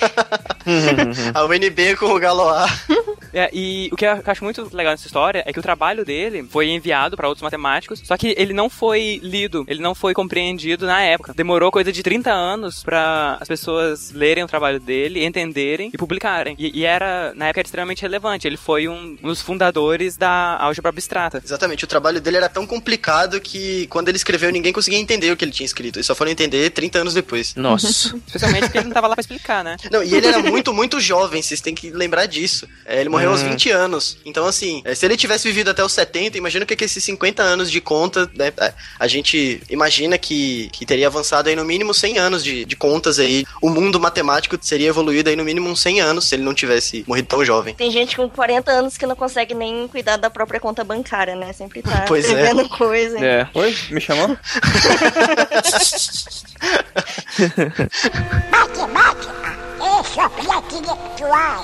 A 1.34 1.44
UNB 1.46 1.96
com 1.98 2.08
o 2.08 2.20
Galoá. 2.20 2.68
É, 3.34 3.50
e 3.54 3.90
o 3.94 3.96
que 3.96 4.06
eu 4.06 4.22
acho 4.26 4.44
muito 4.44 4.70
legal 4.76 4.92
nessa 4.92 5.08
história 5.08 5.42
é 5.46 5.54
que 5.54 5.60
o 5.60 5.62
trabalho 5.62 6.04
dele 6.04 6.46
foi 6.50 6.68
enviado 6.68 7.16
pra 7.16 7.30
outros 7.30 7.42
matemáticos, 7.42 8.02
só 8.04 8.18
que 8.18 8.36
ele 8.38 8.54
não 8.54 8.70
foi 8.70 9.22
lido, 9.24 9.64
ele 9.70 9.82
não 9.82 9.96
foi 9.96 10.14
compreendido 10.14 10.86
na 10.86 11.02
época. 11.02 11.34
Demorou 11.34 11.72
coisa 11.72 11.94
de 11.94 12.04
30 12.04 12.21
anos 12.30 12.84
pra 12.84 13.38
as 13.40 13.48
pessoas 13.48 14.12
lerem 14.12 14.44
o 14.44 14.48
trabalho 14.48 14.80
dele, 14.80 15.24
entenderem 15.26 15.90
e 15.94 15.98
publicarem. 15.98 16.56
E, 16.60 16.80
e 16.82 16.86
era, 16.86 17.34
na 17.36 17.46
época, 17.48 17.62
era 17.62 17.68
extremamente 17.68 18.02
relevante. 18.02 18.48
Ele 18.48 18.58
foi 18.58 18.88
um, 18.88 19.18
um 19.24 19.28
dos 19.30 19.42
fundadores 19.42 20.18
da 20.18 20.58
álgebra 20.60 20.90
abstrata. 20.90 21.42
Exatamente, 21.44 21.84
o 21.84 21.88
trabalho 21.88 22.20
dele 22.22 22.38
era 22.38 22.50
tão 22.50 22.68
complicado 22.68 23.40
que 23.42 23.88
quando 23.88 24.10
ele 24.10 24.18
escreveu 24.18 24.52
ninguém 24.52 24.74
conseguia 24.74 25.00
entender 25.00 25.32
o 25.32 25.38
que 25.38 25.46
ele 25.46 25.52
tinha 25.52 25.66
escrito. 25.66 25.98
Eles 25.98 26.06
só 26.06 26.14
foram 26.14 26.32
entender 26.32 26.70
30 26.72 27.00
anos 27.00 27.14
depois. 27.14 27.56
Nossa. 27.56 28.16
Especialmente 28.28 28.64
porque 28.64 28.78
ele 28.78 28.86
não 28.88 28.94
tava 28.94 29.08
lá 29.08 29.16
pra 29.16 29.22
explicar, 29.22 29.64
né? 29.64 29.78
Não, 29.92 30.04
e 30.04 30.14
ele 30.14 30.28
era 30.28 30.40
muito, 30.40 30.74
muito 30.74 31.00
jovem, 31.00 31.42
vocês 31.42 31.62
têm 31.62 31.74
que 31.74 31.90
lembrar 31.90 32.26
disso. 32.26 32.68
É, 32.86 33.00
ele 33.00 33.10
morreu 33.10 33.32
aos 33.32 33.42
Hum. 33.42 33.50
20 33.52 33.72
anos. 33.72 34.18
Então, 34.26 34.46
assim, 34.46 34.82
é, 34.86 34.94
se 34.94 35.06
ele 35.06 35.18
tivesse 35.18 35.48
vivido 35.48 35.70
até 35.72 35.84
os 35.84 35.92
70, 35.94 36.38
imagina 36.38 36.64
o 36.64 36.68
que, 36.68 36.76
que 36.76 36.84
esses 36.86 37.04
50 37.04 37.42
anos 37.42 37.72
de 37.72 37.82
conta, 37.82 38.30
né? 38.36 38.52
a- 38.60 38.74
A 39.00 39.08
gente 39.08 39.62
imagina 39.70 40.18
que, 40.18 40.70
que 40.72 40.86
teria 40.86 41.08
avançado 41.08 41.50
aí 41.50 41.56
no 41.56 41.66
mínimo 41.66 41.94
100 41.94 42.11
anos 42.18 42.44
de, 42.44 42.66
de 42.66 42.76
contas 42.76 43.20
aí. 43.20 43.46
O 43.62 43.70
mundo 43.70 44.00
matemático 44.00 44.58
seria 44.62 44.90
evoluído 44.90 45.30
aí 45.30 45.36
no 45.36 45.44
mínimo 45.44 45.70
uns 45.70 45.82
100 45.82 46.02
anos 46.02 46.28
se 46.28 46.36
ele 46.36 46.44
não 46.44 46.54
tivesse 46.54 47.04
morrido 47.08 47.28
tão 47.28 47.44
jovem. 47.44 47.76
Tem 47.76 47.92
gente 47.92 48.16
com 48.16 48.30
40 48.30 48.72
anos 48.72 48.98
que 48.98 49.06
não 49.06 49.16
consegue 49.16 49.54
nem 49.54 49.88
cuidar 49.88 50.18
da 50.18 50.30
própria 50.30 50.60
conta 50.60 50.84
bancária, 50.84 51.36
né? 51.36 51.54
Sempre 51.54 51.82
tá 51.82 52.06
Pois 52.08 52.26
é. 52.26 52.28
escrevendo 52.28 52.68
coisa. 52.70 53.20
É. 53.20 53.48
Oi, 53.54 53.76
me 53.90 54.02
chamou? 54.02 54.38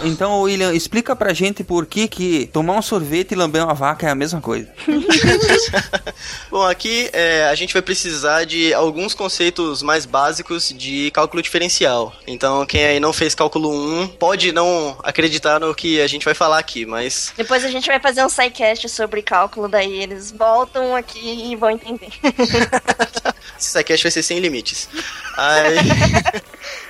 Então, 0.03 0.41
William, 0.41 0.73
explica 0.73 1.15
pra 1.15 1.33
gente 1.33 1.63
por 1.63 1.85
que 1.85 2.07
que 2.07 2.47
tomar 2.47 2.73
um 2.73 2.81
sorvete 2.81 3.31
e 3.31 3.35
lamber 3.35 3.63
uma 3.63 3.73
vaca 3.73 4.07
é 4.07 4.09
a 4.09 4.15
mesma 4.15 4.41
coisa. 4.41 4.71
Bom, 6.49 6.63
aqui 6.63 7.09
é, 7.13 7.45
a 7.45 7.55
gente 7.55 7.73
vai 7.73 7.81
precisar 7.81 8.45
de 8.45 8.73
alguns 8.73 9.13
conceitos 9.13 9.81
mais 9.81 10.05
básicos 10.05 10.73
de 10.75 11.11
cálculo 11.11 11.41
diferencial. 11.41 12.13
Então, 12.25 12.65
quem 12.65 12.85
aí 12.85 12.99
não 12.99 13.13
fez 13.13 13.35
cálculo 13.35 13.69
1 13.71 14.07
pode 14.19 14.51
não 14.51 14.97
acreditar 15.03 15.59
no 15.59 15.73
que 15.75 16.01
a 16.01 16.07
gente 16.07 16.25
vai 16.25 16.33
falar 16.33 16.59
aqui, 16.59 16.85
mas 16.85 17.33
Depois 17.35 17.63
a 17.63 17.69
gente 17.69 17.87
vai 17.87 17.99
fazer 17.99 18.23
um 18.23 18.29
sidecast 18.29 18.87
sobre 18.89 19.21
cálculo, 19.21 19.67
daí 19.67 20.01
eles 20.01 20.31
voltam 20.31 20.95
aqui 20.95 21.51
e 21.51 21.55
vão 21.55 21.69
entender. 21.69 22.09
esse 23.57 23.71
sidecast 23.71 24.03
vai 24.03 24.11
ser 24.11 24.23
sem 24.23 24.39
limites. 24.39 24.89
Aí, 25.37 25.77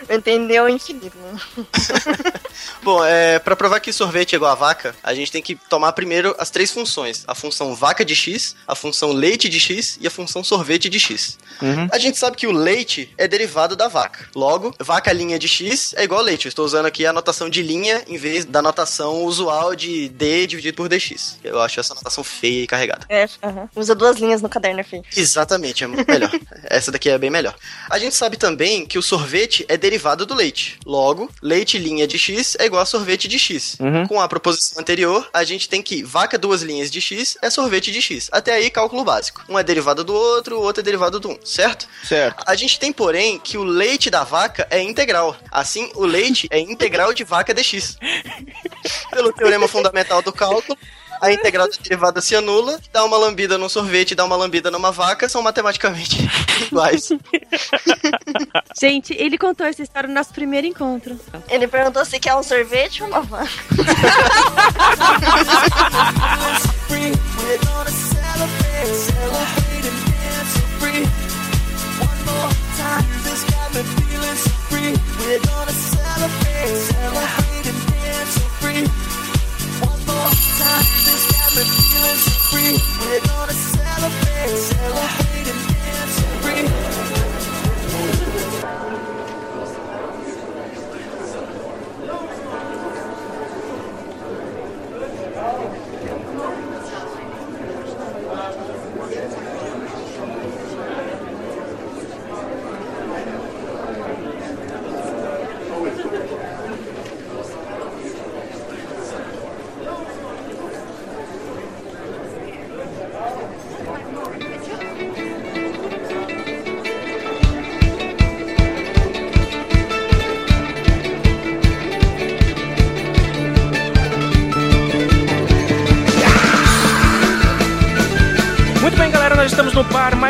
Entendeu 0.09 0.65
o 0.65 0.69
infinito. 0.69 1.16
bom, 2.83 3.03
é, 3.03 3.39
para 3.39 3.55
provar 3.55 3.79
que 3.79 3.91
sorvete 3.91 4.33
é 4.33 4.35
igual 4.35 4.51
a 4.51 4.55
vaca, 4.55 4.95
a 5.03 5.13
gente 5.13 5.31
tem 5.31 5.41
que 5.41 5.55
tomar 5.55 5.91
primeiro 5.93 6.35
as 6.37 6.49
três 6.49 6.71
funções: 6.71 7.23
a 7.27 7.35
função 7.35 7.75
vaca 7.75 8.03
de 8.03 8.15
x, 8.15 8.55
a 8.67 8.75
função 8.75 9.11
leite 9.11 9.49
de 9.49 9.59
x 9.59 9.97
e 10.01 10.07
a 10.07 10.11
função 10.11 10.43
sorvete 10.43 10.89
de 10.89 10.99
x. 10.99 11.37
Uhum. 11.61 11.87
A 11.91 11.97
gente 11.97 12.17
sabe 12.17 12.37
que 12.37 12.47
o 12.47 12.51
leite 12.51 13.13
é 13.17 13.27
derivado 13.27 13.75
da 13.75 13.87
vaca. 13.87 14.27
Logo, 14.35 14.73
vaca 14.79 15.11
linha 15.11 15.39
de 15.39 15.47
x 15.47 15.93
é 15.95 16.03
igual 16.03 16.21
a 16.21 16.23
leite. 16.23 16.45
Eu 16.45 16.49
estou 16.49 16.65
usando 16.65 16.85
aqui 16.85 17.05
a 17.05 17.13
notação 17.13 17.49
de 17.49 17.61
linha 17.61 18.03
em 18.07 18.17
vez 18.17 18.45
da 18.45 18.61
notação 18.61 19.23
usual 19.23 19.75
de 19.75 20.09
d 20.09 20.47
dividido 20.47 20.77
por 20.77 20.87
dx. 20.87 21.39
Eu 21.43 21.61
acho 21.61 21.79
essa 21.79 21.93
notação 21.93 22.23
feia 22.23 22.63
e 22.63 22.67
carregada. 22.67 23.05
É, 23.09 23.27
aham. 23.43 23.69
Usa 23.75 23.95
duas 23.95 24.17
linhas 24.17 24.41
no 24.41 24.49
caderno, 24.49 24.79
é 24.79 24.83
feio. 24.83 25.03
Exatamente, 25.15 25.83
é 25.83 25.87
muito 25.87 26.09
melhor. 26.09 26.31
Essa 26.65 26.91
daqui 26.91 27.09
é 27.09 27.17
bem 27.17 27.29
melhor. 27.29 27.55
A 27.89 27.97
gente 27.97 28.15
sabe 28.15 28.37
também 28.37 28.85
que 28.85 28.97
o 28.97 29.01
sorvete 29.01 29.65
é 29.67 29.77
derivado 29.77 30.25
do 30.25 30.33
leite. 30.33 30.79
Logo, 30.85 31.06
leite 31.41 31.77
linha 31.77 32.07
de 32.07 32.17
X 32.17 32.55
é 32.59 32.65
igual 32.65 32.81
a 32.81 32.85
sorvete 32.85 33.27
de 33.27 33.37
X. 33.37 33.77
Uhum. 33.79 34.07
Com 34.07 34.21
a 34.21 34.27
proposição 34.27 34.81
anterior, 34.81 35.29
a 35.33 35.43
gente 35.43 35.69
tem 35.69 35.81
que 35.81 36.03
vaca 36.03 36.37
duas 36.37 36.61
linhas 36.61 36.89
de 36.89 37.01
X 37.01 37.37
é 37.41 37.49
sorvete 37.49 37.91
de 37.91 38.01
X. 38.01 38.29
Até 38.31 38.53
aí, 38.53 38.69
cálculo 38.69 39.03
básico. 39.03 39.43
Um 39.49 39.57
é 39.57 39.63
derivado 39.63 40.03
do 40.03 40.13
outro, 40.13 40.57
o 40.57 40.61
outro 40.61 40.81
é 40.81 40.83
derivado 40.83 41.19
do 41.19 41.29
um, 41.29 41.37
certo? 41.43 41.87
Certo. 42.03 42.43
A 42.45 42.55
gente 42.55 42.79
tem, 42.79 42.91
porém, 42.91 43.39
que 43.39 43.57
o 43.57 43.63
leite 43.63 44.09
da 44.09 44.23
vaca 44.23 44.67
é 44.69 44.81
integral. 44.81 45.35
Assim, 45.51 45.91
o 45.95 46.05
leite 46.05 46.47
é 46.51 46.59
integral 46.59 47.13
de 47.13 47.23
vaca 47.23 47.53
dx. 47.53 47.97
Pelo 49.11 49.33
teorema 49.33 49.67
fundamental 49.67 50.21
do 50.21 50.31
cálculo, 50.31 50.77
a 51.21 51.31
integral 51.31 51.67
da 51.69 51.75
derivada 51.81 52.21
se 52.21 52.35
anula, 52.35 52.79
dá 52.91 53.03
uma 53.03 53.17
lambida 53.17 53.57
num 53.57 53.69
sorvete 53.69 54.11
e 54.11 54.15
dá 54.15 54.25
uma 54.25 54.35
lambida 54.35 54.69
numa 54.71 54.91
vaca, 54.91 55.27
são 55.27 55.41
matematicamente 55.41 56.17
iguais. 56.67 57.09
Gente, 58.79 59.13
ele 59.13 59.37
contou 59.37 59.65
essa 59.65 59.81
história 59.81 60.07
no 60.07 60.13
nosso 60.13 60.33
primeiro 60.33 60.67
encontro. 60.67 61.19
Ele 61.49 61.67
perguntou 61.67 62.03
se 62.05 62.19
quer 62.19 62.35
um 62.35 62.43
sorvete 62.43 63.03
ou 63.03 63.09
uma 63.09 63.21
vaca. 63.21 63.49
We're 75.27 75.39
gonna 75.39 75.71
celebrate, 75.71 76.75
celebrate 76.87 77.67
and 77.67 77.87
dance 77.91 78.31
so 78.31 78.41
free. 78.61 79.06
Time, 80.07 80.85
got 81.31 81.55
me 81.55 81.63
feeling 81.63 82.17
so 82.17 82.31
free. 82.49 82.77
We're 83.01 83.19
gonna 83.27 83.53
celebrate, 83.53 84.57
celebrate 84.57 85.47
and 85.47 85.61
dance 85.83 86.19
free. 86.41 86.96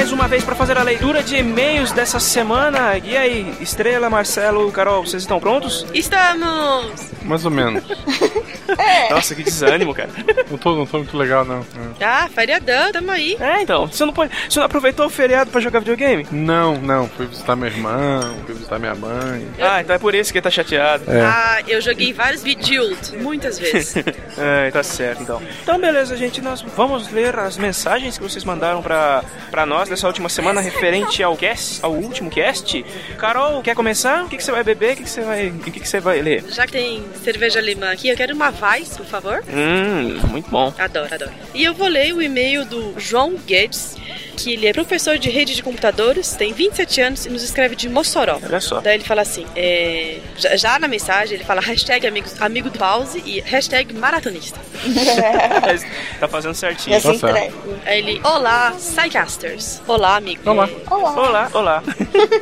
Mais 0.07 0.11
uma 0.13 0.27
vez 0.29 0.43
para 0.45 0.55
fazer 0.55 0.77
a 0.77 0.83
leitura 0.83 1.21
de 1.21 1.35
e-mails 1.35 1.91
dessa 1.91 2.17
semana. 2.17 2.97
E 2.97 3.17
aí, 3.17 3.53
Estrela, 3.59 4.09
Marcelo, 4.09 4.71
Carol, 4.71 5.05
vocês 5.05 5.23
estão 5.23 5.37
prontos? 5.37 5.85
Estamos! 5.93 7.11
Mais 7.23 7.43
ou 7.43 7.51
menos. 7.51 7.83
Nossa, 9.09 9.35
que 9.35 9.43
desânimo, 9.43 9.93
cara. 9.93 10.09
Não 10.49 10.57
tô, 10.57 10.75
não 10.75 10.85
tô 10.85 10.97
muito 10.97 11.17
legal, 11.17 11.43
não. 11.45 11.59
É. 11.99 12.05
Ah, 12.05 12.29
feriadão, 12.33 12.91
tamo 12.91 13.11
aí. 13.11 13.37
É, 13.39 13.61
então, 13.61 13.87
você 13.87 14.05
não 14.05 14.13
pode. 14.13 14.31
Você 14.49 14.59
não 14.59 14.65
aproveitou 14.65 15.05
o 15.05 15.09
feriado 15.09 15.51
pra 15.51 15.61
jogar 15.61 15.79
videogame? 15.79 16.25
Não, 16.31 16.75
não. 16.77 17.07
Fui 17.09 17.25
visitar 17.25 17.55
meu 17.55 17.67
irmão, 17.67 18.35
fui 18.45 18.55
visitar 18.55 18.79
minha 18.79 18.95
mãe. 18.95 19.47
Ah, 19.59 19.81
então 19.81 19.95
é 19.95 19.99
por 19.99 20.13
isso 20.15 20.31
que 20.31 20.37
ele 20.37 20.43
tá 20.43 20.51
chateado. 20.51 21.03
É. 21.11 21.21
Ah, 21.21 21.61
eu 21.67 21.81
joguei 21.81 22.13
vários 22.13 22.43
Bejeweled, 22.43 23.17
muitas 23.17 23.57
vezes. 23.59 23.95
É, 24.39 24.69
tá 24.69 24.83
certo, 24.83 25.23
então. 25.23 25.41
Então, 25.63 25.79
beleza, 25.79 26.15
gente. 26.15 26.41
Nós 26.41 26.61
vamos 26.61 27.11
ler 27.11 27.37
as 27.39 27.57
mensagens 27.57 28.17
que 28.17 28.23
vocês 28.23 28.43
mandaram 28.43 28.83
pra, 28.83 29.23
pra 29.49 29.65
nós 29.65 29.89
dessa 29.89 30.05
última 30.05 30.29
semana 30.29 30.61
referente 30.61 31.23
ao 31.23 31.35
cast, 31.35 31.79
ao 31.83 31.91
último 31.93 32.29
cast. 32.29 32.85
Carol, 33.17 33.61
quer 33.63 33.75
começar? 33.75 34.23
O 34.23 34.29
que, 34.29 34.37
que 34.37 34.43
você 34.43 34.51
vai 34.51 34.63
beber? 34.63 34.93
O 34.93 34.97
que, 34.97 35.03
que 35.03 35.09
você 35.09 35.21
vai. 35.21 35.47
O 35.47 35.59
que, 35.59 35.71
que 35.71 35.87
você 35.87 35.99
vai 35.99 36.21
ler? 36.21 36.43
Já 36.49 36.65
que 36.67 36.71
tem 36.71 37.03
cerveja 37.23 37.59
alemã 37.59 37.91
aqui, 37.91 38.09
eu 38.09 38.15
quero 38.15 38.35
uma 38.35 38.51
Por 38.85 39.05
favor. 39.05 39.43
Hum, 39.47 40.27
muito 40.27 40.49
bom. 40.49 40.73
Adoro, 40.77 41.13
adoro. 41.13 41.31
E 41.53 41.63
eu 41.63 41.73
vou 41.73 41.87
ler 41.87 42.13
o 42.13 42.21
e-mail 42.21 42.65
do 42.65 42.99
João 42.99 43.35
Guedes, 43.35 43.95
que 44.37 44.53
ele 44.53 44.67
é 44.67 44.71
professor 44.73 45.17
de 45.17 45.29
rede 45.29 45.55
de 45.55 45.63
computadores, 45.63 46.33
tem 46.35 46.53
27 46.53 47.01
anos 47.01 47.25
e 47.25 47.29
nos 47.29 47.41
escreve 47.43 47.75
de 47.75 47.89
Mossoró. 47.89 48.39
Olha 48.43 48.61
só. 48.61 48.79
Daí 48.79 48.95
ele 48.95 49.03
fala 49.03 49.23
assim, 49.23 49.45
é, 49.55 50.19
já, 50.37 50.55
já 50.55 50.79
na 50.79 50.87
mensagem 50.87 51.35
ele 51.35 51.43
fala 51.43 51.59
hashtag 51.59 52.05
amigos, 52.07 52.39
amigo 52.39 52.69
do 52.69 52.77
pause 52.77 53.21
e 53.25 53.39
hashtag 53.41 53.93
maratonista. 53.95 54.59
tá 56.19 56.27
fazendo 56.27 56.53
certinho. 56.53 57.01
Tá 57.01 57.13
certo. 57.15 57.55
Aí 57.85 57.99
ele, 57.99 58.21
olá, 58.23 58.71
Psycasters. 58.77 59.81
Olá, 59.87 60.15
amigo. 60.17 60.47
Olá. 60.49 60.69
Olá. 60.89 61.11
Olá, 61.15 61.49
olá. 61.53 61.83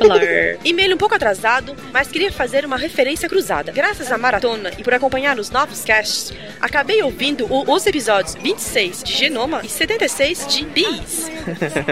Olá. 0.00 0.16
E-mail 0.64 0.94
um 0.94 0.98
pouco 0.98 1.14
atrasado, 1.14 1.74
mas 1.92 2.08
queria 2.08 2.30
fazer 2.30 2.64
uma 2.66 2.76
referência 2.76 3.28
cruzada. 3.28 3.72
Graças 3.72 4.12
à 4.12 4.18
maratona 4.18 4.70
e 4.78 4.82
por 4.84 4.92
acompanhar 4.92 5.38
os 5.38 5.50
novos 5.50 5.82
casts, 5.84 6.32
acabei 6.60 7.02
ouvindo 7.02 7.46
o- 7.50 7.72
os 7.72 7.86
episódios 7.86 8.34
26 8.34 9.02
de 9.02 9.12
Genoma 9.14 9.60
e 9.64 9.68
76 9.68 10.46
de 10.46 10.64
Bis. 10.66 11.30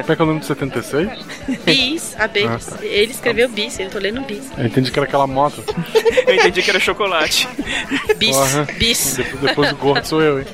Como 0.03 0.12
é 0.12 0.16
que 0.16 0.23
é 0.23 0.25
o 0.25 0.27
número 0.27 0.41
de 0.41 0.47
76? 0.47 1.09
Bis, 1.65 2.16
a 2.19 2.27
B. 2.27 2.45
Ah, 2.45 2.59
tá. 2.59 2.85
Ele 2.85 3.12
escreveu 3.12 3.49
Bis, 3.49 3.79
eu 3.79 3.89
tô 3.91 3.99
lendo 3.99 4.21
Bis. 4.23 4.51
Eu 4.59 4.66
entendi 4.66 4.91
que 4.91 4.99
era 4.99 5.07
aquela 5.07 5.27
moto. 5.27 5.62
Eu 6.27 6.35
entendi 6.35 6.62
que 6.62 6.71
era 6.71 6.81
chocolate. 6.81 7.47
Bis, 8.16 8.37
Porra. 8.37 8.66
bis. 8.79 9.16
Depois, 9.16 9.41
depois 9.43 9.69
do 9.71 9.77
gordo 9.77 10.05
sou 10.05 10.23
eu, 10.23 10.41
hein? 10.41 10.47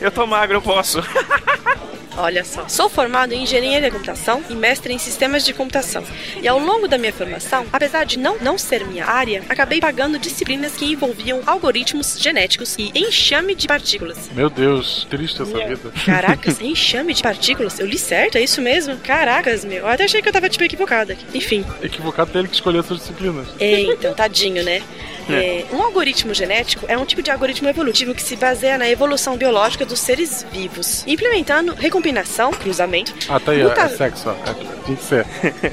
Eu 0.00 0.10
tô 0.10 0.26
magro, 0.26 0.56
eu 0.58 0.62
posso. 0.62 1.02
Olha 2.16 2.44
só, 2.44 2.68
sou 2.68 2.88
formado 2.88 3.32
em 3.32 3.42
engenharia 3.42 3.80
de 3.80 3.90
computação 3.90 4.42
e 4.48 4.54
mestre 4.54 4.92
em 4.92 4.98
sistemas 4.98 5.44
de 5.44 5.52
computação. 5.52 6.04
E 6.40 6.46
ao 6.46 6.58
longo 6.58 6.86
da 6.86 6.98
minha 6.98 7.12
formação, 7.12 7.66
apesar 7.72 8.04
de 8.04 8.18
não, 8.18 8.38
não 8.38 8.58
ser 8.58 8.86
minha 8.86 9.06
área, 9.06 9.42
acabei 9.48 9.80
pagando 9.80 10.18
disciplinas 10.18 10.72
que 10.72 10.84
envolviam 10.84 11.40
algoritmos 11.46 12.18
genéticos 12.18 12.76
e 12.78 12.92
enxame 12.94 13.54
de 13.54 13.66
partículas. 13.66 14.30
Meu 14.34 14.50
Deus, 14.50 15.06
triste 15.08 15.42
essa 15.42 15.66
vida. 15.66 15.92
Caracas, 16.04 16.60
enxame 16.62 17.14
de 17.14 17.22
partículas? 17.22 17.78
Eu 17.78 17.86
li 17.86 17.98
certo? 17.98 18.36
É 18.36 18.42
isso 18.42 18.60
mesmo? 18.60 18.96
Caracas, 18.98 19.64
meu. 19.64 19.78
Eu 19.78 19.88
até 19.88 20.04
achei 20.04 20.20
que 20.20 20.28
eu 20.28 20.32
tava 20.32 20.48
tipo 20.48 20.64
equivocada 20.64 21.12
aqui. 21.14 21.24
Enfim. 21.34 21.64
Equivocado 21.82 22.30
tem 22.30 22.40
ele 22.40 22.48
que 22.48 22.54
escolher 22.54 22.80
essas 22.80 22.98
disciplinas. 22.98 23.48
É, 23.58 23.80
então, 23.82 24.14
tadinho, 24.14 24.62
né? 24.62 24.82
É, 25.30 25.64
um 25.72 25.82
algoritmo 25.82 26.34
genético 26.34 26.84
é 26.88 26.96
um 26.98 27.04
tipo 27.04 27.22
de 27.22 27.30
algoritmo 27.30 27.68
evolutivo 27.68 28.14
que 28.14 28.22
se 28.22 28.36
baseia 28.36 28.76
na 28.78 28.88
evolução 28.88 29.36
biológica 29.36 29.84
dos 29.84 30.00
seres 30.00 30.44
vivos, 30.52 31.04
implementando 31.06 31.74
recombinação, 31.74 32.50
cruzamento, 32.52 33.14
Ah, 33.28 33.38
tá 33.40 33.52
aí, 33.52 33.62
muta- 33.62 33.82
é 33.82 33.88
sexo. 33.88 34.30
É, 34.30 34.84
tem 34.86 34.96
que 34.96 35.02
ser. 35.04 35.24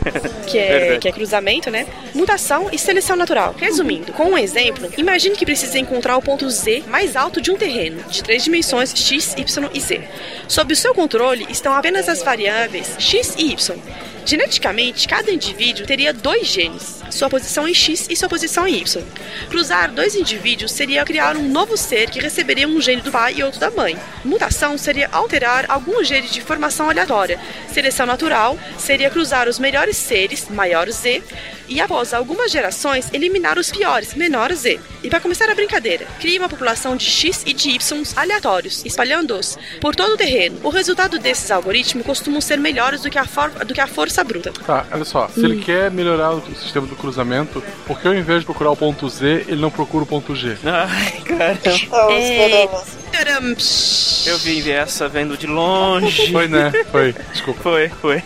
que 0.48 0.58
é, 0.58 0.98
que 1.00 1.08
é 1.08 1.12
cruzamento, 1.12 1.70
né? 1.72 1.88
Mutação 2.14 2.70
e 2.72 2.78
seleção 2.78 3.16
natural. 3.16 3.56
Resumindo, 3.58 4.14
com 4.14 4.26
um 4.32 4.38
exemplo, 4.38 4.90
imagine 4.98 5.36
que 5.36 5.46
precisa 5.46 5.78
encontrar 5.80 6.18
o 6.18 6.22
ponto 6.22 6.50
Z 6.50 6.84
mais 6.88 7.16
alto 7.16 7.42
de 7.42 7.52
um 7.52 7.58
terreno, 7.58 8.02
de 8.10 8.24
três 8.24 8.44
dimensões 8.44 8.94
x, 8.96 9.34
y 9.38 9.70
e 9.74 9.80
z. 9.80 10.02
Sob 10.48 10.74
o 10.74 10.76
seu 10.76 10.94
controle 10.94 11.46
estão 11.50 11.74
apenas 11.74 12.08
as 12.08 12.22
variáveis 12.24 12.96
x 13.00 13.36
e 13.38 13.52
y. 13.54 13.78
Geneticamente, 14.26 15.08
cada 15.08 15.32
indivíduo 15.32 15.86
teria 15.88 16.14
dois 16.14 16.46
genes, 16.48 16.99
sua 17.10 17.30
posição 17.30 17.68
em 17.68 17.73
X 17.73 18.07
e 18.10 18.15
sua 18.15 18.30
posição 18.30 18.68
em 18.68 18.76
Y. 18.76 19.03
Cruzar 19.49 19.91
dois 19.91 20.15
indivíduos 20.15 20.72
seria 20.72 21.06
criar 21.06 21.36
um 21.36 21.48
novo 21.48 21.76
ser 21.77 22.10
que 22.10 22.19
receberia 22.19 22.68
um 22.68 22.81
gene 22.81 23.02
do 23.02 23.11
pai 23.11 23.36
e 23.38 23.44
outro 23.44 23.60
da 23.60 23.72
mãe. 23.72 23.98
Mutação 24.23 24.77
seria 24.77 25.10
alterar 25.11 25.65
algum 25.69 26.03
gene 26.03 26.27
de 26.27 26.41
formação 26.41 26.90
aleatória. 26.90 27.40
Seleção 27.72 28.06
natural 28.06 28.57
seria 28.77 29.10
cruzar 29.10 29.48
os 29.48 29.60
melhores 29.60 29.98
seres, 29.98 30.48
maior 30.49 30.90
Z, 30.90 31.23
e 31.69 31.80
após 31.80 32.15
algumas 32.15 32.52
gerações, 32.52 33.07
eliminar 33.14 33.60
os 33.60 33.69
piores, 33.69 34.15
menor 34.15 34.52
Z. 34.53 34.80
E 35.03 35.10
para 35.10 35.19
começar 35.19 35.48
a 35.49 35.56
brincadeira, 35.56 36.07
crie 36.19 36.40
uma 36.40 36.49
população 36.49 36.95
de 36.95 37.06
X 37.06 37.44
e 37.45 37.53
de 37.53 37.69
Y 37.69 38.03
aleatórios, 38.15 38.84
espalhando-os 38.84 39.57
por 39.80 39.95
todo 39.95 40.14
o 40.14 40.18
terreno. 40.18 40.60
O 40.64 40.69
resultado 40.69 41.19
desses 41.19 41.52
algoritmos 41.52 42.06
costumam 42.06 42.41
ser 42.41 42.57
melhores 42.57 43.02
do 43.02 43.10
que 43.10 43.19
a, 43.19 43.23
do 43.65 43.73
que 43.73 43.81
a 43.81 43.88
força 43.88 44.23
bruta. 44.23 44.52
Tá, 44.65 44.86
olha 44.91 45.06
só. 45.06 45.27
Se 45.30 45.45
ele 45.45 45.64
quer 45.64 45.91
melhorar 45.91 46.31
o 46.31 46.41
sistema 46.56 46.88
do 46.88 46.95
cruzamento, 47.00 47.64
por 47.88 48.00
que 48.00 48.08
ao 48.08 48.14
invés 48.14 48.42
de 48.42 48.46
procurar 48.46 48.72
o 48.72 48.76
ponto 48.76 49.10
Z, 49.10 49.46
ele 49.48 49.62
não 49.62 49.72
procura 49.72 50.04
o 50.04 50.08
ponto 50.08 50.36
G? 50.36 50.58
Ai, 50.64 51.22
caramba. 51.22 52.14
É, 52.14 52.70
Tcharam! 53.24 53.56
Eu 54.26 54.38
vi 54.38 54.70
essa 54.72 55.08
vendo 55.10 55.38
de 55.38 55.46
longe. 55.48 56.32
Foi, 56.32 56.48
né? 56.48 56.72
Foi. 56.91 57.14
Desculpa. 57.32 57.62
Foi, 57.62 57.90
foi. 57.90 58.24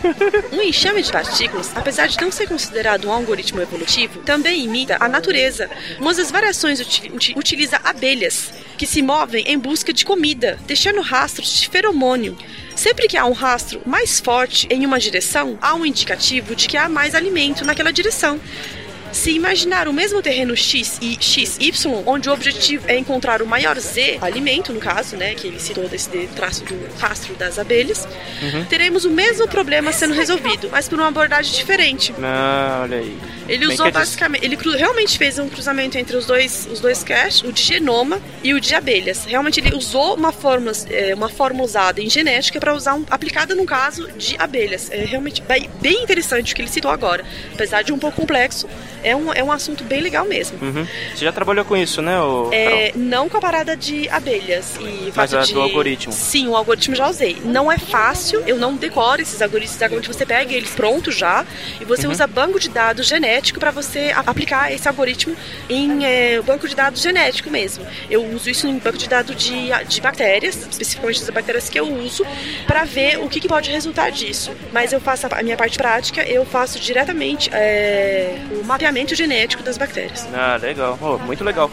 Um 0.52 0.62
enxame 0.62 1.02
de 1.02 1.10
partículas, 1.10 1.70
apesar 1.74 2.06
de 2.06 2.20
não 2.20 2.30
ser 2.30 2.46
considerado 2.46 3.08
um 3.08 3.12
algoritmo 3.12 3.60
evolutivo, 3.60 4.20
também 4.20 4.64
imita 4.64 4.96
a 5.00 5.08
natureza. 5.08 5.68
Uma 5.98 6.14
das 6.14 6.30
variações 6.30 6.80
uti- 6.80 7.10
uti- 7.12 7.34
utiliza 7.36 7.80
abelhas, 7.82 8.52
que 8.76 8.86
se 8.86 9.02
movem 9.02 9.44
em 9.48 9.58
busca 9.58 9.92
de 9.92 10.04
comida, 10.04 10.58
deixando 10.66 11.00
rastros 11.00 11.60
de 11.60 11.68
feromônio. 11.68 12.36
Sempre 12.76 13.06
que 13.08 13.16
há 13.16 13.24
um 13.24 13.32
rastro 13.32 13.80
mais 13.86 14.20
forte 14.20 14.66
em 14.70 14.84
uma 14.84 14.98
direção, 14.98 15.58
há 15.62 15.74
um 15.74 15.86
indicativo 15.86 16.54
de 16.56 16.66
que 16.68 16.76
há 16.76 16.88
mais 16.88 17.14
alimento 17.14 17.64
naquela 17.64 17.92
direção. 17.92 18.40
Se 19.14 19.30
imaginar 19.30 19.86
o 19.86 19.92
mesmo 19.92 20.20
terreno 20.20 20.56
X 20.56 20.98
e 21.00 21.16
XY, 21.20 22.02
onde 22.04 22.28
o 22.28 22.32
objetivo 22.32 22.84
é 22.88 22.98
encontrar 22.98 23.40
o 23.40 23.46
maior 23.46 23.78
Z, 23.78 24.18
alimento 24.20 24.72
no 24.72 24.80
caso, 24.80 25.16
né, 25.16 25.34
que 25.34 25.46
ele 25.46 25.60
citou 25.60 25.88
desse 25.88 26.10
de- 26.10 26.26
traço 26.26 26.64
do 26.64 26.76
rastro 26.98 27.32
das 27.36 27.58
abelhas, 27.58 28.06
Uhum. 28.42 28.64
teremos 28.64 29.04
o 29.04 29.10
mesmo 29.10 29.46
problema 29.48 29.92
sendo 29.92 30.12
resolvido, 30.14 30.68
mas 30.70 30.88
por 30.88 30.98
uma 30.98 31.08
abordagem 31.08 31.54
diferente. 31.54 32.12
Ah, 32.20 32.80
olha 32.82 32.98
aí. 32.98 33.16
Ele 33.48 33.66
Bem, 33.66 33.74
usou 33.74 33.86
dizer- 33.86 33.98
basicamente, 33.98 34.44
ele 34.44 34.56
cru- 34.56 34.72
realmente 34.76 35.16
fez 35.16 35.38
um 35.38 35.48
cruzamento 35.48 35.96
entre 35.96 36.16
os 36.16 36.26
dois, 36.26 36.66
os 36.70 36.80
dois 36.80 37.04
caches, 37.04 37.42
o 37.42 37.52
de 37.52 37.62
genoma 37.62 38.20
e 38.42 38.52
o 38.52 38.60
de 38.60 38.74
abelhas. 38.74 39.24
Realmente 39.26 39.60
ele 39.60 39.74
usou 39.76 40.16
uma 40.16 40.32
fórmula, 40.32 40.72
é, 40.90 41.14
uma 41.14 41.28
fórmula 41.28 41.64
usada 41.64 42.00
em 42.02 42.10
genética 42.10 42.58
para 42.58 42.74
usar 42.74 42.94
um, 42.94 43.04
aplicada 43.10 43.54
no 43.54 43.64
caso 43.64 44.08
de 44.18 44.34
abelhas. 44.38 44.90
É 44.90 45.04
realmente 45.04 45.40
bem, 45.42 45.70
bem 45.80 46.02
interessante 46.02 46.52
o 46.52 46.56
que 46.56 46.62
ele 46.62 46.68
citou 46.70 46.90
agora, 46.90 47.24
apesar 47.52 47.82
de 47.82 47.92
um 47.92 47.98
pouco 47.98 48.20
complexo. 48.20 48.66
É 49.04 49.14
um, 49.14 49.32
é 49.32 49.42
um 49.44 49.52
assunto 49.52 49.84
bem 49.84 50.00
legal 50.00 50.24
mesmo. 50.26 50.58
Uhum. 50.60 50.86
Você 51.14 51.24
já 51.24 51.30
trabalhou 51.32 51.64
com 51.64 51.76
isso, 51.76 52.00
né, 52.02 52.18
ô, 52.20 52.48
É, 52.52 52.92
não 52.96 53.28
com 53.28 53.36
a 53.36 53.40
parada 53.40 53.76
de 53.76 54.08
abelhas 54.08 54.76
e 54.80 55.12
Mas 55.14 55.30
fato 55.30 55.36
a 55.36 55.42
de... 55.42 55.52
do 55.52 55.60
algoritmo. 55.60 56.12
Sim, 56.12 56.48
o 56.48 56.56
algoritmo 56.56 56.96
já 56.96 57.08
usei. 57.08 57.36
Não 57.44 57.70
é 57.70 57.76
fácil, 57.78 58.42
eu 58.46 58.56
não 58.56 58.74
decoro 58.74 59.20
esses 59.22 59.40
algoritmos. 59.42 59.82
Algoritmos 59.82 60.16
você 60.16 60.24
pega 60.26 60.52
eles 60.54 60.70
prontos 60.70 61.14
já 61.16 61.44
e 61.80 61.84
você 61.84 62.06
Uhum. 62.06 62.12
usa 62.12 62.26
banco 62.26 62.58
de 62.58 62.68
dados 62.70 63.06
genético 63.06 63.60
para 63.60 63.70
você 63.70 64.12
aplicar 64.16 64.72
esse 64.72 64.88
algoritmo 64.88 65.36
em 65.68 66.04
é, 66.04 66.40
banco 66.40 66.66
de 66.66 66.74
dados 66.74 67.02
genético 67.02 67.50
mesmo. 67.50 67.86
Eu 68.10 68.24
uso 68.24 68.48
isso 68.48 68.66
em 68.66 68.78
banco 68.78 68.96
de 68.96 69.08
dados 69.08 69.36
de, 69.36 69.68
de 69.88 70.00
bactérias, 70.00 70.56
especificamente 70.56 71.20
das 71.20 71.30
bactérias 71.30 71.68
que 71.68 71.78
eu 71.78 71.86
uso, 71.86 72.24
para 72.66 72.84
ver 72.84 73.18
o 73.20 73.28
que, 73.28 73.40
que 73.40 73.48
pode 73.48 73.70
resultar 73.70 74.10
disso. 74.10 74.50
Mas 74.72 74.92
eu 74.92 75.00
faço 75.00 75.26
a, 75.26 75.38
a 75.40 75.42
minha 75.42 75.56
parte 75.56 75.76
prática, 75.76 76.22
eu 76.22 76.44
faço 76.46 76.78
diretamente 76.80 77.50
é, 77.52 78.36
o 78.60 78.64
mapeamento 78.64 78.93
genético 79.14 79.62
das 79.62 79.76
bactérias. 79.78 80.28
Ah, 80.32 80.56
legal. 80.60 80.96
Oh, 81.00 81.18
muito 81.18 81.42
legal. 81.42 81.70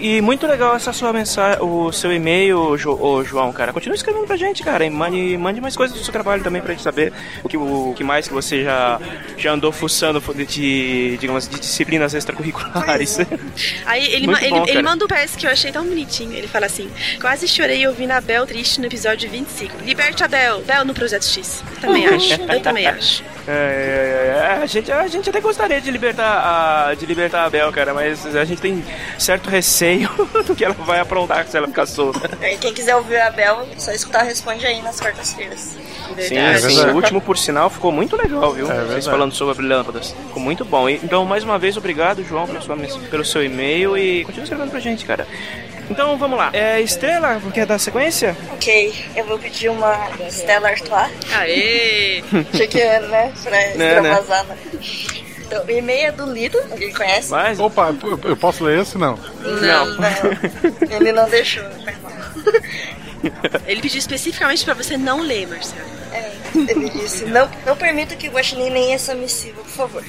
E 0.00 0.20
muito 0.20 0.46
legal 0.46 0.74
essa 0.74 0.92
sua 0.92 1.12
mensagem, 1.12 1.62
o 1.62 1.92
seu 1.92 2.12
e-mail, 2.12 2.76
Jo- 2.76 3.22
João, 3.24 3.52
cara. 3.52 3.72
Continua 3.72 3.94
escrevendo 3.94 4.26
pra 4.26 4.36
gente, 4.36 4.62
cara. 4.62 4.84
E 4.84 4.90
mande, 4.90 5.36
mande 5.38 5.60
mais 5.60 5.76
coisas 5.76 5.96
do 5.96 6.02
seu 6.02 6.12
trabalho 6.12 6.42
também 6.42 6.60
pra 6.62 6.72
gente 6.72 6.82
saber 6.82 7.12
o 7.44 7.48
que, 7.48 7.56
o, 7.56 7.94
que 7.96 8.02
mais 8.02 8.26
que 8.26 8.34
você 8.34 8.64
já, 8.64 8.98
já 9.36 9.52
andou 9.52 9.70
fuçando 9.70 10.20
de, 10.44 11.16
digamos, 11.18 11.46
de 11.48 11.60
disciplinas 11.60 12.14
extracurriculares. 12.14 13.18
Aí 13.86 14.06
ele, 14.12 14.26
ma- 14.26 14.40
ele, 14.40 14.50
bom, 14.50 14.62
ele 14.64 14.72
cara. 14.72 14.82
manda 14.82 15.04
o 15.04 15.08
PS 15.08 15.36
que 15.36 15.46
eu 15.46 15.50
achei 15.50 15.70
tão 15.70 15.84
bonitinho. 15.84 16.32
Ele 16.32 16.48
fala 16.48 16.66
assim: 16.66 16.90
Quase 17.20 17.46
chorei 17.46 17.86
ouvindo 17.86 18.10
a 18.12 18.20
Bel 18.20 18.46
triste 18.46 18.80
no 18.80 18.86
episódio 18.86 19.28
25. 19.30 19.84
Liberte 19.84 20.24
a 20.24 20.28
Bel. 20.28 20.62
Bel 20.62 20.84
no 20.84 20.94
Projeto 20.94 21.24
X. 21.24 21.62
Também 21.80 22.06
acho. 22.08 22.34
Eu 22.42 22.60
também 22.60 22.86
acho. 22.86 23.22
É, 23.48 23.52
é, 23.52 24.56
é, 24.58 24.62
a, 24.62 24.66
gente, 24.66 24.90
a 24.90 25.06
gente 25.06 25.30
até 25.30 25.40
gostaria 25.40 25.80
de 25.80 25.88
libertar 25.90 26.24
a, 26.26 26.55
de 26.98 27.06
libertar 27.06 27.44
a 27.44 27.50
Bel, 27.50 27.70
cara, 27.72 27.92
mas 27.94 28.24
a 28.34 28.44
gente 28.44 28.60
tem 28.60 28.84
certo 29.18 29.48
receio 29.50 30.08
do 30.46 30.54
que 30.54 30.64
ela 30.64 30.74
vai 30.74 30.98
aprontar 31.00 31.46
se 31.46 31.56
ela 31.56 31.66
ficar 31.66 31.86
solta. 31.86 32.30
E 32.46 32.56
Quem 32.58 32.72
quiser 32.72 32.96
ouvir 32.96 33.20
a 33.20 33.30
Bel, 33.30 33.66
só 33.78 33.92
escutar 33.92 34.22
Responde 34.22 34.66
aí 34.66 34.80
nas 34.82 35.00
quartas-feiras. 35.00 35.76
Sim, 36.18 36.36
sim, 36.68 36.80
o 36.86 36.94
último, 36.94 37.20
por 37.20 37.36
sinal, 37.36 37.68
ficou 37.68 37.92
muito 37.92 38.16
legal, 38.16 38.52
viu? 38.52 38.66
Vocês 38.66 38.80
verdade. 38.88 39.04
falando 39.10 39.32
sobre 39.34 39.66
lâmpadas. 39.66 40.12
Ficou 40.28 40.42
muito 40.42 40.64
bom. 40.64 40.88
Então, 40.88 41.24
mais 41.24 41.44
uma 41.44 41.58
vez, 41.58 41.76
obrigado, 41.76 42.24
João, 42.24 42.46
pela 42.46 42.60
sua, 42.60 42.74
mens- 42.76 42.96
pelo 42.96 43.24
seu 43.24 43.44
e-mail 43.44 43.96
e 43.98 44.24
continue 44.24 44.44
escrevendo 44.44 44.70
pra 44.70 44.80
gente, 44.80 45.04
cara. 45.04 45.26
Então, 45.90 46.16
vamos 46.16 46.36
lá. 46.38 46.50
É, 46.52 46.80
Estrela, 46.80 47.40
quer 47.54 47.66
dar 47.66 47.78
sequência? 47.78 48.36
Ok, 48.54 48.92
eu 49.14 49.24
vou 49.26 49.38
pedir 49.38 49.68
uma 49.68 50.08
Stella 50.30 50.68
Artois. 50.70 51.10
Aê! 51.34 52.22
Achei 52.52 52.66
que 52.66 52.80
era, 52.80 53.06
né? 53.06 53.32
Pra 53.42 53.50
Né, 53.52 53.70
extravasar, 53.72 54.44
né? 54.46 54.56
Então, 55.46 55.64
o 55.64 55.70
e-mail 55.70 56.08
é 56.08 56.12
do 56.12 56.32
Lido, 56.32 56.58
alguém 56.70 56.92
conhece? 56.92 57.30
Mas... 57.30 57.60
Opa, 57.60 57.94
eu- 58.24 58.36
posso 58.36 58.64
ler 58.64 58.80
esse? 58.80 58.98
Não. 58.98 59.16
Não, 59.16 59.86
não. 59.86 60.90
Ele 60.90 61.12
não 61.12 61.28
deixou. 61.28 61.62
mal. 61.62 62.12
Ele 63.66 63.80
pediu 63.80 63.98
especificamente 63.98 64.64
pra 64.64 64.74
você 64.74 64.96
não 64.96 65.20
ler, 65.20 65.48
Marcelo. 65.48 65.80
É, 66.12 66.30
ele 66.54 66.88
disse, 66.90 67.24
não, 67.26 67.50
não 67.66 67.76
permita 67.76 68.14
que 68.14 68.28
o 68.28 68.30
Guaxinim 68.30 68.70
leia 68.70 68.94
essa 68.94 69.14
missiva, 69.14 69.60
por 69.62 69.70
favor. 69.70 70.04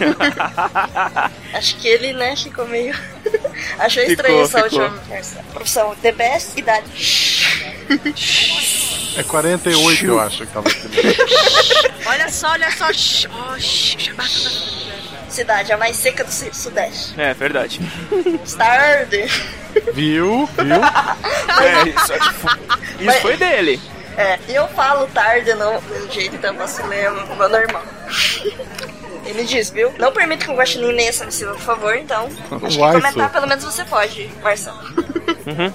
Acho 1.52 1.76
que 1.76 1.86
ele, 1.88 2.12
né, 2.14 2.34
ficou 2.36 2.66
meio... 2.66 2.94
Achou 3.78 4.02
estranho 4.02 4.44
Ficou, 4.46 4.60
essa 4.60 4.70
ficou. 4.70 4.80
última 4.84 5.02
versão. 5.04 5.42
Profissão, 5.52 5.94
The 6.00 6.12
Best, 6.12 6.58
idade. 6.58 6.86
É 9.16 9.22
48, 9.22 10.06
eu 10.06 10.20
acho 10.20 10.46
que 10.46 10.52
tava 10.52 10.68
aqui. 10.68 10.88
Olha 12.06 12.28
só, 12.30 12.50
olha 12.52 12.70
só. 12.72 12.86
Oh, 12.88 13.60
Cidade, 15.30 15.72
a 15.72 15.78
mais 15.78 15.96
seca 15.96 16.24
do 16.24 16.30
su- 16.32 16.52
sudeste. 16.54 17.18
É, 17.20 17.32
verdade. 17.32 17.80
Starde. 18.44 19.24
Viu? 19.94 20.46
Viu? 20.46 20.84
É, 21.64 21.88
isso, 21.88 22.12
isso 22.12 23.04
Mas- 23.04 23.22
foi 23.22 23.36
dele. 23.36 23.80
É, 24.16 24.38
e 24.46 24.54
eu 24.54 24.68
falo 24.68 25.06
tarde 25.06 25.54
não, 25.54 25.80
do 25.80 26.12
jeito 26.12 26.36
que 26.36 26.46
eu 26.46 26.54
posso 26.54 26.86
ler 26.86 27.10
o 27.10 27.14
meu 27.36 27.48
normal. 27.48 27.82
Ele 29.24 29.44
diz, 29.44 29.70
viu? 29.70 29.90
Não 29.98 30.12
permito 30.12 30.44
que 30.44 30.50
o 30.50 30.54
Guaxinim 30.56 30.92
leia 30.92 31.08
essa 31.08 31.24
missiva, 31.24 31.52
por 31.52 31.60
favor, 31.62 31.96
então. 31.96 32.28
Acho 32.50 32.76
que 32.78 32.92
comentar 32.92 33.30
pelo 33.32 33.46
menos 33.46 33.64
você 33.64 33.84
pode, 33.86 34.28
Marcelo. 34.42 34.76
Uhum. 35.46 35.72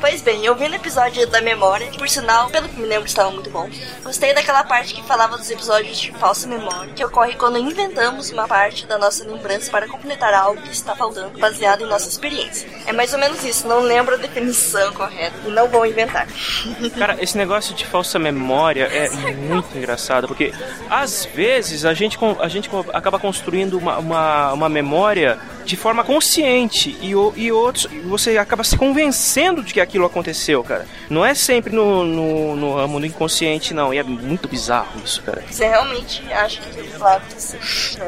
Pois 0.00 0.22
bem, 0.22 0.44
eu 0.44 0.54
vi 0.54 0.68
no 0.68 0.76
episódio 0.76 1.26
da 1.26 1.40
memória, 1.40 1.88
que 1.88 1.98
por 1.98 2.08
sinal, 2.08 2.48
pelo 2.50 2.68
que 2.68 2.78
me 2.78 2.86
lembro, 2.86 3.06
estava 3.06 3.32
muito 3.32 3.50
bom. 3.50 3.68
Gostei 4.04 4.32
daquela 4.32 4.62
parte 4.62 4.94
que 4.94 5.02
falava 5.02 5.36
dos 5.36 5.50
episódios 5.50 5.98
de 5.98 6.12
falsa 6.12 6.46
memória, 6.46 6.92
que 6.94 7.04
ocorre 7.04 7.34
quando 7.34 7.58
inventamos 7.58 8.30
uma 8.30 8.46
parte 8.46 8.86
da 8.86 8.96
nossa 8.96 9.24
lembrança 9.24 9.70
para 9.70 9.88
completar 9.88 10.32
algo 10.32 10.62
que 10.62 10.70
está 10.70 10.94
faltando, 10.94 11.36
baseado 11.38 11.82
em 11.82 11.86
nossa 11.86 12.08
experiência. 12.08 12.68
É 12.86 12.92
mais 12.92 13.12
ou 13.12 13.18
menos 13.18 13.44
isso, 13.44 13.66
não 13.66 13.80
lembro 13.80 14.14
a 14.14 14.18
definição 14.18 14.92
correta 14.92 15.36
e 15.44 15.50
não 15.50 15.68
vou 15.68 15.84
inventar. 15.84 16.28
Cara, 16.96 17.16
esse 17.20 17.36
negócio 17.36 17.74
de 17.74 17.84
falsa 17.84 18.18
memória 18.20 18.84
é 18.84 19.08
muito 19.34 19.76
engraçado, 19.76 20.28
porque 20.28 20.52
às 20.88 21.24
vezes 21.24 21.84
a 21.84 21.92
gente, 21.92 22.16
a 22.38 22.48
gente 22.48 22.70
acaba 22.92 23.18
construindo 23.18 23.76
uma, 23.76 23.98
uma, 23.98 24.52
uma 24.52 24.68
memória 24.68 25.38
de 25.68 25.76
forma 25.76 26.02
consciente 26.02 26.96
e, 27.02 27.10
e 27.10 27.52
outros 27.52 27.86
você 28.04 28.38
acaba 28.38 28.64
se 28.64 28.74
convencendo 28.74 29.62
de 29.62 29.74
que 29.74 29.80
aquilo 29.82 30.06
aconteceu, 30.06 30.64
cara. 30.64 30.86
Não 31.10 31.22
é 31.22 31.34
sempre 31.34 31.74
no, 31.74 32.04
no, 32.04 32.56
no 32.56 32.74
ramo 32.74 32.98
do 32.98 33.04
inconsciente, 33.04 33.74
não. 33.74 33.92
E 33.92 33.98
é 33.98 34.02
muito 34.02 34.48
bizarro 34.48 34.98
isso, 35.04 35.22
cara. 35.22 35.44
Você 35.50 35.68
realmente 35.68 36.22
acha 36.32 36.62
que 36.62 36.80
aquilo 36.80 36.98
lá 36.98 37.16
aconteceu? 37.16 37.60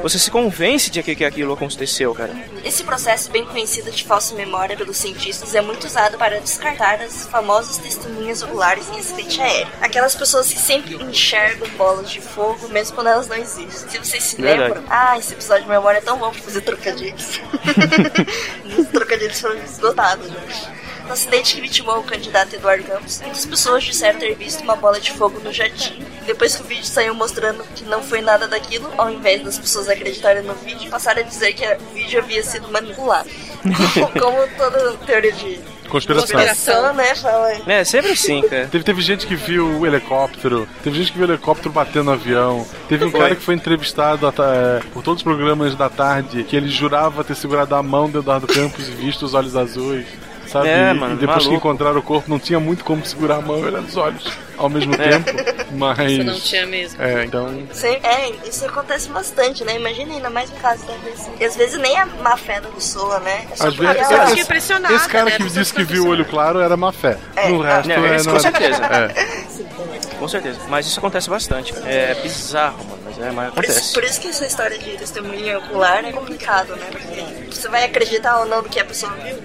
Você 0.02 0.18
se 0.18 0.30
convence 0.30 0.90
de 0.90 1.02
que, 1.02 1.14
que 1.14 1.24
aquilo 1.24 1.52
aconteceu, 1.52 2.14
cara. 2.14 2.34
Esse 2.64 2.82
processo 2.82 3.30
bem 3.30 3.44
conhecido 3.44 3.90
de 3.90 4.04
falsa 4.04 4.34
memória 4.34 4.74
pelos 4.74 4.96
cientistas 4.96 5.54
é 5.54 5.60
muito 5.60 5.86
usado 5.86 6.16
para 6.16 6.40
descartar 6.40 7.02
as 7.02 7.26
famosas 7.26 7.76
testemunhas 7.76 8.42
oculares 8.42 8.88
em 8.88 8.98
acidente 8.98 9.38
aéreo. 9.38 9.68
Aquelas 9.82 10.14
pessoas 10.14 10.50
que 10.50 10.58
sempre 10.58 10.94
enxergam 10.94 11.68
bolas 11.76 12.10
de 12.10 12.22
fogo, 12.22 12.68
mesmo 12.68 12.94
quando 12.94 13.08
elas 13.08 13.28
não 13.28 13.36
existem. 13.36 13.90
Se 13.90 13.98
vocês 13.98 14.24
se 14.24 14.40
Verdade. 14.40 14.72
lembram, 14.72 14.84
ah, 14.88 15.18
esse 15.18 15.34
episódio 15.34 15.64
de 15.64 15.68
memória 15.68 15.98
é 15.98 16.02
tão 16.02 16.16
bom 16.16 16.30
pra 16.30 16.40
fazer 16.40 16.62
trocadilhos. 16.62 17.38
Os 18.78 18.86
trocadilhos 18.88 19.40
foram 19.40 19.56
esgotados, 19.62 20.28
né? 20.28 20.80
No 21.06 21.14
acidente 21.14 21.56
que 21.56 21.60
vitimou 21.60 21.98
o 21.98 22.04
candidato 22.04 22.54
Eduardo 22.54 22.84
Campos, 22.84 23.20
muitas 23.20 23.44
pessoas 23.44 23.82
disseram 23.82 24.20
ter 24.20 24.34
visto 24.36 24.62
uma 24.62 24.76
bola 24.76 25.00
de 25.00 25.10
fogo 25.10 25.40
no 25.40 25.52
jatinho. 25.52 26.06
Depois 26.24 26.54
que 26.54 26.62
o 26.62 26.64
vídeo 26.64 26.84
saiu 26.84 27.14
mostrando 27.14 27.64
que 27.74 27.84
não 27.84 28.00
foi 28.00 28.20
nada 28.20 28.46
daquilo, 28.46 28.88
ao 28.96 29.10
invés 29.10 29.42
das 29.42 29.58
pessoas 29.58 29.88
acreditarem 29.88 30.44
no 30.44 30.54
vídeo, 30.54 30.88
passaram 30.88 31.22
a 31.22 31.24
dizer 31.24 31.52
que 31.54 31.66
o 31.66 31.94
vídeo 31.94 32.20
havia 32.20 32.42
sido 32.44 32.70
manipulado. 32.70 33.28
Como 34.20 34.46
toda 34.56 34.96
teoria 34.98 35.32
de 35.32 35.60
Conspiração. 35.90 36.92
né? 36.94 37.14
Fala. 37.14 37.52
É, 37.66 37.84
sempre 37.84 38.12
assim, 38.12 38.42
cara. 38.42 38.68
Teve, 38.68 38.84
teve 38.84 39.02
gente 39.02 39.26
que 39.26 39.34
viu 39.34 39.66
o 39.80 39.86
helicóptero, 39.86 40.66
teve 40.82 40.98
gente 40.98 41.12
que 41.12 41.18
viu 41.18 41.26
o 41.26 41.30
helicóptero 41.30 41.70
batendo 41.70 42.04
no 42.04 42.12
avião, 42.12 42.66
teve 42.88 43.04
um 43.04 43.10
Foi. 43.10 43.20
cara 43.20 43.36
que 43.36 43.42
foi 43.42 43.54
entrevistado 43.54 44.26
é, 44.26 44.80
por 44.92 45.02
todos 45.02 45.20
os 45.20 45.24
programas 45.24 45.74
da 45.74 45.88
tarde, 45.88 46.44
que 46.44 46.56
ele 46.56 46.68
jurava 46.68 47.24
ter 47.24 47.34
segurado 47.34 47.74
a 47.74 47.82
mão 47.82 48.08
do 48.08 48.20
Eduardo 48.20 48.46
Campos 48.46 48.88
e 48.88 48.92
visto 48.92 49.24
os 49.24 49.34
olhos 49.34 49.56
azuis. 49.56 50.06
Sabe? 50.50 50.68
É, 50.68 50.90
E- 50.90 50.94
mano, 50.94 51.14
e 51.14 51.18
depois 51.18 51.38
que 51.38 51.44
maluco. 51.48 51.54
encontraram 51.68 51.98
o 51.98 52.02
corpo, 52.02 52.28
não 52.30 52.38
tinha 52.38 52.58
muito 52.60 52.84
como 52.84 53.04
segurar 53.04 53.36
a 53.36 53.40
mão 53.40 53.58
e 53.58 53.64
olhar 53.64 53.80
nos 53.80 53.96
olhos 53.96 54.24
ao 54.58 54.68
mesmo 54.68 54.94
É. 54.94 54.96
tempo. 55.18 55.30
Mas. 55.72 55.98
Isso 56.12 56.24
não 56.24 56.40
tinha 56.40 56.66
mesmo. 56.66 57.00
É, 57.02 57.24
então. 57.24 57.48
Sim, 57.72 57.98
é, 58.02 58.30
isso 58.48 58.64
acontece 58.66 59.08
bastante, 59.08 59.64
né? 59.64 59.76
Imagina 59.76 60.14
ainda 60.14 60.28
mais 60.30 60.50
no 60.50 60.56
caso 60.56 60.84
da. 60.86 60.94
E 61.38 61.44
às 61.44 61.54
vezes 61.56 61.78
nem 61.78 61.96
a 61.96 62.06
má 62.06 62.36
fé 62.36 62.60
da 62.60 62.68
pessoa, 62.68 63.18
né? 63.20 63.46
É 63.52 63.56
só 63.56 63.68
Às 63.68 63.76
vezes, 63.76 64.10
ela- 64.10 64.24
esse, 64.32 64.40
impressionada, 64.40 64.94
esse 64.94 65.08
cara 65.08 65.24
né? 65.26 65.36
que 65.36 65.44
disse 65.44 65.72
que 65.72 65.84
viu 65.84 66.04
o 66.04 66.08
olho 66.08 66.24
claro 66.24 66.58
era 66.60 66.76
má 66.76 66.92
fé. 66.92 67.16
No 67.48 67.60
resto 67.62 67.90
É, 67.90 67.94
é, 67.94 67.96
não 67.98 68.24
com 68.24 68.30
era- 68.30 68.40
certeza. 68.40 68.82
É. 68.84 69.50
Com 70.20 70.28
certeza. 70.28 70.58
Mas 70.68 70.86
isso 70.86 70.98
acontece 70.98 71.30
bastante. 71.30 71.72
É 71.86 72.14
bizarro, 72.22 72.76
mano. 72.84 72.98
Mas, 73.06 73.18
é, 73.18 73.30
mas 73.30 73.54
Por 73.54 73.64
isso, 73.64 73.72
acontece. 73.72 73.94
por 73.94 74.04
isso 74.04 74.20
que 74.20 74.28
essa 74.28 74.44
história 74.46 74.78
de 74.78 74.90
testemunha 74.98 75.58
ocular 75.58 76.04
é 76.04 76.12
complicado, 76.12 76.76
né? 76.76 76.86
Porque 76.92 77.24
você 77.50 77.68
vai 77.68 77.84
acreditar 77.84 78.38
ou 78.40 78.44
não 78.44 78.60
no 78.60 78.68
que 78.68 78.78
a 78.78 78.84
pessoa 78.84 79.10
viu. 79.14 79.36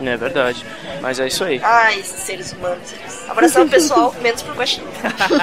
É 0.00 0.16
verdade. 0.16 0.64
Mas 1.00 1.18
é 1.20 1.26
isso 1.26 1.44
aí. 1.44 1.60
Ai, 1.62 2.00
esses 2.00 2.20
seres 2.22 2.52
humanos. 2.52 2.92
eles- 2.92 3.28
Abração 3.30 3.68
pessoal, 3.68 4.14
menos 4.22 4.42
pro 4.42 4.54
baixinho. 4.54 4.86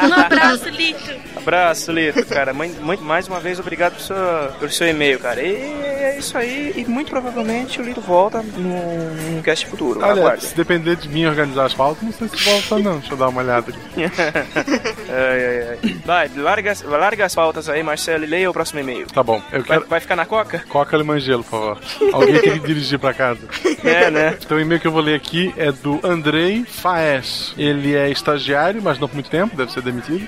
Um 0.10 0.14
abraço, 0.14 0.70
Lito. 0.70 1.12
Abraço, 1.36 1.92
Lito, 1.92 2.26
cara. 2.26 2.54
Muito, 2.54 3.04
mais 3.04 3.28
uma 3.28 3.40
vez, 3.40 3.60
obrigado 3.60 3.94
pelo 3.94 4.04
seu, 4.04 4.16
pelo 4.60 4.72
seu 4.72 4.88
e-mail, 4.88 5.20
cara. 5.20 5.42
E 5.42 5.56
é 5.56 6.18
isso 6.18 6.38
aí. 6.38 6.74
E 6.76 6.86
muito 6.86 7.10
provavelmente 7.12 7.80
o 7.80 7.84
Lito 7.84 8.02
volta 8.02 8.42
no, 8.42 9.36
no 9.36 9.44
cast 9.44 9.68
futuro. 9.68 10.00
Olha, 10.02 10.14
Aguarde. 10.22 10.46
se 10.46 10.56
depender 10.56 10.96
de 10.96 11.08
mim 11.10 11.26
organizar 11.26 11.66
as 11.66 11.74
pautas, 11.74 12.04
não 12.04 12.12
sei 12.12 12.28
se 12.28 12.38
volta 12.44 12.80
não. 12.80 12.98
Deixa 13.00 13.14
eu 13.14 13.18
dar 13.18 13.28
uma 13.30 13.42
olhada 13.42 13.72
aqui. 13.72 13.80
ai, 15.10 15.46
ai, 15.46 15.78
ai. 15.84 15.96
Vai, 16.06 16.32
larga, 16.36 16.72
as- 16.72 16.82
larga 16.82 17.26
as 17.26 17.36
pautas 17.36 17.70
aí, 17.70 17.84
Marcelo, 17.84 18.24
e 18.24 18.28
leia 18.28 18.50
o 18.50 18.54
próximo 18.54 18.80
e-mail. 18.80 19.08
Tá 19.08 19.22
bom, 19.24 19.42
eu 19.52 19.60
Vai, 19.62 19.78
quero. 19.78 19.86
vai 19.88 20.00
ficar 20.00 20.16
na 20.16 20.26
coca? 20.26 20.64
Coca 20.70 20.98
limão 20.98 21.18
e 21.18 21.20
gelo, 21.20 21.44
por 21.44 21.52
favor. 21.52 21.78
Alguém 22.14 22.40
tem 22.40 22.54
que 22.60 22.68
dirigir 22.68 23.00
pra 23.00 23.14
casa. 23.14 23.40
É, 23.84 24.10
né? 24.10 24.38
Então 24.46 24.58
o 24.58 24.62
e-mail 24.62 24.80
que 24.80 24.86
eu 24.86 24.92
vou 24.92 25.02
ler 25.02 25.16
aqui 25.16 25.52
é 25.58 25.72
do 25.72 26.00
Andrei 26.04 26.64
Faes. 26.66 27.52
Ele 27.58 27.96
é 27.96 28.12
estagiário, 28.12 28.80
mas 28.80 29.00
não 29.00 29.08
por 29.08 29.16
muito 29.16 29.30
tempo, 29.30 29.58
deve 29.58 29.72
ser 29.72 29.82
demitido. 29.82 30.28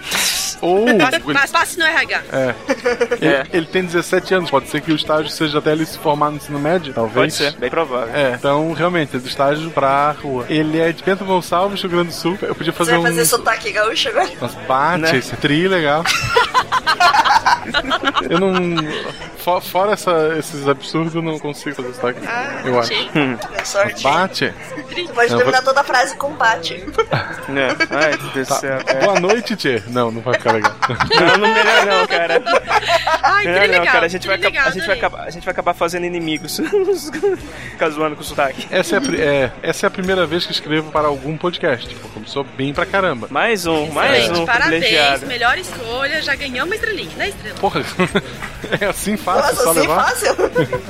Ou. 0.62 0.86
Passe, 0.98 1.16
ele- 1.16 1.34
passe- 1.34 1.54
passe 1.54 1.80
no 1.80 1.86
RH. 1.86 2.22
É. 2.32 2.56
Ele, 3.22 3.50
ele 3.54 3.66
tem 3.68 3.84
17 3.84 4.34
anos, 4.34 4.50
pode 4.50 4.70
ser 4.70 4.82
que 4.82 4.92
o 4.92 4.96
estágio 4.96 5.30
seja 5.30 5.60
até 5.60 5.72
ele 5.72 5.86
se 5.86 5.98
formar 5.98 6.30
no 6.32 6.38
ensino 6.38 6.60
médio, 6.60 6.94
talvez. 6.94 7.16
Pode 7.16 7.34
ser, 7.34 7.52
bem 7.60 7.70
provável. 7.70 8.14
É, 8.16 8.34
então 8.34 8.72
realmente, 8.74 9.16
é 9.16 9.20
do 9.20 9.28
estágio 9.28 9.70
pra 9.72 10.12
rua. 10.12 10.46
Ele 10.50 10.80
é 10.80 10.92
de 10.92 11.04
Bento 11.04 11.26
Gonçalves, 11.26 11.82
Rio 11.82 11.90
Grande 11.92 12.08
do 12.08 12.14
Sul. 12.14 12.38
Eu 12.42 12.56
podia 12.56 12.72
Você 12.72 12.78
fazer 12.78 12.92
vai 12.92 13.00
um. 13.00 13.04
fazer 13.04 13.26
sotaque 13.26 13.72
gaúcho 13.72 14.10
agora? 14.10 14.30
Nossa, 14.42 14.58
bate, 14.68 15.02
Né? 15.02 15.16
esse 15.18 15.36
tri 15.38 15.68
legal. 15.68 16.04
eu 18.30 18.40
não. 18.40 18.54
fo- 19.38 19.62
Fora 19.62 19.94
essa- 19.94 20.36
esses 20.38 20.68
absurdos, 20.68 21.16
eu 21.16 21.22
não 21.22 21.40
consigo 21.40 21.76
fazer 21.76 21.94
sotaque. 21.94 22.20
eu 22.66 22.80
acho. 22.80 22.92
É 22.94 23.64
sorte. 23.64 24.04
Bate. 24.04 24.54
Você 24.90 25.04
pode 25.14 25.32
Não, 25.32 25.38
terminar 25.38 25.62
vou- 25.62 25.68
toda 25.70 25.82
a 25.82 25.84
frase 25.84 26.16
com 26.18 26.32
bate. 26.34 26.84
Né? 27.50 27.68
Ai, 27.92 28.18
Tá. 28.46 28.60
É. 28.88 29.06
Boa 29.06 29.20
noite, 29.20 29.56
Tchê. 29.56 29.82
Não, 29.88 30.12
não 30.12 30.22
vai 30.22 30.34
ficar 30.36 30.47
legal. 30.53 30.76
Não, 31.19 31.38
não 31.38 31.53
melhor 31.53 31.86
não, 31.86 32.07
cara. 32.07 32.41
Ai, 33.24 33.45
Não, 33.45 33.53
que 33.53 33.60
não, 33.60 33.68
legal. 33.80 33.86
cara, 33.86 34.06
a 34.06 34.10
gente, 34.10 34.28
vai 34.28 34.38
legal, 34.38 34.68
a, 34.68 34.72
gente 34.72 34.86
vai 34.88 34.98
acabar, 34.98 35.24
a 35.24 35.30
gente 35.30 35.44
vai 35.44 35.52
acabar 35.52 35.74
fazendo 35.74 36.06
inimigos. 36.06 36.60
Ficar 37.72 37.90
zoando 37.90 38.15
com 38.15 38.24
sotaque. 38.24 38.68
Essa 38.72 38.95
é, 38.95 38.99
a, 38.99 39.22
é, 39.22 39.52
essa 39.61 39.86
é 39.86 39.88
a 39.88 39.91
primeira 39.91 40.26
vez 40.26 40.45
que 40.45 40.52
escrevo 40.52 40.91
para 40.91 41.07
algum 41.07 41.38
podcast. 41.38 41.88
Tipo, 41.88 42.07
começou 42.10 42.44
bem 42.44 42.74
pra 42.74 42.86
caramba. 42.86 43.28
Mais 43.30 43.65
um, 43.65 43.88
mais 43.91 44.24
Excelente, 44.24 44.40
um 44.41 44.45
parabéns, 44.45 44.84
privilegiado. 44.84 45.26
melhor 45.28 45.57
escolha, 45.57 46.22
já 46.22 46.36
ganhou 46.36 46.65
uma 46.65 46.76
estrelinha, 46.76 47.15
né, 47.18 47.30
estrela? 47.30 47.56
Porra, 47.60 47.82
é 48.82 48.86
assim 48.86 49.18
fácil, 49.18 49.41
Nossa, 49.44 49.64
só 49.64 49.72
assim 49.72 49.80
levar. 49.82 50.06
fácil? 50.06 50.36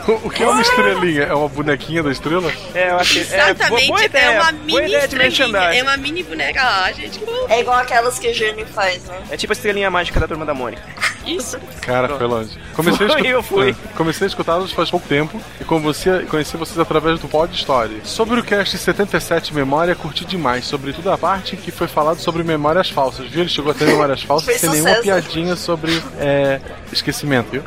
O 0.24 0.30
que 0.30 0.44
é 0.44 0.48
uma 0.48 0.62
estrelinha? 0.62 1.24
É 1.24 1.34
uma 1.34 1.50
bonequinha 1.50 2.02
da 2.02 2.12
estrela? 2.12 2.52
É, 2.74 2.90
eu 2.92 2.98
achei. 2.98 3.22
Exatamente, 3.22 3.64
é, 3.64 3.70
boa, 3.70 3.88
boa 3.88 4.06
ideia, 4.06 4.26
é 4.26 4.40
uma 4.42 4.52
mini 4.52 4.94
estrelinha, 4.96 5.58
é 5.74 5.84
uma 5.84 5.98
mini 5.98 6.24
boneca. 6.24 6.62
Ah, 6.62 6.92
gente, 6.92 7.20
que 7.20 7.26
bom. 7.26 7.46
É 7.50 7.60
igual 7.60 7.78
aquelas 7.78 8.18
que 8.20 8.30
o 8.30 8.34
Gênio 8.34 8.66
faz, 8.68 9.04
né? 9.06 9.18
É 9.32 9.38
tipo 9.38 9.47
a 9.52 9.54
estrelinha 9.54 9.90
mágica 9.90 10.20
da 10.20 10.28
turma 10.28 10.46
da 10.46 10.54
Mônica. 10.54 10.84
Isso. 11.28 11.58
Cara, 11.82 12.10
foi 12.18 12.26
longe. 12.28 12.58
Comecei 12.76 13.06
a 13.06 13.10
Foi, 13.10 13.18
escutar- 13.22 13.32
eu 13.32 13.44
fui. 13.44 13.70
É, 13.72 13.76
Comecei 13.96 14.26
a 14.26 14.28
escutá-los 14.30 14.72
faz 14.72 14.90
pouco 14.90 15.08
tempo 15.08 15.40
e 15.60 15.64
você, 15.64 16.22
conheci 16.30 16.56
vocês 16.58 16.80
através 16.80 17.20
do 17.20 17.28
Pod 17.28 17.54
Story. 17.56 18.02
Sobre 18.04 18.40
o 18.40 18.44
cast 18.44 18.78
77 18.78 19.54
Memória, 19.54 19.94
curti 19.96 20.24
demais, 20.26 20.66
sobretudo 20.66 21.12
a 21.12 21.18
parte 21.18 21.58
que 21.58 21.72
foi 21.72 21.88
falado 21.88 22.20
sobre 22.20 22.44
memórias 22.44 22.90
falsas, 22.90 23.28
viu? 23.28 23.42
Ele 23.42 23.50
chegou 23.50 23.72
a 23.72 23.76
ter 23.76 23.86
memórias 23.86 24.22
falsas 24.24 24.56
sem 24.60 24.70
nenhuma 24.70 24.96
piadinha 24.96 25.56
sobre 25.56 26.02
é, 26.20 26.62
esquecimento, 26.92 27.50
viu? 27.52 27.64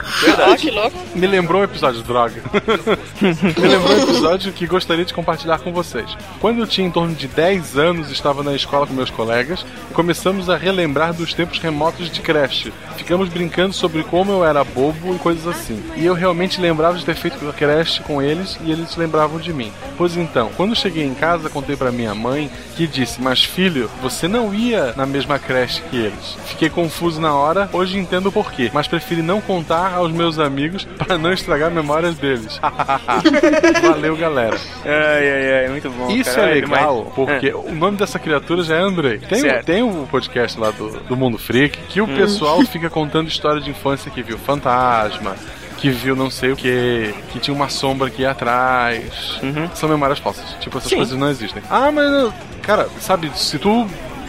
Ó, 0.51 0.57
que 0.57 0.71
louco. 0.71 0.97
Me 1.15 1.27
lembrou 1.27 1.61
um 1.61 1.65
episódio, 1.65 2.03
droga. 2.03 2.41
Me 3.21 3.69
lembrou 3.69 3.97
um 3.97 4.03
episódio 4.03 4.53
que 4.53 4.67
gostaria 4.67 5.05
de 5.05 5.13
compartilhar 5.13 5.59
com 5.59 5.73
vocês. 5.73 6.17
Quando 6.41 6.61
eu 6.61 6.67
tinha 6.67 6.87
em 6.87 6.91
torno 6.91 7.15
de 7.15 7.27
10 7.29 7.77
anos, 7.77 8.11
estava 8.11 8.43
na 8.43 8.55
escola 8.55 8.87
com 8.87 8.95
meus 8.95 9.11
colegas 9.11 9.65
e 9.91 9.95
começamos 9.95 10.49
a 10.49 10.57
relembrar 10.57 11.13
dos 11.13 11.35
tempos 11.35 11.59
remotos 11.59 12.11
de 12.11 12.21
creche. 12.21 12.73
Ficamos 12.97 13.29
brincando 13.29 13.50
sobre 13.73 14.03
como 14.05 14.33
eu 14.33 14.45
era 14.45 14.63
bobo 14.65 15.15
e 15.15 15.19
coisas 15.19 15.47
assim. 15.47 15.83
E 15.97 16.05
eu 16.07 16.15
realmente 16.15 16.61
lembrava 16.61 16.97
de 16.97 17.05
ter 17.05 17.15
feito 17.15 17.39
creche 17.57 18.01
com 18.03 18.23
eles 18.23 18.59
e 18.65 18.71
eles 18.71 18.97
lembravam 18.97 19.39
de 19.39 19.53
mim. 19.53 19.73
Pois 19.99 20.17
então, 20.17 20.51
quando 20.57 20.75
cheguei 20.75 21.05
em 21.05 21.15
casa, 21.15 21.51
contei 21.51 21.77
para 21.77 21.91
minha 21.93 22.15
mãe 22.15 22.51
que 22.77 22.87
disse: 22.87 23.21
Mas 23.21 23.45
filho, 23.45 23.91
você 24.03 24.27
não 24.29 24.55
ia 24.55 24.95
na 24.97 25.05
mesma 25.05 25.39
creche 25.39 25.83
que 25.91 25.97
eles. 25.97 26.37
Fiquei 26.47 26.71
confuso 26.71 27.21
na 27.21 27.35
hora, 27.35 27.69
hoje 27.73 27.99
entendo 27.99 28.27
o 28.29 28.33
porquê, 28.33 28.71
mas 28.73 28.87
preferi 28.89 29.21
não 29.23 29.41
contar 29.41 29.95
aos 29.95 30.11
meus 30.13 30.39
amigos 30.39 30.85
para 30.97 31.19
não 31.19 31.33
estragar 31.33 31.71
memórias 31.71 32.17
deles. 32.17 32.59
Valeu, 33.83 34.17
galera. 34.17 34.57
Ai, 34.85 35.31
ai, 35.31 35.65
ai, 35.65 35.69
muito 35.71 35.91
bom. 35.91 36.11
Isso 36.11 36.35
cara. 36.35 36.51
é 36.51 36.55
legal, 36.55 37.05
mas- 37.05 37.15
porque 37.15 37.49
É. 37.49 37.55
o 37.57 37.75
nome 37.75 37.97
dessa 37.97 38.19
criatura 38.19 38.63
já 38.63 38.77
é 38.77 38.81
Andrei. 38.81 39.19
Tem, 39.19 39.41
Certo. 39.41 39.67
tem 39.67 39.83
o 39.83 40.07
podcast 40.11 40.59
lá 40.59 40.71
do, 40.71 40.91
do 41.01 41.17
Mundo 41.17 41.39
Freak 41.39 41.79
que 41.89 42.01
o 42.01 42.05
Hum. 42.05 42.17
pessoal 42.17 42.61
fica 42.63 42.89
contando 42.91 43.29
história 43.41 43.61
de 43.61 43.71
infância 43.71 44.11
que 44.11 44.23
viu 44.23 44.39
fantasma, 44.39 45.35
que 45.79 45.89
viu 45.91 46.15
não 46.15 46.31
sei 46.31 46.53
o 46.53 46.57
que, 46.57 47.15
que 47.33 47.41
tinha 47.41 47.55
uma 47.55 47.71
sombra 47.71 48.09
aqui 48.09 48.25
atrás. 48.25 49.41
São 49.75 49.89
memórias 49.89 50.19
falsas. 50.19 50.45
Tipo, 50.61 50.77
essas 50.77 50.91
Sim. 50.91 50.97
coisas 50.97 51.19
não 51.19 51.31
existem. 51.31 51.63
Ah, 51.71 51.91
mas, 51.91 52.33
cara, 52.63 52.89
sabe, 53.01 53.31
se 53.35 53.59
tu. 53.59 53.89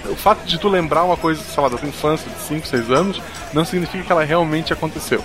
O 0.10 0.16
fato 0.16 0.44
de 0.46 0.58
tu 0.58 0.68
lembrar 0.68 1.04
uma 1.04 1.16
coisa, 1.16 1.42
sei 1.44 1.62
lá, 1.62 1.70
da 1.70 1.78
tua 1.78 1.88
infância 1.88 2.30
de 2.30 2.40
5, 2.42 2.68
6 2.68 2.90
anos, 2.90 3.22
não 3.54 3.64
significa 3.64 4.04
que 4.04 4.12
ela 4.12 4.24
realmente 4.24 4.74
aconteceu. 4.74 5.24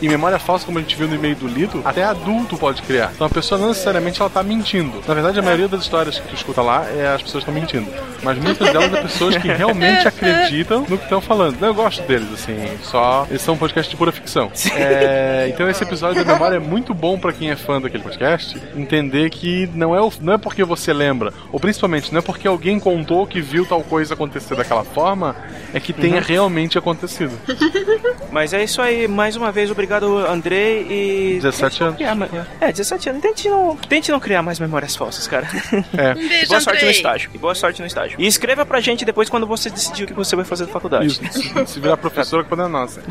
E 0.00 0.08
memória 0.08 0.38
falsa, 0.38 0.64
como 0.66 0.78
a 0.78 0.82
gente 0.82 0.94
viu 0.96 1.08
no 1.08 1.14
e-mail 1.14 1.34
do 1.36 1.46
Lito, 1.46 1.80
até 1.84 2.04
adulto 2.04 2.56
pode 2.56 2.82
criar. 2.82 3.10
Então 3.14 3.26
a 3.26 3.30
pessoa 3.30 3.60
não 3.60 3.68
necessariamente 3.68 4.20
ela 4.20 4.30
tá 4.30 4.42
mentindo. 4.42 5.02
Na 5.06 5.14
verdade, 5.14 5.38
a 5.38 5.42
maioria 5.42 5.68
das 5.68 5.82
histórias 5.82 6.18
que 6.18 6.28
tu 6.28 6.34
escuta 6.34 6.60
lá 6.62 6.86
é 6.90 7.08
as 7.14 7.22
pessoas 7.22 7.42
estão 7.42 7.54
mentindo. 7.54 7.90
Mas 8.22 8.38
muitas 8.38 8.70
delas 8.72 8.92
é 8.92 9.02
pessoas 9.02 9.36
que 9.36 9.48
realmente 9.48 10.06
acreditam 10.08 10.80
no 10.88 10.96
que 10.98 11.04
estão 11.04 11.20
falando. 11.20 11.62
Eu 11.64 11.74
gosto 11.74 12.02
deles, 12.02 12.28
assim, 12.32 12.56
só. 12.82 13.26
Eles 13.30 13.42
são 13.42 13.54
um 13.54 13.58
podcast 13.58 13.90
de 13.90 13.96
pura 13.96 14.10
ficção. 14.12 14.50
É, 14.74 15.46
então 15.52 15.68
esse 15.70 15.82
episódio 15.82 16.24
da 16.24 16.32
memória 16.32 16.56
é 16.56 16.60
muito 16.60 16.92
bom 16.94 17.18
pra 17.18 17.32
quem 17.32 17.50
é 17.50 17.56
fã 17.56 17.80
daquele 17.80 18.02
podcast 18.02 18.60
entender 18.76 19.30
que 19.30 19.68
não 19.74 19.94
é, 19.94 20.00
o- 20.00 20.12
não 20.20 20.32
é 20.34 20.38
porque 20.38 20.64
você 20.64 20.92
lembra, 20.92 21.32
ou 21.52 21.58
principalmente 21.60 22.12
não 22.12 22.18
é 22.18 22.22
porque 22.22 22.46
alguém 22.48 22.78
contou 22.80 23.26
que 23.26 23.40
viu 23.40 23.64
tal 23.64 23.82
coisa 23.82 24.14
acontecer 24.14 24.54
daquela 24.56 24.84
forma, 24.84 25.34
é 25.72 25.80
que 25.80 25.92
tenha 25.92 26.16
Uhum. 26.16 26.22
realmente 26.26 26.78
acontecido. 26.78 27.32
Mas 28.30 28.52
é 28.52 28.62
isso 28.64 28.80
aí, 28.82 29.06
mais 29.08 29.36
uma 29.36 29.50
vez, 29.52 29.70
obrigado, 29.70 29.85
Andrei. 30.28 30.86
E. 30.88 31.40
17 31.40 31.82
anos. 31.82 31.96
Criar 31.96 32.16
É, 32.60 32.72
17 32.72 33.08
anos. 33.10 33.22
Tente 33.22 33.48
não, 33.48 33.76
tente 33.76 34.10
não 34.12 34.20
criar 34.20 34.42
mais 34.42 34.58
memórias 34.58 34.94
falsas, 34.96 35.26
cara. 35.26 35.46
É. 35.96 36.12
Um 36.12 36.28
beijo, 36.28 36.44
E 36.44 36.48
boa 36.48 36.60
sorte 36.60 36.76
Andrei. 36.78 36.84
no 36.84 36.90
estágio. 36.90 37.30
E 37.34 37.38
boa 37.38 37.54
sorte 37.54 37.80
no 37.80 37.86
estágio. 37.86 38.16
E 38.20 38.26
escreva 38.26 38.64
pra 38.66 38.80
gente 38.80 39.04
depois 39.04 39.28
quando 39.28 39.46
você 39.46 39.70
decidir 39.70 40.04
o 40.04 40.06
que 40.06 40.12
você 40.12 40.34
vai 40.36 40.44
fazer 40.44 40.64
na 40.66 40.72
faculdade. 40.72 41.06
Isso, 41.06 41.20
se, 41.32 41.66
se 41.66 41.80
virar 41.80 41.96
professora, 41.96 42.44
que 42.44 42.52
é 42.52 42.56
nossa. 42.68 43.02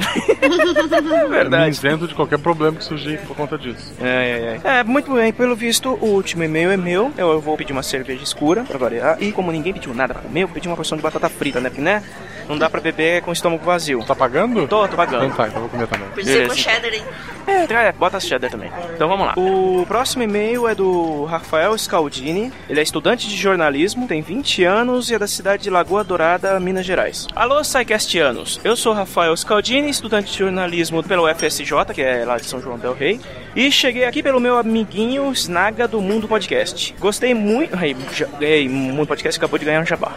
É 0.42 1.28
verdade. 1.28 1.64
Me 1.66 1.70
isento 1.70 2.08
de 2.08 2.14
qualquer 2.16 2.40
problema 2.40 2.78
que 2.78 2.84
surgir 2.84 3.20
por 3.22 3.36
conta 3.36 3.58
disso. 3.58 3.94
É, 4.02 4.60
é, 4.64 4.70
é. 4.70 4.80
É, 4.80 4.84
muito 4.84 5.14
bem, 5.14 5.32
pelo 5.32 5.56
visto, 5.56 5.90
o 6.02 6.06
último 6.08 6.44
e-mail 6.44 6.72
é 6.72 6.78
meu. 6.78 7.12
Eu, 7.18 7.32
eu 7.32 7.42
vou 7.42 7.56
pedir 7.58 7.72
uma 7.72 7.84
cerveja 7.84 8.24
escura 8.24 8.64
pra 8.64 8.78
variar. 8.78 9.18
E 9.22 9.32
como 9.32 9.52
ninguém 9.52 9.74
pediu 9.74 9.94
nada 9.94 10.14
pra 10.14 10.24
comer, 10.24 10.42
eu 10.44 10.48
vou 10.48 10.54
pedir 10.54 10.68
uma 10.68 10.76
porção 10.76 10.98
de 10.98 11.04
batata 11.04 11.30
frita, 11.30 11.60
né? 11.60 11.70
Porque, 11.70 11.82
né? 11.82 12.04
Não 12.48 12.58
dá 12.58 12.70
pra 12.70 12.80
beber 12.82 13.22
com 13.22 13.30
o 13.32 13.34
estômago 13.34 13.64
vazio. 13.66 14.04
Tá 14.06 14.16
pagando? 14.16 14.68
Tô, 14.68 14.88
tô 14.88 14.96
pagando. 14.96 15.26
Então 15.26 15.38
tá, 15.38 15.48
então 15.48 15.58
eu 15.58 15.62
vou 15.62 15.70
comer 15.70 15.88
também. 15.88 16.08
Podia 16.10 16.26
ser 16.34 16.48
com 16.48 16.56
cheddar, 16.56 16.94
hein? 16.94 17.04
É, 17.48 17.74
é, 17.88 17.92
bota 17.92 18.20
cheddar 18.20 18.50
também. 18.50 18.72
Então 18.96 19.08
vamos 19.08 19.26
lá. 19.26 19.34
O 19.38 19.86
próximo 19.88 20.24
e-mail 20.24 20.68
é 20.68 20.74
do 20.76 21.26
Rafael 21.26 21.78
Scaldini. 21.78 22.52
Ele 22.70 22.80
é 22.80 22.84
estudante 22.84 23.28
de 23.28 23.36
jornalismo, 23.36 24.08
tem 24.08 24.22
20 24.22 24.64
anos 24.64 25.10
e 25.10 25.16
é 25.16 25.20
da 25.20 25.28
cidade 25.28 25.64
de 25.64 25.70
Lagoa 25.70 26.04
Dourada, 26.04 26.60
Minas 26.60 26.86
Gerais. 26.86 27.28
Alô, 27.36 27.62
Psycastianos. 27.62 28.60
Eu 28.64 28.76
sou 28.76 28.94
Rafael 28.94 29.36
Scaldini, 29.38 29.90
estudante 29.90 30.32
de 30.32 30.40
jornalismo 30.40 31.04
pelo 31.04 31.28
FSJ, 31.34 31.94
que 31.94 32.02
é 32.02 32.26
lá 32.26 32.38
de 32.38 32.46
São 32.46 32.60
João 32.62 32.78
del 32.78 32.94
Rei. 32.94 33.20
E 33.56 33.72
cheguei 33.72 34.06
aqui 34.06 34.22
pelo 34.22 34.40
meu 34.40 34.58
amiguinho 34.58 35.32
Snaga 35.32 35.88
do 35.88 36.02
Mundo 36.02 36.28
Podcast. 36.28 36.94
Gostei 37.00 37.34
muito. 37.34 37.76
Ai, 37.78 37.96
já- 38.12 38.26
ganhei 38.40 38.68
muito 38.68 39.08
podcast, 39.08 39.38
acabou 39.40 39.58
de 39.58 39.66
ganhar 39.66 39.82
um 39.82 39.86
jabá. 39.86 40.12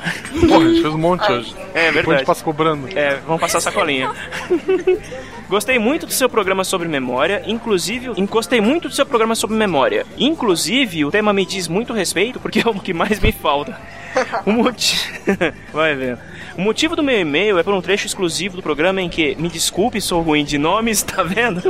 Porra, 0.48 0.64
a 0.64 0.68
gente 0.68 0.82
fez 0.82 0.94
um 0.94 0.98
monte 0.98 1.30
hoje. 1.30 1.54
É 1.74 1.92
verdade. 1.92 2.17
Verdade. 2.18 2.26
passa 2.26 2.44
cobrando. 2.44 2.88
É, 2.96 3.16
vamos 3.26 3.40
passar 3.40 3.58
a 3.58 3.60
sacolinha. 3.60 4.12
Gostei 5.48 5.78
muito 5.78 6.04
do 6.04 6.12
seu 6.12 6.28
programa 6.28 6.62
sobre 6.62 6.88
memória, 6.88 7.42
inclusive, 7.46 8.08
gostei 8.26 8.60
muito 8.60 8.88
do 8.88 8.94
seu 8.94 9.06
programa 9.06 9.34
sobre 9.34 9.56
memória. 9.56 10.04
Inclusive, 10.18 11.06
o 11.06 11.10
tema 11.10 11.32
me 11.32 11.46
diz 11.46 11.68
muito 11.68 11.94
respeito 11.94 12.38
porque 12.38 12.60
é 12.60 12.68
o 12.68 12.74
que 12.78 12.92
mais 12.92 13.18
me 13.18 13.32
falta. 13.32 13.78
O 14.44 14.50
motivo. 14.50 15.02
Vai 15.72 15.94
ver. 15.94 16.18
O 16.58 16.60
motivo 16.60 16.96
do 16.96 17.04
meu 17.04 17.20
e-mail 17.20 17.56
é 17.56 17.62
por 17.62 17.72
um 17.72 17.80
trecho 17.80 18.08
exclusivo 18.08 18.56
do 18.56 18.62
programa 18.64 19.00
em 19.00 19.08
que, 19.08 19.36
me 19.36 19.48
desculpe, 19.48 20.00
sou 20.00 20.20
ruim 20.22 20.44
de 20.44 20.58
nomes, 20.58 21.04
tá 21.06 21.22
vendo? 21.22 21.62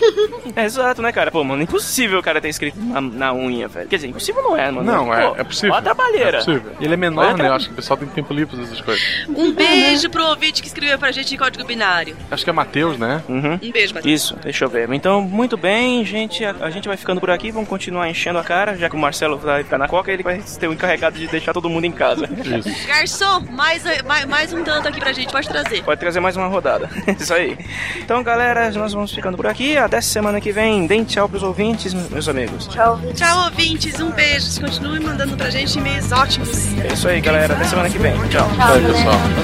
É, 0.55 0.65
exato, 0.65 1.01
né, 1.01 1.11
cara? 1.11 1.31
Pô, 1.31 1.43
mano, 1.43 1.63
impossível 1.63 2.19
o 2.19 2.21
cara 2.21 2.39
ter 2.39 2.49
escrito 2.49 2.77
na, 2.79 3.01
na 3.01 3.33
unha, 3.33 3.67
velho. 3.67 3.87
Quer 3.87 3.95
dizer, 3.95 4.07
impossível 4.09 4.43
não 4.43 4.55
é, 4.55 4.69
mano. 4.69 4.83
Não, 4.91 5.05
Pô, 5.05 5.13
é, 5.13 5.41
é 5.41 5.43
possível. 5.43 5.73
Ó 5.73 5.77
a 5.77 5.81
trabalheira. 5.81 6.37
É 6.37 6.43
possível. 6.43 6.71
E 6.79 6.85
ele 6.85 6.93
é 6.93 6.97
menor, 6.97 7.35
né? 7.37 7.47
Eu 7.47 7.53
acho 7.53 7.67
que 7.67 7.73
o 7.73 7.75
pessoal 7.75 7.97
tem 7.97 8.07
tempo 8.07 8.33
livre 8.33 8.55
pra 8.55 8.59
fazer 8.59 8.73
essas 8.73 8.85
coisas. 8.85 9.03
Um 9.29 9.51
beijo 9.53 10.09
pro 10.09 10.23
ouvinte 10.25 10.61
que 10.61 10.67
escreveu 10.67 10.99
pra 10.99 11.11
gente 11.11 11.33
em 11.33 11.37
código 11.37 11.65
binário. 11.65 12.15
Acho 12.29 12.43
que 12.43 12.49
é 12.49 12.53
Matheus, 12.53 12.97
né? 12.99 13.23
Uhum. 13.27 13.59
Um 13.63 13.71
beijo, 13.71 13.95
Matheus. 13.95 14.13
Isso, 14.13 14.35
deixa 14.43 14.65
eu 14.65 14.69
ver. 14.69 14.91
Então, 14.93 15.21
muito 15.21 15.57
bem, 15.57 16.05
gente. 16.05 16.45
A, 16.45 16.55
a 16.61 16.69
gente 16.69 16.87
vai 16.87 16.97
ficando 16.97 17.19
por 17.19 17.31
aqui. 17.31 17.51
Vamos 17.51 17.69
continuar 17.69 18.09
enchendo 18.09 18.37
a 18.37 18.43
cara. 18.43 18.75
Já 18.77 18.89
que 18.89 18.95
o 18.95 18.99
Marcelo 18.99 19.37
vai 19.37 19.63
ficar 19.63 19.77
na 19.77 19.87
coca, 19.87 20.11
ele 20.11 20.23
vai 20.23 20.39
ter 20.59 20.67
o 20.67 20.73
encarregado 20.73 21.17
de 21.17 21.27
deixar 21.27 21.53
todo 21.53 21.69
mundo 21.69 21.85
em 21.85 21.91
casa. 21.91 22.27
Garçom, 22.87 23.41
mais, 23.51 23.83
mais, 24.03 24.25
mais 24.25 24.53
um 24.53 24.63
tanto 24.63 24.87
aqui 24.87 24.99
pra 24.99 25.13
gente, 25.13 25.31
pode 25.31 25.47
trazer. 25.47 25.83
Pode 25.83 25.99
trazer 25.99 26.19
mais 26.19 26.35
uma 26.37 26.47
rodada. 26.47 26.89
Isso 27.19 27.33
aí. 27.33 27.57
Então, 27.97 28.21
galera, 28.23 28.71
nós 28.83 28.93
vamos 28.93 29.13
ficando 29.13 29.37
por 29.37 29.47
aqui. 29.47 29.77
Até 29.77 30.01
semana 30.01 30.41
que 30.41 30.51
vem. 30.51 30.85
Deem 30.85 31.05
tchau 31.05 31.29
pros 31.29 31.41
ouvintes, 31.41 31.93
meus 31.93 32.27
amigos. 32.27 32.67
Tchau. 32.67 32.99
Tchau, 33.15 33.45
ouvintes. 33.45 33.99
Um 33.99 34.11
beijo. 34.11 34.59
Continue 34.59 34.99
mandando 34.99 35.37
pra 35.37 35.49
gente 35.49 35.77
e-mails 35.77 36.11
ótimos. 36.11 36.49
É 36.83 36.93
isso 36.93 37.07
aí, 37.07 37.21
galera. 37.21 37.53
Até 37.53 37.63
semana 37.63 37.89
que 37.89 37.97
vem. 37.97 38.13
Tchau. 38.27 38.47
Tchau, 38.57 38.79
pessoal. 38.81 39.43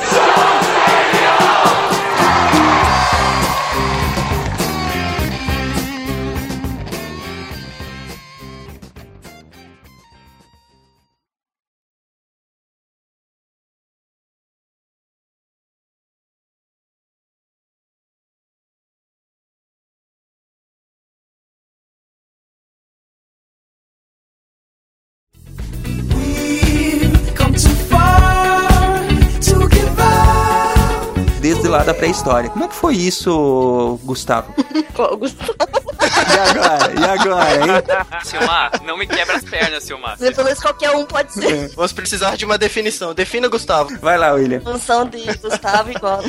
Da 31.91 31.93
pré-história. 31.93 32.49
Como 32.49 32.63
é 32.63 32.67
que 32.67 32.75
foi 32.75 32.95
isso, 32.95 33.99
Gustavo? 34.03 34.53
Gustavo? 35.19 35.55
E 36.01 36.39
agora? 36.39 36.93
E 36.99 37.03
agora, 37.03 37.55
hein? 37.55 37.83
Silmar, 38.23 38.71
não 38.83 38.97
me 38.97 39.05
quebra 39.05 39.35
as 39.35 39.43
pernas, 39.43 39.83
Silmar. 39.83 40.17
Depois 40.17 40.59
qualquer 40.59 40.91
um 40.91 41.05
pode 41.05 41.33
ser. 41.33 41.69
Vamos 41.75 41.91
precisar 41.91 42.37
de 42.37 42.45
uma 42.45 42.57
definição. 42.57 43.13
Defina, 43.13 43.47
Gustavo. 43.47 43.97
Vai 43.99 44.17
lá, 44.17 44.31
William. 44.31 44.61
Função 44.61 45.05
de 45.07 45.21
Gustavo 45.37 45.91
igual. 45.91 46.21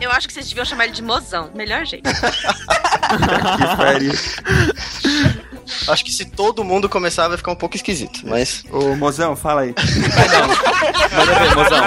Eu 0.00 0.10
acho 0.12 0.28
que 0.28 0.32
vocês 0.32 0.48
deviam 0.48 0.64
chamar 0.64 0.84
ele 0.84 0.94
de 0.94 1.02
mozão. 1.02 1.50
Melhor 1.54 1.84
jeito. 1.84 2.08
Acho 5.88 6.04
que 6.04 6.12
se 6.12 6.24
todo 6.24 6.64
mundo 6.64 6.88
começar 6.88 7.28
vai 7.28 7.36
ficar 7.36 7.52
um 7.52 7.56
pouco 7.56 7.76
esquisito, 7.76 8.20
mas. 8.24 8.62
Ô, 8.70 8.94
mozão, 8.96 9.34
fala 9.36 9.62
aí. 9.62 9.74
Manda 11.16 11.34
ver, 11.38 11.54
mozão. 11.54 11.82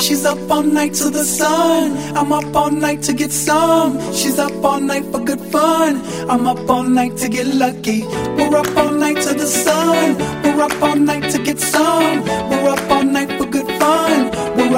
She's 0.00 0.24
up 0.24 0.38
all 0.50 0.62
night 0.62 0.94
to 0.98 1.10
the 1.10 1.24
sun. 1.24 1.92
I'm 2.16 2.32
up 2.32 2.56
all 2.56 2.70
night 2.70 3.02
to 3.06 3.12
get 3.12 3.30
some. 3.30 3.98
She's 4.12 4.38
up 4.38 4.64
all 4.64 4.80
night 4.80 5.04
for 5.10 5.20
good 5.20 5.40
fun. 5.50 6.00
I'm 6.28 6.46
up 6.46 6.68
all 6.70 6.84
night 6.84 7.16
to 7.18 7.28
get 7.28 7.46
lucky. 7.46 8.04
We're 8.36 8.56
up 8.56 8.76
all 8.76 8.90
night 8.92 9.20
to 9.22 9.34
the 9.34 9.46
sun. 9.46 10.16
We're 10.42 10.62
up 10.62 10.82
all 10.82 10.96
night 10.96 11.30
to 11.32 11.38
get 11.42 11.58
some. 11.60 12.24
We're 12.24 12.70
up 12.70 12.90
all 12.90 13.02
night 13.02 13.30
for 13.38 13.46
good 13.46 13.66
fun. 13.78 14.29